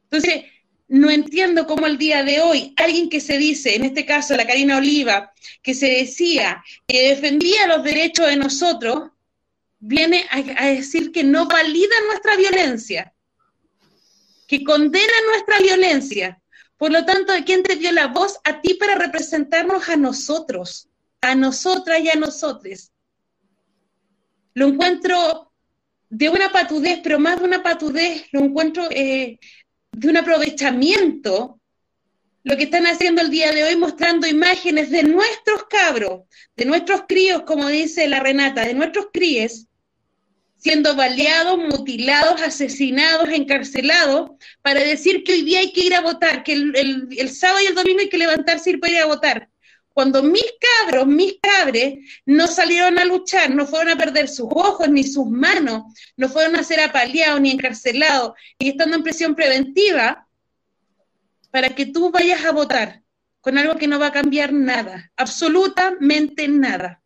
Entonces, 0.03 0.45
no 0.88 1.09
entiendo 1.09 1.65
cómo 1.65 1.88
el 1.88 1.97
día 1.97 2.23
de 2.23 2.41
hoy 2.41 2.73
alguien 2.77 3.09
que 3.09 3.21
se 3.21 3.38
dice, 3.38 3.75
en 3.75 3.86
este 3.86 4.05
caso 4.05 4.36
la 4.36 4.45
Karina 4.45 4.77
Oliva, 4.77 5.32
que 5.63 5.73
se 5.73 5.88
decía 5.88 6.63
que 6.88 7.09
defendía 7.09 7.67
los 7.67 7.84
derechos 7.84 8.27
de 8.27 8.36
nosotros, 8.36 9.09
viene 9.79 10.25
a, 10.29 10.63
a 10.63 10.67
decir 10.67 11.11
que 11.11 11.23
no 11.23 11.47
valida 11.47 11.95
nuestra 12.07 12.36
violencia, 12.36 13.13
que 14.52 14.66
condena 14.66 15.14
nuestra 15.28 15.60
violencia. 15.60 16.41
Por 16.76 16.91
lo 16.91 17.06
tanto, 17.06 17.32
¿quién 17.45 17.64
te 17.64 17.78
dio 17.78 17.89
la 17.93 18.08
voz? 18.08 18.38
A 18.43 18.60
ti 18.60 18.74
para 18.74 18.95
representarnos 18.95 19.88
a 19.88 19.95
nosotros, 19.95 20.89
a 21.22 21.36
nosotras 21.36 22.02
y 22.02 22.10
a 22.10 22.16
nosotres. 22.16 22.91
Lo 24.54 24.68
encuentro 24.68 25.54
de 26.10 26.28
una 26.28 26.52
patudez, 26.52 26.99
pero 27.02 27.18
más 27.18 27.39
de 27.39 27.45
una 27.45 27.64
patudez, 27.64 28.26
lo 28.34 28.41
encuentro 28.41 28.89
eh, 28.91 29.39
de 29.93 30.08
un 30.10 30.18
aprovechamiento 30.18 31.58
lo 32.43 32.58
que 32.58 32.64
están 32.64 32.88
haciendo 32.88 33.22
el 33.22 33.30
día 33.30 33.54
de 33.54 33.64
hoy 33.64 33.78
mostrando 33.78 34.28
imágenes 34.28 34.89
de 34.89 35.04
nuestros 35.04 35.64
cabros, 35.70 36.24
de 36.58 36.66
nuestros 36.66 37.04
críos, 37.08 37.43
como 37.43 37.70
dice 37.70 38.10
la 38.10 38.20
Renata, 38.20 38.66
de 38.66 38.74
nuestros 38.74 39.08
críes, 39.14 39.68
siendo 40.62 40.95
baleados, 40.95 41.57
mutilados, 41.57 42.39
asesinados, 42.39 43.30
encarcelados, 43.30 44.32
para 44.62 44.82
decir 44.82 45.24
que 45.24 45.34
hoy 45.34 45.41
día 45.41 45.59
hay 45.59 45.74
que 45.74 45.82
ir 45.82 45.95
a 45.95 46.01
votar, 46.01 46.43
que 46.43 46.53
el, 46.53 47.30
sábado 47.30 47.64
y 47.64 47.66
el 47.66 47.74
domingo 47.74 48.01
hay 48.01 48.09
que 48.09 48.20
levantarse 48.20 48.70
y 48.70 48.74
ir 48.74 48.80
para 48.80 48.93
ir 48.93 48.99
a 48.99 49.07
votar. 49.07 49.49
Cuando 49.91 50.22
mis 50.22 50.45
cabros, 50.86 51.07
mis 51.07 51.34
cabres, 51.41 51.95
no 52.26 52.45
salieron 52.45 52.99
a 52.99 53.05
luchar, 53.05 53.49
no 53.49 53.66
fueron 53.66 53.89
a 53.89 53.97
perder 53.97 54.30
sus 54.30 54.47
ojos 54.51 54.88
ni 54.88 55.03
sus 55.03 55.28
manos, 55.28 55.84
no 56.16 56.30
fueron 56.30 56.55
a 56.55 56.64
ser 56.64 56.80
apaleados 56.80 57.41
ni 57.41 57.49
encarcelados, 57.49 58.34
y 58.59 58.70
estando 58.70 58.97
en 58.97 59.03
prisión 59.03 59.34
preventiva, 59.34 60.28
para 61.49 61.70
que 61.70 61.88
tú 61.88 62.12
vayas 62.12 62.45
a 62.45 62.51
votar 62.51 63.01
con 63.41 63.57
algo 63.57 63.78
que 63.78 63.88
no 63.88 63.97
va 63.97 64.07
a 64.07 64.14
cambiar 64.14 64.53
nada, 64.53 65.12
absolutamente 65.18 66.47
nada. 66.47 67.01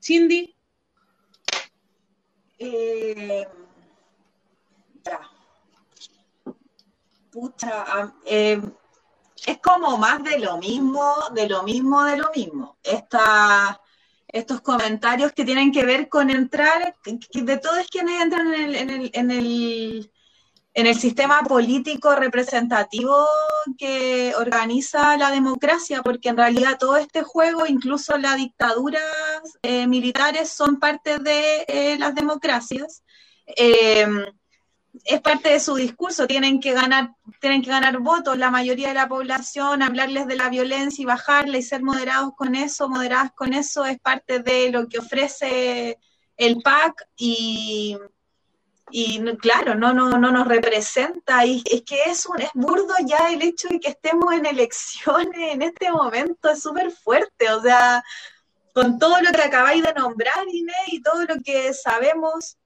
Cindy. 0.00 0.51
Eh, 2.64 3.44
eh, 8.24 8.62
es 9.46 9.58
como 9.58 9.98
más 9.98 10.22
de 10.22 10.38
lo 10.38 10.58
mismo, 10.58 11.12
de 11.34 11.48
lo 11.48 11.64
mismo, 11.64 12.04
de 12.04 12.16
lo 12.18 12.30
mismo. 12.34 12.76
Estos 14.28 14.60
comentarios 14.60 15.32
que 15.32 15.44
tienen 15.44 15.72
que 15.72 15.84
ver 15.84 16.08
con 16.08 16.30
entrar, 16.30 16.94
de 17.04 17.56
todos 17.56 17.88
quienes 17.88 18.22
entran 18.22 18.54
en 18.54 19.30
el, 19.32 20.12
en 20.74 20.86
el 20.86 20.94
sistema 20.98 21.42
político 21.42 22.14
representativo 22.14 23.26
que 23.76 24.34
organiza 24.36 25.16
la 25.18 25.30
democracia, 25.30 26.02
porque 26.02 26.30
en 26.30 26.38
realidad 26.38 26.78
todo 26.78 26.96
este 26.96 27.22
juego, 27.22 27.66
incluso 27.66 28.16
las 28.16 28.36
dictaduras 28.36 29.02
eh, 29.62 29.86
militares, 29.86 30.50
son 30.50 30.78
parte 30.78 31.18
de 31.18 31.64
eh, 31.68 31.98
las 31.98 32.14
democracias. 32.14 33.02
Eh, 33.56 34.06
es 35.04 35.20
parte 35.20 35.50
de 35.50 35.60
su 35.60 35.74
discurso, 35.74 36.26
tienen 36.26 36.60
que 36.60 36.72
ganar, 36.72 37.14
tienen 37.40 37.62
que 37.62 37.70
ganar 37.70 37.98
votos, 37.98 38.36
la 38.36 38.50
mayoría 38.50 38.88
de 38.88 38.94
la 38.94 39.08
población, 39.08 39.82
hablarles 39.82 40.26
de 40.26 40.36
la 40.36 40.50
violencia 40.50 41.02
y 41.02 41.06
bajarla 41.06 41.58
y 41.58 41.62
ser 41.62 41.82
moderados 41.82 42.32
con 42.36 42.54
eso, 42.54 42.88
moderadas 42.88 43.32
con 43.32 43.54
eso, 43.54 43.86
es 43.86 43.98
parte 44.00 44.40
de 44.40 44.70
lo 44.70 44.88
que 44.88 44.98
ofrece 44.98 45.98
el 46.36 46.60
PAC 46.62 47.08
y, 47.16 47.96
y 48.92 49.36
claro, 49.36 49.74
no, 49.74 49.92
no, 49.92 50.10
no 50.10 50.30
nos 50.30 50.46
representa. 50.46 51.44
Y 51.46 51.62
es 51.70 51.82
que 51.82 52.04
es 52.04 52.26
un 52.26 52.40
es 52.40 52.50
burdo 52.54 52.94
ya 53.04 53.30
el 53.32 53.42
hecho 53.42 53.68
de 53.68 53.80
que 53.80 53.88
estemos 53.90 54.32
en 54.34 54.46
elecciones 54.46 55.54
en 55.54 55.62
este 55.62 55.90
momento, 55.90 56.50
es 56.50 56.62
súper 56.62 56.90
fuerte, 56.90 57.50
o 57.50 57.62
sea, 57.62 58.04
con 58.74 58.98
todo 58.98 59.20
lo 59.20 59.30
que 59.32 59.42
acabáis 59.42 59.82
de 59.82 59.92
nombrar, 59.94 60.46
Inés, 60.50 60.76
y 60.88 61.02
todo 61.02 61.24
lo 61.24 61.36
que 61.42 61.72
sabemos 61.74 62.56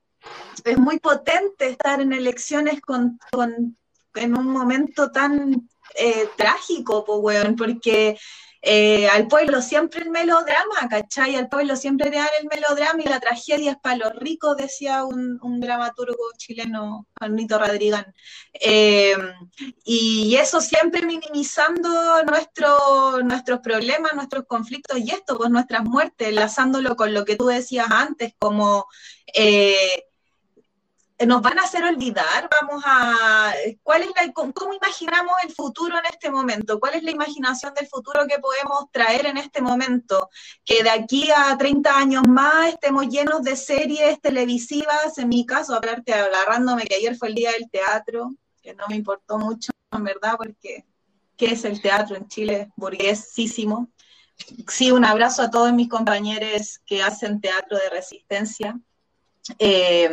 es 0.65 0.79
muy 0.79 0.99
potente 0.99 1.69
estar 1.69 2.01
en 2.01 2.13
elecciones 2.13 2.81
con, 2.81 3.19
con 3.31 3.77
en 4.15 4.37
un 4.37 4.47
momento 4.47 5.11
tan 5.11 5.69
eh, 5.95 6.29
trágico, 6.37 7.05
porque 7.05 8.19
eh, 8.69 9.09
al 9.09 9.29
pueblo 9.29 9.63
siempre 9.63 10.03
el 10.03 10.11
melodrama, 10.11 10.89
¿cachai? 10.91 11.37
Al 11.37 11.49
pueblo 11.49 11.77
siempre 11.77 12.11
le 12.11 12.17
dan 12.17 12.29
el 12.41 12.49
melodrama 12.49 13.01
y 13.01 13.09
la 13.09 13.21
tragedia 13.21 13.71
es 13.71 13.77
para 13.77 13.97
los 13.97 14.17
ricos, 14.17 14.57
decía 14.57 15.05
un, 15.05 15.61
dramaturgo 15.61 16.25
chileno, 16.37 17.07
Juanito 17.17 17.61
Rodrigán. 17.61 18.13
Eh, 18.55 19.15
y 19.85 20.35
eso 20.35 20.61
siempre 20.61 21.07
minimizando 21.07 22.25
nuestro, 22.25 23.23
nuestros 23.23 23.61
problemas, 23.61 24.15
nuestros 24.15 24.47
conflictos 24.49 24.99
y 24.99 25.13
esto, 25.13 25.39
pues 25.39 25.49
nuestras 25.51 25.85
muertes, 25.85 26.27
enlazándolo 26.27 26.97
con 26.97 27.15
lo 27.15 27.25
que 27.25 27.37
tú 27.37 27.47
decías 27.47 27.87
antes, 27.89 28.33
como... 28.37 28.87
Eh, 29.33 30.07
nos 31.25 31.41
van 31.41 31.59
a 31.59 31.63
hacer 31.63 31.83
olvidar, 31.83 32.49
vamos 32.61 32.83
a, 32.85 33.55
¿cuál 33.83 34.03
es 34.03 34.11
la, 34.15 34.31
cómo 34.33 34.75
imaginamos 34.75 35.35
el 35.45 35.51
futuro 35.51 35.97
en 35.99 36.05
este 36.13 36.31
momento? 36.31 36.79
¿Cuál 36.79 36.95
es 36.95 37.03
la 37.03 37.11
imaginación 37.11 37.73
del 37.73 37.87
futuro 37.89 38.27
que 38.29 38.39
podemos 38.39 38.91
traer 38.93 39.25
en 39.25 39.39
este 39.39 39.63
momento? 39.63 40.29
Que 40.63 40.83
de 40.83 40.91
aquí 40.91 41.31
a 41.35 41.57
30 41.57 41.97
años 41.97 42.23
más 42.29 42.69
estemos 42.69 43.09
llenos 43.09 43.43
de 43.43 43.57
series 43.57 44.21
televisivas, 44.21 45.17
en 45.17 45.29
mi 45.29 45.47
caso, 45.47 45.75
hablarte 45.75 46.13
agarrándome 46.13 46.85
que 46.85 46.97
ayer 46.97 47.17
fue 47.17 47.29
el 47.29 47.35
día 47.35 47.53
del 47.53 47.71
teatro, 47.71 48.35
que 48.63 48.75
no 48.75 48.85
me 48.89 48.97
importó 48.97 49.39
mucho, 49.39 49.73
en 49.93 50.05
verdad, 50.05 50.35
porque 50.37 50.85
¿qué 51.37 51.47
es 51.47 51.65
el 51.65 51.81
teatro 51.81 52.17
en 52.17 52.29
Chile? 52.29 52.69
Burguesísimo. 52.77 53.89
Sí, 54.69 54.91
un 54.91 55.07
abrazo 55.07 55.41
a 55.41 55.51
todos 55.51 55.73
mis 55.73 55.89
compañeros 55.89 56.81
que 56.85 57.03
hacen 57.03 57.41
teatro 57.41 57.79
de 57.79 57.89
resistencia. 57.89 58.79
Eh, 59.59 60.11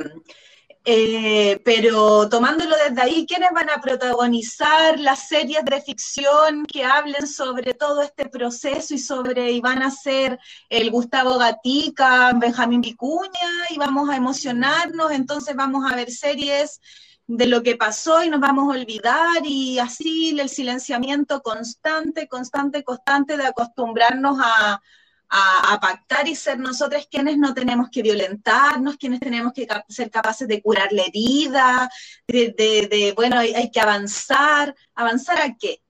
eh, 0.85 1.61
pero 1.63 2.27
tomándolo 2.27 2.75
desde 2.75 3.01
ahí, 3.01 3.25
¿quiénes 3.25 3.51
van 3.53 3.69
a 3.69 3.79
protagonizar 3.79 4.99
las 4.99 5.29
series 5.29 5.63
de 5.63 5.81
ficción 5.81 6.65
que 6.65 6.83
hablen 6.83 7.25
sobre 7.25 7.73
todo 7.73 8.01
este 8.01 8.27
proceso 8.27 8.93
y 8.93 8.99
sobre, 8.99 9.51
y 9.51 9.61
van 9.61 9.81
a 9.81 9.91
ser 9.91 10.37
el 10.69 10.91
Gustavo 10.91 11.37
Gatica, 11.37 12.33
Benjamín 12.33 12.81
Vicuña, 12.81 13.67
y 13.69 13.77
vamos 13.77 14.09
a 14.09 14.17
emocionarnos, 14.17 15.11
entonces 15.11 15.55
vamos 15.55 15.89
a 15.89 15.95
ver 15.95 16.11
series 16.11 16.81
de 17.27 17.47
lo 17.47 17.63
que 17.63 17.77
pasó 17.77 18.21
y 18.21 18.29
nos 18.29 18.41
vamos 18.41 18.65
a 18.65 18.77
olvidar 18.77 19.45
y 19.45 19.79
así 19.79 20.37
el 20.37 20.49
silenciamiento 20.49 21.41
constante, 21.41 22.27
constante, 22.27 22.83
constante 22.83 23.37
de 23.37 23.45
acostumbrarnos 23.45 24.37
a, 24.43 24.81
a, 25.29 25.79
pactar 25.81 26.27
y 26.27 26.35
ser 26.35 26.59
nosotros 26.59 27.07
quienes 27.09 27.37
no 27.37 27.53
tenemos 27.53 27.89
que 27.89 28.03
violentarnos, 28.03 28.97
quienes 28.97 29.19
tenemos 29.19 29.53
que 29.53 29.67
ser 29.89 30.11
capaces 30.11 30.47
de 30.47 30.61
curar 30.61 30.91
la 30.91 31.03
herida, 31.03 31.89
de, 32.27 33.13
bueno, 33.15 33.39
hay, 33.39 33.71
que 33.71 33.79
avanzar. 33.79 34.75
¿Avanzar 34.95 35.41
a 35.41 35.55
qué? 35.57 35.81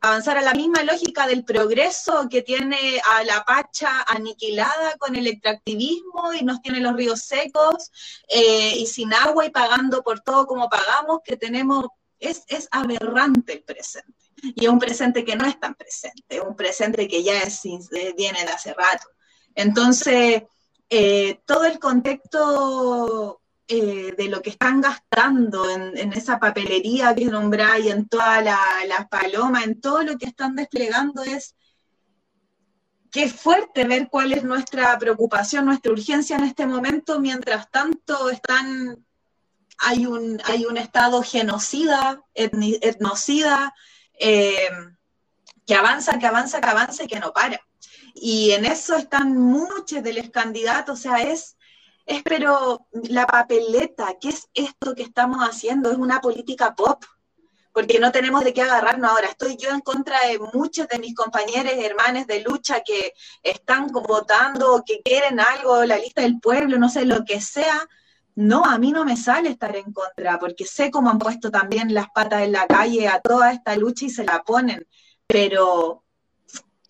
Avanzar 0.00 0.38
a 0.38 0.42
la 0.42 0.54
misma 0.54 0.82
lógica 0.82 1.26
del 1.26 1.44
progreso 1.44 2.28
que 2.28 2.42
tiene 2.42 3.00
a 3.08 3.24
la 3.24 3.44
Pacha 3.44 4.02
aniquilada 4.02 4.96
con 4.98 5.16
el 5.16 5.26
extractivismo 5.26 6.32
y 6.38 6.44
nos 6.44 6.60
tiene 6.60 6.80
los 6.80 6.94
ríos 6.94 7.20
secos 7.20 7.90
eh, 8.28 8.76
y 8.78 8.86
sin 8.86 9.12
agua 9.14 9.46
y 9.46 9.50
pagando 9.50 10.02
por 10.02 10.20
todo 10.20 10.46
como 10.46 10.68
pagamos, 10.68 11.20
que 11.24 11.36
tenemos, 11.36 11.86
es 12.18 12.68
aberrante 12.70 13.52
el 13.52 13.62
presente 13.62 14.17
y 14.42 14.64
es 14.64 14.70
un 14.70 14.78
presente 14.78 15.24
que 15.24 15.36
no 15.36 15.46
es 15.46 15.58
tan 15.58 15.74
presente, 15.74 16.36
es 16.36 16.40
un 16.40 16.56
presente 16.56 17.08
que 17.08 17.22
ya 17.22 17.42
es, 17.42 17.62
viene 18.16 18.44
de 18.44 18.50
hace 18.50 18.74
rato. 18.74 19.08
Entonces, 19.54 20.42
eh, 20.88 21.40
todo 21.44 21.64
el 21.64 21.78
contexto 21.78 23.40
eh, 23.66 24.14
de 24.16 24.28
lo 24.28 24.40
que 24.40 24.50
están 24.50 24.80
gastando 24.80 25.68
en, 25.68 26.12
esa 26.12 26.38
papelería 26.38 27.14
que 27.14 27.26
nombráis, 27.26 27.86
en 27.86 28.08
todas 28.08 28.44
las 28.44 28.58
la 28.86 29.08
palomas, 29.08 29.64
en 29.64 29.80
todo 29.80 30.02
lo 30.02 30.16
que 30.16 30.26
están 30.26 30.54
desplegando 30.56 31.22
es 31.22 31.54
es 33.14 33.32
fuerte 33.32 33.84
ver 33.84 34.08
cuál 34.10 34.32
es 34.32 34.44
nuestra 34.44 34.98
preocupación, 34.98 35.64
nuestra 35.64 35.92
urgencia 35.92 36.36
en 36.36 36.44
este 36.44 36.66
momento, 36.66 37.20
mientras 37.20 37.70
tanto 37.70 38.30
están, 38.30 39.04
hay 39.78 40.06
un, 40.06 40.40
hay 40.44 40.66
un 40.66 40.76
estado 40.76 41.22
genocida, 41.22 42.22
etnocida, 42.34 43.74
eh, 44.18 44.68
que 45.66 45.74
avanza, 45.74 46.18
que 46.18 46.26
avanza, 46.26 46.60
que 46.60 46.68
avanza 46.68 47.04
y 47.04 47.06
que 47.06 47.20
no 47.20 47.32
para. 47.32 47.60
Y 48.14 48.52
en 48.52 48.64
eso 48.64 48.96
están 48.96 49.36
muchos 49.36 50.02
de 50.02 50.12
los 50.12 50.30
candidatos, 50.30 50.98
o 50.98 51.02
sea, 51.02 51.22
es, 51.22 51.56
es 52.06 52.22
pero 52.22 52.86
la 52.92 53.26
papeleta, 53.26 54.16
¿qué 54.20 54.30
es 54.30 54.48
esto 54.54 54.94
que 54.94 55.02
estamos 55.02 55.38
haciendo? 55.40 55.90
Es 55.90 55.98
una 55.98 56.20
política 56.20 56.74
pop, 56.74 57.04
porque 57.72 58.00
no 58.00 58.10
tenemos 58.10 58.42
de 58.42 58.52
qué 58.52 58.62
agarrarnos 58.62 59.10
ahora. 59.10 59.28
Estoy 59.28 59.56
yo 59.56 59.70
en 59.70 59.80
contra 59.80 60.18
de 60.26 60.38
muchos 60.52 60.88
de 60.88 60.98
mis 60.98 61.14
compañeros 61.14 61.74
y 61.76 61.84
hermanos 61.84 62.26
de 62.26 62.40
lucha 62.40 62.80
que 62.80 63.12
están 63.42 63.86
votando, 63.88 64.82
que 64.84 65.00
quieren 65.02 65.38
algo, 65.38 65.84
la 65.84 65.98
lista 65.98 66.22
del 66.22 66.40
pueblo, 66.40 66.78
no 66.78 66.88
sé, 66.88 67.04
lo 67.04 67.24
que 67.24 67.40
sea. 67.40 67.88
No, 68.38 68.64
a 68.64 68.78
mí 68.78 68.92
no 68.92 69.04
me 69.04 69.16
sale 69.16 69.48
estar 69.48 69.74
en 69.74 69.92
contra, 69.92 70.38
porque 70.38 70.64
sé 70.64 70.92
cómo 70.92 71.10
han 71.10 71.18
puesto 71.18 71.50
también 71.50 71.92
las 71.92 72.06
patas 72.10 72.42
en 72.42 72.52
la 72.52 72.68
calle 72.68 73.08
a 73.08 73.18
toda 73.18 73.50
esta 73.50 73.74
lucha 73.74 74.06
y 74.06 74.10
se 74.10 74.22
la 74.22 74.44
ponen, 74.44 74.86
pero 75.26 76.04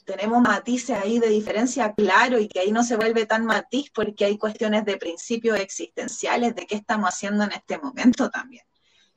tenemos 0.05 0.43
matices 0.43 0.99
ahí 1.03 1.19
de 1.19 1.31
diferencia, 1.31 1.95
claro, 1.95 2.39
y 2.39 2.49
que 2.49 2.61
ahí 2.61 2.71
no 2.71 2.85
se 2.85 2.97
vuelve 2.97 3.25
tan 3.25 3.47
matiz 3.47 3.91
porque 3.95 4.27
hay 4.27 4.37
cuestiones 4.37 4.85
de 4.85 4.99
principios 4.99 5.59
existenciales 5.59 6.55
de 6.55 6.67
qué 6.67 6.75
estamos 6.75 7.09
haciendo 7.09 7.45
en 7.45 7.53
este 7.53 7.79
momento 7.79 8.29
también. 8.29 8.65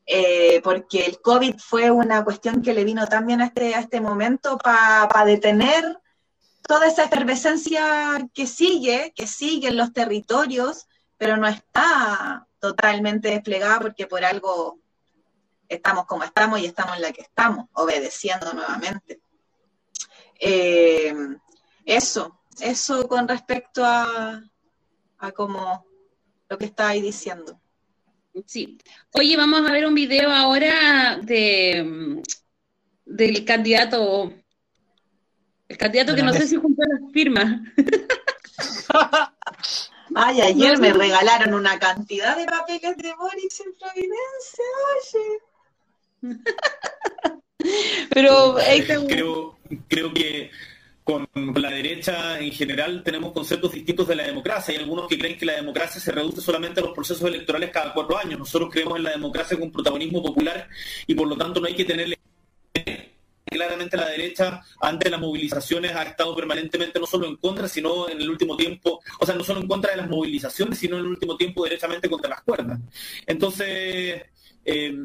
Eh, 0.06 0.62
porque 0.64 1.06
el 1.06 1.20
COVID 1.20 1.56
fue 1.60 1.92
una 1.92 2.24
cuestión 2.24 2.62
que 2.62 2.74
le 2.74 2.86
vino 2.86 3.08
también 3.08 3.42
a 3.42 3.48
este, 3.48 3.76
a 3.76 3.82
este 3.82 4.00
momento 4.00 4.58
para 4.58 5.26
detener 5.26 6.00
toda 6.66 6.88
esa 6.88 7.04
efervescencia 7.04 8.26
que 8.34 8.48
sigue, 8.48 9.12
que 9.18 9.28
sigue 9.28 9.68
en 9.68 9.76
los 9.76 9.92
territorios, 9.92 10.88
pero 11.22 11.38
no 11.38 11.47
está 11.47 12.47
totalmente 12.59 13.28
desplegada 13.28 13.80
porque 13.80 14.07
por 14.07 14.26
algo 14.26 14.80
estamos 15.69 16.07
como 16.07 16.24
estamos 16.24 16.59
y 16.59 16.65
estamos 16.65 16.95
en 16.95 17.03
la 17.03 17.11
que 17.11 17.22
estamos, 17.22 17.67
obedeciendo 17.74 18.51
nuevamente. 18.53 19.22
Eh, 20.39 21.13
eso, 21.86 22.41
eso 22.59 23.07
con 23.07 23.28
respecto 23.28 23.86
a, 23.86 24.41
a 25.19 25.32
como 25.32 25.86
lo 26.49 26.57
que 26.57 26.65
estáis 26.65 27.03
diciendo. 27.03 27.61
Sí. 28.47 28.80
Oye, 29.13 29.38
vamos 29.38 29.69
a 29.69 29.72
ver 29.72 29.86
un 29.86 29.93
video 29.93 30.32
ahora 30.32 31.19
de 31.22 32.19
del 33.05 33.45
candidato, 33.45 34.34
el 35.67 35.78
candidato 35.78 36.15
que 36.15 36.24
no 36.24 36.34
sé 36.34 36.47
si 36.47 36.55
juntó 36.55 36.82
las 36.82 37.11
firmas. 37.11 37.61
Ay, 40.16 40.41
ayer 40.41 40.78
me 40.80 40.93
regalaron 40.93 41.53
una 41.53 41.80
cantidad 41.80 42.36
de 42.38 42.45
papeles 42.45 42.97
de 42.97 43.14
Boris 43.14 43.62
en 43.62 43.74
Providencia, 43.74 44.66
oye. 44.97 45.39
Pero 48.09 48.55
creo, 49.07 49.57
creo 49.88 50.14
que 50.14 50.51
con 51.03 51.28
la 51.34 51.72
derecha 51.72 52.39
en 52.39 52.51
general 52.51 53.03
tenemos 53.03 53.32
conceptos 53.32 53.72
distintos 53.72 54.07
de 54.07 54.16
la 54.16 54.24
democracia. 54.24 54.74
Hay 54.74 54.80
algunos 54.80 55.07
que 55.07 55.18
creen 55.18 55.38
que 55.38 55.45
la 55.45 55.55
democracia 55.55 55.99
se 55.99 56.12
reduce 56.12 56.41
solamente 56.41 56.80
a 56.80 56.84
los 56.84 56.93
procesos 56.93 57.28
electorales 57.28 57.70
cada 57.72 57.93
cuatro 57.93 58.18
años. 58.18 58.39
Nosotros 58.39 58.70
creemos 58.72 58.97
en 58.97 59.03
la 59.03 59.12
democracia 59.12 59.57
con 59.59 59.72
protagonismo 59.72 60.22
popular 60.22 60.68
y 61.07 61.16
por 61.16 61.28
lo 61.28 61.38
tanto 61.38 61.59
no 61.59 61.68
hay 61.68 61.76
que 61.76 61.86
tenerle 61.86 62.18
claramente 63.52 63.97
la 63.97 64.08
derecha 64.08 64.62
ante 64.80 65.10
las 65.10 65.20
movilizaciones 65.20 65.93
ha 65.93 66.04
estado 66.04 66.34
permanentemente 66.36 66.99
no 66.99 67.06
solo 67.06 67.28
en 67.28 67.36
contra, 67.36 67.68
sino 67.68 68.08
en 68.08 68.22
el 68.22 68.30
último 68.30 68.56
tiempo, 68.56 69.02
o 69.20 69.26
sea, 69.26 69.36
no 69.36 69.43
solo 69.43 69.60
en 69.60 69.68
contra 69.68 69.91
de 69.91 69.97
las 69.97 70.10
movilizaciones, 70.10 70.80
sino 70.80 70.97
en 70.97 71.02
el 71.02 71.12
último 71.12 71.36
tiempo 71.36 71.66
derechamente 71.66 72.10
contra 72.10 72.30
las 72.30 72.41
cuerdas. 72.43 72.80
Entonces, 73.28 74.24
eh, 74.64 75.04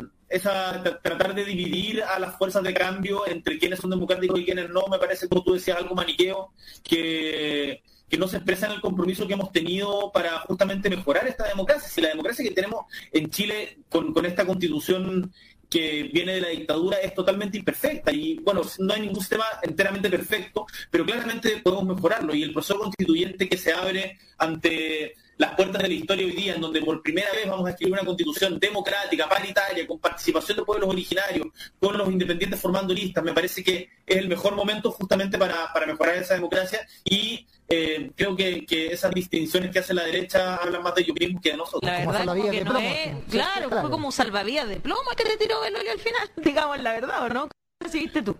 tratar 1.02 1.34
de 1.34 1.44
dividir 1.44 2.04
a 2.04 2.20
las 2.20 2.36
fuerzas 2.36 2.62
de 2.62 2.72
cambio 2.72 3.26
entre 3.26 3.58
quienes 3.58 3.80
son 3.80 3.90
democráticos 3.90 4.38
y 4.38 4.44
quienes 4.44 4.70
no, 4.70 4.86
me 4.88 4.98
parece, 4.98 5.28
como 5.28 5.42
tú 5.42 5.54
decías, 5.54 5.78
algo 5.78 5.96
maniqueo 5.96 6.52
que, 6.84 7.82
que 8.08 8.16
no 8.16 8.28
se 8.28 8.36
expresa 8.36 8.66
en 8.66 8.72
el 8.72 8.80
compromiso 8.80 9.26
que 9.26 9.34
hemos 9.34 9.50
tenido 9.50 10.12
para 10.12 10.38
justamente 10.40 10.88
mejorar 10.88 11.26
esta 11.26 11.48
democracia. 11.48 11.88
Si 11.88 12.00
la 12.00 12.10
democracia 12.10 12.44
que 12.44 12.54
tenemos 12.54 12.86
en 13.12 13.28
Chile 13.28 13.78
con 13.88 14.24
esta 14.24 14.46
constitución 14.46 15.32
que 15.76 16.04
viene 16.04 16.36
de 16.36 16.40
la 16.40 16.48
dictadura 16.48 16.96
es 16.96 17.12
totalmente 17.12 17.58
imperfecta 17.58 18.10
y 18.10 18.38
bueno, 18.38 18.62
no 18.78 18.94
hay 18.94 19.02
ningún 19.02 19.20
sistema 19.20 19.44
enteramente 19.62 20.08
perfecto, 20.08 20.66
pero 20.90 21.04
claramente 21.04 21.60
podemos 21.62 21.96
mejorarlo. 21.96 22.34
Y 22.34 22.44
el 22.44 22.54
proceso 22.54 22.78
constituyente 22.78 23.46
que 23.46 23.58
se 23.58 23.74
abre 23.74 24.18
ante 24.38 25.14
las 25.36 25.54
puertas 25.54 25.82
de 25.82 25.88
la 25.88 25.94
historia 25.94 26.24
hoy 26.24 26.32
día, 26.32 26.54
en 26.54 26.62
donde 26.62 26.80
por 26.80 27.02
primera 27.02 27.30
vez 27.32 27.46
vamos 27.46 27.66
a 27.66 27.70
escribir 27.70 27.92
una 27.92 28.04
constitución 28.04 28.58
democrática, 28.58 29.28
paritaria, 29.28 29.86
con 29.86 29.98
participación 29.98 30.56
de 30.56 30.64
pueblos 30.64 30.88
originarios, 30.88 31.48
con 31.78 31.98
los 31.98 32.08
independientes 32.08 32.58
formando 32.58 32.94
listas, 32.94 33.22
me 33.22 33.34
parece 33.34 33.62
que 33.62 33.90
es 34.06 34.16
el 34.16 34.28
mejor 34.28 34.54
momento 34.54 34.90
justamente 34.92 35.36
para, 35.36 35.70
mejorar 35.86 36.16
esa 36.16 36.34
democracia 36.34 36.88
y 37.04 37.46
eh, 37.68 38.10
creo 38.14 38.36
que, 38.36 38.64
esas 38.92 39.10
distinciones 39.12 39.70
que 39.70 39.80
hace 39.80 39.92
la 39.92 40.04
derecha 40.04 40.56
hablan 40.56 40.82
más 40.82 40.94
de 40.94 41.02
ellos 41.02 41.16
mismos 41.18 41.42
que 41.42 41.50
de 41.50 41.56
nosotros. 41.56 41.82
La 41.82 41.98
verdad 41.98 42.34
que 42.50 42.64
no 42.64 42.78
es, 42.78 43.24
claro, 43.30 43.70
fue 43.70 43.90
como 43.90 44.12
salvavidas 44.12 44.68
de 44.68 44.80
plomo 44.80 45.10
que 45.16 45.24
te 45.24 45.36
tiró 45.36 45.64
el 45.64 45.74
al 45.76 45.98
final, 45.98 46.30
digamos 46.36 46.80
la 46.80 46.92
verdad, 46.92 47.24
¿o 47.24 47.28
no? 47.28 47.40
¿Cómo 47.40 47.50
recibiste 47.80 48.22
tú? 48.22 48.36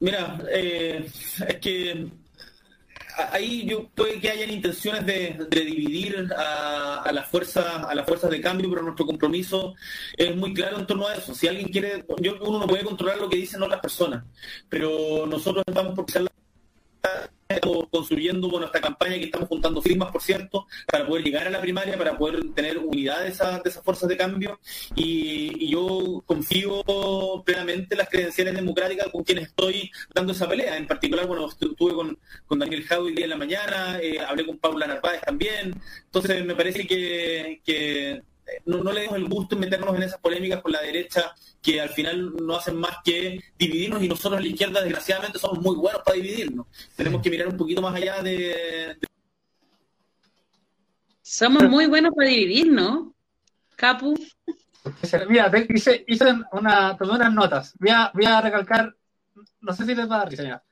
Mira, 0.00 0.38
eh, 0.50 1.06
es 1.48 1.56
que 1.60 2.08
ahí 3.32 3.66
yo 3.66 3.88
puede 3.94 4.20
que 4.20 4.30
hayan 4.30 4.50
intenciones 4.50 5.06
de, 5.06 5.46
dividir 5.50 6.28
a, 6.36 7.10
las 7.12 7.28
fuerzas 7.28 7.64
a 7.64 7.94
las 7.94 8.06
fuerzas 8.06 8.30
de 8.30 8.40
cambio, 8.40 8.68
pero 8.70 8.82
nuestro 8.82 9.06
compromiso 9.06 9.74
es 10.16 10.34
muy 10.36 10.54
claro 10.54 10.78
en 10.78 10.86
torno 10.86 11.06
a 11.06 11.14
eso. 11.14 11.34
Si 11.34 11.46
alguien 11.46 11.68
quiere, 11.68 12.04
yo, 12.20 12.36
uno 12.42 12.60
no 12.60 12.66
puede 12.66 12.84
controlar 12.84 13.18
lo 13.18 13.28
que 13.28 13.36
dicen 13.36 13.62
otras 13.62 13.80
personas, 13.80 14.24
pero 14.68 15.26
nosotros 15.26 15.64
estamos 15.66 15.94
por 15.94 16.10
ser 16.10 16.22
la 16.22 16.33
Construyendo 17.60 18.50
con 18.50 18.64
esta 18.64 18.80
campaña 18.80 19.16
que 19.16 19.24
estamos 19.24 19.48
juntando 19.48 19.80
firmas, 19.82 20.10
por 20.10 20.22
cierto, 20.22 20.66
para 20.90 21.06
poder 21.06 21.24
llegar 21.24 21.46
a 21.46 21.50
la 21.50 21.60
primaria, 21.60 21.96
para 21.96 22.16
poder 22.16 22.52
tener 22.54 22.78
unidad 22.78 23.22
de 23.22 23.28
esas, 23.28 23.62
fuerzas 23.82 24.08
de 24.08 24.16
cambio. 24.16 24.60
Y, 24.94 25.70
yo 25.70 26.22
confío 26.26 26.82
plenamente 27.44 27.94
en 27.94 27.98
las 27.98 28.08
credenciales 28.08 28.54
democráticas 28.54 29.08
con 29.08 29.24
quienes 29.24 29.48
estoy 29.48 29.90
dando 30.14 30.32
esa 30.32 30.48
pelea. 30.48 30.76
En 30.76 30.86
particular, 30.86 31.26
bueno, 31.26 31.48
estuve 31.48 31.94
con, 31.94 32.18
con 32.46 32.58
Daniel 32.58 32.84
Jau 32.84 33.06
el 33.06 33.14
día 33.14 33.24
de 33.24 33.30
la 33.30 33.36
mañana, 33.36 33.98
eh, 34.00 34.20
hablé 34.20 34.46
con 34.46 34.58
Paula 34.58 34.86
Narváez 34.86 35.22
también. 35.22 35.74
Entonces, 36.06 36.44
me 36.44 36.54
parece 36.54 36.86
que 36.86 38.22
no, 38.66 38.82
no, 38.82 38.92
le 38.92 39.02
demos 39.02 39.16
el 39.16 39.28
gusto 39.28 39.54
en 39.54 39.60
meternos 39.60 39.94
en 39.94 40.02
esas 40.02 40.20
polémicas 40.20 40.60
con 40.62 40.72
la 40.72 40.80
derecha 40.80 41.34
que 41.62 41.80
al 41.80 41.90
final 41.90 42.34
no 42.36 42.56
hacen 42.56 42.76
más 42.76 42.98
que 43.04 43.40
dividirnos 43.58 44.02
y 44.02 44.08
nosotros 44.08 44.38
en 44.38 44.44
la 44.44 44.50
izquierda 44.50 44.82
desgraciadamente 44.82 45.38
somos 45.38 45.60
muy 45.60 45.76
buenos 45.76 46.02
para 46.02 46.16
dividirnos. 46.16 46.66
Tenemos 46.94 47.22
que 47.22 47.30
mirar 47.30 47.48
un 47.48 47.56
poquito 47.56 47.80
más 47.82 47.94
allá 47.94 48.22
de... 48.22 48.98
Somos 51.22 51.64
muy 51.64 51.86
buenos 51.86 52.12
para 52.14 52.28
dividirnos, 52.28 53.08
Capu. 53.76 54.14
Mira, 55.28 55.50
hice, 55.70 56.04
hice 56.06 56.26
una, 56.52 56.96
unas 57.00 57.32
notas. 57.32 57.74
Voy 57.78 57.90
a, 57.90 58.10
voy 58.12 58.26
a 58.26 58.40
recalcar, 58.40 58.94
no 59.60 59.72
sé 59.72 59.86
si 59.86 59.94
les 59.94 60.08
va 60.08 60.16
a 60.16 60.18
dar 60.18 60.28
risa, 60.28 60.62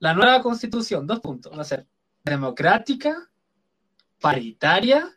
La 0.00 0.14
nueva 0.14 0.42
constitución, 0.42 1.06
dos 1.06 1.20
puntos, 1.20 1.56
va 1.56 1.62
a 1.62 1.64
ser 1.64 1.86
democrática, 2.24 3.30
paritaria 4.20 5.16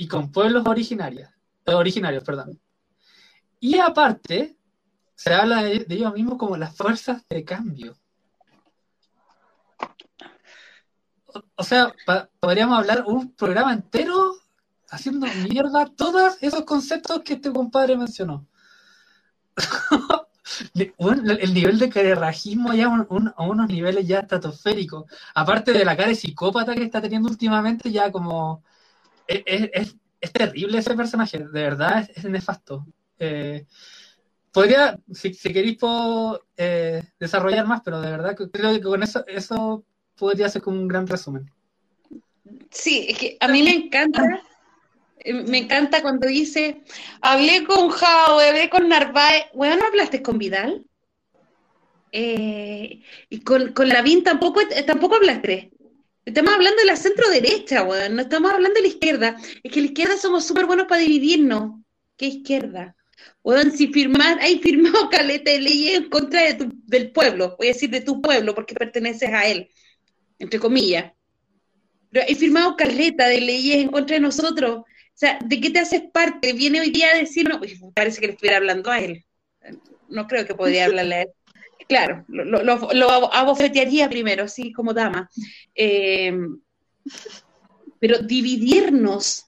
y 0.00 0.08
con 0.08 0.32
pueblos 0.32 0.66
originarios, 0.66 1.28
eh, 1.66 1.74
originarios, 1.74 2.24
perdón. 2.24 2.58
Y 3.60 3.78
aparte, 3.78 4.56
se 5.14 5.34
habla 5.34 5.62
de, 5.62 5.84
ellos 5.90 6.14
mismos 6.14 6.38
como 6.38 6.56
las 6.56 6.74
fuerzas 6.74 7.22
de 7.28 7.44
cambio. 7.44 7.94
O, 11.54 11.62
sea, 11.62 11.94
podríamos 12.40 12.78
hablar 12.78 13.04
un 13.06 13.34
programa 13.34 13.74
entero 13.74 14.36
haciendo 14.88 15.26
mierda 15.46 15.84
todos 15.84 16.38
esos 16.40 16.62
conceptos 16.62 17.20
que 17.22 17.34
este 17.34 17.52
compadre 17.52 17.98
mencionó. 17.98 18.46
el 20.74 21.52
nivel 21.52 21.78
de 21.78 21.90
carerrajismo 21.90 22.72
ya 22.72 22.86
a 22.86 23.42
unos 23.42 23.68
niveles 23.68 24.06
ya 24.06 24.20
estratosféricos. 24.20 25.04
Aparte 25.34 25.74
de 25.74 25.84
la 25.84 25.94
cara 25.94 26.08
de 26.08 26.14
psicópata 26.14 26.74
que 26.74 26.84
está 26.84 27.02
teniendo 27.02 27.28
últimamente, 27.28 27.92
ya 27.92 28.10
como 28.10 28.64
es, 29.30 29.96
terrible 30.32 30.78
ese 30.78 30.94
personaje, 30.94 31.38
de 31.38 31.62
verdad 31.62 32.08
es, 32.14 32.24
nefasto. 32.24 32.86
Eh, 33.18 33.66
podría, 34.52 34.98
si, 35.12 35.32
queréis, 35.32 35.78
eh, 36.56 37.02
desarrollar 37.18 37.66
más, 37.66 37.80
pero 37.84 38.00
de 38.00 38.10
verdad 38.10 38.36
creo 38.36 38.72
que 38.72 38.80
con 38.80 39.02
eso, 39.02 39.24
eso 39.26 39.84
podría 40.16 40.48
ser 40.48 40.62
como 40.62 40.80
un 40.80 40.88
gran 40.88 41.06
resumen. 41.06 41.50
Sí, 42.70 43.06
es 43.08 43.18
que 43.18 43.36
a 43.40 43.48
mí 43.48 43.62
me 43.62 43.70
encanta, 43.70 44.42
eh, 45.18 45.32
me 45.32 45.58
encanta 45.58 46.02
cuando 46.02 46.26
dice, 46.26 46.82
hablé 47.20 47.64
con 47.64 47.90
Jao, 47.90 48.40
hablé 48.40 48.68
con 48.68 48.88
Narváez, 48.88 49.44
bueno, 49.54 49.84
¿hablaste 49.86 50.22
con 50.22 50.38
Vidal? 50.38 50.84
y 52.12 53.40
con, 53.44 53.72
con 53.72 53.88
Lavín 53.88 54.24
tampoco, 54.24 54.60
tampoco 54.84 55.14
hablaste. 55.14 55.70
Estamos 56.24 56.52
hablando 56.52 56.80
de 56.80 56.86
la 56.86 56.96
centro 56.96 57.28
derecha, 57.30 57.82
weón. 57.82 58.16
No 58.16 58.22
estamos 58.22 58.52
hablando 58.52 58.74
de 58.74 58.82
la 58.82 58.88
izquierda. 58.88 59.36
Es 59.62 59.72
que 59.72 59.80
la 59.80 59.86
izquierda 59.86 60.16
somos 60.16 60.44
súper 60.44 60.66
buenos 60.66 60.86
para 60.86 61.00
dividirnos. 61.00 61.80
¿Qué 62.16 62.26
izquierda? 62.26 62.94
Weón, 63.42 63.72
si 63.72 63.88
firmar, 63.88 64.38
hay 64.40 64.58
firmado 64.58 65.08
caleta 65.10 65.50
de 65.50 65.60
leyes 65.60 65.98
en 65.98 66.10
contra 66.10 66.42
de 66.42 66.54
tu, 66.54 66.70
del 66.86 67.10
pueblo. 67.12 67.56
Voy 67.58 67.68
a 67.68 67.72
decir 67.72 67.90
de 67.90 68.02
tu 68.02 68.20
pueblo 68.20 68.54
porque 68.54 68.74
perteneces 68.74 69.30
a 69.30 69.46
él. 69.46 69.70
Entre 70.38 70.58
comillas. 70.58 71.12
Pero 72.10 72.26
hay 72.26 72.34
firmado 72.34 72.76
caleta 72.76 73.28
de 73.28 73.40
leyes 73.40 73.76
en 73.76 73.88
contra 73.88 74.16
de 74.16 74.20
nosotros. 74.20 74.84
sea, 75.14 75.38
¿de 75.44 75.60
qué 75.60 75.70
te 75.70 75.78
haces 75.78 76.02
parte? 76.12 76.52
Viene 76.52 76.80
hoy 76.80 76.90
día 76.90 77.08
a 77.14 77.18
decir, 77.18 77.48
no, 77.48 77.58
pues, 77.58 77.74
parece 77.94 78.20
que 78.20 78.26
le 78.26 78.32
estuviera 78.34 78.58
hablando 78.58 78.90
a 78.90 79.00
él. 79.00 79.24
No 80.08 80.26
creo 80.26 80.46
que 80.46 80.54
podría 80.54 80.86
hablarle 80.86 81.14
a 81.14 81.22
él. 81.22 81.28
Claro, 81.90 82.24
lo, 82.28 82.44
lo, 82.44 82.62
lo- 82.92 83.34
abofetearía 83.34 84.08
primero, 84.08 84.46
sí, 84.46 84.72
como 84.72 84.94
dama. 84.94 85.28
Eh, 85.74 86.32
pero 87.98 88.18
dividirnos, 88.20 89.46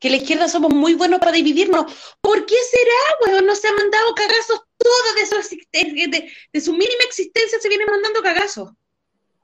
que 0.00 0.08
la 0.08 0.16
izquierda 0.16 0.48
somos 0.48 0.72
muy 0.72 0.94
buenos 0.94 1.20
para 1.20 1.32
dividirnos. 1.32 1.92
¿Por 2.22 2.46
qué 2.46 2.54
será, 2.70 3.26
weón? 3.26 3.44
No 3.44 3.54
se 3.54 3.68
han 3.68 3.76
mandado 3.76 4.14
cagazos 4.14 4.62
todos 4.78 5.14
de 6.54 6.60
su, 6.62 6.72
mínima 6.72 7.04
existencia, 7.06 7.60
se 7.60 7.68
vienen 7.68 7.88
mandando 7.90 8.22
cagazos. 8.22 8.70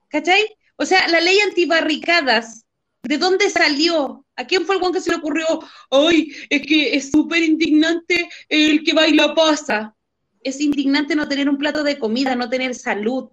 ¿Cachai? 0.08 0.46
O 0.76 0.86
sea, 0.86 1.08
la 1.08 1.20
ley 1.20 1.40
antibarricadas, 1.40 2.64
¿de 3.02 3.18
dónde 3.18 3.50
salió? 3.50 4.24
¿A 4.34 4.46
quién 4.46 4.64
fue 4.64 4.76
el 4.76 4.80
guan 4.80 4.94
que 4.94 5.02
se 5.02 5.10
le 5.10 5.16
ocurrió? 5.16 5.46
Ay, 5.90 6.34
es 6.48 6.62
que 6.66 6.96
es 6.96 7.10
súper 7.10 7.42
indignante 7.42 8.30
el 8.48 8.82
que 8.82 8.94
baila 8.94 9.34
pasa. 9.34 9.94
Es 10.42 10.60
indignante 10.60 11.14
no 11.14 11.28
tener 11.28 11.48
un 11.48 11.58
plato 11.58 11.82
de 11.82 11.98
comida, 11.98 12.34
no 12.34 12.48
tener 12.48 12.74
salud. 12.74 13.30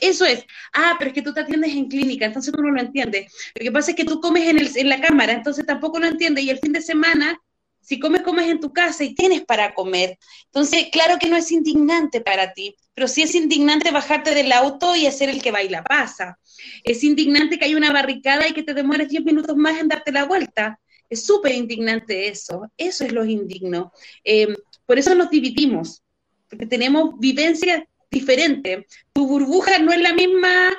Eso 0.00 0.24
es. 0.24 0.44
Ah, 0.72 0.94
pero 0.98 1.10
es 1.10 1.14
que 1.14 1.22
tú 1.22 1.34
te 1.34 1.40
atiendes 1.40 1.74
en 1.74 1.88
clínica, 1.88 2.26
entonces 2.26 2.52
tú 2.52 2.62
no 2.62 2.70
lo 2.70 2.80
entiendes. 2.80 3.32
Lo 3.54 3.64
que 3.64 3.72
pasa 3.72 3.90
es 3.90 3.96
que 3.96 4.04
tú 4.04 4.20
comes 4.20 4.76
en, 4.76 4.88
la 4.88 5.00
cámara, 5.00 5.32
entonces 5.32 5.66
tampoco 5.66 5.98
lo 5.98 6.06
entiendes. 6.06 6.44
Y 6.44 6.50
el 6.50 6.58
fin 6.58 6.72
de 6.72 6.80
semana, 6.80 7.40
si 7.80 7.98
comes, 7.98 8.22
comes 8.22 8.48
en 8.48 8.60
tu 8.60 8.72
casa 8.72 9.02
y 9.04 9.14
tienes 9.14 9.44
para 9.44 9.74
comer. 9.74 10.16
Entonces, 10.46 10.86
claro 10.92 11.18
que 11.18 11.28
no 11.28 11.36
es 11.36 11.50
indignante 11.50 12.20
para 12.20 12.52
ti, 12.52 12.76
pero 12.94 13.08
sí 13.08 13.22
es 13.22 13.34
indignante 13.34 13.90
bajarte 13.90 14.34
del 14.34 14.52
auto 14.52 14.94
y 14.94 15.06
hacer 15.06 15.28
el 15.30 15.42
que 15.42 15.50
baila 15.50 15.82
pasa. 15.82 16.38
Es 16.84 17.02
indignante 17.02 17.58
que 17.58 17.64
haya 17.64 17.76
una 17.76 17.92
barricada 17.92 18.46
y 18.48 18.52
que 18.52 18.62
te 18.62 18.74
demores 18.74 19.08
10 19.08 19.24
minutos 19.24 19.56
más 19.56 19.80
en 19.80 19.88
darte 19.88 20.12
la 20.12 20.24
vuelta. 20.24 20.78
Es 21.10 21.24
súper 21.24 21.54
indignante 21.54 22.28
eso. 22.28 22.70
Eso 22.76 23.04
es 23.04 23.12
lo 23.12 23.24
indigno. 23.24 23.92
Eh, 24.22 24.54
por 24.86 24.98
eso 24.98 25.14
nos 25.14 25.30
dividimos, 25.30 26.02
porque 26.48 26.66
tenemos 26.66 27.18
vivencias 27.18 27.82
diferentes. 28.10 28.84
Tu 29.12 29.26
burbuja 29.26 29.78
no 29.78 29.92
es 29.92 30.00
la 30.00 30.12
misma 30.12 30.74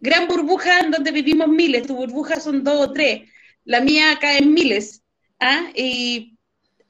gran 0.00 0.28
burbuja 0.28 0.80
en 0.80 0.90
donde 0.90 1.10
vivimos 1.10 1.48
miles, 1.48 1.86
tu 1.86 1.96
burbuja 1.96 2.38
son 2.40 2.62
dos 2.62 2.88
o 2.88 2.92
tres, 2.92 3.22
la 3.64 3.80
mía 3.80 4.12
acá 4.12 4.36
en 4.36 4.52
miles. 4.52 5.02
¿ah? 5.40 5.70
Y 5.74 6.36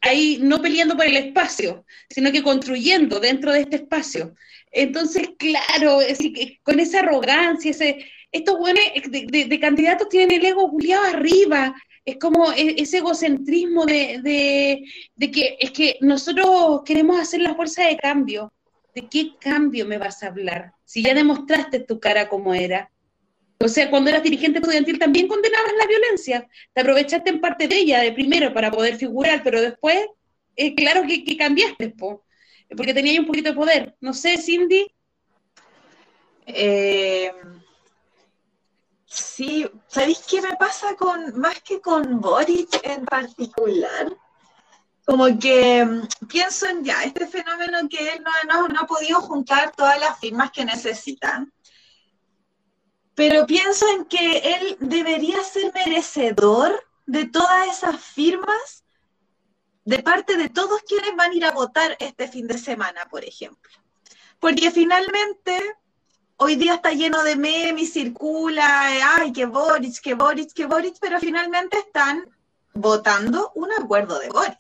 ahí 0.01 0.39
no 0.41 0.61
peleando 0.61 0.97
por 0.97 1.07
el 1.07 1.17
espacio, 1.17 1.85
sino 2.11 2.33
que 2.33 2.43
construyendo 2.43 3.21
dentro 3.21 3.53
de 3.53 3.61
este 3.61 3.77
espacio. 3.77 4.35
Entonces, 4.71 5.31
claro, 5.39 6.01
con 6.63 6.81
esa 6.81 7.01
arrogancia, 7.01 7.71
ese, 7.71 8.05
estos 8.33 8.59
buenos 8.59 8.83
de, 9.09 9.61
candidatos 9.61 10.09
tienen 10.09 10.33
el 10.39 10.45
ego 10.45 10.71
culiado 10.71 11.05
arriba. 11.05 11.75
Es 12.07 12.19
como 12.19 12.53
e- 12.53 12.81
ese 12.81 12.99
egocentrismo 12.99 13.85
de, 13.85 14.21
de, 15.17 15.31
que 15.31 15.57
es 15.59 15.73
que 15.73 15.99
nosotros 16.01 16.83
queremos 16.85 17.19
hacer 17.21 17.41
la 17.41 17.57
fuerza 17.57 17.85
de 17.85 17.97
cambio. 17.97 18.53
¿De 18.95 19.09
qué 19.09 19.33
cambio 19.39 19.85
me 19.87 19.99
vas 19.99 20.23
a 20.23 20.29
hablar? 20.29 20.73
Si 20.85 21.03
ya 21.03 21.13
demostraste 21.15 21.81
tu 21.81 21.99
cara 21.99 22.29
como 22.29 22.55
era. 22.55 22.91
O 23.59 23.69
sea, 23.69 23.91
cuando 23.91 24.09
eras 24.11 24.23
dirigente 24.23 24.61
estudiantil 24.61 25.01
también 25.01 25.27
condenabas 25.27 25.73
la 25.77 25.87
violencia. 25.87 26.49
Te 26.73 26.81
aprovechaste 26.81 27.29
en 27.29 27.41
parte 27.41 27.67
de 27.67 27.77
ella, 27.77 28.01
de 28.01 28.13
primero, 28.13 28.55
para 28.55 28.71
poder 28.71 28.97
figurar, 28.97 29.43
pero 29.43 29.61
después, 29.61 29.99
eh, 30.55 30.75
claro 30.77 31.03
que, 31.07 31.25
que 31.25 31.37
cambiaste, 31.37 31.91
po, 31.91 32.25
porque 32.77 32.95
tenías 32.95 33.19
un 33.19 33.27
poquito 33.27 33.51
de 33.51 33.57
poder. 33.57 33.97
No 34.01 34.15
sé, 34.15 34.39
Cindy. 34.39 34.87
Eh, 36.47 37.33
sí, 39.17 39.69
¿sabéis 39.87 40.19
qué 40.29 40.41
me 40.43 40.57
pasa 40.57 40.95
con, 40.97 41.39
más 41.39 41.61
que 41.63 41.81
con 41.81 42.21
Boric 42.21 42.81
en 42.83 43.05
particular? 43.05 44.15
Como 45.05 45.39
que 45.39 45.85
mm, 45.85 46.27
pienso 46.29 46.67
en 46.67 46.85
ya, 46.85 47.03
este 47.05 47.27
fenómeno 47.27 47.89
que 47.89 48.13
él 48.13 48.25
no, 48.25 48.81
ha 48.81 48.87
podido 48.87 49.21
juntar 49.21 49.73
todas 49.75 49.99
las 50.01 50.19
firmas 50.19 50.51
que 50.51 50.65
necesitan. 50.65 51.53
Pero 53.15 53.47
pienso 53.47 53.87
en 53.89 54.05
que 54.05 54.39
él 54.39 54.77
debería 54.81 55.43
ser 55.43 55.73
merecedor 55.73 56.85
de 57.07 57.25
todas 57.27 57.69
esas 57.69 57.99
firmas 58.01 58.85
de 59.85 60.03
parte 60.03 60.37
de 60.37 60.49
todos 60.49 60.83
quienes 60.83 61.15
van 61.17 61.31
a 61.31 61.35
ir 61.35 61.45
a 61.45 61.53
votar 61.53 61.97
este 62.01 62.29
fin 62.29 62.47
de 62.47 62.59
semana, 62.59 63.07
por 63.09 63.25
ejemplo. 63.25 63.73
Porque 64.41 64.71
finalmente 64.71 65.77
hoy 66.37 66.57
día 66.57 66.75
está 66.75 66.93
lleno 66.93 67.23
de 67.23 67.37
memes, 67.37 67.93
circula, 67.93 68.97
eh, 68.97 69.01
ay, 69.03 69.33
que 69.33 69.47
Boric, 69.47 70.01
que 70.01 70.15
Boric, 70.15 70.53
que 70.53 70.67
Boric, 70.67 70.97
pero 71.01 71.19
finalmente 71.19 71.79
están 71.79 72.29
votando 72.75 73.53
un 73.55 73.73
acuerdo 73.73 74.19
de 74.19 74.29
Boric. 74.29 74.59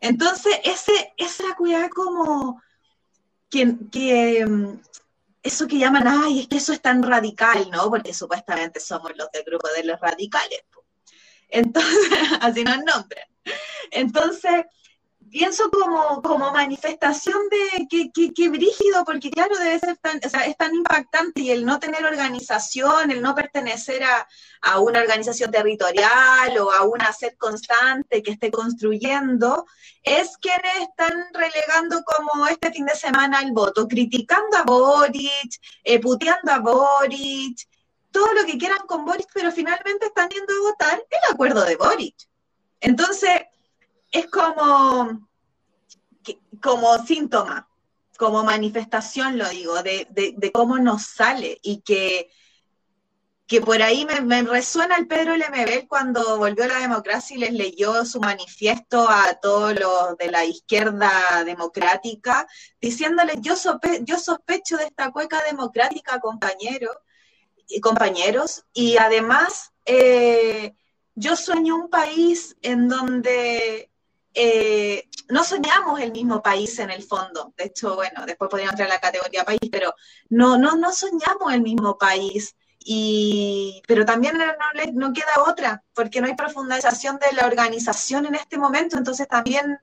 Entonces, 0.00 0.58
ese, 0.64 1.12
esa 1.16 1.54
cuidad 1.56 1.88
como 1.90 2.62
que, 3.48 3.76
que, 3.90 4.44
mm, 4.46 4.80
eso 5.42 5.66
que 5.66 5.78
llaman, 5.78 6.06
ay, 6.06 6.40
es 6.40 6.48
que 6.48 6.56
eso 6.56 6.72
es 6.72 6.82
tan 6.82 7.02
radical, 7.02 7.70
¿no? 7.70 7.88
Porque 7.88 8.12
supuestamente 8.12 8.80
somos 8.80 9.12
los 9.16 9.30
del 9.30 9.44
grupo 9.44 9.68
de 9.76 9.84
los 9.84 10.00
radicales. 10.00 10.64
Entonces, 11.48 12.10
así 12.40 12.64
nos 12.64 12.78
nombran. 12.78 13.26
Entonces, 13.90 14.66
pienso 15.30 15.70
como, 15.70 16.20
como 16.22 16.52
manifestación 16.52 17.38
de 17.50 17.86
que, 17.88 18.10
que, 18.12 18.32
que 18.32 18.48
brígido, 18.48 19.04
porque 19.04 19.30
claro, 19.30 19.56
debe 19.56 19.78
ser 19.78 19.96
tan, 19.98 20.20
o 20.24 20.28
sea, 20.28 20.44
es 20.46 20.56
tan 20.56 20.74
impactante 20.74 21.40
y 21.40 21.50
el 21.50 21.64
no 21.64 21.78
tener 21.78 22.04
organización, 22.04 23.10
el 23.10 23.22
no 23.22 23.34
pertenecer 23.34 24.02
a, 24.02 24.26
a 24.62 24.80
una 24.80 25.00
organización 25.00 25.50
territorial 25.50 26.58
o 26.58 26.72
a 26.72 26.82
una 26.84 27.12
sed 27.12 27.34
constante 27.38 28.22
que 28.22 28.32
esté 28.32 28.50
construyendo, 28.50 29.66
es 30.02 30.36
quienes 30.38 30.88
están 30.88 31.12
relegando 31.32 32.02
como 32.04 32.46
este 32.46 32.72
fin 32.72 32.86
de 32.86 32.94
semana 32.94 33.40
el 33.40 33.52
voto, 33.52 33.86
criticando 33.86 34.56
a 34.56 34.64
Boric, 34.64 35.60
eh, 35.84 36.00
puteando 36.00 36.52
a 36.52 36.58
Boric, 36.58 37.68
todo 38.10 38.32
lo 38.34 38.44
que 38.44 38.58
quieran 38.58 38.86
con 38.86 39.04
Boric, 39.04 39.28
pero 39.32 39.52
finalmente 39.52 40.06
están 40.06 40.28
yendo 40.28 40.52
a 40.52 40.70
votar 40.70 41.04
el 41.08 41.32
acuerdo 41.32 41.64
de 41.64 41.76
Boric. 41.76 42.16
Entonces, 42.80 43.42
es 44.10 44.26
como, 44.28 45.28
como 46.62 46.98
síntoma, 47.06 47.68
como 48.18 48.44
manifestación, 48.44 49.38
lo 49.38 49.48
digo, 49.48 49.82
de, 49.82 50.06
de- 50.10 50.52
cómo 50.52 50.78
nos 50.78 51.04
sale 51.06 51.58
y 51.62 51.80
que, 51.80 52.30
que 53.46 53.60
por 53.60 53.80
ahí 53.82 54.04
me, 54.04 54.20
me 54.20 54.42
resuena 54.42 54.96
el 54.96 55.06
Pedro 55.08 55.36
Lemebel 55.36 55.88
cuando 55.88 56.36
volvió 56.38 56.64
a 56.64 56.68
la 56.68 56.78
democracia 56.80 57.36
y 57.36 57.40
les 57.40 57.52
leyó 57.52 58.04
su 58.04 58.20
manifiesto 58.20 59.08
a 59.08 59.34
todos 59.40 59.74
los 59.78 60.16
de 60.18 60.30
la 60.30 60.44
izquierda 60.44 61.10
democrática, 61.44 62.46
diciéndoles, 62.80 63.36
yo, 63.40 63.54
sope- 63.56 64.04
yo 64.04 64.18
sospecho 64.18 64.76
de 64.76 64.84
esta 64.84 65.10
cueca 65.10 65.42
democrática, 65.44 66.20
compañero, 66.20 66.90
y 67.72 67.80
compañeros, 67.80 68.64
y 68.72 68.96
además 68.96 69.70
eh, 69.86 70.74
yo 71.14 71.36
sueño 71.36 71.76
un 71.76 71.88
país 71.88 72.56
en 72.62 72.88
donde 72.88 73.89
eh, 74.34 75.08
no 75.28 75.44
soñamos 75.44 76.00
el 76.00 76.12
mismo 76.12 76.42
país 76.42 76.78
en 76.78 76.90
el 76.90 77.02
fondo. 77.02 77.52
De 77.56 77.64
hecho, 77.64 77.94
bueno, 77.94 78.24
después 78.26 78.50
podríamos 78.50 78.72
entrar 78.72 78.90
a 78.90 78.94
la 78.94 79.00
categoría 79.00 79.44
país, 79.44 79.60
pero 79.70 79.94
no, 80.28 80.58
no, 80.58 80.76
no 80.76 80.92
soñamos 80.92 81.52
el 81.52 81.62
mismo 81.62 81.98
país. 81.98 82.54
Y, 82.82 83.82
pero 83.86 84.06
también 84.06 84.38
no, 84.38 84.44
no 84.94 85.12
queda 85.12 85.44
otra, 85.46 85.84
porque 85.94 86.20
no 86.20 86.26
hay 86.26 86.34
profundización 86.34 87.18
de 87.18 87.32
la 87.36 87.46
organización 87.46 88.26
en 88.26 88.34
este 88.34 88.58
momento. 88.58 88.96
Entonces 88.96 89.28
también 89.28 89.78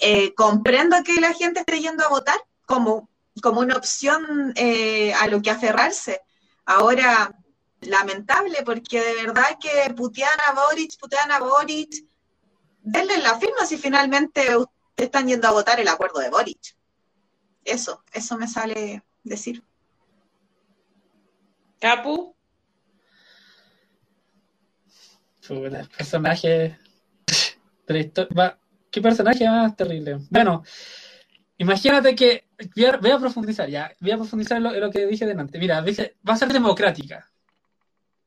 eh, 0.00 0.34
comprendo 0.34 1.02
que 1.02 1.20
la 1.20 1.32
gente 1.32 1.60
esté 1.60 1.80
yendo 1.80 2.04
a 2.04 2.08
votar 2.08 2.38
como, 2.64 3.08
como 3.42 3.60
una 3.60 3.76
opción 3.76 4.52
eh, 4.56 5.12
a 5.14 5.26
lo 5.26 5.42
que 5.42 5.50
aferrarse. 5.50 6.20
Ahora, 6.64 7.34
lamentable, 7.80 8.62
porque 8.64 9.00
de 9.00 9.14
verdad 9.14 9.58
que 9.60 9.92
putean 9.94 10.38
a 10.48 10.52
Boric, 10.52 10.98
putean 10.98 11.30
a 11.30 11.38
Boric, 11.38 12.05
denle 12.86 13.18
la 13.18 13.38
firma 13.38 13.66
si 13.66 13.76
finalmente 13.76 14.56
ustedes 14.56 14.70
están 14.96 15.26
yendo 15.26 15.48
a 15.48 15.52
votar 15.52 15.80
el 15.80 15.88
acuerdo 15.88 16.20
de 16.20 16.30
Boric. 16.30 16.76
Eso, 17.64 18.04
eso 18.12 18.38
me 18.38 18.46
sale 18.46 19.02
decir. 19.24 19.62
Capu. 21.80 22.34
Puta, 25.46 25.80
el 25.80 25.88
personaje 25.88 26.78
de 27.88 28.12
la 28.30 28.58
¿Qué 28.90 29.02
personaje 29.02 29.46
más 29.48 29.76
terrible? 29.76 30.18
Bueno, 30.30 30.62
imagínate 31.58 32.14
que. 32.14 32.46
Voy 32.74 32.84
a, 32.86 32.96
voy 32.96 33.10
a 33.10 33.18
profundizar 33.18 33.68
ya. 33.68 33.92
Voy 34.00 34.12
a 34.12 34.16
profundizar 34.16 34.58
en 34.58 34.62
lo, 34.62 34.74
en 34.74 34.80
lo 34.80 34.90
que 34.90 35.06
dije 35.06 35.26
delante. 35.26 35.58
Mira, 35.58 35.82
dice, 35.82 36.16
va 36.26 36.34
a 36.34 36.38
ser 36.38 36.52
democrática. 36.52 37.28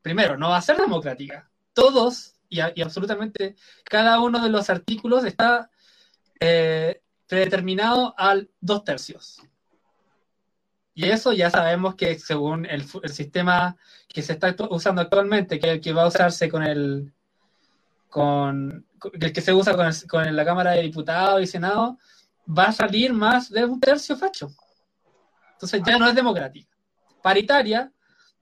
Primero, 0.01 0.37
no 0.37 0.49
va 0.49 0.57
a 0.57 0.61
ser 0.61 0.77
democrática. 0.77 1.49
Todos 1.73 2.38
y, 2.49 2.59
a- 2.59 2.73
y 2.75 2.81
absolutamente 2.81 3.55
cada 3.83 4.19
uno 4.19 4.43
de 4.43 4.49
los 4.49 4.69
artículos 4.69 5.23
está 5.25 5.69
eh, 6.39 7.01
predeterminado 7.27 8.13
al 8.17 8.49
dos 8.59 8.83
tercios. 8.83 9.41
Y 10.93 11.05
eso 11.09 11.31
ya 11.31 11.49
sabemos 11.49 11.95
que 11.95 12.17
según 12.19 12.65
el, 12.65 12.83
el 13.03 13.09
sistema 13.09 13.77
que 14.07 14.21
se 14.21 14.33
está 14.33 14.53
usando 14.69 15.01
actualmente, 15.01 15.59
que, 15.59 15.79
que 15.79 15.93
va 15.93 16.03
a 16.03 16.07
usarse 16.07 16.49
con 16.49 16.63
el 16.63 17.13
con, 18.09 18.85
el 19.13 19.31
que 19.33 19.41
se 19.41 19.53
usa 19.53 19.75
con, 19.75 19.85
el- 19.85 20.07
con 20.09 20.35
la 20.35 20.43
Cámara 20.45 20.71
de 20.71 20.81
Diputados 20.81 21.41
y 21.43 21.47
Senado, 21.47 21.99
va 22.47 22.65
a 22.65 22.71
salir 22.71 23.13
más 23.13 23.49
de 23.51 23.63
un 23.65 23.79
tercio 23.79 24.17
facho. 24.17 24.49
Entonces 25.53 25.81
ya 25.85 25.97
no 25.99 26.07
es 26.07 26.15
democrática. 26.15 26.75
Paritaria, 27.21 27.91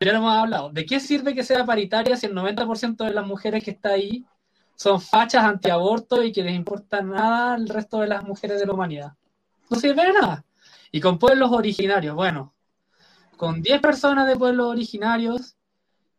ya 0.05 0.11
lo 0.11 0.19
hemos 0.19 0.33
hablado. 0.33 0.69
¿De 0.69 0.85
qué 0.85 0.99
sirve 0.99 1.33
que 1.33 1.43
sea 1.43 1.65
paritaria 1.65 2.15
si 2.15 2.27
el 2.27 2.33
90% 2.35 3.05
de 3.05 3.13
las 3.13 3.25
mujeres 3.25 3.63
que 3.63 3.71
está 3.71 3.89
ahí 3.89 4.25
son 4.75 5.01
fachas 5.01 5.43
antiaborto 5.43 6.23
y 6.23 6.31
que 6.31 6.43
les 6.43 6.55
importa 6.55 7.01
nada 7.01 7.55
el 7.55 7.67
resto 7.67 7.99
de 7.99 8.07
las 8.07 8.23
mujeres 8.23 8.59
de 8.59 8.65
la 8.65 8.73
humanidad? 8.73 9.13
No 9.69 9.79
sirve 9.79 10.05
de 10.05 10.13
nada. 10.13 10.45
Y 10.91 11.01
con 11.01 11.17
pueblos 11.17 11.51
originarios, 11.51 12.15
bueno, 12.15 12.53
con 13.35 13.61
10 13.61 13.81
personas 13.81 14.27
de 14.27 14.35
pueblos 14.35 14.67
originarios 14.67 15.55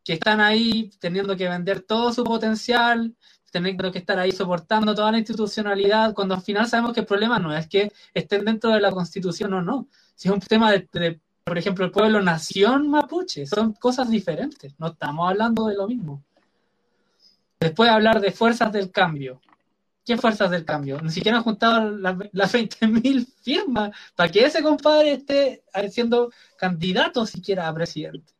que 0.04 0.14
están 0.14 0.40
ahí 0.40 0.90
teniendo 1.00 1.36
que 1.36 1.48
vender 1.48 1.82
todo 1.82 2.12
su 2.12 2.24
potencial, 2.24 3.14
teniendo 3.50 3.90
que 3.92 3.98
estar 3.98 4.18
ahí 4.18 4.32
soportando 4.32 4.94
toda 4.94 5.12
la 5.12 5.18
institucionalidad, 5.18 6.14
cuando 6.14 6.34
al 6.34 6.42
final 6.42 6.66
sabemos 6.66 6.92
que 6.92 7.00
el 7.00 7.06
problema 7.06 7.38
no 7.38 7.54
es 7.54 7.68
que 7.68 7.92
estén 8.14 8.44
dentro 8.44 8.70
de 8.70 8.80
la 8.80 8.90
constitución 8.90 9.52
o 9.54 9.62
no, 9.62 9.88
si 10.14 10.28
es 10.28 10.34
un 10.34 10.40
tema 10.40 10.72
de, 10.72 10.88
de, 10.92 11.20
por 11.48 11.58
ejemplo, 11.58 11.84
el 11.84 11.90
pueblo 11.90 12.22
nación 12.22 12.88
mapuche, 12.88 13.46
son 13.46 13.72
cosas 13.72 14.10
diferentes, 14.10 14.74
no 14.78 14.88
estamos 14.88 15.28
hablando 15.28 15.66
de 15.66 15.74
lo 15.74 15.88
mismo. 15.88 16.22
Después 17.58 17.90
hablar 17.90 18.20
de 18.20 18.30
fuerzas 18.30 18.72
del 18.72 18.90
cambio. 18.90 19.40
¿Qué 20.04 20.16
fuerzas 20.16 20.50
del 20.50 20.64
cambio? 20.64 21.00
Ni 21.02 21.10
siquiera 21.10 21.38
han 21.38 21.44
juntado 21.44 21.90
las, 21.90 22.16
las 22.32 22.54
20.000 22.54 23.26
firmas 23.42 23.90
para 24.14 24.30
que 24.30 24.44
ese 24.44 24.62
compadre 24.62 25.12
esté 25.12 25.64
siendo 25.90 26.30
candidato 26.56 27.26
siquiera 27.26 27.68
a 27.68 27.74
presidente. 27.74 28.32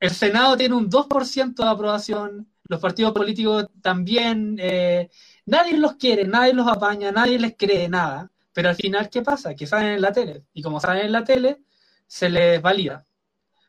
El 0.00 0.10
Senado 0.10 0.56
tiene 0.56 0.74
un 0.74 0.90
2% 0.90 1.54
de 1.54 1.68
aprobación, 1.68 2.48
los 2.68 2.80
partidos 2.80 3.12
políticos 3.12 3.66
también, 3.80 4.56
eh, 4.58 5.10
nadie 5.46 5.76
los 5.78 5.94
quiere, 5.94 6.26
nadie 6.26 6.52
los 6.52 6.66
apaña, 6.66 7.12
nadie 7.12 7.38
les 7.38 7.54
cree 7.56 7.88
nada, 7.88 8.30
pero 8.56 8.70
al 8.70 8.74
final, 8.74 9.10
¿qué 9.10 9.20
pasa? 9.20 9.54
Que 9.54 9.66
salen 9.66 9.96
en 9.96 10.00
la 10.00 10.12
tele, 10.12 10.46
y 10.54 10.62
como 10.62 10.80
salen 10.80 11.04
en 11.04 11.12
la 11.12 11.24
tele, 11.24 11.58
se 12.06 12.30
les 12.30 12.62
valida. 12.62 13.04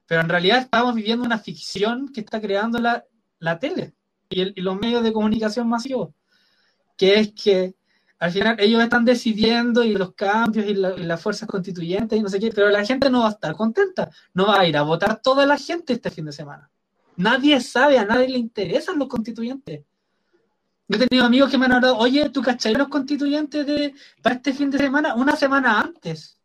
Pero 0.06 0.22
en 0.22 0.30
realidad 0.30 0.60
estamos 0.60 0.96
viviendo 0.96 1.26
una 1.26 1.40
ficción 1.40 2.10
que 2.14 2.22
está 2.22 2.40
creando 2.40 2.80
la, 2.80 3.60
tele 3.60 3.96
y, 4.30 4.40
el, 4.40 4.54
los 4.56 4.80
medios 4.80 5.04
de 5.04 5.12
comunicación 5.12 5.68
masivos, 5.68 6.14
que 6.96 7.20
es 7.20 7.34
que 7.34 7.76
al 8.18 8.32
final 8.32 8.56
ellos 8.62 8.82
están 8.82 9.04
decidiendo 9.04 9.84
y 9.84 9.94
los 9.94 10.14
cambios 10.14 10.66
y, 10.66 10.74
la, 10.76 10.92
y, 10.96 11.04
las 11.04 11.22
fuerzas 11.22 11.50
constituyentes 11.50 12.18
y 12.18 12.24
no 12.24 12.30
sé 12.30 12.40
qué, 12.40 12.52
pero 12.56 12.70
la 12.70 12.86
gente 12.86 13.10
no 13.10 13.24
va 13.24 13.28
a 13.28 13.32
estar 13.32 13.58
contenta, 13.58 14.10
no 14.34 14.48
va 14.48 14.62
a 14.62 14.68
ir 14.68 14.78
a 14.78 14.84
votar 14.84 15.22
toda 15.22 15.46
la 15.46 15.58
gente 15.58 15.92
este 15.92 16.12
fin 16.12 16.24
de 16.24 16.32
semana. 16.32 16.72
Nadie 17.18 17.60
sabe, 17.60 18.00
a 18.00 18.06
nadie 18.06 18.30
le 18.30 18.38
interesan 18.38 18.98
los 18.98 19.10
constituyentes. 19.10 19.84
Yo 20.88 20.96
he 20.98 21.08
tenido 21.08 21.26
amigos 21.26 21.52
que 21.52 21.58
me 21.58 21.66
han 21.66 21.74
hablado, 21.74 21.98
oye, 21.98 22.30
¿tú 22.30 22.42
cachai 22.42 22.74
los 22.74 22.88
constituyentes 22.88 23.66
de, 23.66 23.94
para 24.22 24.36
este 24.36 24.54
fin 24.54 24.72
de 24.72 24.78
semana? 24.78 25.16
Una 25.16 25.36
semana 25.36 25.82
antes 25.82 26.40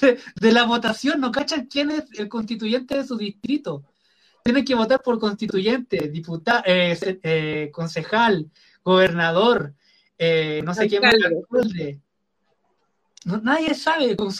de, 0.00 0.18
de 0.34 0.52
la 0.52 0.64
votación, 0.64 1.20
no 1.20 1.32
cachan 1.32 1.66
quién 1.66 1.90
es 1.90 2.04
el 2.18 2.28
constituyente 2.28 2.96
de 2.96 3.06
su 3.06 3.16
distrito. 3.16 3.84
Tienen 4.44 4.64
que 4.64 4.74
votar 4.74 5.02
por 5.02 5.18
constituyente, 5.18 6.08
diputado, 6.08 6.62
eh, 6.66 6.98
eh, 7.22 7.70
concejal, 7.72 8.50
gobernador, 8.82 9.74
eh, 10.18 10.60
no 10.64 10.74
sé 10.74 10.88
quién 10.88 11.02
más. 11.02 11.14
No, 13.24 13.38
nadie 13.38 13.74
sabe, 13.74 14.16
con, 14.16 14.32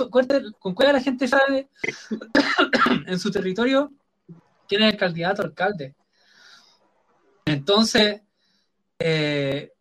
con 0.59 0.75
cuál 0.75 0.93
la 0.93 1.01
gente 1.01 1.27
sabe 1.27 1.69
en 3.07 3.19
su 3.19 3.31
territorio 3.31 3.93
quién 4.69 4.83
es 4.83 4.93
el 4.93 4.99
candidato 4.99 5.43
alcalde. 5.43 5.95
Entonces, 7.45 8.23
eh, 8.99 9.73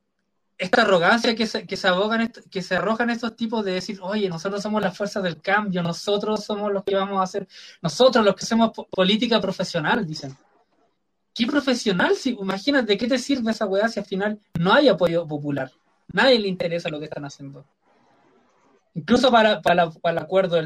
esta 0.57 0.82
arrogancia 0.82 1.36
que 1.36 1.45
se, 1.45 1.88
abogan, 1.88 2.32
que 2.49 2.61
se 2.61 2.76
arrojan 2.76 3.09
estos 3.11 3.36
tipos 3.36 3.63
de 3.63 3.74
decir, 3.74 3.99
oye, 4.01 4.28
nosotros 4.28 4.61
somos 4.61 4.82
las 4.82 4.97
fuerzas 4.97 5.22
del 5.22 5.39
cambio, 5.39 5.84
nosotros 5.84 6.43
somos 6.43 6.72
los 6.72 6.84
que 6.84 6.95
vamos 6.95 7.20
a 7.20 7.24
hacer, 7.24 7.47
nosotros 7.82 8.26
los 8.26 8.36
que 8.36 8.43
hacemos 8.43 8.72
política 8.89 9.39
profesional, 9.39 10.05
dicen. 10.05 10.36
¿Qué 11.34 11.45
profesional? 11.45 12.15
Si, 12.15 12.32
imagínate, 12.32 12.93
¿de 12.93 12.97
qué 12.97 13.05
te 13.05 13.20
sirve 13.20 13.51
esa 13.51 13.68
weá 13.68 13.88
si 13.88 13.99
al 13.99 14.07
final 14.07 14.39
no 14.59 14.74
hay 14.74 14.88
apoyo 14.88 15.28
popular? 15.28 15.72
Nadie 16.11 16.39
le 16.39 16.47
interesa 16.47 16.89
lo 16.89 16.97
que 16.97 17.05
están 17.05 17.26
haciendo. 17.26 17.63
Incluso 18.95 19.30
para, 19.30 19.61
el 19.63 20.18
acuerdo, 20.18 20.59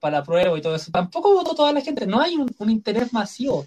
para 0.00 0.16
la 0.18 0.22
prueba 0.22 0.56
y 0.56 0.62
todo 0.62 0.76
eso, 0.76 0.90
tampoco 0.90 1.34
votó 1.34 1.54
toda 1.54 1.74
la 1.74 1.82
gente, 1.82 2.06
no 2.06 2.18
hay 2.22 2.36
un 2.36 2.70
interés 2.70 3.12
masivo. 3.12 3.66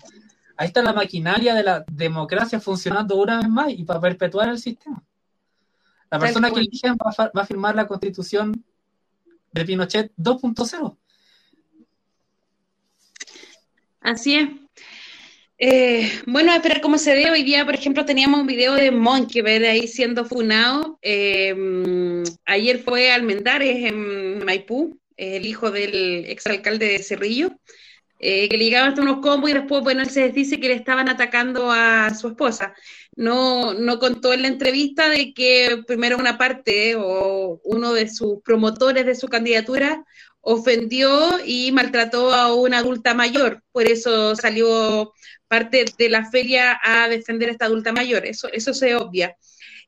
Ahí 0.61 0.67
está 0.67 0.83
la 0.83 0.93
maquinaria 0.93 1.55
de 1.55 1.63
la 1.63 1.83
democracia 1.91 2.59
funcionando 2.59 3.15
una 3.15 3.39
vez 3.39 3.49
más 3.49 3.71
y 3.71 3.83
para 3.83 3.99
perpetuar 3.99 4.47
el 4.47 4.59
sistema. 4.59 5.03
La 6.11 6.19
persona 6.19 6.51
que 6.51 6.59
eligen 6.59 6.93
va, 6.93 7.31
va 7.35 7.41
a 7.41 7.45
firmar 7.47 7.75
la 7.75 7.87
constitución 7.87 8.63
de 9.51 9.65
Pinochet 9.65 10.11
2.0. 10.17 10.97
Así 14.01 14.35
es. 14.35 14.49
Eh, 15.57 16.11
bueno, 16.27 16.51
a 16.51 16.57
esperar 16.57 16.79
cómo 16.79 16.99
se 16.99 17.15
ve. 17.15 17.31
Hoy 17.31 17.41
día, 17.41 17.65
por 17.65 17.73
ejemplo, 17.73 18.05
teníamos 18.05 18.41
un 18.41 18.45
video 18.45 18.75
de 18.75 18.91
Monkey 18.91 19.41
de 19.41 19.67
ahí 19.67 19.87
siendo 19.87 20.25
funado. 20.25 20.99
Eh, 21.01 21.55
ayer 22.45 22.77
fue 22.83 23.11
Almendares 23.11 23.91
en 23.91 24.45
Maipú, 24.45 24.99
el 25.17 25.43
hijo 25.43 25.71
del 25.71 26.25
exalcalde 26.27 26.85
de 26.85 26.99
Cerrillo, 26.99 27.49
eh, 28.23 28.47
que 28.49 28.57
le 28.57 28.65
llegaban 28.65 28.89
hasta 28.89 29.01
unos 29.01 29.19
combos 29.19 29.49
y 29.49 29.53
después, 29.53 29.81
bueno, 29.81 30.03
él 30.03 30.09
se 30.11 30.29
dice 30.29 30.59
que 30.59 30.67
le 30.67 30.75
estaban 30.75 31.09
atacando 31.09 31.71
a 31.71 32.13
su 32.13 32.27
esposa. 32.27 32.75
No, 33.15 33.73
no 33.73 33.97
contó 33.97 34.31
en 34.31 34.43
la 34.43 34.47
entrevista 34.47 35.09
de 35.09 35.33
que 35.33 35.83
primero 35.87 36.17
una 36.17 36.37
parte 36.37 36.95
o 36.95 37.59
uno 37.63 37.93
de 37.93 38.07
sus 38.09 38.41
promotores 38.43 39.07
de 39.07 39.15
su 39.15 39.27
candidatura 39.27 40.05
ofendió 40.41 41.39
y 41.45 41.71
maltrató 41.71 42.31
a 42.31 42.53
una 42.53 42.79
adulta 42.79 43.13
mayor, 43.15 43.63
por 43.71 43.87
eso 43.87 44.35
salió 44.35 45.13
parte 45.47 45.85
de 45.97 46.09
la 46.09 46.29
feria 46.29 46.79
a 46.83 47.07
defender 47.09 47.49
a 47.49 47.51
esta 47.53 47.65
adulta 47.65 47.91
mayor, 47.91 48.25
eso, 48.25 48.49
eso 48.51 48.73
se 48.73 48.95
obvia. 48.95 49.35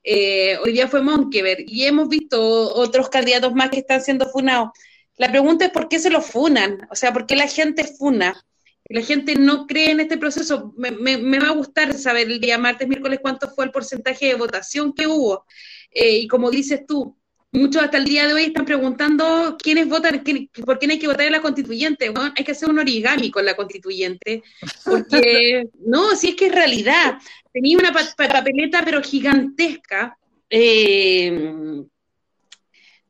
Eh, 0.02 0.58
hoy 0.62 0.72
día 0.72 0.88
fue 0.88 1.02
Monkever 1.02 1.64
y 1.66 1.84
hemos 1.84 2.08
visto 2.08 2.38
otros 2.74 3.08
candidatos 3.08 3.54
más 3.54 3.70
que 3.70 3.78
están 3.78 4.02
siendo 4.02 4.28
funados. 4.28 4.70
La 5.16 5.30
pregunta 5.30 5.66
es 5.66 5.70
por 5.70 5.88
qué 5.88 5.98
se 5.98 6.10
los 6.10 6.26
funan, 6.26 6.86
o 6.90 6.96
sea, 6.96 7.12
por 7.12 7.26
qué 7.26 7.36
la 7.36 7.48
gente 7.48 7.84
funa. 7.84 8.44
La 8.86 9.00
gente 9.00 9.34
no 9.34 9.66
cree 9.66 9.92
en 9.92 10.00
este 10.00 10.18
proceso. 10.18 10.74
Me, 10.76 10.90
me, 10.90 11.16
me 11.16 11.38
va 11.38 11.48
a 11.48 11.52
gustar 11.52 11.94
saber 11.94 12.30
el 12.30 12.40
día 12.40 12.58
martes, 12.58 12.86
miércoles, 12.86 13.20
cuánto 13.22 13.48
fue 13.48 13.64
el 13.64 13.70
porcentaje 13.70 14.26
de 14.26 14.34
votación 14.34 14.92
que 14.92 15.06
hubo. 15.06 15.46
Eh, 15.90 16.18
y 16.18 16.28
como 16.28 16.50
dices 16.50 16.84
tú, 16.86 17.16
muchos 17.54 17.82
hasta 17.82 17.96
el 17.96 18.04
día 18.04 18.26
de 18.26 18.34
hoy 18.34 18.44
están 18.44 18.64
preguntando 18.64 19.56
quiénes 19.58 19.88
votan, 19.88 20.18
quién, 20.18 20.50
por 20.66 20.78
quién 20.78 20.90
hay 20.90 20.98
que 20.98 21.06
votar 21.06 21.26
en 21.26 21.32
la 21.32 21.40
constituyente. 21.40 22.10
Bueno, 22.10 22.32
hay 22.36 22.44
que 22.44 22.52
hacer 22.52 22.68
un 22.68 22.78
origami 22.78 23.30
con 23.30 23.46
la 23.46 23.54
constituyente, 23.54 24.42
porque 24.84 25.68
no, 25.86 26.14
si 26.16 26.30
es 26.30 26.36
que 26.36 26.46
es 26.46 26.54
realidad. 26.54 27.18
Tenía 27.52 27.78
una 27.78 27.92
pa 27.92 28.02
papeleta, 28.16 28.82
pero 28.84 29.00
gigantesca, 29.00 30.18
eh, 30.50 31.84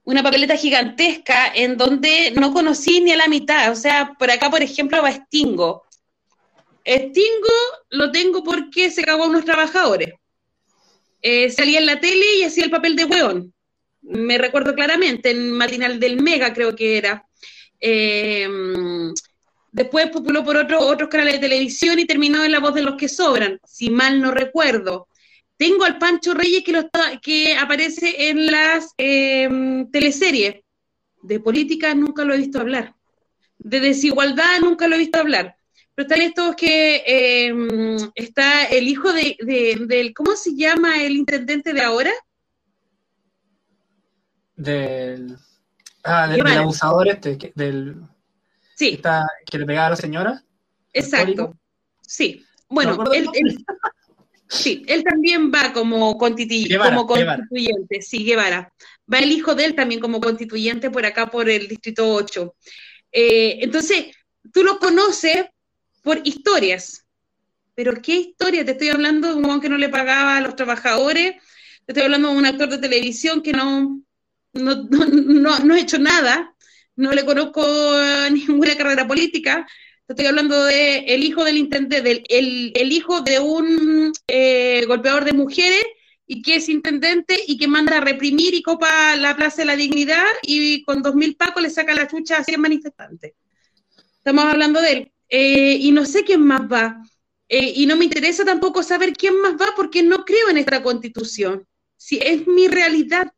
una 0.05 0.23
papeleta 0.23 0.57
gigantesca 0.57 1.53
en 1.55 1.77
donde 1.77 2.33
no 2.33 2.53
conocí 2.53 3.01
ni 3.01 3.13
a 3.13 3.17
la 3.17 3.29
mitad. 3.29 3.73
O 3.73 3.77
sea, 3.77 4.13
por 4.19 4.31
acá, 4.31 4.51
por 4.51 4.63
ejemplo, 4.63 5.03
va 5.03 5.13
Stingo. 5.13 5.85
Stingo 6.87 7.55
lo 7.91 8.13
tengo 8.13 8.45
porque 8.45 8.91
se 8.91 9.03
cagó 9.03 9.25
a 9.25 9.29
unos 9.29 9.45
trabajadores. 9.45 10.15
Eh, 11.23 11.51
salía 11.51 11.79
en 11.79 11.87
la 11.87 12.01
tele 12.01 12.37
y 12.39 12.45
hacía 12.45 12.65
el 12.65 12.71
papel 12.71 12.97
de 12.97 13.07
hueón 13.07 13.55
me 14.05 14.39
recuerdo 14.39 14.75
claramente, 14.75 15.31
en 15.31 15.51
Matinal 15.53 15.99
del 15.99 16.23
Mega 16.23 16.53
creo 16.53 16.77
que 16.77 16.99
era. 16.99 17.27
Eh, 17.81 18.49
después 19.73 20.11
populó 20.11 20.45
por 20.45 20.57
otro, 20.57 20.81
otros 20.81 21.09
canales 21.09 21.35
de 21.35 21.41
televisión 21.49 21.99
y 21.99 22.07
terminó 22.07 22.45
en 22.45 22.53
La 22.53 22.61
Voz 22.61 22.75
de 22.75 22.83
los 22.83 22.97
que 22.97 23.09
Sobran, 23.09 23.59
si 23.67 23.91
mal 23.91 24.21
no 24.21 24.31
recuerdo. 24.31 25.09
Tengo 25.57 25.85
al 25.85 25.99
Pancho 25.99 26.35
Reyes 26.35 26.65
que, 26.65 26.73
lo 26.73 26.81
está, 26.81 27.19
que 27.21 27.57
aparece 27.57 28.29
en 28.31 28.47
las 28.47 28.93
eh, 28.99 29.87
teleseries. 29.93 30.63
De 31.23 31.41
política 31.41 31.95
nunca 31.95 32.25
lo 32.25 32.35
he 32.35 32.39
visto 32.39 32.61
hablar. 32.61 32.95
De 33.59 33.81
desigualdad 33.81 34.61
nunca 34.61 34.89
lo 34.89 34.97
he 34.97 34.99
visto 34.99 35.19
hablar. 35.19 35.57
Pero 35.95 36.09
están 36.09 36.23
estos 36.23 36.57
que 36.57 37.05
eh, 37.07 37.55
está 38.17 38.65
el 38.65 38.89
hijo 38.89 39.13
de, 39.13 39.37
de, 39.41 39.87
del, 39.87 40.13
¿cómo 40.13 40.35
se 40.35 40.55
llama 40.57 41.03
el 41.03 41.13
intendente 41.13 41.73
de 41.73 41.83
ahora? 41.83 42.13
del, 44.57 45.37
ah, 46.05 46.29
del, 46.29 46.43
del 46.43 46.59
abusador 46.59 47.09
este, 47.09 47.39
que, 47.39 47.53
del 47.55 47.97
sí. 48.75 48.91
que, 48.91 48.95
está, 48.97 49.27
que, 49.47 49.59
le 49.59 49.67
pegaba 49.67 49.89
a 49.89 49.91
la 49.91 49.97
señora. 49.97 50.45
Exacto. 50.93 51.55
Sí. 52.01 52.45
Bueno, 52.69 52.97
no 52.97 53.13
él, 53.13 53.29
él, 53.35 53.65
sí, 54.55 54.83
él 54.87 55.05
también 55.05 55.53
va 55.53 55.73
como, 55.73 56.17
constitu 56.17 56.69
Guevara, 56.69 56.91
como 56.91 57.07
constituyente, 57.07 58.03
sí, 58.03 58.25
Guevara. 58.25 58.73
Va 59.13 59.19
el 59.19 59.33
hijo 59.33 59.55
de 59.55 59.67
él 59.67 59.75
también 59.75 60.01
como 60.01 60.21
constituyente 60.21 60.91
por 60.91 61.05
acá, 61.05 61.31
por 61.31 61.49
el 61.51 61.69
distrito 61.69 62.09
8. 62.13 62.55
Eh, 63.13 63.59
entonces, 63.61 64.07
tú 64.53 64.63
lo 64.63 64.79
conoces 64.79 65.47
por 66.03 66.21
historias. 66.25 67.05
Pero 67.75 68.01
qué 68.01 68.15
historia, 68.15 68.65
te 68.65 68.73
estoy 68.73 68.89
hablando 68.91 69.29
de 69.29 69.35
un 69.35 69.45
hombre 69.47 69.63
que 69.63 69.69
no 69.69 69.79
le 69.79 69.89
pagaba 69.89 70.37
a 70.37 70.41
los 70.41 70.55
trabajadores, 70.55 71.35
te 71.87 71.93
estoy 71.93 72.05
hablando 72.05 72.31
de 72.31 72.37
un 72.37 72.47
actor 72.47 72.69
de 72.69 72.79
televisión 72.79 73.43
que 73.43 73.53
no, 73.53 74.01
no, 74.53 74.75
no, 74.85 75.59
no, 75.59 75.75
ha 75.75 75.81
hecho 75.81 75.99
nada, 75.99 76.55
no 76.95 77.13
le 77.13 77.25
conozco 77.25 77.65
ninguna 78.31 78.77
carrera 78.77 79.09
política, 79.09 79.67
estoy 80.09 80.27
hablando 80.27 80.65
de 80.65 80.99
el 80.99 81.25
hijo 81.25 81.45
del 81.45 81.57
intendente, 81.57 82.03
del, 82.03 82.25
el, 82.29 82.93
hijo 82.93 83.23
de 83.23 83.41
un 83.41 84.13
eh, 84.29 84.85
golpeador 84.87 85.25
de 85.25 85.33
mujeres 85.33 85.85
y 86.27 86.43
que 86.43 86.57
es 86.57 86.69
intendente 86.69 87.39
y 87.47 87.57
que 87.57 87.69
manda 87.69 87.99
a 87.99 88.01
reprimir 88.01 88.55
y 88.55 88.63
copa 88.63 89.17
la 89.17 89.37
Plaza 89.37 89.63
de 89.63 89.67
la 89.67 89.77
Dignidad 89.77 90.25
y 90.43 90.83
con 90.85 91.03
dos 91.03 91.15
mil 91.15 91.37
pacos 91.37 91.63
le 91.63 91.71
saca 91.71 91.95
la 91.95 92.09
chucha 92.09 92.39
a 92.39 92.45
100 92.45 92.61
manifestantes. 92.61 93.35
Estamos 94.19 94.45
hablando 94.45 94.81
de 94.81 94.93
él. 94.93 95.13
Eh, 95.29 95.79
y 95.81 95.91
no 95.93 96.07
sé 96.07 96.25
quién 96.25 96.43
más 96.43 96.63
va. 96.63 97.03
Eh, 97.49 97.73
y 97.77 97.87
no 97.87 97.97
me 97.97 98.05
interesa 98.05 98.45
tampoco 98.45 98.83
saber 98.83 99.13
quién 99.15 99.41
más 99.41 99.55
va 99.55 99.69
porque 99.77 100.03
no 100.03 100.25
creo 100.25 100.49
en 100.49 100.59
esta 100.59 100.83
constitución. 100.83 101.67
Si 101.97 102.19
es 102.19 102.47
mi 102.47 102.69
realidad 102.69 103.33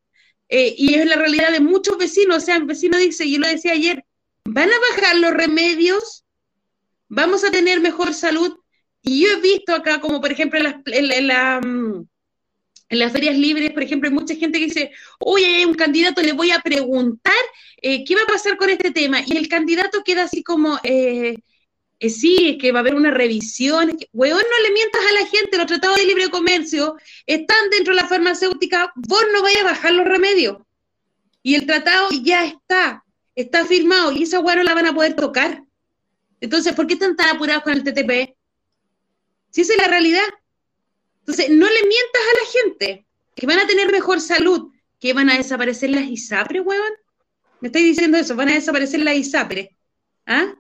eh, 0.48 0.74
y 0.76 0.94
es 0.94 1.06
la 1.06 1.16
realidad 1.16 1.52
de 1.52 1.60
muchos 1.60 1.98
vecinos. 1.98 2.36
O 2.36 2.40
sea, 2.40 2.56
el 2.56 2.64
vecino 2.64 2.98
dice, 2.98 3.28
yo 3.28 3.38
lo 3.38 3.48
decía 3.48 3.72
ayer, 3.72 4.04
¿van 4.44 4.70
a 4.70 4.80
bajar 4.90 5.16
los 5.18 5.32
remedios? 5.32 6.25
¿Vamos 7.08 7.44
a 7.44 7.50
tener 7.50 7.80
mejor 7.80 8.14
salud? 8.14 8.58
Y 9.02 9.22
yo 9.22 9.28
he 9.30 9.40
visto 9.40 9.74
acá, 9.74 10.00
como 10.00 10.20
por 10.20 10.32
ejemplo 10.32 10.58
en 10.58 10.64
la, 10.64 10.82
en 10.86 11.26
la, 11.28 11.60
mm, 11.60 12.06
en 12.88 12.98
las 12.98 13.12
ferias 13.12 13.36
libres, 13.36 13.72
por 13.72 13.82
ejemplo, 13.82 14.08
hay 14.08 14.14
mucha 14.14 14.34
gente 14.34 14.58
que 14.58 14.66
dice, 14.66 14.92
oye, 15.18 15.46
hay 15.46 15.64
un 15.64 15.74
candidato, 15.74 16.22
le 16.22 16.32
voy 16.32 16.50
a 16.50 16.60
preguntar 16.60 17.34
eh, 17.82 18.04
qué 18.04 18.14
va 18.14 18.22
a 18.22 18.26
pasar 18.26 18.56
con 18.56 18.70
este 18.70 18.90
tema. 18.90 19.20
Y 19.26 19.36
el 19.36 19.48
candidato 19.48 20.02
queda 20.04 20.24
así 20.24 20.42
como, 20.42 20.78
eh, 20.84 21.36
eh, 21.98 22.10
sí, 22.10 22.50
es 22.50 22.58
que 22.58 22.72
va 22.72 22.80
a 22.80 22.82
haber 22.82 22.94
una 22.94 23.10
revisión. 23.10 23.96
weón, 24.12 24.38
no 24.38 24.68
le 24.68 24.74
mientas 24.74 25.02
a 25.08 25.12
la 25.12 25.26
gente, 25.26 25.56
los 25.56 25.66
tratados 25.66 25.96
de 25.96 26.06
libre 26.06 26.28
comercio 26.30 26.96
están 27.26 27.70
dentro 27.70 27.94
de 27.94 28.02
la 28.02 28.08
farmacéutica, 28.08 28.92
vos 28.94 29.24
no 29.32 29.42
vayas 29.42 29.62
a 29.62 29.64
bajar 29.64 29.92
los 29.92 30.06
remedios. 30.06 30.58
Y 31.42 31.54
el 31.54 31.66
tratado 31.66 32.08
ya 32.22 32.44
está, 32.44 33.04
está 33.34 33.64
firmado 33.66 34.12
y 34.12 34.24
esa 34.24 34.40
weá 34.40 34.56
no 34.56 34.62
la 34.62 34.74
van 34.74 34.86
a 34.86 34.94
poder 34.94 35.14
tocar. 35.14 35.65
Entonces, 36.40 36.74
¿por 36.74 36.86
qué 36.86 36.94
están 36.94 37.16
tan 37.16 37.36
apurados 37.36 37.62
con 37.62 37.72
el 37.72 37.82
TTP? 37.82 38.36
Si 39.50 39.62
esa 39.62 39.72
es 39.72 39.78
la 39.78 39.88
realidad. 39.88 40.28
Entonces, 41.20 41.48
no 41.50 41.66
le 41.66 41.82
mientas 41.82 42.22
a 42.22 42.38
la 42.38 42.50
gente 42.52 43.06
que 43.34 43.46
van 43.46 43.58
a 43.58 43.66
tener 43.66 43.90
mejor 43.90 44.20
salud, 44.20 44.72
que 45.00 45.12
van 45.12 45.30
a 45.30 45.36
desaparecer 45.36 45.90
las 45.90 46.04
ISAPRES, 46.04 46.62
weón. 46.64 46.92
Me 47.60 47.68
estáis 47.68 47.84
diciendo 47.86 48.18
eso, 48.18 48.36
van 48.36 48.50
a 48.50 48.54
desaparecer 48.54 49.00
las 49.00 49.16
ISAPRES. 49.16 49.68
¿Ah? 50.26 50.54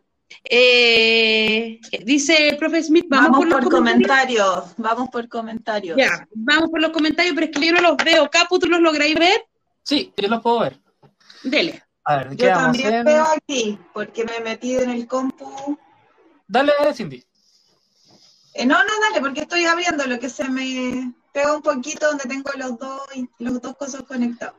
Eh, 0.44 1.80
dice 2.04 2.48
el 2.48 2.56
profe 2.56 2.82
Smith, 2.82 3.06
vamos, 3.08 3.38
por, 3.38 3.48
por 3.48 3.70
comentarios? 3.70 4.74
Vamos 4.76 5.08
por 5.10 5.28
comentarios. 5.28 5.96
Ya, 5.96 6.26
vamos 6.34 6.70
por 6.70 6.80
los 6.80 6.90
comentarios, 6.90 7.34
pero 7.34 7.46
es 7.46 7.56
que 7.56 7.66
yo 7.66 7.72
no 7.72 7.80
los 7.80 7.96
veo. 7.96 8.28
Capu, 8.30 8.58
¿tú 8.58 8.68
los 8.68 8.80
lográis 8.80 9.14
ver? 9.14 9.44
Sí, 9.82 10.12
yo 10.16 10.28
los 10.28 10.42
puedo 10.42 10.60
ver. 10.60 10.80
Dele. 11.44 11.82
A 12.08 12.18
ver, 12.18 12.36
yo 12.36 12.46
también 12.46 13.04
veo 13.04 13.26
aquí, 13.36 13.78
porque 13.92 14.24
me 14.24 14.36
he 14.36 14.40
metido 14.40 14.80
en 14.80 14.90
el 14.90 15.08
compu. 15.08 15.76
Dale, 16.46 16.72
Cindy. 16.94 17.24
Eh, 18.54 18.64
no, 18.64 18.78
no, 18.78 18.92
dale, 19.02 19.20
porque 19.20 19.40
estoy 19.40 19.64
abriendo 19.64 20.06
lo 20.06 20.20
que 20.20 20.30
se 20.30 20.48
me 20.48 21.12
pega 21.32 21.56
un 21.56 21.62
poquito 21.62 22.06
donde 22.06 22.28
tengo 22.28 22.48
los 22.56 22.78
dos, 22.78 23.00
los 23.40 23.60
dos 23.60 23.76
cosas 23.76 24.02
conectados. 24.04 24.54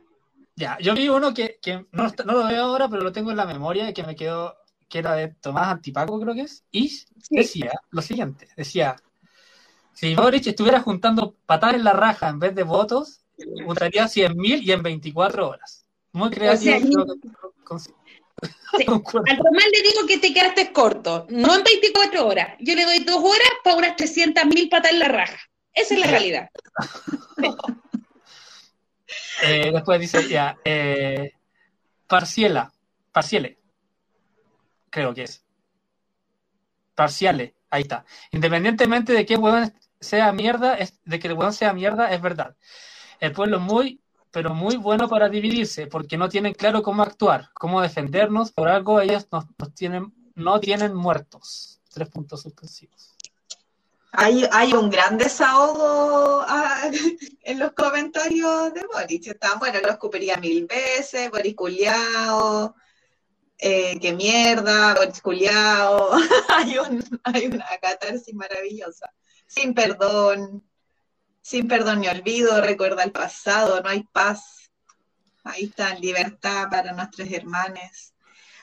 Ya, 0.56 0.76
yo 0.78 0.94
vi 0.94 1.08
uno 1.08 1.32
que, 1.32 1.58
que 1.62 1.86
no, 1.90 2.12
no, 2.26 2.32
lo 2.34 2.46
veo 2.48 2.64
ahora, 2.64 2.86
pero 2.86 3.02
lo 3.02 3.12
tengo 3.12 3.30
en 3.30 3.38
la 3.38 3.46
memoria 3.46 3.88
y 3.88 3.94
que 3.94 4.04
me 4.04 4.14
quedó, 4.14 4.54
que 4.86 4.98
era 4.98 5.14
de 5.14 5.28
Tomás 5.28 5.68
Antipaco, 5.68 6.20
creo 6.20 6.34
que 6.34 6.42
es, 6.42 6.64
y 6.70 6.92
decía 7.30 7.72
lo 7.90 8.02
siguiente, 8.02 8.48
decía, 8.56 8.96
si 9.94 10.14
Boric 10.14 10.46
estuviera 10.46 10.80
juntando 10.80 11.34
patadas 11.46 11.76
en 11.76 11.84
la 11.84 11.94
raja 11.94 12.28
en 12.28 12.40
vez 12.40 12.54
de 12.54 12.62
votos, 12.62 13.22
juntaría 13.64 14.04
100.000 14.04 14.62
y 14.62 14.72
en 14.72 14.82
24 14.82 15.48
horas. 15.48 15.87
Muy 16.12 16.30
creativo. 16.30 17.04
O 17.70 17.78
sea, 17.78 17.94
Sí. 18.76 18.84
Al 18.86 19.02
Tomás 19.02 19.64
le 19.72 19.82
digo 19.82 20.06
que 20.06 20.18
te 20.18 20.32
quedaste 20.32 20.72
corto, 20.72 21.26
no 21.30 21.56
en 21.56 21.64
24 21.64 22.26
horas. 22.26 22.56
Yo 22.60 22.74
le 22.74 22.84
doy 22.84 23.00
dos 23.00 23.22
horas 23.22 23.50
para 23.64 23.76
unas 23.76 23.96
300 23.96 24.44
mil 24.46 24.68
patas 24.68 24.92
en 24.92 24.98
la 25.00 25.08
raja. 25.08 25.38
Esa 25.72 25.94
es 25.94 26.00
la 26.00 26.06
realidad. 26.06 26.50
eh, 29.42 29.70
después 29.72 30.00
dice 30.00 30.28
ya, 30.28 30.56
eh, 30.64 31.32
parciela, 32.06 32.72
parciele, 33.12 33.58
creo 34.90 35.14
que 35.14 35.24
es. 35.24 35.44
Parciale, 36.94 37.54
ahí 37.70 37.82
está. 37.82 38.04
Independientemente 38.32 39.12
de 39.12 39.24
que 39.24 39.36
huevón 39.36 39.72
sea 40.00 40.32
mierda, 40.32 40.74
es, 40.74 41.00
de 41.04 41.18
que 41.18 41.28
el 41.28 41.34
huevón 41.34 41.52
sea 41.52 41.72
mierda, 41.72 42.12
es 42.12 42.20
verdad. 42.20 42.56
El 43.20 43.32
pueblo 43.32 43.58
es 43.58 43.62
muy 43.62 44.00
pero 44.30 44.54
muy 44.54 44.76
bueno 44.76 45.08
para 45.08 45.28
dividirse, 45.28 45.86
porque 45.86 46.16
no 46.16 46.28
tienen 46.28 46.54
claro 46.54 46.82
cómo 46.82 47.02
actuar, 47.02 47.50
cómo 47.54 47.80
defendernos, 47.80 48.52
por 48.52 48.68
algo 48.68 49.00
ellos 49.00 49.26
nos, 49.32 49.46
tienen, 49.74 50.12
no 50.34 50.60
tienen 50.60 50.94
muertos. 50.94 51.80
Tres 51.90 52.08
puntos 52.10 52.42
suspensivos. 52.42 53.14
Hay, 54.12 54.44
hay 54.52 54.72
un 54.72 54.90
gran 54.90 55.18
desahogo 55.18 56.42
ah, 56.46 56.90
en 57.42 57.58
los 57.58 57.72
comentarios 57.72 58.74
de 58.74 58.84
Boris. 58.86 59.26
Están, 59.26 59.58
bueno, 59.58 59.80
lo 59.80 59.90
escupiría 59.90 60.36
mil 60.36 60.66
veces, 60.66 61.30
Boris 61.30 61.54
culiao, 61.54 62.74
eh, 63.58 63.98
qué 64.00 64.12
mierda, 64.12 64.94
Boris 64.94 65.20
culiao. 65.20 66.10
hay, 66.48 66.78
un, 66.78 67.02
hay 67.24 67.46
una 67.46 67.66
catarsis 67.80 68.34
maravillosa. 68.34 69.12
Sin 69.46 69.72
perdón, 69.72 70.67
sin 71.40 71.68
perdón 71.68 72.00
ni 72.00 72.08
olvido, 72.08 72.60
recuerda 72.60 73.04
el 73.04 73.12
pasado, 73.12 73.80
no 73.80 73.88
hay 73.88 74.02
paz. 74.12 74.70
Ahí 75.44 75.64
está, 75.64 75.94
libertad 75.94 76.68
para 76.70 76.92
nuestros 76.92 77.30
hermanos. 77.30 78.12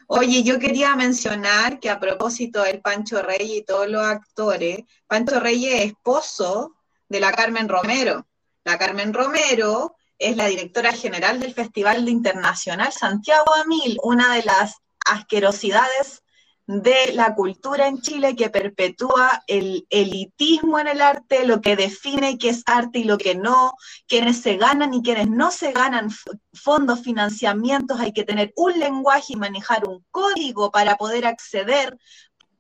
Oye, 0.07 0.43
yo 0.43 0.59
quería 0.59 0.95
mencionar 0.95 1.79
que 1.79 1.89
a 1.89 1.99
propósito 1.99 2.61
del 2.61 2.81
Pancho 2.81 3.23
Rey 3.23 3.57
y 3.57 3.63
todos 3.63 3.89
los 3.89 4.05
actores, 4.05 4.83
Pancho 5.07 5.39
Rey 5.39 5.65
es 5.65 5.85
esposo 5.85 6.75
de 7.09 7.19
la 7.19 7.31
Carmen 7.31 7.67
Romero. 7.67 8.27
La 8.63 8.77
Carmen 8.77 9.13
Romero 9.13 9.95
es 10.19 10.37
la 10.37 10.45
directora 10.45 10.93
general 10.93 11.39
del 11.39 11.53
Festival 11.53 12.07
Internacional 12.07 12.91
Santiago 12.93 13.53
Amil, 13.55 13.97
una 14.03 14.35
de 14.35 14.43
las 14.43 14.75
asquerosidades 15.05 16.23
de 16.67 17.13
la 17.13 17.35
cultura 17.35 17.87
en 17.87 18.01
Chile 18.01 18.35
que 18.35 18.49
perpetúa 18.49 19.43
el 19.47 19.85
elitismo 19.89 20.79
en 20.79 20.87
el 20.87 21.01
arte, 21.01 21.45
lo 21.45 21.61
que 21.61 21.75
define 21.75 22.37
qué 22.37 22.49
es 22.49 22.63
arte 22.65 22.99
y 22.99 23.03
lo 23.03 23.17
que 23.17 23.35
no, 23.35 23.73
quienes 24.07 24.41
se 24.41 24.57
ganan 24.57 24.93
y 24.93 25.03
quienes 25.03 25.29
no 25.29 25.51
se 25.51 25.71
ganan 25.71 26.09
fondos, 26.53 27.01
financiamientos, 27.01 27.99
hay 27.99 28.13
que 28.13 28.23
tener 28.23 28.51
un 28.55 28.79
lenguaje 28.79 29.33
y 29.33 29.35
manejar 29.35 29.87
un 29.87 30.03
código 30.09 30.71
para 30.71 30.95
poder 30.95 31.27
acceder 31.27 31.97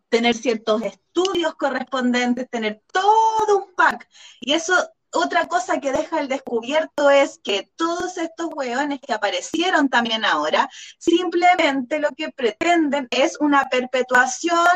tener 0.09 0.35
ciertos 0.35 0.81
estudios 0.83 1.55
correspondientes, 1.55 2.49
tener 2.49 2.81
todo 2.93 3.57
un 3.57 3.73
pack. 3.75 4.07
Y 4.39 4.53
eso 4.53 4.73
otra 5.15 5.47
cosa 5.47 5.79
que 5.79 5.91
deja 5.91 6.19
el 6.19 6.27
descubierto 6.27 7.09
es 7.09 7.39
que 7.43 7.69
todos 7.75 8.17
estos 8.17 8.49
hueones 8.53 8.99
que 9.01 9.13
aparecieron 9.13 9.89
también 9.89 10.25
ahora, 10.25 10.69
simplemente 10.97 11.99
lo 11.99 12.09
que 12.11 12.29
pretenden 12.31 13.07
es 13.11 13.37
una 13.39 13.65
perpetuación 13.69 14.67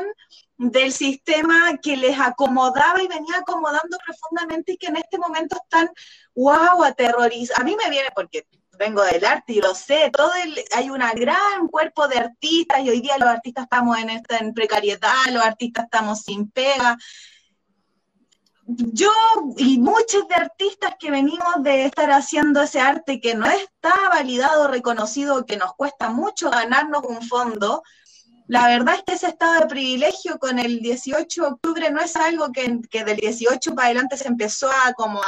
del 0.57 0.91
sistema 0.91 1.77
que 1.81 1.95
les 1.95 2.19
acomodaba 2.19 3.01
y 3.01 3.07
venía 3.07 3.37
acomodando 3.37 3.97
profundamente 4.05 4.73
y 4.73 4.77
que 4.77 4.87
en 4.87 4.97
este 4.97 5.17
momento 5.17 5.57
están, 5.63 5.89
wow, 6.35 6.83
aterrorizados. 6.83 7.61
A 7.61 7.63
mí 7.63 7.75
me 7.81 7.89
viene 7.89 8.09
porque 8.13 8.45
vengo 8.77 9.03
del 9.03 9.25
arte 9.25 9.53
y 9.53 9.61
lo 9.61 9.75
sé, 9.75 10.09
todo 10.11 10.31
hay 10.73 10.89
un 10.89 10.99
gran 10.99 11.67
cuerpo 11.69 12.07
de 12.07 12.17
artistas 12.17 12.79
y 12.79 12.89
hoy 12.89 13.01
día 13.01 13.17
los 13.17 13.27
artistas 13.27 13.65
estamos 13.65 13.97
en, 13.97 14.09
esta, 14.09 14.37
en 14.37 14.53
precariedad, 14.53 15.27
los 15.31 15.43
artistas 15.43 15.83
estamos 15.85 16.21
sin 16.21 16.49
pega, 16.49 16.97
yo 18.75 19.11
y 19.57 19.79
muchos 19.79 20.27
de 20.27 20.35
artistas 20.35 20.93
que 20.99 21.09
venimos 21.09 21.63
de 21.63 21.85
estar 21.85 22.11
haciendo 22.11 22.61
ese 22.61 22.79
arte 22.79 23.19
que 23.19 23.33
no 23.33 23.45
está 23.47 23.93
validado, 24.09 24.67
reconocido, 24.67 25.45
que 25.45 25.57
nos 25.57 25.73
cuesta 25.73 26.09
mucho 26.09 26.51
ganarnos 26.51 27.03
un 27.03 27.21
fondo, 27.21 27.83
la 28.47 28.67
verdad 28.67 28.95
es 28.95 29.03
que 29.03 29.13
ese 29.13 29.27
estado 29.27 29.59
de 29.59 29.67
privilegio 29.67 30.39
con 30.39 30.59
el 30.59 30.79
18 30.79 31.41
de 31.41 31.47
octubre 31.47 31.91
no 31.91 31.99
es 32.01 32.15
algo 32.15 32.51
que, 32.51 32.79
que 32.89 33.03
del 33.03 33.17
18 33.17 33.75
para 33.75 33.87
adelante 33.87 34.17
se 34.17 34.27
empezó 34.27 34.69
a 34.69 34.93
como 34.93 35.21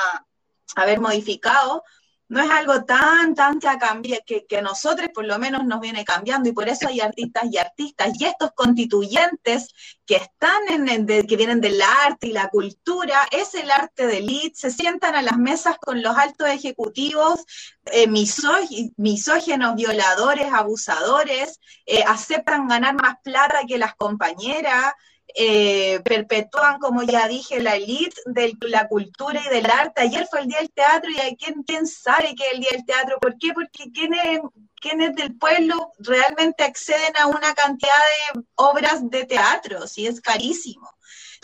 a, 0.76 0.86
ver 0.86 1.00
modificado, 1.00 1.84
no 2.32 2.42
es 2.42 2.50
algo 2.50 2.86
tan, 2.86 3.36
tan 3.36 3.60
que, 3.60 3.68
cambie, 3.78 4.24
que, 4.26 4.46
que 4.46 4.62
nosotros 4.62 5.10
por 5.14 5.26
lo 5.26 5.38
menos 5.38 5.66
nos 5.66 5.82
viene 5.82 6.06
cambiando 6.06 6.48
y 6.48 6.54
por 6.54 6.70
eso 6.70 6.88
hay 6.88 7.02
artistas 7.02 7.44
y 7.52 7.58
artistas 7.58 8.14
y 8.18 8.24
estos 8.24 8.52
constituyentes 8.54 9.68
que 10.06 10.16
están 10.16 10.62
en, 10.70 10.88
el, 10.88 11.28
que 11.28 11.36
vienen 11.36 11.60
del 11.60 11.82
arte 11.82 12.28
y 12.28 12.32
la 12.32 12.48
cultura, 12.48 13.28
es 13.32 13.54
el 13.54 13.70
arte 13.70 14.08
de 14.08 14.20
elite, 14.20 14.56
se 14.56 14.72
sientan 14.72 15.14
a 15.16 15.22
las 15.22 15.38
mesas 15.38 15.76
con 15.78 16.02
los 16.02 16.16
altos 16.16 16.48
ejecutivos, 16.48 17.42
eh, 17.88 18.08
misógenos, 18.08 19.76
violadores, 19.76 20.54
abusadores, 20.54 21.60
eh, 21.86 22.02
aceptan 22.08 22.70
ganar 22.70 22.96
más 22.96 23.16
plata 23.26 23.60
que 23.68 23.78
las 23.78 23.94
compañeras, 23.96 24.94
eh, 25.36 26.00
perpetúan, 26.04 26.80
como 26.80 27.04
ya 27.04 27.28
dije, 27.28 27.62
la 27.62 27.76
elite 27.76 28.16
de 28.26 28.56
la 28.62 28.88
cultura 28.88 29.42
y 29.46 29.50
del 29.50 29.70
arte. 29.70 30.02
Ayer 30.02 30.28
fue 30.30 30.42
el 30.42 30.48
Día 30.48 30.60
del 30.60 30.72
Teatro 30.72 31.10
y 31.12 31.20
hay 31.20 31.36
quien, 31.36 31.64
quién 31.64 31.88
sabe 31.88 32.36
que 32.36 32.46
es 32.46 32.54
el 32.54 32.60
Día 32.60 32.72
del 32.72 32.86
Teatro. 32.86 33.18
¿Por 33.20 33.38
qué? 33.38 33.54
Porque 33.54 33.92
quienes, 33.92 34.42
quienes 34.80 35.16
del 35.16 35.38
pueblo 35.38 35.92
realmente 36.00 36.64
acceden 36.64 37.16
a 37.18 37.28
una 37.28 37.54
cantidad 37.54 37.94
de 38.34 38.44
obras 38.56 39.10
de 39.10 39.26
teatro, 39.26 39.88
si 39.88 40.08
es 40.08 40.22
carísimo. 40.22 40.90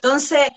Entonces, 0.01 0.49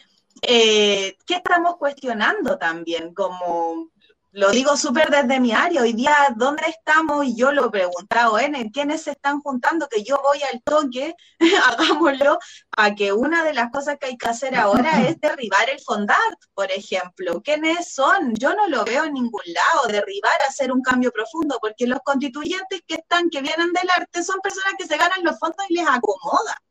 eh, 0.43 1.17
¿qué 1.27 1.35
estamos 1.35 1.77
cuestionando 1.77 2.59
también? 2.59 3.15
Como 3.15 3.91
lo 4.33 4.51
digo 4.51 4.77
súper 4.77 5.11
desde 5.11 5.41
mi 5.41 5.53
área, 5.53 5.83
hoy 5.83 5.93
día, 5.93 6.15
¿dónde 6.37 6.63
estamos? 6.69 7.25
Y 7.25 7.35
yo 7.35 7.51
lo 7.51 7.67
he 7.67 7.71
preguntado, 7.71 8.39
¿en 8.39 8.71
quiénes 8.71 9.03
se 9.03 9.11
están 9.11 9.41
juntando? 9.41 9.89
Que 9.89 10.05
yo 10.05 10.21
voy 10.23 10.39
al 10.53 10.63
toque, 10.63 11.17
hagámoslo, 11.67 12.39
a 12.77 12.95
que 12.95 13.13
una 13.13 13.43
de 13.43 13.55
las 13.55 13.71
cosas 13.73 13.97
que 13.99 14.07
hay 14.07 14.17
que 14.17 14.29
hacer 14.29 14.55
ahora 14.55 15.09
es 15.09 15.21
derribar 15.21 15.69
el 15.69 15.81
Fondart, 15.81 16.39
por 16.55 16.71
ejemplo. 16.71 17.43
¿Quiénes 17.43 17.93
son? 17.93 18.35
Yo 18.35 18.55
no 18.55 18.69
lo 18.69 18.85
veo 18.85 19.05
en 19.05 19.15
ningún 19.15 19.43
lado, 19.47 19.89
derribar, 19.89 20.41
hacer 20.49 20.71
un 20.71 20.83
cambio 20.83 21.11
profundo, 21.11 21.59
porque 21.61 21.89
los 21.89 21.99
constituyentes 22.05 22.83
que 22.87 22.95
están, 22.95 23.31
que 23.31 23.43
vienen 23.43 23.73
del 23.73 23.91
arte, 23.91 24.23
son 24.23 24.39
personas 24.41 24.75
que 24.79 24.87
se 24.87 24.97
ganan 24.97 25.25
los 25.25 25.39
fondos 25.41 25.67
y 25.69 25.75
les 25.75 25.89
acomoda 25.89 26.63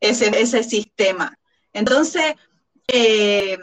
ese, 0.00 0.40
ese 0.40 0.64
sistema. 0.64 1.38
Entonces, 1.72 2.34
eh, 2.88 3.58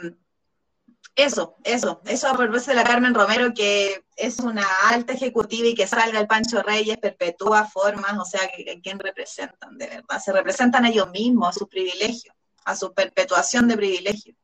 eso, 1.16 1.56
eso, 1.62 2.00
eso 2.06 2.28
a 2.28 2.36
propósito 2.36 2.72
de 2.72 2.76
la 2.76 2.84
Carmen 2.84 3.14
Romero, 3.14 3.54
que 3.54 4.02
es 4.16 4.40
una 4.40 4.66
alta 4.88 5.12
ejecutiva 5.12 5.68
y 5.68 5.74
que 5.74 5.86
salga 5.86 6.18
el 6.18 6.26
Pancho 6.26 6.62
Reyes, 6.62 6.98
perpetúa 6.98 7.66
formas, 7.66 8.18
o 8.18 8.24
sea, 8.24 8.48
que, 8.48 8.80
¿quién 8.82 8.98
representan 8.98 9.78
de 9.78 9.86
verdad? 9.86 10.20
Se 10.24 10.32
representan 10.32 10.86
ellos 10.86 11.10
mismos, 11.10 11.50
a 11.50 11.58
su 11.58 11.68
privilegio, 11.68 12.34
a 12.64 12.74
su 12.74 12.92
perpetuación 12.92 13.68
de 13.68 13.76
privilegio. 13.76 14.34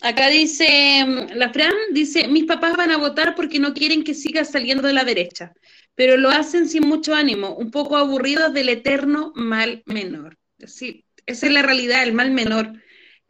Acá 0.00 0.28
dice, 0.28 1.04
la 1.34 1.52
Fran 1.52 1.72
dice, 1.92 2.28
mis 2.28 2.44
papás 2.44 2.76
van 2.76 2.90
a 2.90 2.96
votar 2.96 3.34
porque 3.34 3.58
no 3.58 3.74
quieren 3.74 4.04
que 4.04 4.14
siga 4.14 4.44
saliendo 4.44 4.86
de 4.86 4.92
la 4.92 5.04
derecha, 5.04 5.52
pero 5.94 6.16
lo 6.16 6.30
hacen 6.30 6.68
sin 6.68 6.86
mucho 6.86 7.14
ánimo, 7.14 7.54
un 7.56 7.70
poco 7.70 7.96
aburridos 7.96 8.52
del 8.52 8.68
eterno 8.68 9.32
mal 9.34 9.82
menor. 9.86 10.38
Sí, 10.64 11.06
esa 11.26 11.46
es 11.46 11.52
la 11.52 11.62
realidad, 11.62 12.02
el 12.02 12.12
mal 12.12 12.30
menor. 12.30 12.72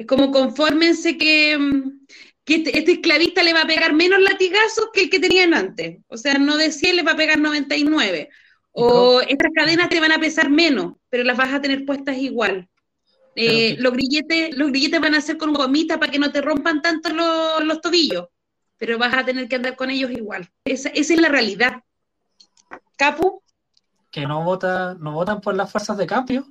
Es 0.00 0.06
como 0.06 0.30
confórmense 0.30 1.18
que, 1.18 1.58
mm, 1.58 2.06
este, 2.46 2.78
este, 2.78 2.92
esclavista 2.92 3.42
le 3.42 3.52
va 3.52 3.60
a 3.60 3.66
pegar 3.66 3.92
menos 3.92 4.18
latigazos 4.18 4.88
que 4.94 5.02
el 5.02 5.10
que 5.10 5.20
tenían 5.20 5.52
antes. 5.52 5.98
O 6.08 6.16
sea, 6.16 6.38
no 6.38 6.56
de 6.56 6.72
100 6.72 6.96
le 6.96 7.02
va 7.02 7.12
a 7.12 7.16
pegar 7.16 7.38
99. 7.38 8.30
O 8.72 9.20
estas 9.20 9.50
cadenas 9.54 9.90
te 9.90 10.00
van 10.00 10.12
a 10.12 10.18
pesar 10.18 10.48
menos, 10.48 10.94
pero 11.10 11.22
las 11.22 11.36
vas 11.36 11.52
a 11.52 11.60
tener 11.60 11.84
puestas 11.84 12.16
igual. 12.16 12.66
Eh, 13.36 13.76
los, 13.78 13.92
grilletes, 13.92 14.56
los 14.56 14.70
grilletes 14.70 15.02
van 15.02 15.16
a 15.16 15.20
ser 15.20 15.36
con 15.36 15.52
gomita 15.52 16.00
para 16.00 16.10
que 16.10 16.18
no 16.18 16.32
te 16.32 16.40
rompan 16.40 16.80
tanto 16.80 17.10
los, 17.10 17.80
tobillos, 17.82 18.28
pero 18.78 18.96
vas 18.96 19.12
a 19.12 19.24
tener 19.26 19.48
que 19.48 19.56
andar 19.56 19.76
con 19.76 19.90
ellos 19.90 20.10
igual. 20.12 20.48
Esa, 20.64 20.88
esa 20.88 21.12
es 21.12 21.20
la 21.20 21.28
realidad. 21.28 21.82
Capu. 22.96 23.42
Que 24.10 24.22
no, 24.26 24.44
vota, 24.44 24.94
no 24.98 25.12
votan 25.12 25.42
por 25.42 25.54
las 25.54 25.70
fuerzas 25.70 25.98
de 25.98 26.06
cambio. 26.06 26.46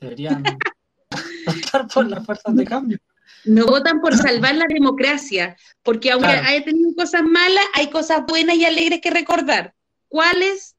Deberían 0.00 0.42
votar 1.62 1.86
por 1.88 2.08
las 2.08 2.24
fuerzas 2.24 2.54
de 2.54 2.64
cambio. 2.64 2.98
No 3.44 3.66
votan 3.66 4.00
por 4.00 4.16
salvar 4.16 4.56
la 4.56 4.66
democracia, 4.68 5.56
porque 5.82 6.10
aunque 6.10 6.28
haya 6.28 6.64
tenido 6.64 6.94
cosas 6.96 7.22
malas, 7.22 7.64
hay 7.74 7.90
cosas 7.90 8.24
buenas 8.26 8.56
y 8.56 8.64
alegres 8.64 9.00
que 9.00 9.10
recordar. 9.10 9.72
¿Cuáles? 10.08 10.74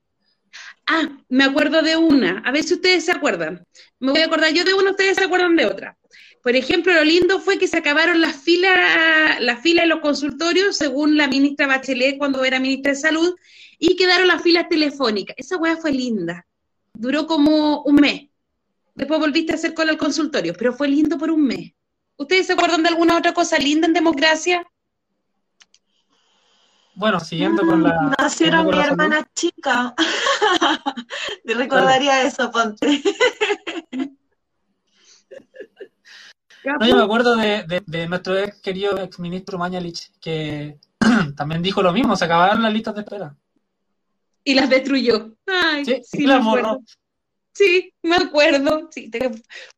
Ah, 0.86 1.10
me 1.30 1.46
acuerdo 1.46 1.82
de 1.82 1.98
una, 1.98 2.42
a 2.46 2.52
ver 2.52 2.64
si 2.64 2.74
ustedes 2.74 3.06
se 3.06 3.12
acuerdan. 3.12 3.66
Me 4.00 4.12
voy 4.12 4.22
a 4.22 4.26
acordar 4.26 4.54
yo 4.54 4.64
de 4.64 4.74
una, 4.74 4.92
ustedes 4.92 5.18
se 5.18 5.24
acuerdan 5.24 5.56
de 5.56 5.66
otra. 5.66 5.98
Por 6.44 6.56
ejemplo, 6.56 6.94
lo 6.94 7.04
lindo 7.04 7.40
fue 7.42 7.58
que 7.58 7.68
se 7.68 7.78
acabaron 7.78 8.22
las 8.22 8.38
filas 8.38 9.42
la 9.42 9.58
fila 9.58 9.82
de 9.82 9.90
los 9.90 10.00
consultorios, 10.00 10.78
según 10.78 11.18
la 11.18 11.28
ministra 11.28 11.68
Bachelet 11.68 12.18
cuando 12.18 12.44
era 12.44 12.60
ministra 12.60 12.94
de 12.94 13.00
Salud, 13.00 13.36
y 13.80 13.96
quedaron 13.96 14.28
las 14.28 14.42
filas 14.42 14.70
telefónicas. 14.70 15.36
Esa 15.38 15.58
hueá 15.58 15.78
fue 15.78 15.92
linda. 15.92 16.46
Duró 16.94 17.28
como 17.28 17.84
un 17.84 17.96
mes. 17.96 18.30
Después 18.98 19.20
volviste 19.20 19.52
a 19.52 19.56
hacer 19.56 19.76
cola 19.76 19.92
al 19.92 19.98
consultorio, 19.98 20.56
pero 20.58 20.74
fue 20.74 20.88
lindo 20.88 21.20
por 21.20 21.30
un 21.30 21.44
mes. 21.44 21.72
¿Ustedes 22.18 22.48
se 22.48 22.54
acuerdan 22.54 22.82
de 22.82 22.90
alguna 22.90 23.16
otra 23.16 23.32
cosa 23.32 23.60
linda 23.60 23.86
en 23.86 23.94
democracia? 23.94 24.66
Bueno, 26.96 27.20
siguiendo 27.20 27.62
con 27.64 27.84
la. 27.84 28.16
Nacieron 28.18 28.66
mi 28.66 28.80
hermana 28.80 29.24
chica. 29.36 29.94
Te 31.46 31.54
recordaría 31.54 32.24
eso, 32.24 32.50
Ponte. 32.50 33.04
No, 36.66 36.86
yo 36.88 36.96
me 36.96 37.04
acuerdo 37.04 37.36
de, 37.36 38.08
nuestro 38.10 38.36
ex 38.36 38.60
querido 38.62 38.98
ex 38.98 39.20
ministro 39.20 39.60
Mañalich, 39.60 40.12
que 40.20 40.80
también 41.38 41.62
dijo 41.62 41.84
lo 41.84 41.94
mismo, 41.94 42.16
se 42.16 42.26
acabaron 42.26 42.64
las 42.64 42.74
listas 42.74 42.96
de 42.96 43.02
espera. 43.02 43.38
Y 44.44 44.56
las 44.56 44.68
destruyó. 44.72 45.36
Ay, 45.46 45.86
sí, 45.86 46.02
sí, 46.04 46.26
las 46.26 46.44
borró. 46.44 46.82
Sí, 47.58 47.92
me 48.04 48.18
acuerdo, 48.18 48.88
sí, 48.92 49.10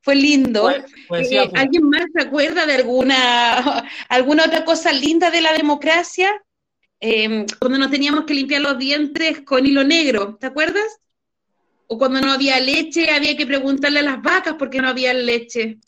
fue 0.01 0.13
lindo. 0.13 0.69
Eh, 0.69 0.83
pues. 1.07 1.29
¿Alguien 1.53 1.89
más 1.89 2.03
se 2.13 2.27
acuerda 2.27 2.65
de 2.65 2.73
alguna, 2.75 3.87
alguna 4.09 4.45
otra 4.45 4.65
cosa 4.65 4.91
linda 4.91 5.31
de 5.31 5.39
la 5.39 5.53
democracia? 5.53 6.29
Em, 6.99 7.45
cuando 7.57 7.77
nos 7.77 7.89
teníamos 7.89 8.25
que 8.25 8.33
limpiar 8.33 8.61
los 8.61 8.77
dientes 8.77 9.43
con 9.45 9.65
hilo 9.65 9.85
negro, 9.85 10.35
¿te 10.35 10.47
acuerdas? 10.47 10.99
O 11.87 11.97
cuando 11.97 12.19
no 12.19 12.33
había 12.33 12.59
leche, 12.59 13.11
había 13.11 13.37
que 13.37 13.47
preguntarle 13.47 13.99
a 13.99 14.03
las 14.03 14.21
vacas 14.21 14.55
por 14.55 14.69
qué 14.69 14.81
no 14.81 14.89
había 14.89 15.13
leche. 15.13 15.79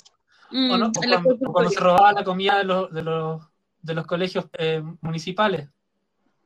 Mm, 0.50 0.72
o, 0.72 0.92
cuando, 0.94 1.70
se 1.70 1.80
robaba 1.80 2.14
la 2.14 2.24
comida 2.24 2.58
de 2.60 2.64
los, 2.64 2.94
de 2.94 3.04
los, 3.04 3.42
de 3.82 3.94
los 3.94 4.08
colegios 4.08 4.46
eh, 4.58 4.82
municipales. 5.02 5.68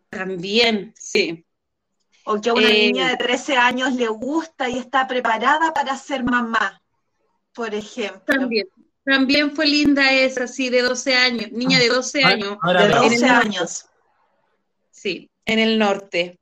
También, 0.10 0.92
sí. 0.98 1.45
O 2.26 2.42
que 2.42 2.50
a 2.50 2.54
una 2.54 2.70
niña 2.70 3.08
eh, 3.08 3.12
de 3.12 3.18
13 3.18 3.56
años 3.56 3.94
le 3.94 4.08
gusta 4.08 4.68
y 4.70 4.80
está 4.80 5.08
preparada 5.08 5.74
para 5.74 5.96
ser 5.96 6.24
mamá, 6.24 6.82
por 7.54 7.74
ejemplo. 7.74 8.22
También, 8.26 8.68
también 9.04 9.56
fue 9.56 9.68
linda 9.68 10.12
esa, 10.12 10.48
sí, 10.48 10.70
de 10.70 10.82
12 10.82 11.14
años, 11.14 11.52
niña 11.52 11.78
de 11.78 11.90
12 11.90 12.24
ah, 12.24 12.28
años. 12.30 12.58
de 12.64 12.90
12 12.90 13.26
años. 13.26 13.86
Sí, 14.90 15.30
en 15.46 15.60
el 15.60 15.78
norte. 15.78 16.40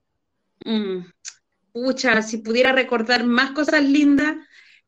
Mm. 0.64 1.00
Pucha, 1.74 2.22
si 2.22 2.38
pudiera 2.38 2.72
recordar 2.72 3.26
más 3.26 3.52
cosas 3.52 3.84
lindas. 3.84 4.38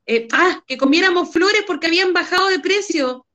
Eh, 0.05 0.27
ah, 0.31 0.61
que 0.67 0.77
comiéramos 0.77 1.31
flores 1.33 1.63
porque 1.65 1.87
habían 1.87 2.13
bajado 2.13 2.47
de 2.47 2.59
precio. 2.59 3.25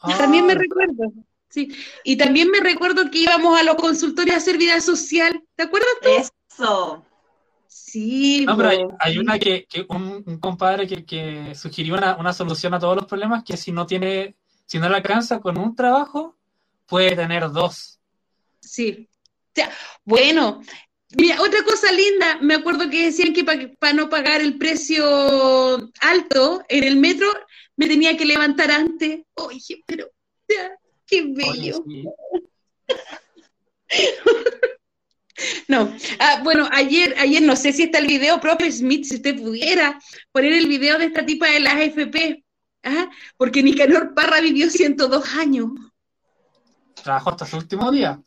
También 0.00 0.46
me 0.46 0.54
ah. 0.54 0.58
recuerdo. 0.58 1.12
Sí. 1.50 1.76
Y 2.02 2.16
también 2.16 2.48
me 2.48 2.60
recuerdo 2.60 3.10
que 3.10 3.18
íbamos 3.18 3.58
a 3.58 3.62
los 3.62 3.74
consultorios 3.74 4.36
a 4.36 4.38
hacer 4.38 4.56
vida 4.56 4.80
social. 4.80 5.42
¿Te 5.54 5.64
acuerdas 5.64 5.90
tú? 6.00 6.08
Eso. 6.52 7.04
Sí. 7.66 8.44
No, 8.44 8.56
pero 8.56 8.96
hay, 8.98 9.18
una 9.18 9.38
que, 9.38 9.66
un, 9.88 10.38
compadre 10.38 10.86
que, 10.86 11.54
sugirió 11.54 11.94
una, 11.94 12.32
solución 12.32 12.74
a 12.74 12.78
todos 12.78 12.96
los 12.96 13.06
problemas, 13.06 13.44
que 13.44 13.56
si 13.56 13.72
no 13.72 13.86
tiene, 13.86 14.36
si 14.66 14.78
no 14.78 14.88
le 14.88 14.96
alcanza 14.96 15.40
con 15.40 15.58
un 15.58 15.74
trabajo, 15.74 16.36
puede 16.86 17.16
tener 17.16 17.50
dos. 17.50 17.98
Sí. 18.60 19.08
bueno, 20.04 20.60
mira, 21.16 21.40
otra 21.40 21.64
cosa 21.64 21.90
linda, 21.92 22.38
me 22.40 22.54
acuerdo 22.54 22.90
que 22.90 23.06
decían 23.06 23.32
que 23.32 23.44
para 23.44 23.92
no 23.94 24.08
pagar 24.08 24.40
el 24.40 24.58
precio 24.58 25.90
alto 26.00 26.62
en 26.68 26.84
el 26.84 26.96
metro, 26.96 27.28
me 27.76 27.88
tenía 27.88 28.16
que 28.16 28.26
levantar 28.26 28.70
antes. 28.70 29.22
Oye, 29.34 29.82
pero 29.86 30.10
qué 31.06 31.24
bello. 31.34 31.84
No, 35.68 35.92
ah, 36.18 36.40
bueno, 36.44 36.68
ayer, 36.72 37.14
ayer 37.18 37.42
no 37.42 37.56
sé 37.56 37.72
si 37.72 37.84
está 37.84 37.98
el 37.98 38.06
video, 38.06 38.40
profe 38.40 38.70
Smith, 38.70 39.04
si 39.04 39.16
usted 39.16 39.40
pudiera 39.40 39.98
poner 40.30 40.52
el 40.52 40.68
video 40.68 40.98
de 40.98 41.06
esta 41.06 41.24
tipa 41.24 41.46
de 41.48 41.60
las 41.60 41.74
AFP, 41.74 42.44
¿ah? 42.84 43.08
porque 43.36 43.62
Nicanor 43.62 44.14
Parra 44.14 44.40
vivió 44.40 44.68
102 44.70 45.34
años. 45.34 45.70
Trabajó 47.02 47.30
hasta 47.30 47.46
su 47.46 47.56
último 47.56 47.90
día. 47.90 48.20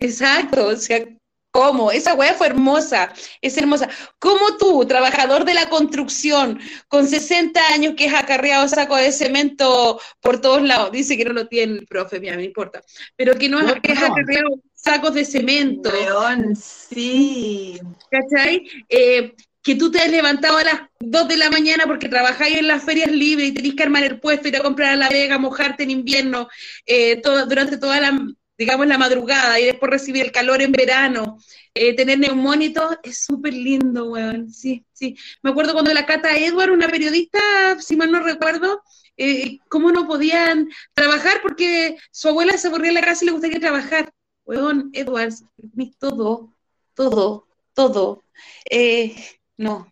Exacto, 0.00 0.66
o 0.66 0.76
sea, 0.76 1.04
¿Cómo? 1.52 1.90
Esa 1.90 2.14
weá 2.14 2.34
fue 2.34 2.46
hermosa, 2.46 3.12
es 3.40 3.58
hermosa. 3.58 3.88
¿Cómo 4.20 4.56
tú, 4.56 4.86
trabajador 4.86 5.44
de 5.44 5.54
la 5.54 5.68
construcción, 5.68 6.60
con 6.86 7.08
60 7.08 7.60
años 7.72 7.94
que 7.96 8.08
has 8.08 8.22
acarreado 8.22 8.68
saco 8.68 8.94
de 8.94 9.10
cemento 9.10 10.00
por 10.20 10.40
todos 10.40 10.62
lados, 10.62 10.92
dice 10.92 11.16
que 11.16 11.24
no 11.24 11.32
lo 11.32 11.48
tiene 11.48 11.78
el 11.78 11.86
profe, 11.86 12.20
mira, 12.20 12.36
me 12.36 12.44
importa, 12.44 12.82
pero 13.16 13.34
que 13.34 13.48
no, 13.48 13.58
has, 13.58 13.72
acarreado 13.72 14.60
sacos 14.82 15.14
de 15.14 15.24
cemento. 15.24 15.90
León, 15.90 16.56
sí. 16.56 17.78
¿Cachai? 18.10 18.66
Eh, 18.88 19.34
que 19.62 19.74
tú 19.74 19.90
te 19.90 20.00
has 20.00 20.10
levantado 20.10 20.56
a 20.56 20.64
las 20.64 20.80
2 21.00 21.28
de 21.28 21.36
la 21.36 21.50
mañana 21.50 21.84
porque 21.86 22.08
trabajáis 22.08 22.58
en 22.58 22.68
las 22.68 22.82
ferias 22.82 23.10
libres 23.10 23.48
y 23.48 23.52
tenés 23.52 23.74
que 23.74 23.82
armar 23.82 24.04
el 24.04 24.18
puesto, 24.18 24.48
ir 24.48 24.56
a 24.56 24.62
comprar 24.62 24.94
a 24.94 24.96
la 24.96 25.08
vega, 25.08 25.38
mojarte 25.38 25.82
en 25.82 25.90
invierno 25.90 26.48
eh, 26.86 27.20
todo, 27.20 27.46
durante 27.46 27.76
toda 27.76 28.00
la 28.00 28.18
digamos, 28.60 28.86
la 28.86 28.98
madrugada 28.98 29.58
y 29.58 29.64
después 29.64 29.90
recibir 29.90 30.22
el 30.22 30.32
calor 30.32 30.60
en 30.60 30.70
verano, 30.70 31.38
eh, 31.72 31.96
tener 31.96 32.18
neumónitos, 32.18 32.98
es 33.02 33.24
súper 33.24 33.54
lindo, 33.54 34.10
weón. 34.10 34.50
Sí, 34.50 34.84
sí. 34.92 35.16
Me 35.42 35.50
acuerdo 35.50 35.72
cuando 35.72 35.94
la 35.94 36.04
Cata 36.04 36.36
Edward, 36.36 36.70
una 36.70 36.86
periodista, 36.86 37.40
si 37.80 37.96
mal 37.96 38.12
no 38.12 38.20
recuerdo, 38.20 38.82
eh, 39.16 39.60
cómo 39.70 39.90
no 39.92 40.06
podían 40.06 40.68
trabajar 40.92 41.40
porque 41.42 41.96
su 42.10 42.28
abuela 42.28 42.58
se 42.58 42.68
aburría 42.68 42.88
en 42.88 42.96
la 42.96 43.00
casa 43.00 43.24
y 43.24 43.28
le 43.28 43.32
gustaría 43.32 43.60
trabajar. 43.60 44.12
Weón, 44.50 44.90
Edwards, 44.94 45.44
todo, 46.00 46.52
todo, 46.94 47.46
todo. 47.72 48.24
Eh, 48.68 49.14
no, 49.56 49.86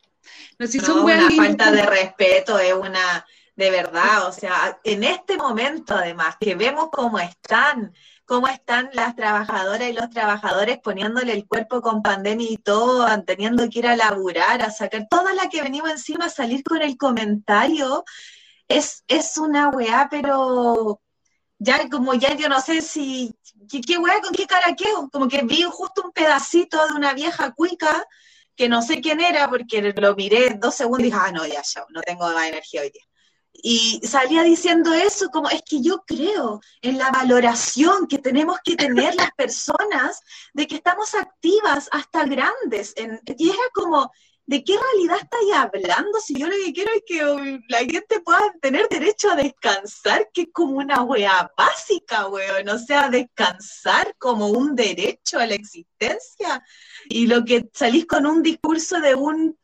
no, 0.58 0.66
si 0.66 0.80
son 0.80 0.96
No, 0.96 1.04
una 1.04 1.30
falta 1.30 1.70
de 1.70 1.82
respeto, 1.82 2.58
es 2.58 2.74
una, 2.74 3.24
de 3.54 3.70
verdad, 3.70 4.26
o 4.26 4.32
sea, 4.32 4.80
en 4.82 5.04
este 5.04 5.36
momento 5.36 5.94
además, 5.94 6.34
que 6.40 6.56
vemos 6.56 6.88
cómo 6.90 7.20
están, 7.20 7.94
cómo 8.24 8.48
están 8.48 8.90
las 8.94 9.14
trabajadoras 9.14 9.88
y 9.88 9.92
los 9.92 10.10
trabajadores 10.10 10.78
poniéndole 10.78 11.34
el 11.34 11.46
cuerpo 11.46 11.80
con 11.80 12.02
pandemia 12.02 12.50
y 12.50 12.56
todo, 12.56 13.06
teniendo 13.22 13.70
que 13.70 13.78
ir 13.78 13.86
a 13.86 13.94
laburar, 13.94 14.60
a 14.62 14.72
sacar, 14.72 15.06
toda 15.08 15.34
la 15.34 15.48
que 15.48 15.62
venimos 15.62 15.90
encima 15.90 16.24
a 16.24 16.30
salir 16.30 16.64
con 16.64 16.82
el 16.82 16.96
comentario, 16.96 18.04
es, 18.66 19.04
es 19.06 19.38
una 19.38 19.68
weá, 19.68 20.08
pero 20.10 21.00
ya 21.58 21.88
como 21.88 22.14
ya 22.14 22.34
yo 22.34 22.48
no 22.48 22.60
sé 22.60 22.82
si, 22.82 23.34
¿qué, 23.68 23.80
qué 23.80 23.98
weá 23.98 24.20
con 24.20 24.32
qué 24.32 24.46
caraqueo? 24.46 25.08
Como 25.10 25.28
que 25.28 25.42
vi 25.42 25.62
justo 25.62 26.02
un 26.04 26.12
pedacito 26.12 26.86
de 26.86 26.94
una 26.94 27.14
vieja 27.14 27.52
cuica 27.52 28.04
que 28.56 28.68
no 28.68 28.82
sé 28.82 29.00
quién 29.00 29.20
era 29.20 29.48
porque 29.48 29.80
lo 29.96 30.16
miré 30.16 30.58
dos 30.60 30.74
segundos 30.74 31.00
y 31.00 31.04
dije, 31.04 31.18
ah, 31.20 31.30
no, 31.32 31.46
ya, 31.46 31.62
ya, 31.62 31.84
no 31.90 32.00
tengo 32.02 32.28
más 32.28 32.48
energía 32.48 32.82
hoy 32.82 32.90
día. 32.90 33.04
Y 33.52 34.00
salía 34.06 34.42
diciendo 34.42 34.92
eso, 34.92 35.30
como 35.30 35.48
es 35.48 35.62
que 35.62 35.80
yo 35.80 36.04
creo 36.06 36.60
en 36.80 36.98
la 36.98 37.10
valoración 37.10 38.06
que 38.06 38.18
tenemos 38.18 38.58
que 38.64 38.76
tener 38.76 39.14
las 39.16 39.30
personas 39.32 40.20
de 40.52 40.66
que 40.66 40.76
estamos 40.76 41.14
activas 41.14 41.88
hasta 41.90 42.24
grandes. 42.24 42.94
Y 42.96 43.48
era 43.48 43.58
como, 43.74 44.12
¿de 44.48 44.64
qué 44.64 44.78
realidad 44.78 45.18
estáis 45.22 45.52
hablando? 45.52 46.18
Si 46.20 46.34
yo 46.34 46.46
lo 46.46 46.54
que 46.56 46.72
quiero 46.72 46.90
es 46.92 47.02
que 47.06 47.60
la 47.68 47.78
gente 47.80 48.20
pueda 48.20 48.50
tener 48.62 48.88
derecho 48.88 49.30
a 49.30 49.36
descansar, 49.36 50.30
que 50.32 50.42
es 50.42 50.48
como 50.54 50.78
una 50.78 51.02
wea 51.02 51.52
básica, 51.54 52.28
weón. 52.28 52.66
O 52.70 52.78
sea, 52.78 53.10
descansar 53.10 54.14
como 54.16 54.48
un 54.48 54.74
derecho 54.74 55.38
a 55.38 55.46
la 55.46 55.54
existencia. 55.54 56.64
Y 57.10 57.26
lo 57.26 57.44
que 57.44 57.68
salís 57.74 58.06
con 58.06 58.24
un 58.24 58.42
discurso 58.42 59.00
de 59.00 59.14
un 59.14 59.58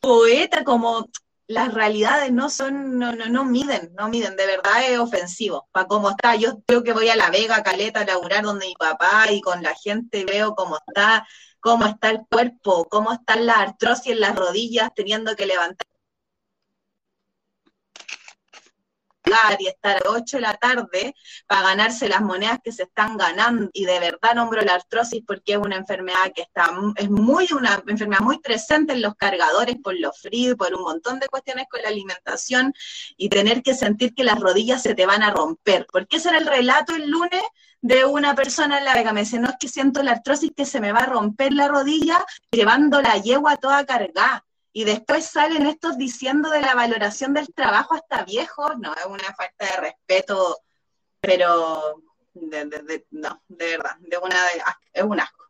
poeta 0.00 0.64
como 0.64 1.08
las 1.46 1.72
realidades 1.72 2.32
no 2.32 2.50
son, 2.50 2.98
no, 2.98 3.14
no, 3.14 3.26
no 3.26 3.44
miden, 3.44 3.92
no 3.96 4.08
miden, 4.08 4.34
de 4.34 4.46
verdad 4.46 4.84
es 4.88 4.98
ofensivo, 4.98 5.68
para 5.72 5.86
cómo 5.86 6.10
está, 6.10 6.36
yo 6.36 6.62
creo 6.66 6.82
que 6.82 6.94
voy 6.94 7.08
a 7.10 7.16
La 7.16 7.30
Vega, 7.30 7.62
Caleta, 7.62 8.00
a 8.00 8.06
laburar 8.06 8.42
donde 8.42 8.66
mi 8.66 8.74
papá 8.74 9.30
y 9.30 9.42
con 9.42 9.62
la 9.62 9.74
gente 9.74 10.24
veo 10.24 10.54
cómo 10.54 10.78
está, 10.86 11.26
cómo 11.64 11.86
está 11.86 12.10
el 12.10 12.26
cuerpo, 12.30 12.86
cómo 12.90 13.10
están 13.10 13.46
las 13.46 13.56
artrosis 13.56 14.12
en 14.12 14.20
las 14.20 14.36
rodillas, 14.36 14.90
teniendo 14.94 15.34
que 15.34 15.46
levantar 15.46 15.86
y 19.58 19.66
estar 19.66 19.96
a 19.96 20.10
8 20.10 20.36
de 20.36 20.40
la 20.40 20.54
tarde 20.54 21.14
para 21.46 21.62
ganarse 21.62 22.08
las 22.08 22.20
monedas 22.20 22.58
que 22.62 22.72
se 22.72 22.84
están 22.84 23.16
ganando. 23.16 23.70
Y 23.72 23.84
de 23.84 23.98
verdad 23.98 24.34
nombro 24.34 24.60
la 24.62 24.74
artrosis 24.74 25.22
porque 25.26 25.52
es 25.52 25.58
una 25.58 25.76
enfermedad 25.76 26.32
que 26.34 26.42
está 26.42 26.70
es 26.96 27.10
muy 27.10 27.48
una 27.52 27.82
enfermedad 27.86 28.20
muy 28.20 28.38
presente 28.38 28.92
en 28.92 29.02
los 29.02 29.14
cargadores 29.14 29.76
por 29.82 29.98
lo 29.98 30.12
frío 30.12 30.52
y 30.52 30.54
por 30.54 30.74
un 30.74 30.82
montón 30.82 31.18
de 31.18 31.28
cuestiones 31.28 31.66
con 31.70 31.82
la 31.82 31.88
alimentación 31.88 32.72
y 33.16 33.28
tener 33.28 33.62
que 33.62 33.74
sentir 33.74 34.14
que 34.14 34.24
las 34.24 34.38
rodillas 34.40 34.82
se 34.82 34.94
te 34.94 35.06
van 35.06 35.22
a 35.22 35.30
romper. 35.30 35.86
Porque 35.90 36.16
ese 36.16 36.28
era 36.30 36.38
el 36.38 36.46
relato 36.46 36.94
el 36.94 37.10
lunes 37.10 37.42
de 37.80 38.04
una 38.04 38.34
persona 38.34 38.78
en 38.78 38.84
la 38.84 38.94
vega. 38.94 39.12
Me 39.12 39.20
dice 39.20 39.38
no 39.38 39.48
es 39.48 39.56
que 39.58 39.68
siento 39.68 40.02
la 40.02 40.12
artrosis 40.12 40.52
que 40.56 40.66
se 40.66 40.80
me 40.80 40.92
va 40.92 41.00
a 41.00 41.06
romper 41.06 41.52
la 41.52 41.68
rodilla 41.68 42.24
llevando 42.50 43.00
la 43.00 43.16
yegua 43.18 43.56
toda 43.56 43.84
cargada 43.86 44.44
y 44.76 44.84
después 44.84 45.24
salen 45.24 45.66
estos 45.66 45.96
diciendo 45.96 46.50
de 46.50 46.60
la 46.60 46.74
valoración 46.74 47.32
del 47.32 47.46
trabajo 47.54 47.94
hasta 47.94 48.24
viejos, 48.24 48.72
no, 48.78 48.92
es 48.92 49.06
una 49.06 49.32
falta 49.34 49.64
de 49.66 49.76
respeto, 49.80 50.58
pero 51.20 52.02
de, 52.34 52.64
de- 52.66 52.82
de- 52.82 53.06
no, 53.12 53.40
de 53.48 53.66
verdad, 53.68 53.96
de 54.00 54.18
una 54.18 54.34
de- 54.34 54.62
es 54.92 55.02
un 55.04 55.20
asco. 55.20 55.44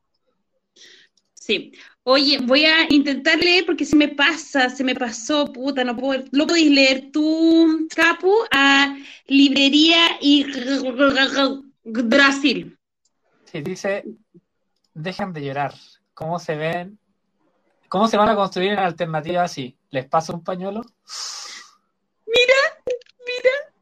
Sí. 1.33 1.73
Oye, 2.03 2.39
voy 2.43 2.67
a 2.67 2.87
intentar 2.93 3.39
leer 3.39 3.65
porque 3.65 3.87
se 3.87 3.97
me 3.97 4.09
pasa, 4.09 4.69
se 4.69 4.85
me 4.85 4.95
pasó, 4.95 5.51
puta, 5.51 5.83
no 5.85 5.97
puedo. 5.97 6.23
¿Lo 6.33 6.47
podéis 6.47 6.71
leer 6.71 7.11
tú, 7.11 7.87
Capu? 7.95 8.31
A 8.51 8.95
Librería 9.27 10.19
y 10.21 10.45
Brasil. 11.83 12.79
Sí, 13.51 13.61
dice, 13.63 14.05
dejen 14.93 15.33
de 15.33 15.45
llorar. 15.45 15.75
¿Cómo 16.13 16.39
se 16.39 16.57
ven? 16.57 16.99
¿Cómo 17.95 18.09
se 18.09 18.17
van 18.17 18.29
a 18.29 18.35
construir 18.35 18.73
en 18.73 18.81
alternativa 18.81 19.45
así? 19.45 19.79
¿Les 19.91 20.05
paso 20.05 20.35
un 20.35 20.43
pañuelo? 20.43 20.83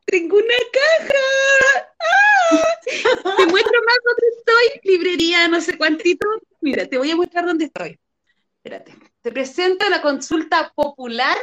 Tengo 0.05 0.36
una 0.36 0.55
caja. 0.70 1.89
¡Ah! 1.98 3.36
Te 3.39 3.47
muestro 3.47 3.80
más 3.86 3.97
dónde 4.05 4.26
estoy. 4.36 4.80
Librería, 4.84 5.48
no 5.48 5.62
sé 5.62 5.78
cuántito. 5.78 6.28
Mira, 6.60 6.86
te 6.86 6.98
voy 6.98 7.10
a 7.10 7.16
mostrar 7.16 7.47
dónde 7.47 7.64
estoy. 7.64 7.98
Espérate. 8.56 8.94
Te 9.22 9.32
presento 9.32 9.89
la 9.89 10.02
consulta 10.02 10.70
popular 10.74 11.39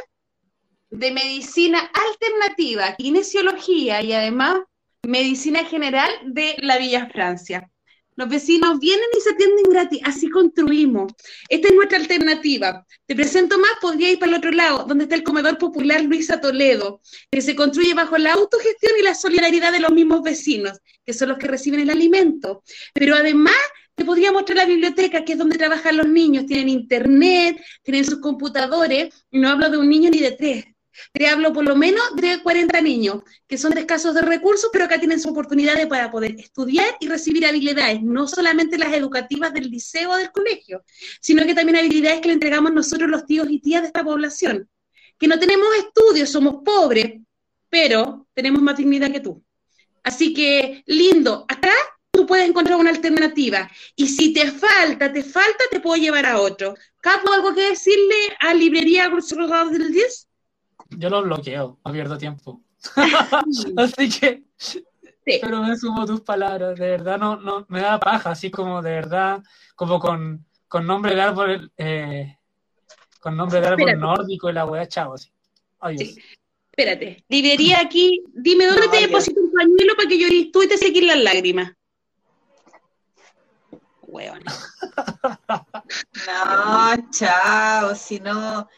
de 0.90 1.10
medicina 1.10 1.90
alternativa, 1.92 2.94
kinesiología 2.94 4.00
y 4.00 4.12
además 4.12 4.60
medicina 5.02 5.64
general 5.64 6.08
de 6.22 6.54
la 6.58 6.78
Villa 6.78 7.08
Francia. 7.08 7.68
Los 8.16 8.28
vecinos 8.28 8.78
vienen 8.80 9.06
y 9.16 9.20
se 9.20 9.30
atienden 9.30 9.64
gratis, 9.70 10.00
así 10.04 10.28
construimos. 10.28 11.12
Esta 11.48 11.68
es 11.68 11.74
nuestra 11.74 11.98
alternativa. 11.98 12.86
Te 13.06 13.14
presento 13.14 13.58
más, 13.58 13.70
podría 13.80 14.10
ir 14.10 14.18
para 14.18 14.32
el 14.32 14.38
otro 14.38 14.50
lado, 14.50 14.84
donde 14.86 15.04
está 15.04 15.14
el 15.14 15.22
comedor 15.22 15.58
popular 15.58 16.02
Luisa 16.02 16.40
Toledo, 16.40 17.00
que 17.30 17.40
se 17.40 17.54
construye 17.54 17.94
bajo 17.94 18.18
la 18.18 18.34
autogestión 18.34 18.92
y 18.98 19.02
la 19.02 19.14
solidaridad 19.14 19.72
de 19.72 19.80
los 19.80 19.92
mismos 19.92 20.22
vecinos, 20.22 20.78
que 21.04 21.12
son 21.12 21.30
los 21.30 21.38
que 21.38 21.46
reciben 21.46 21.80
el 21.80 21.90
alimento. 21.90 22.62
Pero 22.92 23.14
además, 23.14 23.56
te 23.94 24.04
podría 24.04 24.32
mostrar 24.32 24.56
la 24.56 24.66
biblioteca, 24.66 25.24
que 25.24 25.32
es 25.32 25.38
donde 25.38 25.58
trabajan 25.58 25.96
los 25.96 26.08
niños. 26.08 26.46
Tienen 26.46 26.68
internet, 26.68 27.62
tienen 27.82 28.04
sus 28.04 28.20
computadores, 28.20 29.14
no 29.30 29.48
hablo 29.48 29.70
de 29.70 29.78
un 29.78 29.88
niño 29.88 30.10
ni 30.10 30.20
de 30.20 30.32
tres. 30.32 30.64
Te 31.12 31.26
hablo 31.26 31.52
por 31.52 31.64
lo 31.64 31.76
menos 31.76 32.02
de 32.16 32.42
40 32.42 32.80
niños, 32.80 33.22
que 33.46 33.58
son 33.58 33.72
de 33.72 33.80
escasos 33.80 34.14
de 34.14 34.22
recursos, 34.22 34.70
pero 34.72 34.84
acá 34.84 34.98
tienen 34.98 35.20
su 35.20 35.28
oportunidad 35.30 35.76
de 35.76 35.86
para 35.86 36.10
poder 36.10 36.36
estudiar 36.38 36.96
y 37.00 37.08
recibir 37.08 37.46
habilidades, 37.46 38.02
no 38.02 38.26
solamente 38.26 38.78
las 38.78 38.92
educativas 38.92 39.52
del 39.52 39.70
liceo 39.70 40.10
o 40.10 40.16
del 40.16 40.30
colegio, 40.30 40.82
sino 41.20 41.44
que 41.46 41.54
también 41.54 41.78
habilidades 41.78 42.20
que 42.20 42.28
le 42.28 42.34
entregamos 42.34 42.72
nosotros 42.72 43.08
los 43.08 43.26
tíos 43.26 43.48
y 43.50 43.60
tías 43.60 43.82
de 43.82 43.88
esta 43.88 44.04
población, 44.04 44.68
que 45.18 45.28
no 45.28 45.38
tenemos 45.38 45.68
estudios, 45.76 46.30
somos 46.30 46.62
pobres, 46.64 47.20
pero 47.68 48.26
tenemos 48.34 48.62
más 48.62 48.76
dignidad 48.76 49.12
que 49.12 49.20
tú. 49.20 49.42
Así 50.02 50.32
que, 50.32 50.82
lindo, 50.86 51.44
acá 51.48 51.72
tú 52.10 52.26
puedes 52.26 52.48
encontrar 52.48 52.78
una 52.78 52.90
alternativa. 52.90 53.70
Y 53.96 54.08
si 54.08 54.32
te 54.32 54.50
falta, 54.50 55.12
te 55.12 55.22
falta, 55.22 55.64
te 55.70 55.80
puedo 55.80 56.00
llevar 56.00 56.26
a 56.26 56.40
otro. 56.40 56.74
¿Capo 57.00 57.32
algo 57.32 57.54
que 57.54 57.70
decirle 57.70 58.36
a 58.40 58.54
Librería 58.54 59.10
del 59.70 59.92
10? 59.92 60.28
Yo 60.90 61.08
lo 61.10 61.22
bloqueo, 61.22 61.78
no 61.84 61.92
pierdo 61.92 62.18
tiempo. 62.18 62.62
así 63.76 64.08
que, 64.08 64.42
pero 65.40 65.62
me 65.62 65.76
sumo 65.76 66.06
tus 66.06 66.22
palabras, 66.22 66.78
de 66.78 66.90
verdad 66.90 67.18
no, 67.18 67.36
no 67.36 67.66
me 67.68 67.80
da 67.80 68.00
paja, 68.00 68.30
así 68.30 68.50
como 68.50 68.82
de 68.82 68.90
verdad, 68.90 69.42
como 69.76 69.98
con, 69.98 70.46
con 70.66 70.86
nombre 70.86 71.14
de 71.14 71.20
árbol, 71.20 71.72
eh, 71.76 72.36
con 73.20 73.36
nombre 73.36 73.60
de 73.60 73.66
árbol 73.66 73.90
Espérate. 73.90 74.00
nórdico 74.00 74.50
y 74.50 74.52
la 74.52 74.64
weá, 74.64 74.88
chavo, 74.88 75.14
así. 75.14 75.30
Adiós. 75.80 76.16
Espérate, 76.70 77.24
librería 77.28 77.80
aquí, 77.80 78.22
dime 78.32 78.66
dónde 78.66 78.86
No, 78.86 78.90
te 78.90 79.00
deposito 79.00 79.40
un 79.40 79.52
pañuelo 79.52 79.94
para 79.96 80.08
que 80.08 80.18
llores 80.18 80.50
tú 80.52 80.62
y 80.62 80.68
te 80.68 80.78
sequen 80.78 81.06
las 81.06 81.18
lágrimas. 81.18 81.72
No, 86.26 86.94
chao, 87.10 87.94
si 87.94 88.20
no, 88.20 88.68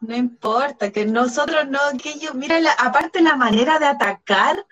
no 0.00 0.16
importa, 0.16 0.90
que 0.90 1.04
nosotros 1.04 1.66
no, 1.68 1.78
que 2.02 2.10
ellos, 2.10 2.34
mira, 2.34 2.60
la- 2.60 2.72
aparte 2.72 3.20
la 3.20 3.36
manera 3.36 3.78
de 3.78 3.86
atacar, 3.86 4.64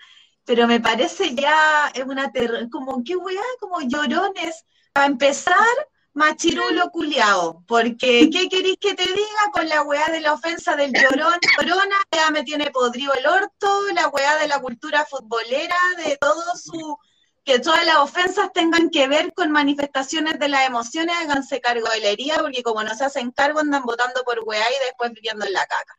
pero 0.45 0.67
me 0.67 0.79
parece 0.79 1.35
ya 1.35 1.91
una 2.05 2.31
ter- 2.31 2.69
como, 2.69 3.03
qué 3.03 3.15
weá, 3.15 3.41
como 3.59 3.81
llorones. 3.81 4.65
Para 4.93 5.05
empezar, 5.07 5.65
machirulo 6.13 6.89
culiao, 6.91 7.63
porque 7.67 8.29
¿qué 8.31 8.49
queréis 8.49 8.77
que 8.79 8.93
te 8.95 9.03
diga 9.05 9.51
con 9.53 9.69
la 9.69 9.83
weá 9.83 10.07
de 10.09 10.19
la 10.21 10.33
ofensa 10.33 10.75
del 10.75 10.91
llorón? 10.93 11.39
Llorona 11.57 11.95
ya 12.11 12.29
me 12.31 12.43
tiene 12.43 12.71
podrido 12.71 13.13
el 13.13 13.25
orto, 13.25 13.83
la 13.95 14.09
weá 14.09 14.35
de 14.37 14.47
la 14.47 14.59
cultura 14.59 15.05
futbolera, 15.05 15.77
de 16.03 16.17
todo 16.17 16.43
su 16.57 16.97
que 17.43 17.59
todas 17.59 17.85
las 17.85 17.97
ofensas 17.97 18.51
tengan 18.53 18.89
que 18.89 19.07
ver 19.07 19.33
con 19.33 19.51
manifestaciones 19.51 20.37
de 20.39 20.49
las 20.49 20.67
emociones, 20.67 21.15
háganse 21.15 21.59
cargo 21.59 21.89
de 21.89 21.99
la 21.99 22.09
herida, 22.09 22.37
porque 22.39 22.61
como 22.61 22.83
no 22.83 22.93
se 22.93 23.05
hacen 23.05 23.31
cargo 23.31 23.59
andan 23.59 23.83
votando 23.83 24.23
por 24.23 24.39
weá 24.45 24.69
y 24.69 24.85
después 24.85 25.11
viviendo 25.11 25.45
en 25.45 25.53
la 25.53 25.65
caca. 25.65 25.97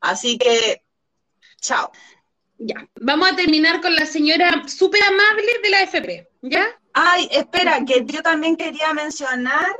Así 0.00 0.36
que, 0.36 0.82
chao. 1.60 1.90
Ya, 2.58 2.88
vamos 3.00 3.32
a 3.32 3.36
terminar 3.36 3.80
con 3.80 3.94
la 3.94 4.06
señora 4.06 4.62
súper 4.68 5.02
amable 5.02 5.58
de 5.62 5.70
la 5.70 5.82
FP, 5.82 6.30
¿ya? 6.42 6.66
Ay, 6.92 7.28
espera, 7.32 7.84
que 7.84 8.04
yo 8.04 8.22
también 8.22 8.56
quería 8.56 8.92
mencionar, 8.92 9.74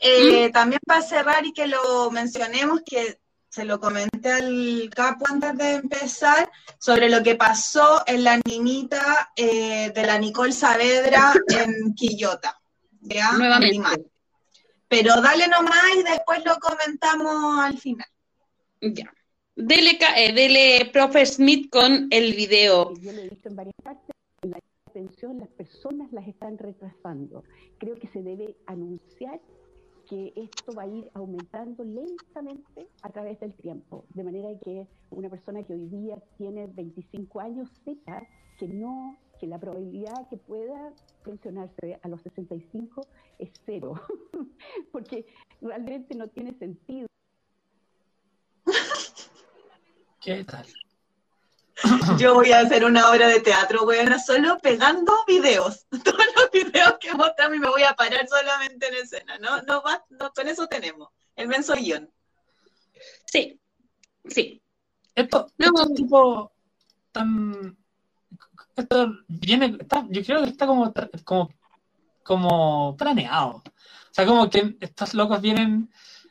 eh, 0.00 0.50
también 0.50 0.80
para 0.86 1.00
cerrar 1.00 1.46
y 1.46 1.52
que 1.52 1.66
lo 1.66 2.10
mencionemos, 2.10 2.80
que 2.84 3.19
se 3.50 3.64
lo 3.64 3.78
comenté 3.80 4.32
al 4.32 4.88
capo 4.94 5.26
antes 5.28 5.58
de 5.58 5.74
empezar, 5.74 6.50
sobre 6.78 7.10
lo 7.10 7.22
que 7.22 7.34
pasó 7.34 8.02
en 8.06 8.24
la 8.24 8.40
niñita 8.46 9.32
eh, 9.36 9.90
de 9.94 10.06
la 10.06 10.16
Nicole 10.18 10.52
Saavedra 10.52 11.34
en 11.48 11.92
Quillota. 11.94 12.58
¿ya? 13.02 13.32
Nuevamente. 13.32 14.06
Pero 14.88 15.20
dale 15.20 15.46
nomás 15.48 15.84
y 15.98 16.02
después 16.02 16.44
lo 16.44 16.56
comentamos 16.58 17.58
al 17.60 17.76
final. 17.78 18.06
Ya. 18.80 19.12
Dele, 19.56 19.98
ca- 19.98 20.18
eh, 20.18 20.32
dele, 20.32 20.88
profe 20.92 21.26
Smith, 21.26 21.68
con 21.70 22.06
el 22.10 22.34
video. 22.34 22.94
Yo 23.00 23.12
lo 23.12 23.20
he 23.20 23.28
visto 23.28 23.48
en 23.48 23.56
varias 23.56 23.74
partes, 23.82 24.14
la 24.42 24.58
atención 24.86 25.38
las 25.38 25.48
personas 25.50 26.10
las 26.12 26.26
están 26.26 26.56
retrasando. 26.56 27.44
Creo 27.78 27.98
que 27.98 28.08
se 28.08 28.22
debe 28.22 28.56
anunciar 28.66 29.38
que 30.10 30.32
esto 30.34 30.74
va 30.74 30.82
a 30.82 30.86
ir 30.88 31.08
aumentando 31.14 31.84
lentamente 31.84 32.88
a 33.02 33.10
través 33.10 33.38
del 33.38 33.54
tiempo, 33.54 34.06
de 34.08 34.24
manera 34.24 34.48
que 34.58 34.88
una 35.10 35.30
persona 35.30 35.62
que 35.62 35.72
hoy 35.72 35.86
día 35.86 36.20
tiene 36.36 36.66
25 36.66 37.40
años 37.40 37.68
sepa 37.84 38.26
que 38.58 38.66
no, 38.66 39.16
que 39.38 39.46
la 39.46 39.60
probabilidad 39.60 40.28
que 40.28 40.36
pueda 40.36 40.92
pensionarse 41.22 42.00
a 42.02 42.08
los 42.08 42.20
65 42.22 43.06
es 43.38 43.52
cero, 43.64 43.94
porque 44.92 45.26
realmente 45.60 46.16
no 46.16 46.26
tiene 46.26 46.54
sentido. 46.58 47.06
¿Qué 50.20 50.42
tal? 50.42 50.66
Yo 52.18 52.34
voy 52.34 52.52
a 52.52 52.60
hacer 52.60 52.84
una 52.84 53.10
obra 53.10 53.28
de 53.28 53.40
teatro, 53.40 53.84
buena, 53.84 54.18
solo 54.18 54.58
pegando 54.58 55.12
videos. 55.26 55.86
Todos 56.04 56.24
los 56.36 56.50
videos 56.52 56.94
que 57.00 57.14
mostramos 57.14 57.56
y 57.56 57.60
me 57.60 57.68
voy 57.68 57.82
a 57.84 57.94
parar 57.94 58.26
solamente 58.28 58.88
en 58.88 58.94
escena. 58.94 59.38
No, 59.38 59.62
no, 59.62 59.82
va, 59.82 60.04
no 60.10 60.30
con 60.32 60.48
eso 60.48 60.66
tenemos. 60.66 61.08
El 61.36 61.48
menso 61.48 61.74
guion. 61.74 62.10
Sí, 63.24 63.58
sí. 64.28 64.62
Esto, 65.14 65.50
No. 65.58 65.66
esto 65.66 65.82
es 65.82 65.94
tipo 65.94 66.52
tan 67.12 67.76
esto 68.76 69.12
viene 69.28 69.76
está- 69.80 70.06
yo 70.08 70.22
creo 70.22 70.42
que 70.44 70.50
está 70.50 70.66
como 70.66 70.92
como 71.24 71.50
como 72.22 72.96
planeado. 72.96 73.56
O 73.56 74.12
sea, 74.12 74.26
como 74.26 74.48
que 74.50 74.76
estos 74.80 75.14
locos 75.14 75.40
vienen 75.40 75.90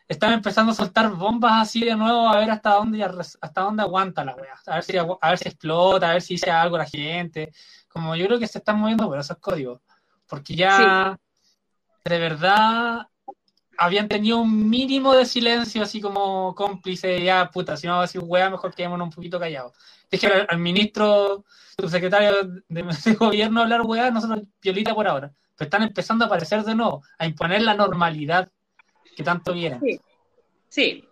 están 0.09 0.33
empezando 0.33 0.71
a 0.71 0.75
soltar 0.75 1.11
bombas 1.11 1.61
así 1.61 1.85
de 1.85 1.95
nuevo 1.95 2.27
a 2.27 2.39
ver 2.39 2.49
hasta 2.49 2.71
dónde 2.71 3.03
hasta 3.03 3.61
dónde 3.61 3.83
aguanta 3.83 4.25
la 4.25 4.35
wea. 4.35 4.55
A 4.65 4.75
ver 4.75 4.83
si 4.83 4.97
a 4.97 5.29
ver 5.29 5.37
si 5.37 5.47
explota, 5.47 6.09
a 6.09 6.13
ver 6.13 6.21
si 6.23 6.33
dice 6.33 6.49
algo 6.49 6.79
la 6.79 6.85
gente. 6.85 7.51
Como 7.87 8.15
yo 8.15 8.25
creo 8.25 8.39
que 8.39 8.47
se 8.47 8.57
están 8.57 8.79
moviendo 8.79 9.07
por 9.07 9.19
esos 9.19 9.37
códigos, 9.37 9.81
porque 10.27 10.55
ya 10.55 11.17
de 12.03 12.19
verdad 12.19 13.07
habían 13.77 14.07
tenido 14.07 14.39
un 14.39 14.67
mínimo 14.67 15.13
de 15.13 15.25
silencio, 15.25 15.83
así 15.83 16.01
como 16.01 16.55
cómplice, 16.55 17.23
ya 17.23 17.49
puta, 17.51 17.77
si 17.77 17.85
no 17.85 17.93
vamos 17.93 18.03
a 18.03 18.07
decir 18.07 18.21
weá, 18.25 18.49
mejor 18.49 18.73
quedémonos 18.73 19.05
un 19.05 19.13
poquito 19.13 19.39
callados. 19.39 19.73
Dije 20.09 20.25
al, 20.25 20.47
al 20.49 20.57
ministro, 20.57 21.45
subsecretario 21.77 22.45
de, 22.67 22.83
de 23.05 23.13
gobierno 23.13 23.61
hablar 23.61 23.81
weá, 23.83 24.09
nosotros 24.09 24.41
violita 24.59 24.95
por 24.95 25.07
ahora. 25.07 25.31
Pero 25.55 25.67
están 25.67 25.83
empezando 25.83 26.25
a 26.25 26.27
aparecer 26.27 26.63
de 26.63 26.73
nuevo, 26.73 27.03
a 27.19 27.27
imponer 27.27 27.61
la 27.61 27.75
normalidad 27.75 28.51
que 29.19 29.23
tanto 29.25 29.53
vieron. 29.53 29.81
Sí. 30.69 31.03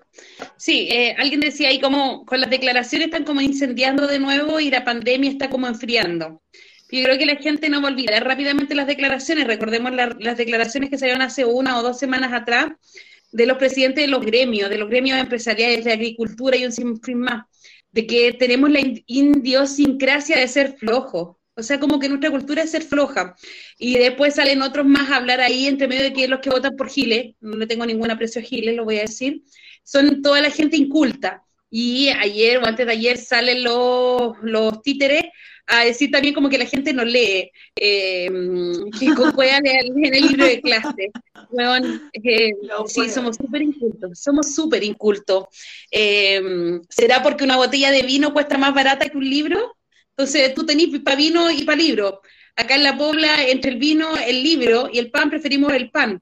Sí, 0.56 0.88
eh, 0.90 1.14
alguien 1.18 1.42
decía 1.42 1.70
ahí 1.70 1.80
como 1.80 2.26
con 2.26 2.40
las 2.42 2.50
declaraciones 2.50 3.08
están 3.08 3.24
como 3.26 3.42
incendiando 3.42 4.08
de 4.08 4.18
nuevo 4.18 4.60
y 4.60 4.72
la 4.72 4.84
pandemia 4.84 5.30
está 5.30 5.50
como 5.50 5.68
enfriando. 5.68 6.42
Yo 6.90 7.04
creo 7.04 7.18
que 7.18 7.26
la 7.26 7.36
gente 7.36 7.70
no 7.70 7.82
va 7.82 7.90
a 7.90 7.92
olvidar 7.92 8.24
rápidamente 8.26 8.74
las 8.74 8.88
declaraciones. 8.88 9.46
Recordemos 9.46 9.92
la- 9.94 10.16
las 10.20 10.38
declaraciones 10.38 10.90
que 10.90 10.98
salieron 10.98 11.22
hace 11.22 11.44
una 11.46 11.78
o 11.78 11.84
dos 11.84 12.00
semanas 12.00 12.32
atrás 12.34 12.70
de 13.32 13.46
los 13.46 13.58
presidentes 13.58 14.06
de 14.06 14.10
los 14.10 14.26
gremios, 14.26 14.70
de 14.70 14.78
los 14.78 14.90
gremios 14.90 15.20
empresariales 15.20 15.84
de 15.84 15.92
agricultura 15.92 16.56
y 16.56 16.66
un 16.66 16.72
sinfín 16.72 17.20
más, 17.20 17.46
de 17.92 18.08
que 18.08 18.34
tenemos 18.34 18.72
la 18.72 18.80
in- 18.80 19.04
idiosincrasia 19.06 20.38
de 20.40 20.48
ser 20.48 20.78
flojos. 20.78 21.36
O 21.58 21.64
sea, 21.64 21.80
como 21.80 22.00
que 22.00 22.08
nuestra 22.08 22.30
cultura 22.30 22.62
es 22.62 22.72
ser 22.72 22.84
floja. 22.84 23.36
Y 23.80 23.98
después 23.98 24.36
salen 24.36 24.62
otros 24.62 24.86
más 24.86 25.10
a 25.10 25.18
hablar 25.18 25.42
ahí, 25.42 25.66
entre 25.66 25.88
medio 25.88 26.04
de 26.04 26.14
que 26.14 26.28
los 26.28 26.40
que 26.40 26.52
votan 26.52 26.76
por 26.76 26.88
Giles, 26.88 27.34
no 27.42 27.58
le 27.58 27.66
tengo 27.66 27.86
ningún 27.86 28.12
aprecio 28.12 28.42
a 28.42 28.46
Giles, 28.46 28.76
lo 28.76 28.86
voy 28.86 28.98
a 29.00 29.02
decir, 29.02 29.42
son 29.84 30.22
toda 30.22 30.40
la 30.42 30.52
gente 30.52 30.78
inculta. 30.78 31.44
Y 31.70 32.10
ayer 32.10 32.60
o 32.60 32.66
antes 32.66 32.86
de 32.86 32.92
ayer 32.94 33.18
salen 33.18 33.64
los, 33.64 34.38
los 34.44 34.82
títeres 34.84 35.24
a 35.68 35.84
decir 35.84 36.10
también 36.12 36.34
como 36.34 36.48
que 36.48 36.58
la 36.58 36.66
gente 36.66 36.94
no 36.94 37.04
lee, 37.04 37.52
eh, 37.76 38.30
que 38.98 39.06
leen 39.06 39.98
en 40.06 40.14
el 40.14 40.22
libro 40.28 40.46
de 40.46 40.62
clase. 40.62 41.12
Weón, 41.50 42.10
eh, 42.14 42.52
Lo 42.62 42.88
sí, 42.88 43.10
somos 43.10 43.36
súper 43.36 43.64
incultos, 43.64 44.20
somos 44.20 44.56
súper 44.56 44.84
incultos. 44.84 45.46
Eh, 45.92 46.80
¿Será 46.88 47.22
porque 47.22 47.44
una 47.44 47.58
botella 47.58 47.92
de 47.92 48.04
vino 48.04 48.32
cuesta 48.32 48.58
más 48.58 48.74
barata 48.74 49.10
que 49.10 49.18
un 49.18 49.30
libro? 49.30 49.77
Entonces 50.18 50.56
tú 50.56 50.66
tenés 50.66 50.88
para 51.02 51.16
vino 51.16 51.52
y 51.52 51.64
para 51.64 51.78
libro. 51.78 52.22
Acá 52.56 52.74
en 52.74 52.84
la 52.84 52.98
Pobla, 52.98 53.44
entre 53.44 53.72
el 53.72 53.78
vino, 53.78 54.18
el 54.18 54.42
libro 54.42 54.90
y 54.92 54.98
el 54.98 55.12
pan, 55.12 55.30
preferimos 55.30 55.72
el 55.74 55.92
pan. 55.92 56.20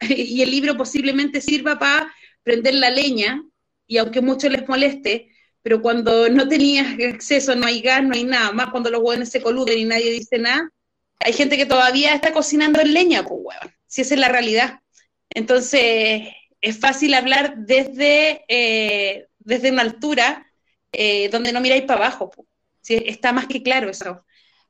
y 0.00 0.42
el 0.42 0.50
libro 0.50 0.76
posiblemente 0.76 1.40
sirva 1.40 1.78
para 1.78 2.14
prender 2.42 2.74
la 2.74 2.90
leña, 2.90 3.42
y 3.86 3.96
aunque 3.96 4.20
mucho 4.20 4.48
les 4.48 4.68
moleste, 4.68 5.30
pero 5.62 5.80
cuando 5.80 6.28
no 6.28 6.48
tenías 6.48 6.86
acceso, 7.14 7.54
no 7.54 7.66
hay 7.66 7.80
gas, 7.80 8.02
no 8.02 8.14
hay 8.14 8.24
nada, 8.24 8.52
más 8.52 8.70
cuando 8.70 8.90
los 8.90 9.02
hueones 9.02 9.30
se 9.30 9.42
coluden 9.42 9.78
y 9.78 9.84
nadie 9.84 10.10
dice 10.10 10.38
nada, 10.38 10.70
hay 11.18 11.32
gente 11.32 11.56
que 11.56 11.66
todavía 11.66 12.14
está 12.14 12.32
cocinando 12.32 12.80
en 12.80 12.94
leña, 12.94 13.22
pues 13.24 13.40
huevón, 13.42 13.74
si 13.86 14.02
esa 14.02 14.14
es 14.14 14.20
la 14.20 14.28
realidad. 14.28 14.80
Entonces, 15.30 16.28
es 16.60 16.78
fácil 16.78 17.14
hablar 17.14 17.54
desde, 17.56 18.44
eh, 18.48 19.28
desde 19.38 19.70
una 19.70 19.82
altura 19.82 20.46
eh, 20.92 21.28
donde 21.30 21.52
no 21.52 21.60
miráis 21.60 21.84
para 21.84 22.06
abajo, 22.06 22.30
pues. 22.30 22.49
Sí, 22.80 23.02
está 23.06 23.32
más 23.32 23.46
que 23.46 23.62
claro 23.62 23.90
eso. 23.90 24.24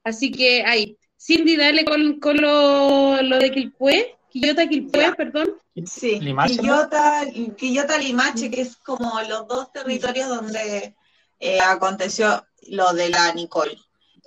Así 0.05 0.31
que 0.31 0.65
ahí, 0.65 0.97
Cindy, 1.19 1.57
dale 1.57 1.85
con, 1.85 2.19
con 2.21 2.37
lo, 2.39 3.21
lo 3.23 3.39
de 3.39 3.51
Quilpué, 3.51 4.17
Quillota 4.31 4.67
Quilpué, 4.69 5.01
Ya. 5.03 5.15
perdón. 5.15 5.51
Sí. 5.87 6.21
Limache, 6.21 6.55
¿no? 6.57 6.63
Quillota, 6.63 7.23
Quillota 7.57 7.99
Limache, 7.99 8.51
que 8.51 8.63
es 8.63 8.77
como 8.77 9.21
los 9.29 9.47
dos 9.49 9.73
territorios 9.73 10.29
donde 10.29 10.95
eh, 11.39 11.61
aconteció 11.61 12.45
lo 12.69 12.93
de 12.93 13.09
la 13.09 13.33
Nicole. 13.33 13.79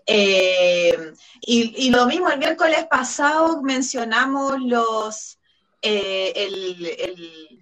Eh, 0.05 1.13
y, 1.41 1.87
y 1.87 1.89
lo 1.89 2.05
mismo, 2.05 2.29
el 2.29 2.39
miércoles 2.39 2.85
pasado 2.89 3.61
mencionamos 3.61 4.59
los, 4.61 5.39
eh, 5.81 6.33
el- 6.35 6.85
el- 6.85 7.52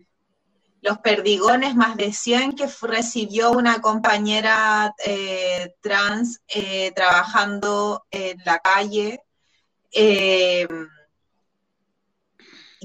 los 0.82 0.98
perdigones 0.99 1.76
más 1.76 1.95
de 1.95 2.12
100 2.12 2.56
que 2.56 2.68
recibió 2.82 3.52
una 3.52 3.82
compañera 3.82 4.94
eh, 5.06 5.76
trans 5.82 6.41
eh, 6.48 6.91
trabajando 6.95 8.06
en 8.12 8.38
la 8.45 8.60
calle. 8.60 9.22
Eh, 9.91 10.68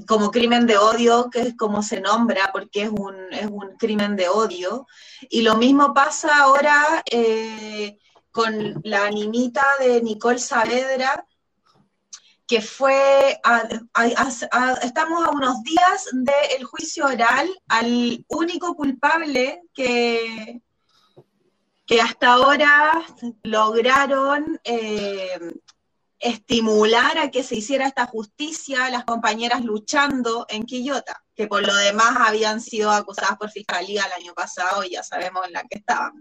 como 0.06 0.30
crimen 0.30 0.66
de 0.66 0.76
odio, 0.76 1.30
que 1.30 1.40
es 1.40 1.56
como 1.56 1.82
se 1.82 2.00
nombra, 2.00 2.50
porque 2.52 2.82
es 2.82 2.90
un, 2.90 3.14
es 3.32 3.46
un 3.46 3.76
crimen 3.78 4.16
de 4.16 4.28
odio. 4.28 4.86
Y 5.30 5.42
lo 5.42 5.56
mismo 5.56 5.94
pasa 5.94 6.36
ahora 6.36 7.02
eh, 7.10 7.98
con 8.30 8.80
la 8.84 9.10
niñita 9.10 9.64
de 9.80 10.02
Nicole 10.02 10.38
Saavedra, 10.38 11.26
que 12.46 12.60
fue, 12.60 13.40
a- 13.42 13.68
estamos 14.82 15.26
a 15.26 15.30
unos 15.30 15.62
días 15.64 16.08
del 16.12 16.64
juicio 16.64 17.06
oral 17.06 17.48
al 17.68 18.24
único 18.28 18.74
culpable 18.76 19.62
que, 19.74 20.60
que 21.86 22.00
hasta 22.00 22.34
ahora 22.34 23.04
lograron 23.42 24.60
eh, 24.64 25.38
estimular 26.20 27.18
a 27.18 27.30
que 27.30 27.42
se 27.42 27.56
hiciera 27.56 27.86
esta 27.88 28.06
justicia, 28.06 28.90
las 28.90 29.04
compañeras 29.04 29.64
luchando 29.64 30.46
en 30.48 30.62
Quillota, 30.64 31.22
que 31.34 31.48
por 31.48 31.66
lo 31.66 31.74
demás 31.74 32.16
habían 32.20 32.60
sido 32.60 32.90
acusadas 32.90 33.36
por 33.38 33.50
fiscalía 33.50 34.04
el 34.04 34.22
año 34.22 34.34
pasado 34.34 34.84
y 34.84 34.90
ya 34.90 35.02
sabemos 35.02 35.46
en 35.46 35.52
la 35.52 35.64
que 35.64 35.78
estaban. 35.78 36.12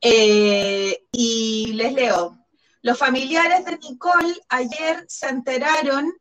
Eh, 0.00 1.04
y 1.12 1.72
les 1.74 1.92
leo, 1.92 2.39
los 2.82 2.98
familiares 2.98 3.64
de 3.64 3.78
Nicole 3.78 4.34
ayer 4.48 5.04
se 5.08 5.28
enteraron 5.28 6.12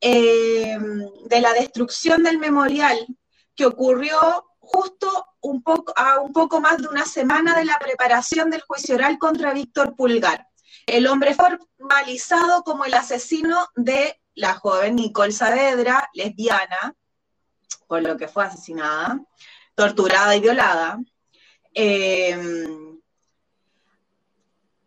eh, 0.00 0.78
de 1.24 1.40
la 1.40 1.52
destrucción 1.52 2.22
del 2.22 2.38
memorial 2.38 3.06
que 3.54 3.66
ocurrió 3.66 4.18
justo 4.58 5.26
un 5.40 5.62
poco, 5.62 5.92
a 5.96 6.20
un 6.20 6.32
poco 6.32 6.60
más 6.60 6.78
de 6.78 6.88
una 6.88 7.04
semana 7.04 7.56
de 7.56 7.64
la 7.64 7.78
preparación 7.78 8.50
del 8.50 8.62
juicio 8.62 8.94
oral 8.94 9.18
contra 9.18 9.52
Víctor 9.52 9.94
Pulgar. 9.94 10.46
El 10.86 11.06
hombre 11.06 11.34
formalizado 11.34 12.62
como 12.62 12.84
el 12.84 12.94
asesino 12.94 13.68
de 13.74 14.20
la 14.34 14.54
joven 14.54 14.96
Nicole 14.96 15.32
Saavedra, 15.32 16.10
lesbiana, 16.14 16.94
por 17.86 18.02
lo 18.02 18.16
que 18.16 18.28
fue 18.28 18.44
asesinada, 18.44 19.20
torturada 19.74 20.34
y 20.36 20.40
violada. 20.40 20.98
Eh, 21.72 22.85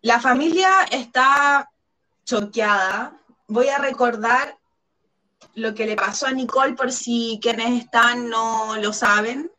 la 0.02 0.20
familia 0.20 0.84
está 0.92 1.70
choqueada, 2.26 3.18
voy 3.48 3.68
a 3.70 3.80
recordar 3.80 4.58
lo 5.56 5.74
que 5.74 5.86
le 5.86 5.96
pasó 5.96 6.28
a 6.28 6.32
Nicole 6.32 6.74
por 6.74 6.92
si 6.92 7.40
quienes 7.42 7.84
están 7.84 8.30
no 8.30 8.78
lo 8.78 8.94
saben, 8.94 9.52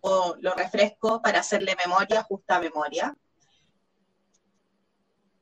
o 0.00 0.36
lo 0.40 0.54
refresco 0.54 1.20
para 1.20 1.40
hacerle 1.40 1.76
memoria, 1.84 2.22
justa 2.22 2.60
memoria. 2.60 3.16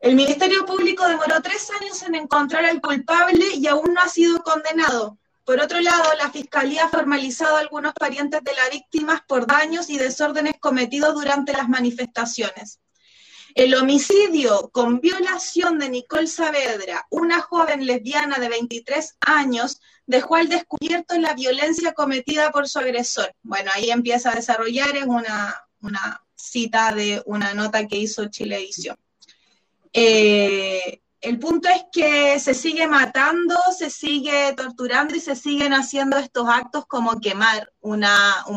El 0.00 0.14
Ministerio 0.14 0.64
Público 0.64 1.06
demoró 1.06 1.40
tres 1.42 1.70
años 1.80 2.02
en 2.02 2.14
encontrar 2.14 2.64
al 2.64 2.80
culpable 2.80 3.44
y 3.54 3.66
aún 3.66 3.92
no 3.94 4.00
ha 4.00 4.08
sido 4.08 4.42
condenado. 4.42 5.18
Por 5.44 5.60
otro 5.60 5.80
lado, 5.80 6.04
la 6.18 6.30
Fiscalía 6.30 6.84
ha 6.84 6.88
formalizado 6.88 7.56
a 7.56 7.60
algunos 7.60 7.92
parientes 7.94 8.42
de 8.42 8.54
las 8.54 8.70
víctimas 8.70 9.20
por 9.26 9.46
daños 9.46 9.88
y 9.90 9.98
desórdenes 9.98 10.54
cometidos 10.60 11.14
durante 11.14 11.52
las 11.52 11.68
manifestaciones. 11.68 12.80
El 13.56 13.74
homicidio 13.74 14.68
con 14.70 15.00
violación 15.00 15.78
de 15.78 15.88
Nicole 15.88 16.26
Saavedra, 16.26 17.06
una 17.08 17.40
joven 17.40 17.86
lesbiana 17.86 18.38
de 18.38 18.50
23 18.50 19.16
años, 19.20 19.80
dejó 20.04 20.36
al 20.36 20.50
descubierto 20.50 21.18
la 21.18 21.32
violencia 21.32 21.94
cometida 21.94 22.50
por 22.50 22.68
su 22.68 22.80
agresor. 22.80 23.34
Bueno, 23.42 23.70
ahí 23.74 23.90
empieza 23.90 24.30
a 24.30 24.34
desarrollar, 24.34 24.94
es 24.94 25.06
una, 25.06 25.54
una 25.80 26.22
cita 26.34 26.94
de 26.94 27.22
una 27.24 27.54
nota 27.54 27.86
que 27.86 27.96
hizo 27.96 28.26
Chilevisión. 28.26 28.98
Eh, 29.90 31.00
el 31.22 31.38
punto 31.38 31.70
es 31.70 31.84
que 31.90 32.38
se 32.38 32.52
sigue 32.52 32.86
matando, 32.86 33.56
se 33.74 33.88
sigue 33.88 34.52
torturando 34.54 35.16
y 35.16 35.20
se 35.20 35.34
siguen 35.34 35.72
haciendo 35.72 36.18
estos 36.18 36.46
actos 36.46 36.84
como 36.84 37.18
quemar 37.22 37.72
un 37.80 38.04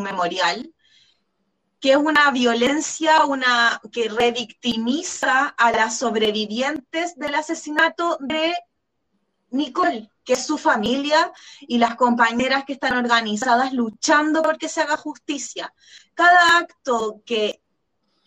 memorial 0.04 0.74
que 1.80 1.92
es 1.92 1.98
una 1.98 2.30
violencia 2.32 3.26
una, 3.26 3.82
que 3.92 4.10
revictimiza 4.10 5.48
a 5.48 5.72
las 5.72 5.98
sobrevivientes 5.98 7.16
del 7.18 7.36
asesinato 7.36 8.18
de 8.20 8.54
Nicole, 9.52 10.12
que 10.24 10.34
es 10.34 10.46
su 10.46 10.58
familia 10.58 11.32
y 11.62 11.78
las 11.78 11.96
compañeras 11.96 12.66
que 12.66 12.74
están 12.74 12.98
organizadas 12.98 13.74
luchando 13.74 14.42
porque 14.42 14.70
se 14.70 14.82
haga 14.82 14.98
justicia. 14.98 15.74
Cada 16.14 16.58
acto 16.58 17.22
que 17.26 17.62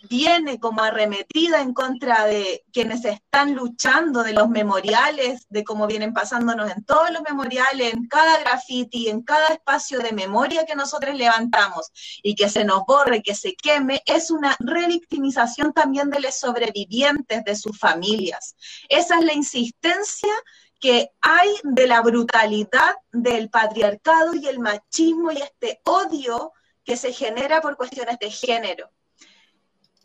viene 0.09 0.59
como 0.59 0.83
arremetida 0.83 1.61
en 1.61 1.73
contra 1.73 2.27
de 2.27 2.65
quienes 2.73 3.05
están 3.05 3.55
luchando, 3.55 4.23
de 4.23 4.33
los 4.33 4.49
memoriales, 4.49 5.47
de 5.49 5.65
cómo 5.65 5.87
vienen 5.87 6.13
pasándonos 6.13 6.71
en 6.71 6.85
todos 6.85 7.11
los 7.11 7.23
memoriales, 7.23 7.93
en 7.93 8.07
cada 8.07 8.39
graffiti, 8.39 9.09
en 9.09 9.23
cada 9.23 9.49
espacio 9.49 10.01
de 10.01 10.13
memoria 10.13 10.65
que 10.65 10.75
nosotros 10.75 11.15
levantamos 11.15 11.91
y 12.23 12.35
que 12.35 12.49
se 12.49 12.65
nos 12.65 12.85
borre, 12.87 13.23
que 13.23 13.35
se 13.35 13.55
queme, 13.55 14.03
es 14.07 14.31
una 14.31 14.57
revictimización 14.59 15.73
también 15.73 16.11
de 16.11 16.21
los 16.21 16.35
sobrevivientes, 16.35 17.45
de 17.45 17.57
sus 17.57 17.79
familias. 17.79 18.57
Esa 18.89 19.19
es 19.19 19.25
la 19.25 19.33
insistencia 19.33 20.33
que 20.81 21.11
hay 21.21 21.49
de 21.63 21.87
la 21.87 22.01
brutalidad 22.03 22.97
del 23.13 23.51
patriarcado 23.51 24.35
y 24.35 24.49
el 24.49 24.59
machismo 24.59 25.31
y 25.31 25.37
este 25.37 25.81
odio 25.85 26.53
que 26.85 26.97
se 26.97 27.13
genera 27.13 27.61
por 27.61 27.77
cuestiones 27.77 28.19
de 28.19 28.31
género. 28.31 28.91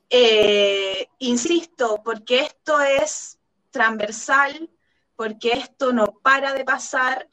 Eh, 0.09 1.09
insisto, 1.19 2.01
porque 2.03 2.39
esto 2.39 2.79
es 2.81 3.39
transversal, 3.71 4.69
porque 5.15 5.51
esto 5.51 5.91
no 5.91 6.05
para 6.21 6.53
de 6.53 6.63
pasar 6.63 7.29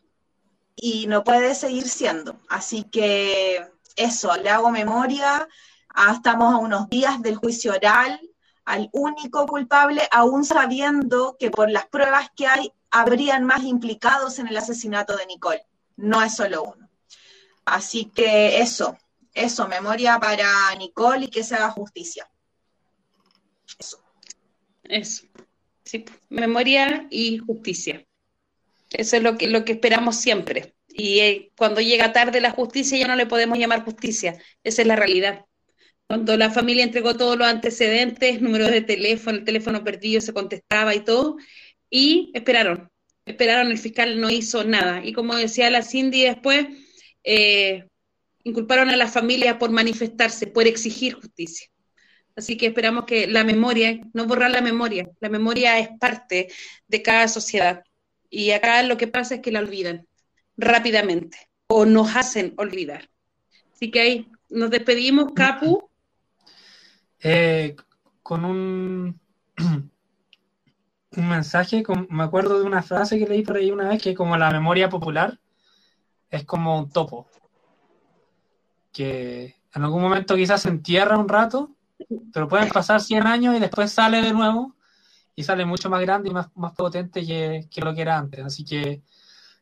y 0.74 1.06
no 1.06 1.22
puede 1.24 1.54
seguir 1.54 1.88
siendo. 1.88 2.40
Así 2.48 2.84
que 2.84 3.66
eso, 3.96 4.36
le 4.36 4.50
hago 4.50 4.70
memoria. 4.70 5.48
Ah, 5.88 6.12
estamos 6.14 6.52
a 6.52 6.58
unos 6.58 6.88
días 6.88 7.22
del 7.22 7.36
juicio 7.36 7.72
oral 7.72 8.20
al 8.64 8.88
único 8.92 9.46
culpable, 9.46 10.08
aún 10.10 10.44
sabiendo 10.44 11.36
que 11.38 11.50
por 11.50 11.70
las 11.70 11.86
pruebas 11.86 12.30
que 12.34 12.46
hay, 12.46 12.72
habrían 12.90 13.44
más 13.44 13.62
implicados 13.62 14.38
en 14.38 14.48
el 14.48 14.56
asesinato 14.56 15.16
de 15.16 15.26
Nicole. 15.26 15.66
No 15.96 16.22
es 16.22 16.34
solo 16.34 16.62
uno. 16.62 16.88
Así 17.64 18.06
que 18.06 18.60
eso, 18.60 18.96
eso, 19.32 19.68
memoria 19.68 20.18
para 20.18 20.74
Nicole 20.76 21.26
y 21.26 21.28
que 21.28 21.44
se 21.44 21.54
haga 21.54 21.70
justicia. 21.70 22.28
Eso. 24.84 25.26
Sí, 25.84 26.04
memoria 26.28 27.06
y 27.10 27.38
justicia. 27.38 28.06
Eso 28.90 29.16
es 29.16 29.22
lo 29.22 29.36
que, 29.36 29.48
lo 29.48 29.64
que 29.64 29.72
esperamos 29.72 30.16
siempre. 30.16 30.74
Y 30.88 31.18
eh, 31.20 31.52
cuando 31.56 31.80
llega 31.80 32.12
tarde 32.12 32.40
la 32.40 32.50
justicia 32.50 32.96
ya 32.98 33.08
no 33.08 33.16
le 33.16 33.26
podemos 33.26 33.58
llamar 33.58 33.84
justicia. 33.84 34.38
Esa 34.62 34.82
es 34.82 34.88
la 34.88 34.96
realidad. 34.96 35.44
Cuando 36.06 36.36
la 36.36 36.50
familia 36.50 36.84
entregó 36.84 37.16
todos 37.16 37.36
los 37.36 37.48
antecedentes, 37.48 38.40
números 38.40 38.70
de 38.70 38.82
teléfono, 38.82 39.38
el 39.38 39.44
teléfono 39.44 39.82
perdido 39.82 40.20
se 40.20 40.32
contestaba 40.32 40.94
y 40.94 41.00
todo, 41.00 41.36
y 41.90 42.30
esperaron. 42.34 42.90
Esperaron, 43.24 43.70
el 43.70 43.78
fiscal 43.78 44.20
no 44.20 44.30
hizo 44.30 44.64
nada. 44.64 45.04
Y 45.04 45.12
como 45.12 45.34
decía 45.34 45.70
la 45.70 45.82
Cindy 45.82 46.22
después, 46.22 46.66
eh, 47.24 47.88
inculparon 48.44 48.90
a 48.90 48.96
la 48.96 49.08
familia 49.08 49.58
por 49.58 49.70
manifestarse, 49.70 50.46
por 50.46 50.66
exigir 50.66 51.14
justicia. 51.14 51.68
Así 52.36 52.56
que 52.56 52.66
esperamos 52.66 53.04
que 53.04 53.26
la 53.26 53.44
memoria, 53.44 54.00
no 54.12 54.26
borrar 54.26 54.50
la 54.50 54.60
memoria, 54.60 55.08
la 55.20 55.28
memoria 55.28 55.78
es 55.78 55.88
parte 56.00 56.48
de 56.88 57.02
cada 57.02 57.28
sociedad. 57.28 57.84
Y 58.28 58.50
acá 58.50 58.82
lo 58.82 58.96
que 58.96 59.06
pasa 59.06 59.36
es 59.36 59.40
que 59.40 59.52
la 59.52 59.60
olvidan 59.60 60.06
rápidamente 60.56 61.38
o 61.68 61.84
nos 61.84 62.16
hacen 62.16 62.54
olvidar. 62.56 63.08
Así 63.72 63.90
que 63.90 64.00
ahí 64.00 64.28
nos 64.48 64.70
despedimos, 64.70 65.32
Capu. 65.34 65.88
Eh, 67.20 67.76
con 68.22 68.44
un, 68.44 69.20
un 69.56 71.28
mensaje, 71.28 71.84
me 72.08 72.24
acuerdo 72.24 72.58
de 72.58 72.66
una 72.66 72.82
frase 72.82 73.18
que 73.18 73.26
leí 73.26 73.42
por 73.42 73.56
ahí 73.56 73.70
una 73.70 73.88
vez, 73.88 74.02
que 74.02 74.14
como 74.14 74.36
la 74.36 74.50
memoria 74.50 74.88
popular 74.88 75.38
es 76.30 76.44
como 76.44 76.78
un 76.78 76.90
topo, 76.90 77.28
que 78.92 79.54
en 79.72 79.82
algún 79.82 80.02
momento 80.02 80.34
quizás 80.34 80.62
se 80.62 80.68
entierra 80.68 81.16
un 81.16 81.28
rato 81.28 81.70
pero 82.32 82.48
pueden 82.48 82.68
pasar 82.68 83.00
100 83.00 83.26
años 83.26 83.56
y 83.56 83.60
después 83.60 83.92
sale 83.92 84.22
de 84.22 84.32
nuevo 84.32 84.74
y 85.36 85.42
sale 85.42 85.64
mucho 85.64 85.90
más 85.90 86.00
grande 86.00 86.30
y 86.30 86.32
más, 86.32 86.48
más 86.54 86.72
potente 86.72 87.24
que, 87.24 87.68
que 87.70 87.80
lo 87.80 87.94
que 87.94 88.02
era 88.02 88.18
antes. 88.18 88.44
Así 88.44 88.64
que, 88.64 89.02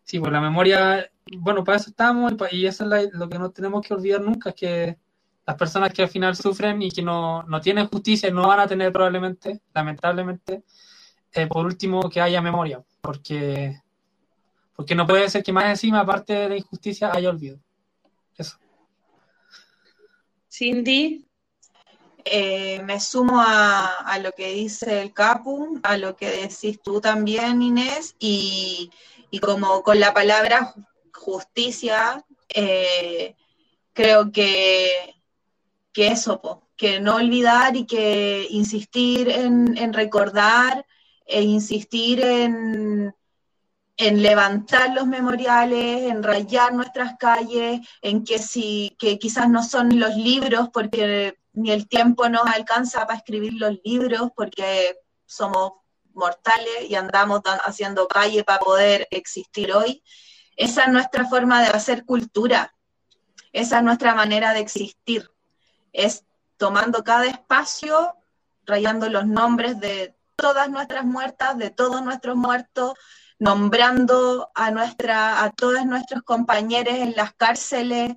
sí, 0.05 0.19
pues 0.19 0.32
la 0.32 0.40
memoria, 0.40 1.10
bueno, 1.39 1.64
para 1.64 1.78
eso 1.78 1.90
estamos 1.90 2.35
y, 2.51 2.66
eso 2.66 2.94
es 2.94 3.12
lo 3.12 3.28
que 3.28 3.39
no 3.39 3.51
tenemos 3.51 3.86
que 3.86 3.94
olvidar 3.94 4.20
nunca, 4.20 4.51
es 4.51 4.56
que 4.56 4.98
las 5.47 5.56
personas 5.56 5.93
que 5.93 6.02
al 6.02 6.09
final 6.09 6.36
sufren 6.36 6.81
y 6.82 6.90
que 6.90 7.02
no, 7.02 7.43
no 7.44 7.60
tienen 7.60 7.89
justicia 7.89 8.31
no 8.31 8.47
van 8.48 8.60
a 8.60 8.66
tener 8.66 8.93
probablemente, 8.93 9.60
lamentablemente, 9.74 10.64
eh, 11.32 11.47
por 11.47 11.66
último, 11.66 12.09
que 12.10 12.20
haya 12.20 12.40
memoria, 12.40 12.82
porque, 13.01 13.81
porque 14.77 14.94
no 14.94 15.06
puede 15.06 15.28
ser 15.31 15.43
que 15.43 15.52
más 15.52 15.64
encima, 15.64 16.01
aparte 16.01 16.35
de 16.35 16.48
la 16.51 16.56
injusticia, 16.56 17.10
haya 17.12 17.31
olvido. 17.31 17.59
Eso. 18.36 18.59
Cindy, 20.48 21.27
eh, 22.24 22.81
me 22.85 23.01
sumo 23.01 23.40
a, 23.40 24.19
lo 24.23 24.32
que 24.32 24.53
dice 24.53 25.03
el 25.03 25.12
Capu, 25.12 25.81
a 25.82 25.97
lo 25.97 26.16
que 26.16 26.31
decís 26.31 26.81
tú 26.82 27.01
también, 27.01 27.62
Inés, 27.62 28.15
y, 28.19 28.90
como 29.40 29.82
con 29.82 29.99
la 30.01 30.12
palabra 30.15 30.74
justicia, 31.12 32.24
eh, 32.49 33.35
creo 33.93 34.31
que, 34.32 35.15
que 35.93 36.09
eso, 36.09 36.62
que 36.77 37.01
no 37.01 37.16
olvidar 37.16 37.77
y 37.77 37.86
que 37.86 38.47
insistir 38.51 39.28
en, 39.28 39.93
recordar 39.93 40.86
e 41.27 41.43
insistir 41.43 42.20
en, 42.24 43.15
en 43.97 44.23
levantar 44.23 44.94
los 44.94 45.07
memoriales, 45.07 46.11
en 46.11 46.23
rayar 46.23 46.74
nuestras 46.74 47.16
calles, 47.19 47.81
en 48.03 48.24
que 48.24 48.39
si 48.39 48.97
que 48.99 49.19
quizás 49.19 49.49
no 49.49 49.62
son 49.62 49.99
los 49.99 50.16
libros, 50.16 50.69
porque 50.73 51.41
ni 51.53 51.70
el 51.70 51.89
tiempo 51.89 52.29
nos 52.29 52.47
alcanza 52.47 53.07
para 53.07 53.19
escribir 53.19 53.55
los 53.55 53.79
libros 53.85 54.31
porque 54.35 54.97
somos 55.27 55.73
mortales 56.15 56.89
y 56.89 56.95
andamos 56.95 57.41
haciendo 57.65 58.09
calle 58.09 58.45
para 58.45 58.59
poder 58.59 59.09
existir 59.11 59.73
hoy. 59.73 60.03
Esa 60.57 60.85
es 60.85 60.89
nuestra 60.91 61.27
forma 61.27 61.62
de 61.62 61.69
hacer 61.69 62.05
cultura, 62.05 62.74
esa 63.53 63.79
es 63.79 63.85
nuestra 63.85 64.15
manera 64.15 64.53
de 64.53 64.61
existir, 64.61 65.31
es 65.93 66.24
tomando 66.57 67.03
cada 67.03 67.27
espacio, 67.27 68.15
rayando 68.65 69.09
los 69.09 69.27
nombres 69.27 69.81
de 69.81 70.15
todas 70.37 70.69
nuestras 70.70 71.05
muertas, 71.05 71.57
de 71.59 71.70
todos 71.70 72.03
nuestros 72.03 72.37
muertos, 72.37 72.95
nombrando 73.39 74.51
a, 74.55 74.70
nuestra, 74.70 75.43
a 75.43 75.51
todos 75.51 75.85
nuestros 75.87 76.23
compañeros 76.23 76.95
en 76.95 77.15
las 77.16 77.35
cárceles, 77.35 78.15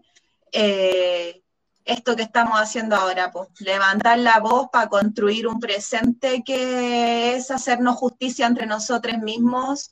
eh, 0.51 1.44
esto 1.85 2.15
que 2.15 2.23
estamos 2.23 2.59
haciendo 2.59 2.95
ahora, 2.95 3.31
pues, 3.31 3.49
levantar 3.59 4.17
la 4.17 4.39
voz 4.39 4.69
para 4.71 4.89
construir 4.89 5.47
un 5.47 5.59
presente 5.59 6.43
que 6.43 7.35
es 7.35 7.51
hacernos 7.51 7.95
justicia 7.95 8.47
entre 8.47 8.65
nosotros 8.65 9.19
mismos, 9.19 9.91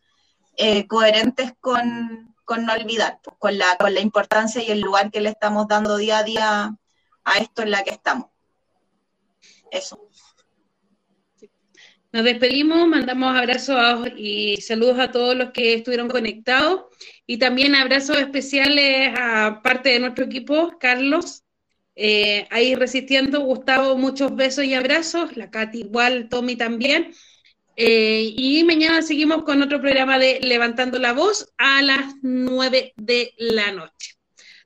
eh, 0.57 0.87
coherentes 0.87 1.53
con, 1.59 2.35
no 2.47 2.73
olvidar, 2.73 3.19
con, 3.39 3.57
la, 3.57 3.77
con 3.77 3.93
la 3.93 4.01
importancia 4.01 4.61
y 4.63 4.71
el 4.71 4.81
lugar 4.81 5.11
que 5.11 5.21
le 5.21 5.29
estamos 5.29 5.67
dando 5.67 5.97
día 5.97 6.19
a 6.19 6.23
día 6.23 6.75
a 7.23 7.37
esto 7.37 7.61
en 7.61 7.71
la 7.71 7.83
que 7.83 7.91
estamos. 7.91 8.27
Eso. 9.71 10.09
Nos 12.11 12.23
despedimos, 12.23 12.87
mandamos 12.87 13.35
abrazos 13.35 14.07
y 14.15 14.57
saludos 14.57 14.99
a 14.99 15.11
todos 15.11 15.35
los 15.35 15.51
que 15.51 15.75
estuvieron 15.75 16.09
conectados 16.09 16.85
y 17.25 17.37
también 17.37 17.73
abrazos 17.75 18.17
especiales 18.17 19.13
a 19.19 19.61
parte 19.63 19.89
de 19.89 19.99
nuestro 19.99 20.25
equipo, 20.25 20.77
Carlos, 20.79 21.42
eh, 21.95 22.47
ahí 22.49 22.75
resistiendo, 22.75 23.41
Gustavo, 23.41 23.97
muchos 23.97 24.35
besos 24.35 24.65
y 24.65 24.73
abrazos, 24.73 25.37
la 25.37 25.51
Katy 25.51 25.81
igual, 25.81 26.27
Tommy 26.29 26.55
también. 26.55 27.13
Eh, 27.75 28.31
y 28.35 28.63
mañana 28.63 29.01
seguimos 29.01 29.43
con 29.43 29.61
otro 29.61 29.81
programa 29.81 30.19
de 30.19 30.39
Levantando 30.41 30.99
la 30.99 31.13
Voz 31.13 31.51
a 31.57 31.81
las 31.81 32.15
9 32.21 32.93
de 32.95 33.33
la 33.37 33.71
noche. 33.71 34.13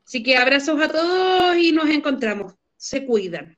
Así 0.05 0.23
que 0.23 0.37
abrazos 0.37 0.81
a 0.81 0.89
todos 0.89 1.57
y 1.57 1.71
nos 1.71 1.89
encontramos. 1.89 2.53
Se 2.77 3.05
cuidan. 3.05 3.57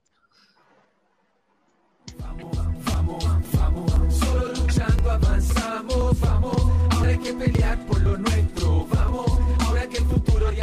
Solo 4.09 4.53
luchando 4.53 5.11
avanzamos, 5.11 6.19
vamos. 6.19 6.55
Ahora 6.91 7.17
que 7.17 7.33
pelear 7.33 7.85
por 7.85 8.01
lo 8.01 8.17
nuestro, 8.17 8.58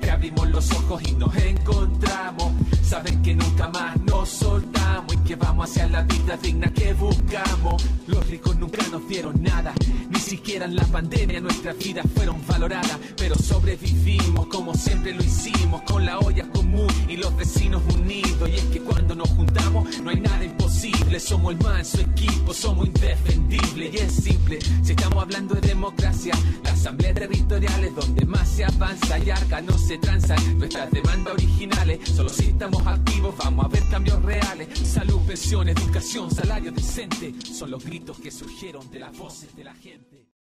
que 0.00 0.10
abrimos 0.10 0.48
los 0.50 0.70
ojos 0.72 1.02
y 1.02 1.12
nos 1.12 1.34
encontramos. 1.36 2.52
Saben 2.82 3.22
que 3.22 3.34
nunca 3.34 3.68
más 3.68 4.00
nos 4.00 4.28
soltamos 4.28 5.14
y 5.14 5.18
que 5.18 5.36
vamos 5.36 5.70
hacia 5.70 5.88
la 5.88 6.02
vida 6.02 6.36
digna 6.36 6.72
que 6.72 6.92
buscamos. 6.94 7.84
Los 8.06 8.26
ricos 8.28 8.56
nunca 8.56 8.82
nos 8.90 9.06
dieron 9.08 9.42
nada, 9.42 9.74
siquiera 10.28 10.66
en 10.66 10.76
la 10.76 10.84
pandemia 10.84 11.40
nuestras 11.40 11.78
vidas 11.78 12.04
fueron 12.14 12.46
valoradas, 12.46 12.98
pero 13.16 13.34
sobrevivimos 13.34 14.46
como 14.48 14.74
siempre 14.74 15.14
lo 15.14 15.24
hicimos, 15.24 15.80
con 15.82 16.04
la 16.04 16.18
olla 16.18 16.46
común 16.50 16.86
y 17.08 17.16
los 17.16 17.34
vecinos 17.34 17.82
unidos. 17.94 18.48
Y 18.50 18.56
es 18.56 18.64
que 18.64 18.80
cuando 18.80 19.14
nos 19.14 19.28
juntamos 19.30 19.98
no 20.00 20.10
hay 20.10 20.20
nada 20.20 20.44
imposible, 20.44 21.18
somos 21.18 21.54
el 21.54 21.60
manso 21.60 22.00
equipo, 22.00 22.52
somos 22.52 22.86
indefendibles 22.86 23.94
y 23.94 23.96
es 23.96 24.12
simple. 24.12 24.58
Si 24.82 24.92
estamos 24.92 25.22
hablando 25.22 25.54
de 25.54 25.62
democracia, 25.62 26.34
la 26.62 26.72
asamblea 26.72 27.14
territorial 27.14 27.84
es 27.84 27.94
donde 27.94 28.26
más 28.26 28.48
se 28.48 28.64
avanza 28.66 29.18
y 29.18 29.30
arca 29.30 29.62
no 29.62 29.78
se 29.78 29.96
transan 29.96 30.58
nuestras 30.58 30.90
demandas 30.90 31.34
originales. 31.34 32.00
Solo 32.08 32.28
si 32.28 32.48
estamos 32.48 32.86
activos 32.86 33.34
vamos 33.38 33.64
a 33.64 33.68
ver 33.68 33.82
cambios 33.88 34.22
reales. 34.22 34.68
Salud, 34.78 35.20
pensión, 35.26 35.70
educación, 35.70 36.30
salario 36.30 36.70
decente 36.70 37.34
son 37.42 37.70
los 37.70 37.82
gritos 37.82 38.18
que 38.18 38.30
surgieron 38.30 38.90
de 38.90 38.98
las 38.98 39.16
voces 39.16 39.56
de 39.56 39.64
la 39.64 39.74
gente. 39.74 40.17